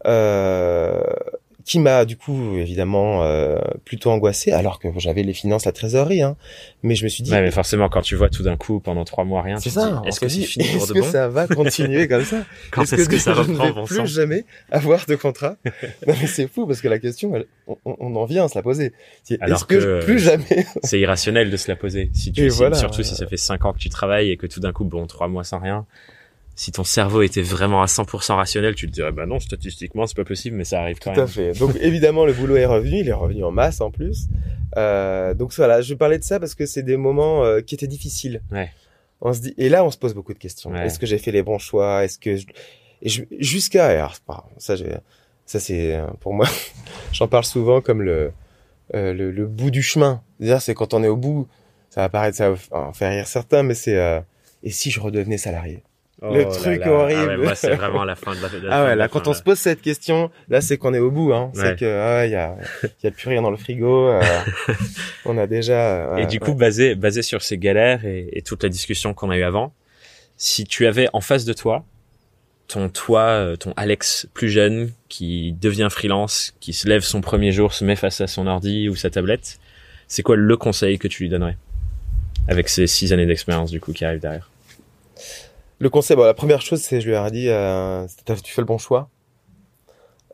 euh, 0.05 1.01
qui 1.69 1.77
m'a 1.77 2.03
du 2.03 2.17
coup 2.17 2.57
évidemment 2.57 3.21
euh, 3.23 3.59
plutôt 3.85 4.09
angoissé 4.09 4.51
alors 4.51 4.79
que 4.79 4.87
j'avais 4.97 5.21
les 5.21 5.33
finances, 5.33 5.65
la 5.65 5.71
trésorerie. 5.71 6.23
Hein. 6.23 6.35
Mais 6.81 6.95
je 6.95 7.03
me 7.03 7.09
suis 7.09 7.21
dit, 7.21 7.29
Ouais, 7.31 7.41
mais 7.41 7.51
forcément, 7.51 7.89
quand 7.89 8.01
tu 8.01 8.15
vois 8.15 8.29
tout 8.29 8.41
d'un 8.41 8.57
coup 8.57 8.79
pendant 8.79 9.05
trois 9.05 9.23
mois 9.23 9.43
rien, 9.43 9.57
c'est 9.59 9.69
ça. 9.69 10.01
Est-ce 10.03 10.19
que 10.19 10.25
dit, 10.25 10.45
fini 10.45 10.65
Est-ce 10.65 10.91
que 10.93 10.99
bon 10.99 11.05
ça 11.05 11.27
va 11.27 11.45
continuer 11.47 12.07
comme 12.07 12.23
ça? 12.23 12.37
Quand 12.71 12.81
est-ce 12.81 13.07
que, 13.07 13.17
ça 13.19 13.33
je 13.35 13.41
ne 13.41 13.57
reprend, 13.59 13.81
vais 13.81 13.85
plus 13.85 14.07
jamais 14.07 14.45
avoir 14.71 15.05
de 15.05 15.13
contrat? 15.15 15.57
Non 16.07 16.15
mais 16.19 16.25
c'est 16.27 16.47
fou 16.47 16.65
parce 16.65 16.81
que 16.81 16.87
la 16.87 16.97
question, 16.97 17.35
elle- 17.35 17.45
on, 17.67 17.77
on 17.85 18.15
en 18.15 18.25
vient 18.25 18.45
à 18.45 18.47
se 18.47 18.55
la 18.55 18.63
poser. 18.63 18.91
Est-ce 19.29 19.63
que, 19.65 19.75
que- 19.75 20.03
plus 20.03 20.17
jamais 20.17 20.65
C'est 20.83 20.99
irrationnel 20.99 21.51
de 21.51 21.57
se 21.57 21.67
la 21.69 21.75
poser. 21.75 22.09
Si 22.13 22.31
tu, 22.31 22.49
si- 22.49 22.57
voilà. 22.57 22.75
surtout 22.77 23.03
si 23.03 23.13
ça 23.15 23.27
fait 23.27 23.37
cinq 23.37 23.63
ans 23.65 23.73
que 23.73 23.77
tu 23.79 23.89
travailles 23.89 24.31
et 24.31 24.37
que 24.37 24.47
tout 24.47 24.59
d'un 24.59 24.71
coup, 24.73 24.85
bon, 24.85 25.05
trois 25.05 25.27
mois 25.27 25.43
sans 25.43 25.59
rien. 25.59 25.85
Si 26.59 26.73
ton 26.73 26.83
cerveau 26.83 27.21
était 27.21 27.41
vraiment 27.41 27.81
à 27.81 27.85
100% 27.85 28.33
rationnel, 28.33 28.75
tu 28.75 28.85
te 28.85 28.91
dirais, 28.91 29.13
bah 29.13 29.25
non, 29.25 29.39
statistiquement, 29.39 30.05
c'est 30.07 30.17
pas 30.17 30.25
possible, 30.25 30.57
mais 30.57 30.65
ça 30.65 30.81
arrive 30.81 30.99
quand 30.99 31.13
Tout 31.13 31.21
à 31.21 31.23
même. 31.23 31.31
fait. 31.31 31.53
Donc 31.57 31.77
évidemment 31.79 32.25
le 32.25 32.33
boulot 32.33 32.57
est 32.57 32.65
revenu, 32.65 32.97
il 32.99 33.07
est 33.07 33.13
revenu 33.13 33.45
en 33.45 33.51
masse 33.51 33.79
en 33.79 33.91
plus. 33.91 34.27
Euh, 34.75 35.33
donc 35.33 35.53
voilà, 35.53 35.79
je 35.81 35.93
parlais 35.93 36.19
de 36.19 36.23
ça 36.25 36.37
parce 36.37 36.55
que 36.55 36.65
c'est 36.65 36.83
des 36.83 36.97
moments 36.97 37.45
euh, 37.45 37.61
qui 37.61 37.75
étaient 37.75 37.87
difficiles. 37.87 38.41
Ouais. 38.51 38.69
On 39.21 39.31
se 39.31 39.39
dit 39.39 39.53
et 39.57 39.69
là 39.69 39.85
on 39.85 39.89
se 39.89 39.97
pose 39.97 40.13
beaucoup 40.13 40.33
de 40.33 40.37
questions. 40.37 40.69
Ouais. 40.71 40.85
Est-ce 40.87 40.99
que 40.99 41.05
j'ai 41.05 41.17
fait 41.17 41.31
les 41.31 41.43
bons 41.43 41.59
choix? 41.59 42.03
Est-ce 42.03 42.19
que 42.19 42.35
je... 42.35 42.45
et 43.03 43.07
je- 43.07 43.23
jusqu'à 43.39 43.85
alors 43.87 44.17
ça 44.57 44.75
ça 45.45 45.59
c'est 45.61 45.95
euh, 45.95 46.07
pour 46.19 46.33
moi 46.33 46.45
j'en 47.13 47.29
parle 47.29 47.45
souvent 47.45 47.79
comme 47.79 48.01
le 48.01 48.33
euh, 48.95 49.13
le, 49.13 49.31
le 49.31 49.47
bout 49.47 49.71
du 49.71 49.81
chemin. 49.81 50.21
C'est-à-dire 50.39 50.61
c'est 50.61 50.73
quand 50.73 50.93
on 50.93 51.05
est 51.05 51.07
au 51.07 51.15
bout, 51.15 51.47
ça 51.89 52.01
va 52.01 52.09
paraître 52.09 52.35
ça 52.35 52.49
va 52.51 52.57
en 52.71 52.91
faire 52.91 53.11
rire 53.11 53.27
certains 53.27 53.63
mais 53.63 53.75
c'est 53.75 53.97
et 54.61 54.71
si 54.71 54.91
je 54.91 54.99
redevenais 54.99 55.37
salarié? 55.37 55.83
Le 56.21 56.43
là 56.43 56.45
truc 56.45 56.79
là. 56.81 56.91
horrible. 56.91 57.21
Ah 57.21 57.27
ouais, 57.27 57.37
moi, 57.37 57.55
c'est 57.55 57.75
vraiment 57.75 58.03
la 58.03 58.15
fin 58.15 58.35
de 58.35 58.41
la, 58.41 58.75
Ah 58.75 58.83
ouais, 58.83 58.95
là, 58.95 59.07
fin, 59.07 59.19
quand 59.19 59.27
on 59.29 59.33
se 59.33 59.41
pose 59.41 59.57
cette 59.57 59.81
question, 59.81 60.29
là, 60.49 60.59
c'est 60.59 60.77
qu'on 60.77 60.93
est 60.93 60.99
au 60.99 61.11
bout, 61.11 61.33
hein. 61.33 61.51
Ouais. 61.55 61.61
C'est 61.61 61.79
que, 61.79 61.85
ah, 61.85 62.25
il 62.25 62.31
y 62.31 62.35
a, 62.35 62.57
y 63.03 63.07
a 63.07 63.11
plus 63.11 63.29
rien 63.29 63.41
dans 63.41 63.51
le 63.51 63.57
frigo, 63.57 64.09
euh, 64.09 64.21
on 65.25 65.37
a 65.37 65.47
déjà, 65.47 66.09
Et 66.17 66.21
ouais, 66.21 66.25
du 66.27 66.39
coup, 66.39 66.53
basé, 66.55 66.95
basé 66.95 67.21
sur 67.21 67.41
ces 67.41 67.57
galères 67.57 68.05
et, 68.05 68.27
et 68.33 68.41
toute 68.41 68.63
la 68.63 68.69
discussion 68.69 69.13
qu'on 69.13 69.29
a 69.29 69.37
eue 69.37 69.43
avant, 69.43 69.73
si 70.35 70.65
tu 70.65 70.87
avais 70.87 71.07
en 71.13 71.21
face 71.21 71.45
de 71.45 71.53
toi 71.53 71.85
ton 72.69 72.87
toi, 72.87 73.21
euh, 73.21 73.55
ton 73.57 73.73
Alex 73.75 74.27
plus 74.33 74.49
jeune 74.49 74.91
qui 75.09 75.53
devient 75.59 75.87
freelance, 75.89 76.53
qui 76.59 76.71
se 76.71 76.87
lève 76.87 77.01
son 77.01 77.19
premier 77.19 77.51
jour, 77.51 77.73
se 77.73 77.83
met 77.83 77.95
face 77.95 78.21
à 78.21 78.27
son 78.27 78.47
ordi 78.47 78.87
ou 78.87 78.95
sa 78.95 79.09
tablette, 79.09 79.59
c'est 80.07 80.21
quoi 80.21 80.35
le 80.35 80.55
conseil 80.55 80.97
que 80.99 81.07
tu 81.07 81.23
lui 81.23 81.29
donnerais 81.29 81.57
avec 82.47 82.69
ces 82.69 82.87
six 82.87 83.11
années 83.11 83.25
d'expérience 83.25 83.71
du 83.71 83.81
coup 83.81 83.91
qui 83.91 84.05
arrivent 84.05 84.21
derrière? 84.21 84.48
Le 85.79 85.89
conseil, 85.89 86.17
bon, 86.17 86.23
la 86.23 86.33
première 86.33 86.61
chose, 86.61 86.81
c'est, 86.81 86.99
je 87.01 87.09
lui 87.09 87.15
ai 87.15 87.31
dit, 87.31 87.47
euh, 87.49 88.05
tu 88.43 88.51
fais 88.53 88.61
le 88.61 88.65
bon 88.65 88.77
choix. 88.77 89.09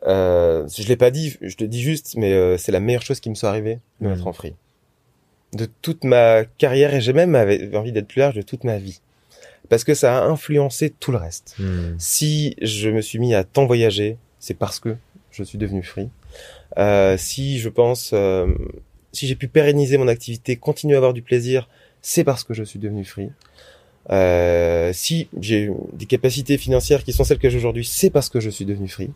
Euh, 0.06 0.66
je 0.68 0.86
l'ai 0.88 0.96
pas 0.96 1.10
dit, 1.10 1.36
je 1.40 1.56
le 1.60 1.68
dis 1.68 1.80
juste, 1.82 2.14
mais 2.16 2.32
euh, 2.32 2.56
c'est 2.58 2.72
la 2.72 2.80
meilleure 2.80 3.02
chose 3.02 3.20
qui 3.20 3.30
me 3.30 3.34
soit 3.34 3.48
arrivée 3.48 3.78
de 4.00 4.06
Mhm. 4.06 4.12
mettre 4.14 4.26
en 4.26 4.32
free. 4.32 4.54
De 5.52 5.66
toute 5.82 6.04
ma 6.04 6.44
carrière, 6.44 6.94
et 6.94 7.00
j'ai 7.00 7.12
même 7.12 7.34
envie 7.74 7.92
d'être 7.92 8.08
plus 8.08 8.20
large, 8.20 8.34
de 8.34 8.42
toute 8.42 8.64
ma 8.64 8.78
vie. 8.78 9.00
Parce 9.68 9.84
que 9.84 9.94
ça 9.94 10.18
a 10.18 10.26
influencé 10.26 10.90
tout 10.90 11.10
le 11.12 11.18
reste. 11.18 11.56
Si 11.98 12.54
je 12.62 12.88
me 12.88 13.00
suis 13.00 13.18
mis 13.18 13.34
à 13.34 13.42
tant 13.42 13.66
voyager, 13.66 14.16
c'est 14.38 14.54
parce 14.54 14.78
que 14.78 14.96
je 15.32 15.42
suis 15.42 15.58
devenu 15.58 15.82
free. 15.82 16.08
Euh, 16.78 17.16
si 17.16 17.58
je 17.58 17.68
pense, 17.68 18.10
euh, 18.12 18.46
si 19.12 19.26
j'ai 19.26 19.34
pu 19.34 19.48
pérenniser 19.48 19.98
mon 19.98 20.08
activité, 20.08 20.56
continuer 20.56 20.94
à 20.94 20.98
avoir 20.98 21.14
du 21.14 21.22
plaisir, 21.22 21.68
c'est 22.02 22.22
parce 22.22 22.44
que 22.44 22.54
je 22.54 22.62
suis 22.62 22.78
devenu 22.78 23.04
free. 23.04 23.30
Euh, 24.10 24.92
si 24.92 25.28
j'ai 25.40 25.70
des 25.92 26.06
capacités 26.06 26.58
financières 26.58 27.02
qui 27.04 27.12
sont 27.12 27.24
celles 27.24 27.38
que 27.38 27.48
j'ai 27.50 27.58
aujourd'hui, 27.58 27.84
c'est 27.84 28.10
parce 28.10 28.28
que 28.28 28.38
je 28.40 28.50
suis 28.50 28.64
devenu 28.64 28.88
free. 28.88 29.10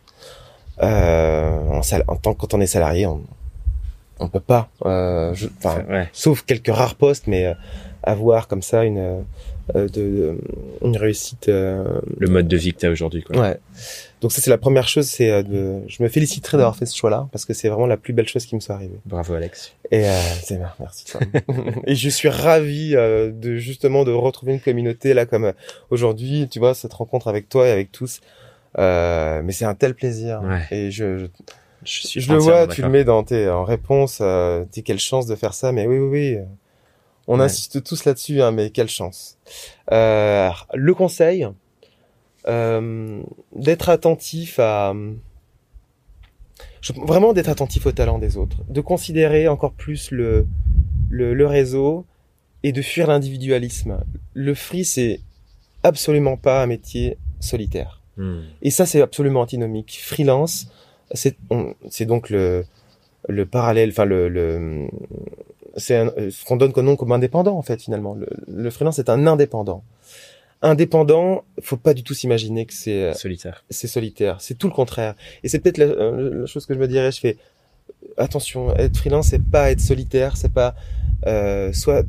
Euh, 0.82 1.58
en, 1.68 1.80
en 2.08 2.16
tant 2.16 2.34
que 2.34 2.40
quand 2.40 2.54
on 2.54 2.60
est 2.60 2.66
salarié, 2.66 3.06
on, 3.06 3.22
on 4.18 4.28
peut 4.28 4.40
pas. 4.40 4.68
Euh, 4.86 5.32
je- 5.34 5.48
Ouais. 5.88 6.08
sauf 6.12 6.42
quelques 6.44 6.74
rares 6.74 6.94
postes, 6.96 7.26
mais 7.26 7.46
euh, 7.46 7.54
avoir 8.02 8.48
comme 8.48 8.62
ça 8.62 8.84
une 8.84 8.98
euh, 8.98 9.20
de, 9.74 9.86
de- 9.88 10.38
une 10.82 10.96
réussite 10.96 11.48
euh, 11.48 11.84
Le 12.18 12.28
mode 12.28 12.48
de 12.48 12.56
vie 12.56 12.72
que 12.72 12.78
tu 12.80 12.86
as 12.86 12.90
aujourd'hui. 12.90 13.22
Quoi. 13.22 13.38
Ouais. 13.40 13.58
Donc 14.20 14.32
ça 14.32 14.40
c'est 14.42 14.50
la 14.50 14.58
première 14.58 14.88
chose, 14.88 15.06
c'est 15.06 15.30
euh, 15.30 15.42
de. 15.42 15.80
Je 15.88 16.02
me 16.02 16.08
féliciterai 16.08 16.56
d'avoir 16.58 16.76
fait 16.76 16.86
ce 16.86 16.96
choix-là 16.96 17.28
parce 17.32 17.44
que 17.44 17.54
c'est 17.54 17.68
vraiment 17.68 17.86
la 17.86 17.96
plus 17.96 18.12
belle 18.12 18.28
chose 18.28 18.44
qui 18.46 18.54
me 18.54 18.60
soit 18.60 18.74
arrivée. 18.74 18.98
Bravo 19.06 19.34
Alex. 19.34 19.72
Et 19.90 20.04
euh, 20.08 20.12
c'est 20.42 20.56
bien, 20.56 20.70
merci. 20.78 21.04
Et 21.86 21.94
je 21.94 22.08
suis 22.08 22.28
ravi 22.28 22.94
euh, 22.94 23.30
de 23.32 23.56
justement 23.56 24.04
de 24.04 24.12
retrouver 24.12 24.52
une 24.52 24.60
communauté 24.60 25.14
là 25.14 25.26
comme 25.26 25.44
euh, 25.44 25.52
aujourd'hui, 25.90 26.48
tu 26.50 26.58
vois, 26.58 26.74
cette 26.74 26.92
rencontre 26.92 27.28
avec 27.28 27.48
toi 27.48 27.66
et 27.66 27.70
avec 27.70 27.92
tous. 27.92 28.20
Euh, 28.78 29.40
mais 29.42 29.52
c'est 29.52 29.64
un 29.64 29.74
tel 29.74 29.94
plaisir. 29.94 30.42
Ouais. 30.44 30.60
Et 30.70 30.90
je, 30.90 31.18
je, 31.18 31.26
Je, 31.84 32.06
suis 32.06 32.20
je 32.20 32.32
le 32.32 32.38
vois, 32.38 32.66
tu 32.68 32.82
le 32.82 32.88
mets 32.88 33.04
dans 33.04 33.24
tes 33.24 33.48
en 33.48 33.64
réponse. 33.64 34.18
Euh, 34.20 34.64
dis 34.70 34.82
quelle 34.82 35.00
chance 35.00 35.26
de 35.26 35.34
faire 35.34 35.54
ça. 35.54 35.72
Mais 35.72 35.86
oui, 35.86 35.98
oui, 35.98 36.08
oui. 36.08 36.38
On 37.32 37.38
Ouais. 37.38 37.44
insiste 37.44 37.84
tous 37.84 38.04
là-dessus, 38.06 38.42
hein, 38.42 38.50
mais 38.50 38.70
quelle 38.70 38.88
chance. 38.88 39.38
Euh, 39.92 40.50
le 40.74 40.94
conseil, 40.94 41.46
euh, 42.48 43.22
d'être 43.54 43.88
attentif 43.88 44.58
à, 44.58 44.92
je- 46.80 46.92
vraiment 46.92 47.32
d'être 47.32 47.48
attentif 47.48 47.86
au 47.86 47.92
talent 47.92 48.18
des 48.18 48.36
autres, 48.36 48.56
de 48.68 48.80
considérer 48.80 49.46
encore 49.46 49.72
plus 49.72 50.10
le, 50.10 50.46
le, 51.08 51.32
le 51.34 51.46
réseau 51.46 52.04
et 52.64 52.72
de 52.72 52.82
fuir 52.82 53.06
l'individualisme. 53.06 54.02
Le 54.34 54.54
free, 54.54 54.84
c'est 54.84 55.20
absolument 55.84 56.36
pas 56.36 56.62
un 56.62 56.66
métier 56.66 57.16
solitaire. 57.38 58.00
Hmm. 58.16 58.40
Et 58.62 58.70
ça, 58.70 58.86
c'est 58.86 59.00
absolument 59.02 59.40
antinomique. 59.42 60.00
Freelance, 60.02 60.66
c'est 61.14 61.36
donc 62.06 62.28
le, 62.30 62.64
le 63.28 63.46
parallèle, 63.46 63.90
enfin 63.90 64.04
le, 64.04 64.28
le 64.28 64.88
c'est 65.76 65.96
euh, 65.96 66.30
ce 66.30 66.44
qu'on 66.44 66.56
donne 66.56 66.72
comme 66.72 66.86
nom 66.86 66.96
comme 66.96 67.12
indépendant 67.12 67.56
en 67.56 67.62
fait 67.62 67.82
finalement. 67.82 68.14
Le, 68.14 68.28
le 68.48 68.70
freelance 68.70 68.98
est 68.98 69.08
un 69.08 69.26
indépendant. 69.26 69.82
Indépendant, 70.62 71.44
faut 71.62 71.78
pas 71.78 71.94
du 71.94 72.02
tout 72.02 72.12
s'imaginer 72.12 72.66
que 72.66 72.74
c'est 72.74 73.02
euh, 73.04 73.14
Solitaire. 73.14 73.64
c'est 73.70 73.86
solitaire. 73.86 74.36
C'est 74.40 74.58
tout 74.58 74.66
le 74.66 74.74
contraire. 74.74 75.14
Et 75.42 75.48
c'est 75.48 75.58
peut-être 75.58 75.78
la, 75.78 75.86
euh, 75.86 76.40
la 76.40 76.46
chose 76.46 76.66
que 76.66 76.74
je 76.74 76.78
me 76.78 76.86
dirais. 76.86 77.10
Je 77.12 77.20
fais 77.20 77.38
attention, 78.18 78.74
être 78.76 78.96
freelance, 78.96 79.28
c'est 79.28 79.42
pas 79.42 79.70
être 79.70 79.80
solitaire, 79.80 80.36
c'est 80.36 80.52
pas 80.52 80.74
euh, 81.26 81.72
soit 81.72 82.04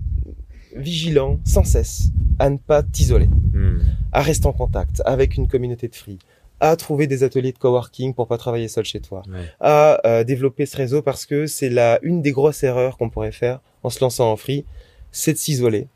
vigilant 0.75 1.39
sans 1.45 1.63
cesse 1.63 2.09
à 2.39 2.49
ne 2.49 2.57
pas 2.57 2.83
t'isoler 2.83 3.29
Hmm. 3.53 3.79
à 4.13 4.21
rester 4.21 4.47
en 4.47 4.53
contact 4.53 5.01
avec 5.05 5.35
une 5.35 5.47
communauté 5.49 5.89
de 5.89 5.95
free, 5.95 6.17
à 6.61 6.75
trouver 6.77 7.07
des 7.07 7.23
ateliers 7.23 7.51
de 7.51 7.57
coworking 7.57 8.13
pour 8.13 8.27
pas 8.27 8.37
travailler 8.37 8.67
seul 8.69 8.85
chez 8.85 9.01
toi, 9.01 9.23
Ouais. 9.27 9.45
à 9.59 9.99
euh, 10.07 10.23
développer 10.23 10.65
ce 10.65 10.77
réseau 10.77 11.01
parce 11.01 11.25
que 11.25 11.45
c'est 11.47 11.69
la 11.69 11.99
une 12.03 12.21
des 12.21 12.31
grosses 12.31 12.63
erreurs 12.63 12.97
qu'on 12.97 13.09
pourrait 13.09 13.31
faire 13.33 13.59
en 13.83 13.89
se 13.89 13.99
lançant 13.99 14.31
en 14.31 14.37
free, 14.37 14.63
c'est 15.11 15.33
de 15.33 15.37
s'isoler 15.39 15.87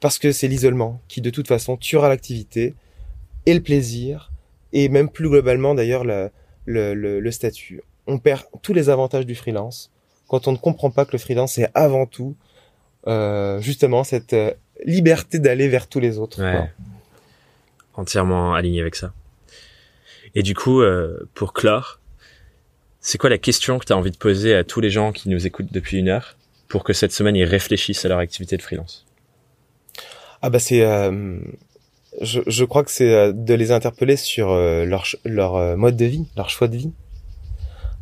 parce 0.00 0.18
que 0.18 0.30
c'est 0.32 0.48
l'isolement 0.48 1.00
qui 1.08 1.20
de 1.20 1.30
toute 1.30 1.48
façon 1.48 1.76
tuera 1.76 2.08
l'activité 2.08 2.74
et 3.46 3.54
le 3.54 3.60
plaisir 3.60 4.30
et 4.72 4.88
même 4.88 5.08
plus 5.08 5.28
globalement 5.28 5.74
d'ailleurs 5.74 6.04
le, 6.04 6.30
le, 6.64 6.94
le, 6.94 7.20
le 7.20 7.30
statut. 7.32 7.82
On 8.06 8.18
perd 8.18 8.42
tous 8.62 8.72
les 8.72 8.88
avantages 8.90 9.26
du 9.26 9.34
freelance 9.34 9.90
quand 10.28 10.46
on 10.48 10.52
ne 10.52 10.56
comprend 10.58 10.90
pas 10.90 11.04
que 11.04 11.12
le 11.12 11.18
freelance 11.18 11.54
c'est 11.54 11.68
avant 11.74 12.06
tout 12.06 12.36
euh, 13.08 13.60
justement 13.60 14.04
cette 14.04 14.32
euh, 14.32 14.52
liberté 14.84 15.38
d'aller 15.40 15.68
vers 15.68 15.88
tous 15.88 16.00
les 16.00 16.18
autres. 16.18 16.40
Ouais. 16.42 16.70
Entièrement 17.94 18.54
aligné 18.54 18.80
avec 18.80 18.94
ça. 18.94 19.12
Et 20.34 20.42
du 20.42 20.54
coup, 20.54 20.80
euh, 20.82 21.28
pour 21.34 21.52
clore, 21.52 22.00
c'est 23.00 23.18
quoi 23.18 23.30
la 23.30 23.38
question 23.38 23.78
que 23.78 23.84
tu 23.84 23.92
as 23.92 23.96
envie 23.96 24.10
de 24.10 24.16
poser 24.16 24.54
à 24.54 24.64
tous 24.64 24.80
les 24.80 24.90
gens 24.90 25.12
qui 25.12 25.28
nous 25.28 25.46
écoutent 25.46 25.72
depuis 25.72 25.98
une 25.98 26.08
heure 26.08 26.36
pour 26.68 26.84
que 26.84 26.92
cette 26.92 27.12
semaine 27.12 27.36
ils 27.36 27.44
réfléchissent 27.44 28.04
à 28.04 28.08
leur 28.08 28.18
activité 28.18 28.56
de 28.56 28.62
freelance? 28.62 29.06
Ah 30.42 30.50
bah 30.50 30.58
c'est, 30.58 30.82
euh, 30.82 31.38
je, 32.20 32.40
je 32.46 32.64
crois 32.64 32.82
que 32.82 32.90
c'est 32.90 33.14
euh, 33.14 33.32
de 33.32 33.54
les 33.54 33.70
interpeller 33.72 34.16
sur 34.16 34.50
euh, 34.50 34.84
leur 34.84 35.06
leur 35.24 35.56
euh, 35.56 35.76
mode 35.76 35.96
de 35.96 36.04
vie, 36.06 36.26
leur 36.36 36.48
choix 36.50 36.68
de 36.68 36.76
vie. 36.76 36.92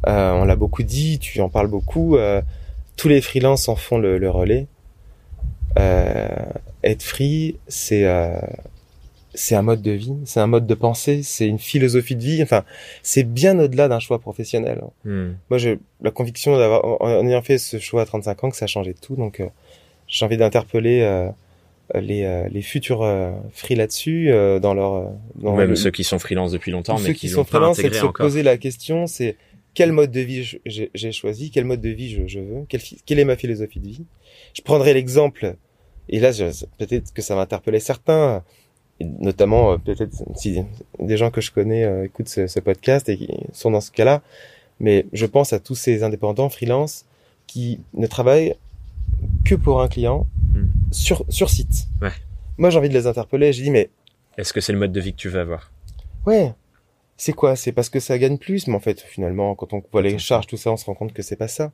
Euh, 0.07 0.33
on 0.33 0.45
l'a 0.45 0.57
beaucoup 0.57 0.83
dit, 0.83 1.19
tu 1.19 1.41
en 1.41 1.49
parles 1.49 1.69
beaucoup. 1.69 2.17
tous 2.97 3.09
les 3.09 3.21
freelances 3.21 3.69
en 3.69 3.77
font 3.77 3.99
le, 3.99 4.19
le 4.19 4.31
relais. 4.31 4.67
Être 5.77 7.03
free, 7.03 7.59
c'est 7.69 8.05
c'est 9.35 9.55
un 9.55 9.63
mode 9.63 9.83
de 9.83 9.93
vie, 9.93 10.15
c'est 10.25 10.41
un 10.41 10.47
mode 10.47 10.67
de 10.67 10.75
pensée, 10.75 11.23
c'est 11.23 11.47
une 11.47 11.59
philosophie 11.59 12.17
de 12.17 12.23
vie. 12.23 12.43
Enfin, 12.43 12.65
c'est 13.03 13.25
bien 13.25 13.59
au-delà 13.59 13.89
d'un 13.89 13.99
choix 13.99 14.19
professionnel. 14.19 14.83
Hmm. 15.05 15.33
Moi, 15.51 15.59
j'ai 15.59 15.79
la 16.03 16.11
conviction 16.11 16.57
d'avoir, 16.57 16.85
en 16.85 16.99
en 17.01 17.27
ayant 17.27 17.43
fait 17.43 17.59
ce 17.59 17.79
choix 17.79 18.03
à 18.03 18.07
35 18.07 18.45
ans, 18.45 18.51
que 18.51 18.57
ça 18.57 18.65
a 18.65 18.69
changé 18.69 18.95
tout. 18.95 19.17
Donc, 19.17 19.41
euh, 19.41 19.49
j'ai 20.07 20.25
envie 20.25 20.37
d'interpeller 20.37 21.01
euh, 21.03 21.29
les, 21.95 22.49
les 22.51 22.63
futurs 22.63 23.07
free 23.53 23.75
là-dessus 23.75 24.31
dans 24.63 24.73
leur 24.73 25.11
dans 25.35 25.57
même 25.57 25.77
ceux 25.77 25.91
qui 25.91 26.05
sont 26.05 26.19
freelance 26.19 26.53
depuis 26.53 26.71
longtemps 26.71 26.97
mais 26.99 27.09
ceux 27.09 27.13
qui, 27.13 27.21
qui 27.21 27.29
sont 27.29 27.45
freelance 27.45 27.77
c'est 27.77 27.91
de 27.91 27.95
se 27.95 28.07
poser 28.07 28.43
la 28.43 28.57
question 28.57 29.07
c'est 29.07 29.37
quel 29.75 29.93
mode 29.93 30.11
de 30.11 30.21
vie 30.21 30.59
j'ai 30.65 31.13
choisi 31.13 31.51
quel 31.51 31.67
mode 31.67 31.83
de 31.83 31.91
vie 31.91 32.11
je, 32.11 32.27
je 32.27 32.41
veux 32.41 32.65
quelle, 32.69 32.81
quelle 33.05 33.19
est 33.19 33.27
ma 33.27 33.37
philosophie 33.37 33.81
de 33.81 33.89
vie 33.89 34.05
je 34.55 34.63
prendrai 34.63 34.95
l'exemple 34.95 35.57
et 36.09 36.19
là 36.19 36.31
peut-être 36.79 37.13
que 37.13 37.21
ça 37.21 37.35
va 37.35 37.43
interpeller 37.43 37.81
certains 37.81 38.43
notamment 39.01 39.79
peut-être 39.79 40.13
si 40.37 40.63
des 40.99 41.17
gens 41.17 41.31
que 41.31 41.41
je 41.41 41.51
connais 41.51 42.05
écoutent 42.05 42.29
ce, 42.29 42.47
ce, 42.47 42.61
podcast 42.61 43.09
et 43.09 43.17
qui 43.17 43.29
sont 43.53 43.71
dans 43.71 43.81
ce 43.81 43.91
cas-là 43.91 44.23
mais 44.83 45.07
je 45.13 45.27
pense 45.27 45.53
à 45.53 45.61
tous 45.61 45.77
ces 45.77 46.03
indépendants 46.03 46.49
freelance 46.49 47.07
qui 47.47 47.81
ne 47.95 48.07
travaillent 48.07 48.57
que 49.45 49.55
pour 49.55 49.81
un 49.81 49.89
client 49.89 50.27
hmm. 50.55 50.67
sur, 50.91 51.25
sur 51.29 51.49
site. 51.49 51.87
Ouais. 52.03 52.11
Moi, 52.59 52.71
j'ai 52.71 52.79
envie 52.79 52.89
de 52.89 52.95
les 52.95 53.07
interpeller. 53.07 53.53
Je 53.53 53.63
dis, 53.63 53.71
mais. 53.71 53.91
Est-ce 54.37 54.53
que 54.53 54.61
c'est 54.61 54.73
le 54.73 54.79
mode 54.79 54.93
de 54.93 55.01
vie 55.01 55.13
que 55.13 55.19
tu 55.19 55.29
veux 55.29 55.41
avoir? 55.41 55.71
Ouais. 56.27 56.53
C'est 57.17 57.33
quoi? 57.33 57.55
C'est 57.55 57.73
parce 57.73 57.89
que 57.89 58.01
ça 58.01 58.19
gagne 58.19 58.39
plus, 58.39 58.67
mais 58.67 58.75
en 58.75 58.81
fait, 58.81 59.01
finalement, 59.01 59.55
quand 59.55 59.73
on 59.73 59.83
voit 59.93 60.03
les 60.03 60.19
charges, 60.19 60.47
tout 60.47 60.57
ça, 60.57 60.73
on 60.73 60.77
se 60.77 60.85
rend 60.85 60.95
compte 60.95 61.13
que 61.13 61.23
c'est 61.23 61.37
pas 61.37 61.49
ça. 61.49 61.71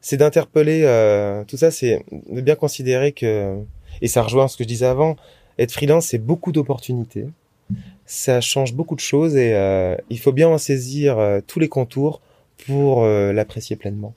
C'est 0.00 0.16
d'interpeller, 0.16 0.82
euh, 0.84 1.44
tout 1.44 1.56
ça, 1.56 1.70
c'est 1.70 2.04
de 2.10 2.40
bien 2.40 2.56
considérer 2.56 3.12
que, 3.12 3.58
et 4.00 4.08
ça 4.08 4.22
rejoint 4.22 4.48
ce 4.48 4.56
que 4.56 4.64
je 4.64 4.68
disais 4.68 4.86
avant, 4.86 5.16
être 5.58 5.72
freelance, 5.72 6.06
c'est 6.06 6.18
beaucoup 6.18 6.52
d'opportunités. 6.52 7.26
Ça 8.06 8.40
change 8.40 8.72
beaucoup 8.72 8.94
de 8.94 9.00
choses 9.00 9.36
et 9.36 9.52
euh, 9.54 9.94
il 10.08 10.18
faut 10.18 10.32
bien 10.32 10.48
en 10.48 10.56
saisir 10.56 11.18
euh, 11.18 11.40
tous 11.46 11.58
les 11.58 11.68
contours 11.68 12.22
pour 12.66 13.02
euh, 13.02 13.32
l'apprécier 13.34 13.76
pleinement. 13.76 14.14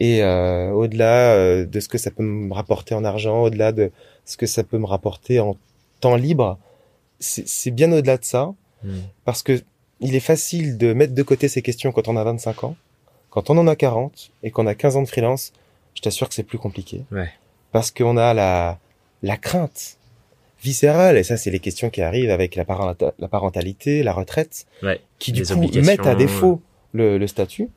Et 0.00 0.22
euh, 0.22 0.70
au-delà 0.70 1.64
de 1.66 1.80
ce 1.80 1.88
que 1.88 1.98
ça 1.98 2.10
peut 2.10 2.22
me 2.22 2.52
rapporter 2.54 2.94
en 2.94 3.04
argent, 3.04 3.42
au-delà 3.42 3.72
de 3.72 3.90
ce 4.24 4.38
que 4.38 4.46
ça 4.46 4.64
peut 4.64 4.78
me 4.78 4.86
rapporter 4.86 5.40
en 5.40 5.56
temps 6.00 6.16
libre, 6.16 6.58
c'est 7.18 7.70
bien 7.70 7.92
au-delà 7.92 8.16
de 8.16 8.24
ça, 8.24 8.54
hmm. 8.84 9.00
parce 9.24 9.42
que 9.42 9.60
il 10.00 10.14
est 10.14 10.20
facile 10.20 10.78
de 10.78 10.92
mettre 10.92 11.14
de 11.14 11.22
côté 11.22 11.48
ces 11.48 11.62
questions 11.62 11.90
quand 11.90 12.06
on 12.08 12.16
a 12.16 12.24
25 12.24 12.64
ans. 12.64 12.76
Quand 13.30 13.50
on 13.50 13.58
en 13.58 13.66
a 13.66 13.76
40 13.76 14.30
et 14.44 14.50
qu'on 14.50 14.66
a 14.66 14.74
15 14.74 14.96
ans 14.96 15.02
de 15.02 15.08
freelance, 15.08 15.52
je 15.94 16.02
t'assure 16.02 16.28
que 16.28 16.34
c'est 16.34 16.44
plus 16.44 16.58
compliqué. 16.58 17.04
Ouais. 17.10 17.28
Parce 17.72 17.90
qu'on 17.90 18.16
a 18.16 18.32
la, 18.32 18.78
la 19.22 19.36
crainte 19.36 19.97
viscérale, 20.62 21.16
et 21.16 21.22
ça 21.22 21.36
c'est 21.36 21.50
les 21.50 21.60
questions 21.60 21.90
qui 21.90 22.02
arrivent 22.02 22.30
avec 22.30 22.56
la, 22.56 22.64
la 23.18 23.28
parentalité, 23.28 24.02
la 24.02 24.12
retraite, 24.12 24.66
ouais. 24.82 25.00
qui 25.18 25.32
du 25.32 25.44
coup 25.44 25.54
mettent 25.82 26.06
à 26.06 26.14
défaut 26.14 26.60
le, 26.92 27.18
le 27.18 27.26
statut 27.26 27.68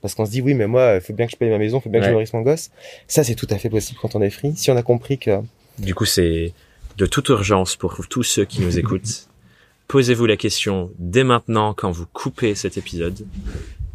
parce 0.00 0.14
qu'on 0.14 0.26
se 0.26 0.30
dit 0.30 0.40
oui 0.40 0.54
mais 0.54 0.66
moi 0.66 0.96
il 0.96 1.00
faut 1.00 1.12
bien 1.12 1.26
que 1.26 1.32
je 1.32 1.36
paye 1.36 1.50
ma 1.50 1.58
maison, 1.58 1.78
il 1.78 1.82
faut 1.82 1.90
bien 1.90 2.00
que 2.00 2.06
je 2.06 2.12
nourrisse 2.12 2.32
mon 2.32 2.42
gosse. 2.42 2.70
Ça 3.06 3.24
c'est 3.24 3.34
tout 3.34 3.48
à 3.50 3.58
fait 3.58 3.70
possible 3.70 3.98
quand 4.00 4.14
on 4.14 4.22
est 4.22 4.30
free. 4.30 4.52
Si 4.56 4.70
on 4.70 4.76
a 4.76 4.82
compris 4.82 5.18
que 5.18 5.40
du 5.78 5.94
coup 5.94 6.04
c'est 6.04 6.52
de 6.96 7.06
toute 7.06 7.28
urgence 7.28 7.76
pour 7.76 8.06
tous 8.08 8.22
ceux 8.22 8.44
qui 8.44 8.60
nous 8.60 8.78
écoutent. 8.78 9.28
Posez-vous 9.88 10.26
la 10.26 10.36
question 10.36 10.90
dès 10.98 11.24
maintenant 11.24 11.72
quand 11.72 11.90
vous 11.90 12.06
coupez 12.06 12.54
cet 12.54 12.76
épisode. 12.76 13.26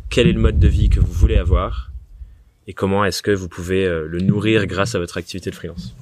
Quel 0.10 0.28
est 0.28 0.34
le 0.34 0.40
mode 0.40 0.58
de 0.58 0.68
vie 0.68 0.90
que 0.90 1.00
vous 1.00 1.12
voulez 1.12 1.38
avoir? 1.38 1.92
Et 2.66 2.74
comment 2.74 3.06
est-ce 3.06 3.22
que 3.22 3.32
vous 3.32 3.48
pouvez 3.48 3.86
euh, 3.86 4.08
le 4.08 4.20
nourrir 4.20 4.66
grâce 4.66 4.96
à 4.96 5.00
votre 5.00 5.18
activité 5.18 5.52
de 5.52 5.56
freelance? 5.56 5.96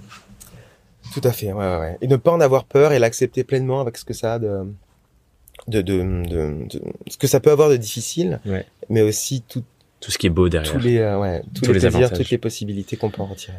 Tout 1.14 1.22
à 1.24 1.32
fait, 1.32 1.52
ouais, 1.52 1.66
ouais, 1.66 1.80
ouais. 1.80 1.98
Et 2.02 2.08
ne 2.08 2.16
pas 2.16 2.32
en 2.32 2.40
avoir 2.40 2.66
peur 2.66 2.92
et 2.92 3.00
l'accepter 3.00 3.44
pleinement 3.44 3.82
avec 3.82 3.98
ce 3.98 4.06
que 4.06 4.14
ça 4.14 4.36
a 4.36 4.40
de, 4.40 4.66
de, 5.68 5.82
de, 5.82 6.28
de, 6.28 6.68
ce 7.08 7.18
que 7.18 7.28
ça 7.28 7.40
peut 7.40 7.52
avoir 7.52 7.70
de 7.70 7.78
difficile, 7.78 8.40
ouais. 8.46 8.66
mais 8.90 9.02
aussi 9.02 9.44
tout, 9.48 9.64
tout 10.00 10.12
ce 10.12 10.18
qui 10.18 10.28
est 10.28 10.32
beau 10.32 10.50
derrière. 10.50 10.72
Tous 10.72 10.80
les, 10.80 10.98
euh, 10.98 11.20
ouais, 11.20 11.44
tous, 11.54 11.72
les, 11.72 11.80
plaisirs, 11.80 12.12
toutes 12.12 12.30
les 12.30 12.38
possibilités 12.38 12.98
qu'on 12.98 13.10
peut 13.10 13.22
en 13.22 13.28
retirer. 13.28 13.58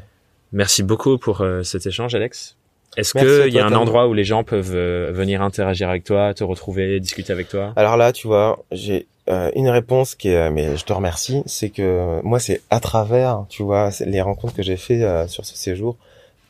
Merci 0.53 0.83
beaucoup 0.83 1.17
pour 1.17 1.41
euh, 1.41 1.63
cet 1.63 1.87
échange, 1.87 2.15
Alex. 2.15 2.57
Est-ce 2.97 3.15
qu'il 3.15 3.55
y 3.55 3.59
a 3.59 3.65
un 3.65 3.73
endroit 3.73 4.07
où 4.07 4.13
les 4.13 4.25
gens 4.25 4.45
peuvent 4.45 4.75
euh, 4.75 5.11
venir 5.15 5.41
interagir 5.41 5.89
avec 5.89 6.05
toi, 6.05 6.35
te 6.35 6.45
retrouver, 6.45 7.01
discuter 7.01 7.33
avec 7.33 7.49
toi? 7.49 7.73
Alors 7.77 7.97
là, 7.97 8.13
tu 8.13 8.27
vois, 8.27 8.63
j'ai 8.71 9.07
une 9.55 9.71
réponse 9.71 10.15
qui 10.15 10.29
est, 10.29 10.51
mais 10.51 10.77
je 10.77 10.85
te 10.85 10.93
remercie, 10.93 11.43
c'est 11.47 11.71
que 11.71 12.21
moi, 12.23 12.39
c'est 12.39 12.61
à 12.69 12.81
travers, 12.81 13.47
tu 13.49 13.63
vois, 13.63 13.89
les 14.05 14.21
rencontres 14.21 14.55
que 14.55 14.63
j'ai 14.63 14.77
fait 14.77 15.27
sur 15.27 15.47
ce 15.47 15.57
séjour, 15.57 15.97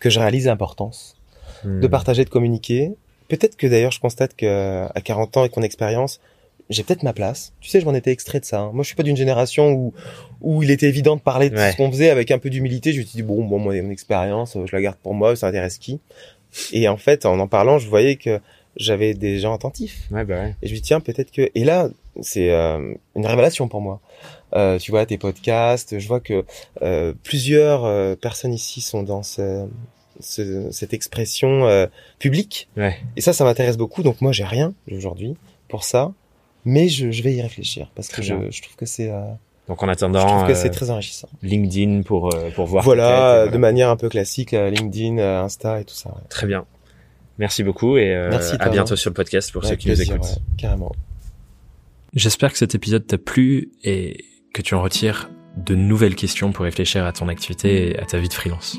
que 0.02 0.10
je 0.10 0.18
réalise 0.20 0.46
l'importance 0.46 1.16
hmm. 1.64 1.80
de 1.80 1.86
partager, 1.86 2.24
de 2.24 2.30
communiquer, 2.30 2.92
Peut-être 3.32 3.56
que 3.56 3.66
d'ailleurs, 3.66 3.92
je 3.92 3.98
constate 3.98 4.36
que 4.36 4.84
à 4.94 5.00
40 5.00 5.38
ans 5.38 5.40
avec 5.40 5.56
mon 5.56 5.62
expérience, 5.62 6.20
j'ai 6.68 6.82
peut-être 6.82 7.02
ma 7.02 7.14
place. 7.14 7.54
Tu 7.62 7.70
sais, 7.70 7.80
je 7.80 7.86
m'en 7.86 7.94
étais 7.94 8.10
extrait 8.10 8.40
de 8.40 8.44
ça. 8.44 8.60
Hein. 8.60 8.70
Moi, 8.74 8.82
je 8.82 8.88
suis 8.88 8.94
pas 8.94 9.02
d'une 9.04 9.16
génération 9.16 9.72
où 9.72 9.94
où 10.42 10.62
il 10.62 10.70
était 10.70 10.86
évident 10.86 11.16
de 11.16 11.22
parler 11.22 11.48
de 11.48 11.56
ce 11.56 11.74
qu'on 11.78 11.90
faisait 11.90 12.10
avec 12.10 12.30
un 12.30 12.38
peu 12.38 12.50
d'humilité. 12.50 12.92
Je 12.92 13.00
me 13.00 13.04
suis 13.06 13.16
dit 13.16 13.22
bon, 13.22 13.42
bon, 13.42 13.58
moi, 13.58 13.80
mon 13.80 13.90
expérience, 13.90 14.58
je 14.62 14.76
la 14.76 14.82
garde 14.82 14.98
pour 15.02 15.14
moi, 15.14 15.34
ça 15.34 15.46
intéresse 15.46 15.78
qui? 15.78 15.98
Et 16.72 16.88
en 16.88 16.98
fait, 16.98 17.24
en 17.24 17.38
en 17.38 17.48
parlant, 17.48 17.78
je 17.78 17.88
voyais 17.88 18.16
que 18.16 18.38
j'avais 18.76 19.14
des 19.14 19.38
gens 19.38 19.54
attentifs. 19.54 20.08
Ouais, 20.10 20.24
bah 20.24 20.34
ouais. 20.34 20.54
Et 20.62 20.68
je 20.68 20.72
me 20.72 20.76
dis 20.76 20.82
tiens, 20.82 21.00
peut-être 21.00 21.30
que. 21.30 21.50
Et 21.54 21.64
là, 21.64 21.88
c'est 22.20 22.50
euh, 22.50 22.94
une 23.16 23.26
révélation 23.26 23.68
pour 23.68 23.80
moi. 23.80 24.00
Euh, 24.54 24.78
tu 24.78 24.90
vois, 24.90 25.06
tes 25.06 25.18
podcasts, 25.18 25.98
je 25.98 26.08
vois 26.08 26.20
que 26.20 26.44
euh, 26.82 27.14
plusieurs 27.22 27.84
euh, 27.84 28.14
personnes 28.16 28.52
ici 28.52 28.80
sont 28.80 29.02
dans 29.02 29.22
ce 29.22 29.66
ce, 30.20 30.70
cette 30.70 30.92
expression 30.92 31.66
euh, 31.66 31.86
publique. 32.18 32.68
Ouais. 32.76 32.96
Et 33.16 33.20
ça, 33.20 33.32
ça 33.32 33.44
m'intéresse 33.44 33.76
beaucoup. 33.76 34.02
Donc 34.02 34.20
moi, 34.20 34.30
j'ai 34.32 34.44
rien 34.44 34.74
aujourd'hui 34.90 35.36
pour 35.68 35.84
ça, 35.84 36.12
mais 36.64 36.88
je, 36.88 37.10
je, 37.10 37.22
vais 37.22 37.32
y 37.32 37.42
réfléchir 37.42 37.90
parce 37.94 38.08
que 38.08 38.22
je, 38.22 38.34
je, 38.50 38.62
trouve 38.62 38.76
que 38.76 38.86
c'est. 38.86 39.10
Euh, 39.10 39.22
donc 39.68 39.82
en 39.82 39.88
attendant, 39.88 40.20
je 40.20 40.26
trouve 40.26 40.46
que 40.46 40.54
c'est 40.54 40.70
très 40.70 40.90
enrichissant. 40.90 41.28
LinkedIn 41.42 42.02
pour 42.02 42.30
pour 42.54 42.66
voir. 42.66 42.84
Voilà, 42.84 43.48
de 43.48 43.56
manière 43.56 43.88
un 43.88 43.96
peu 43.96 44.08
classique, 44.08 44.52
LinkedIn, 44.52 45.18
Insta 45.18 45.80
et 45.80 45.84
tout 45.84 45.94
ça. 45.94 46.14
Très 46.28 46.46
bien. 46.46 46.66
Merci 47.42 47.64
beaucoup 47.64 47.96
et 47.96 48.14
Merci, 48.30 48.54
à 48.60 48.68
bientôt 48.68 48.94
sur 48.94 49.10
le 49.10 49.14
podcast 49.14 49.50
pour 49.50 49.64
ceux 49.64 49.74
qui 49.74 49.88
plaisir, 49.88 50.16
nous 50.16 50.22
écoutent. 50.24 50.38
carrément. 50.56 50.92
J'espère 52.14 52.52
que 52.52 52.58
cet 52.58 52.76
épisode 52.76 53.04
t'a 53.04 53.18
plu 53.18 53.72
et 53.82 54.26
que 54.54 54.62
tu 54.62 54.76
en 54.76 54.80
retires 54.80 55.28
de 55.56 55.74
nouvelles 55.74 56.14
questions 56.14 56.52
pour 56.52 56.64
réfléchir 56.64 57.04
à 57.04 57.10
ton 57.10 57.26
activité 57.26 57.90
et 57.90 57.98
à 57.98 58.04
ta 58.04 58.18
vie 58.18 58.28
de 58.28 58.32
freelance. 58.32 58.78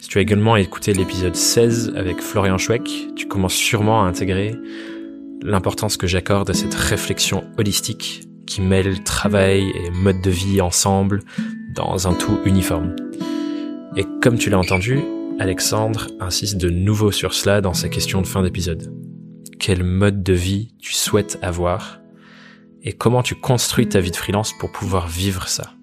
Si 0.00 0.08
tu 0.08 0.18
as 0.18 0.20
également 0.20 0.56
écouté 0.56 0.94
l'épisode 0.94 1.36
16 1.36 1.92
avec 1.94 2.20
Florian 2.20 2.58
Schweck, 2.58 2.90
tu 3.14 3.28
commences 3.28 3.54
sûrement 3.54 4.02
à 4.04 4.08
intégrer 4.08 4.56
l'importance 5.42 5.96
que 5.96 6.08
j'accorde 6.08 6.50
à 6.50 6.54
cette 6.54 6.74
réflexion 6.74 7.44
holistique 7.56 8.24
qui 8.48 8.62
mêle 8.62 9.04
travail 9.04 9.70
et 9.70 9.90
mode 9.90 10.20
de 10.22 10.30
vie 10.30 10.60
ensemble 10.60 11.20
dans 11.72 12.08
un 12.08 12.14
tout 12.14 12.40
uniforme. 12.44 12.96
Et 13.96 14.04
comme 14.20 14.38
tu 14.38 14.50
l'as 14.50 14.58
entendu, 14.58 15.04
Alexandre 15.38 16.08
insiste 16.18 16.56
de 16.56 16.70
nouveau 16.70 17.12
sur 17.12 17.34
cela 17.34 17.60
dans 17.60 17.74
sa 17.74 17.90
question 17.90 18.22
de 18.22 18.26
fin 18.26 18.42
d'épisode. 18.42 18.90
Quel 19.58 19.84
mode 19.84 20.22
de 20.22 20.32
vie 20.32 20.74
tu 20.80 20.94
souhaites 20.94 21.38
avoir 21.42 22.00
et 22.82 22.94
comment 22.94 23.22
tu 23.22 23.34
construis 23.34 23.86
ta 23.86 24.00
vie 24.00 24.10
de 24.10 24.16
freelance 24.16 24.54
pour 24.58 24.72
pouvoir 24.72 25.08
vivre 25.08 25.46
ça? 25.46 25.74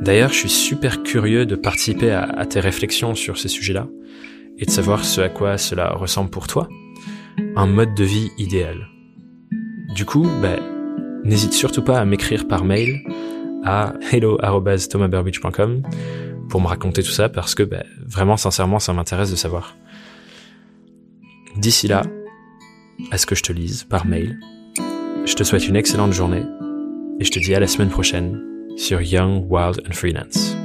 D'ailleurs, 0.00 0.32
je 0.32 0.38
suis 0.38 0.48
super 0.48 1.02
curieux 1.02 1.44
de 1.44 1.56
participer 1.56 2.12
à, 2.12 2.46
tes 2.46 2.60
réflexions 2.60 3.16
sur 3.16 3.36
ces 3.36 3.48
sujets-là 3.48 3.88
et 4.58 4.64
de 4.64 4.70
savoir 4.70 5.04
ce 5.04 5.20
à 5.20 5.28
quoi 5.28 5.58
cela 5.58 5.92
ressemble 5.92 6.30
pour 6.30 6.46
toi. 6.46 6.68
Un 7.56 7.66
mode 7.66 7.94
de 7.94 8.04
vie 8.04 8.30
idéal. 8.38 8.86
Du 9.96 10.04
coup, 10.04 10.28
ben, 10.40 10.60
n'hésite 11.24 11.52
surtout 11.52 11.82
pas 11.82 11.98
à 11.98 12.04
m'écrire 12.04 12.46
par 12.46 12.64
mail 12.64 13.00
à 13.64 13.94
hello@thomasburbidge.com 14.12 15.82
pour 16.48 16.60
me 16.60 16.66
raconter 16.66 17.02
tout 17.02 17.10
ça 17.10 17.28
parce 17.28 17.54
que 17.54 17.62
ben, 17.62 17.84
vraiment 18.04 18.36
sincèrement 18.36 18.78
ça 18.78 18.92
m'intéresse 18.92 19.30
de 19.30 19.36
savoir. 19.36 19.76
D'ici 21.56 21.88
là, 21.88 22.02
à 23.10 23.18
ce 23.18 23.26
que 23.26 23.34
je 23.34 23.42
te 23.42 23.52
lise 23.52 23.84
par 23.84 24.06
mail, 24.06 24.38
je 25.24 25.34
te 25.34 25.44
souhaite 25.44 25.68
une 25.68 25.76
excellente 25.76 26.12
journée 26.12 26.44
et 27.20 27.24
je 27.24 27.30
te 27.30 27.38
dis 27.38 27.54
à 27.54 27.60
la 27.60 27.66
semaine 27.66 27.90
prochaine 27.90 28.40
sur 28.76 29.00
Young, 29.00 29.44
Wild 29.50 29.82
and 29.86 29.92
Freelance. 29.92 30.56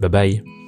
Bye 0.00 0.10
bye. 0.10 0.59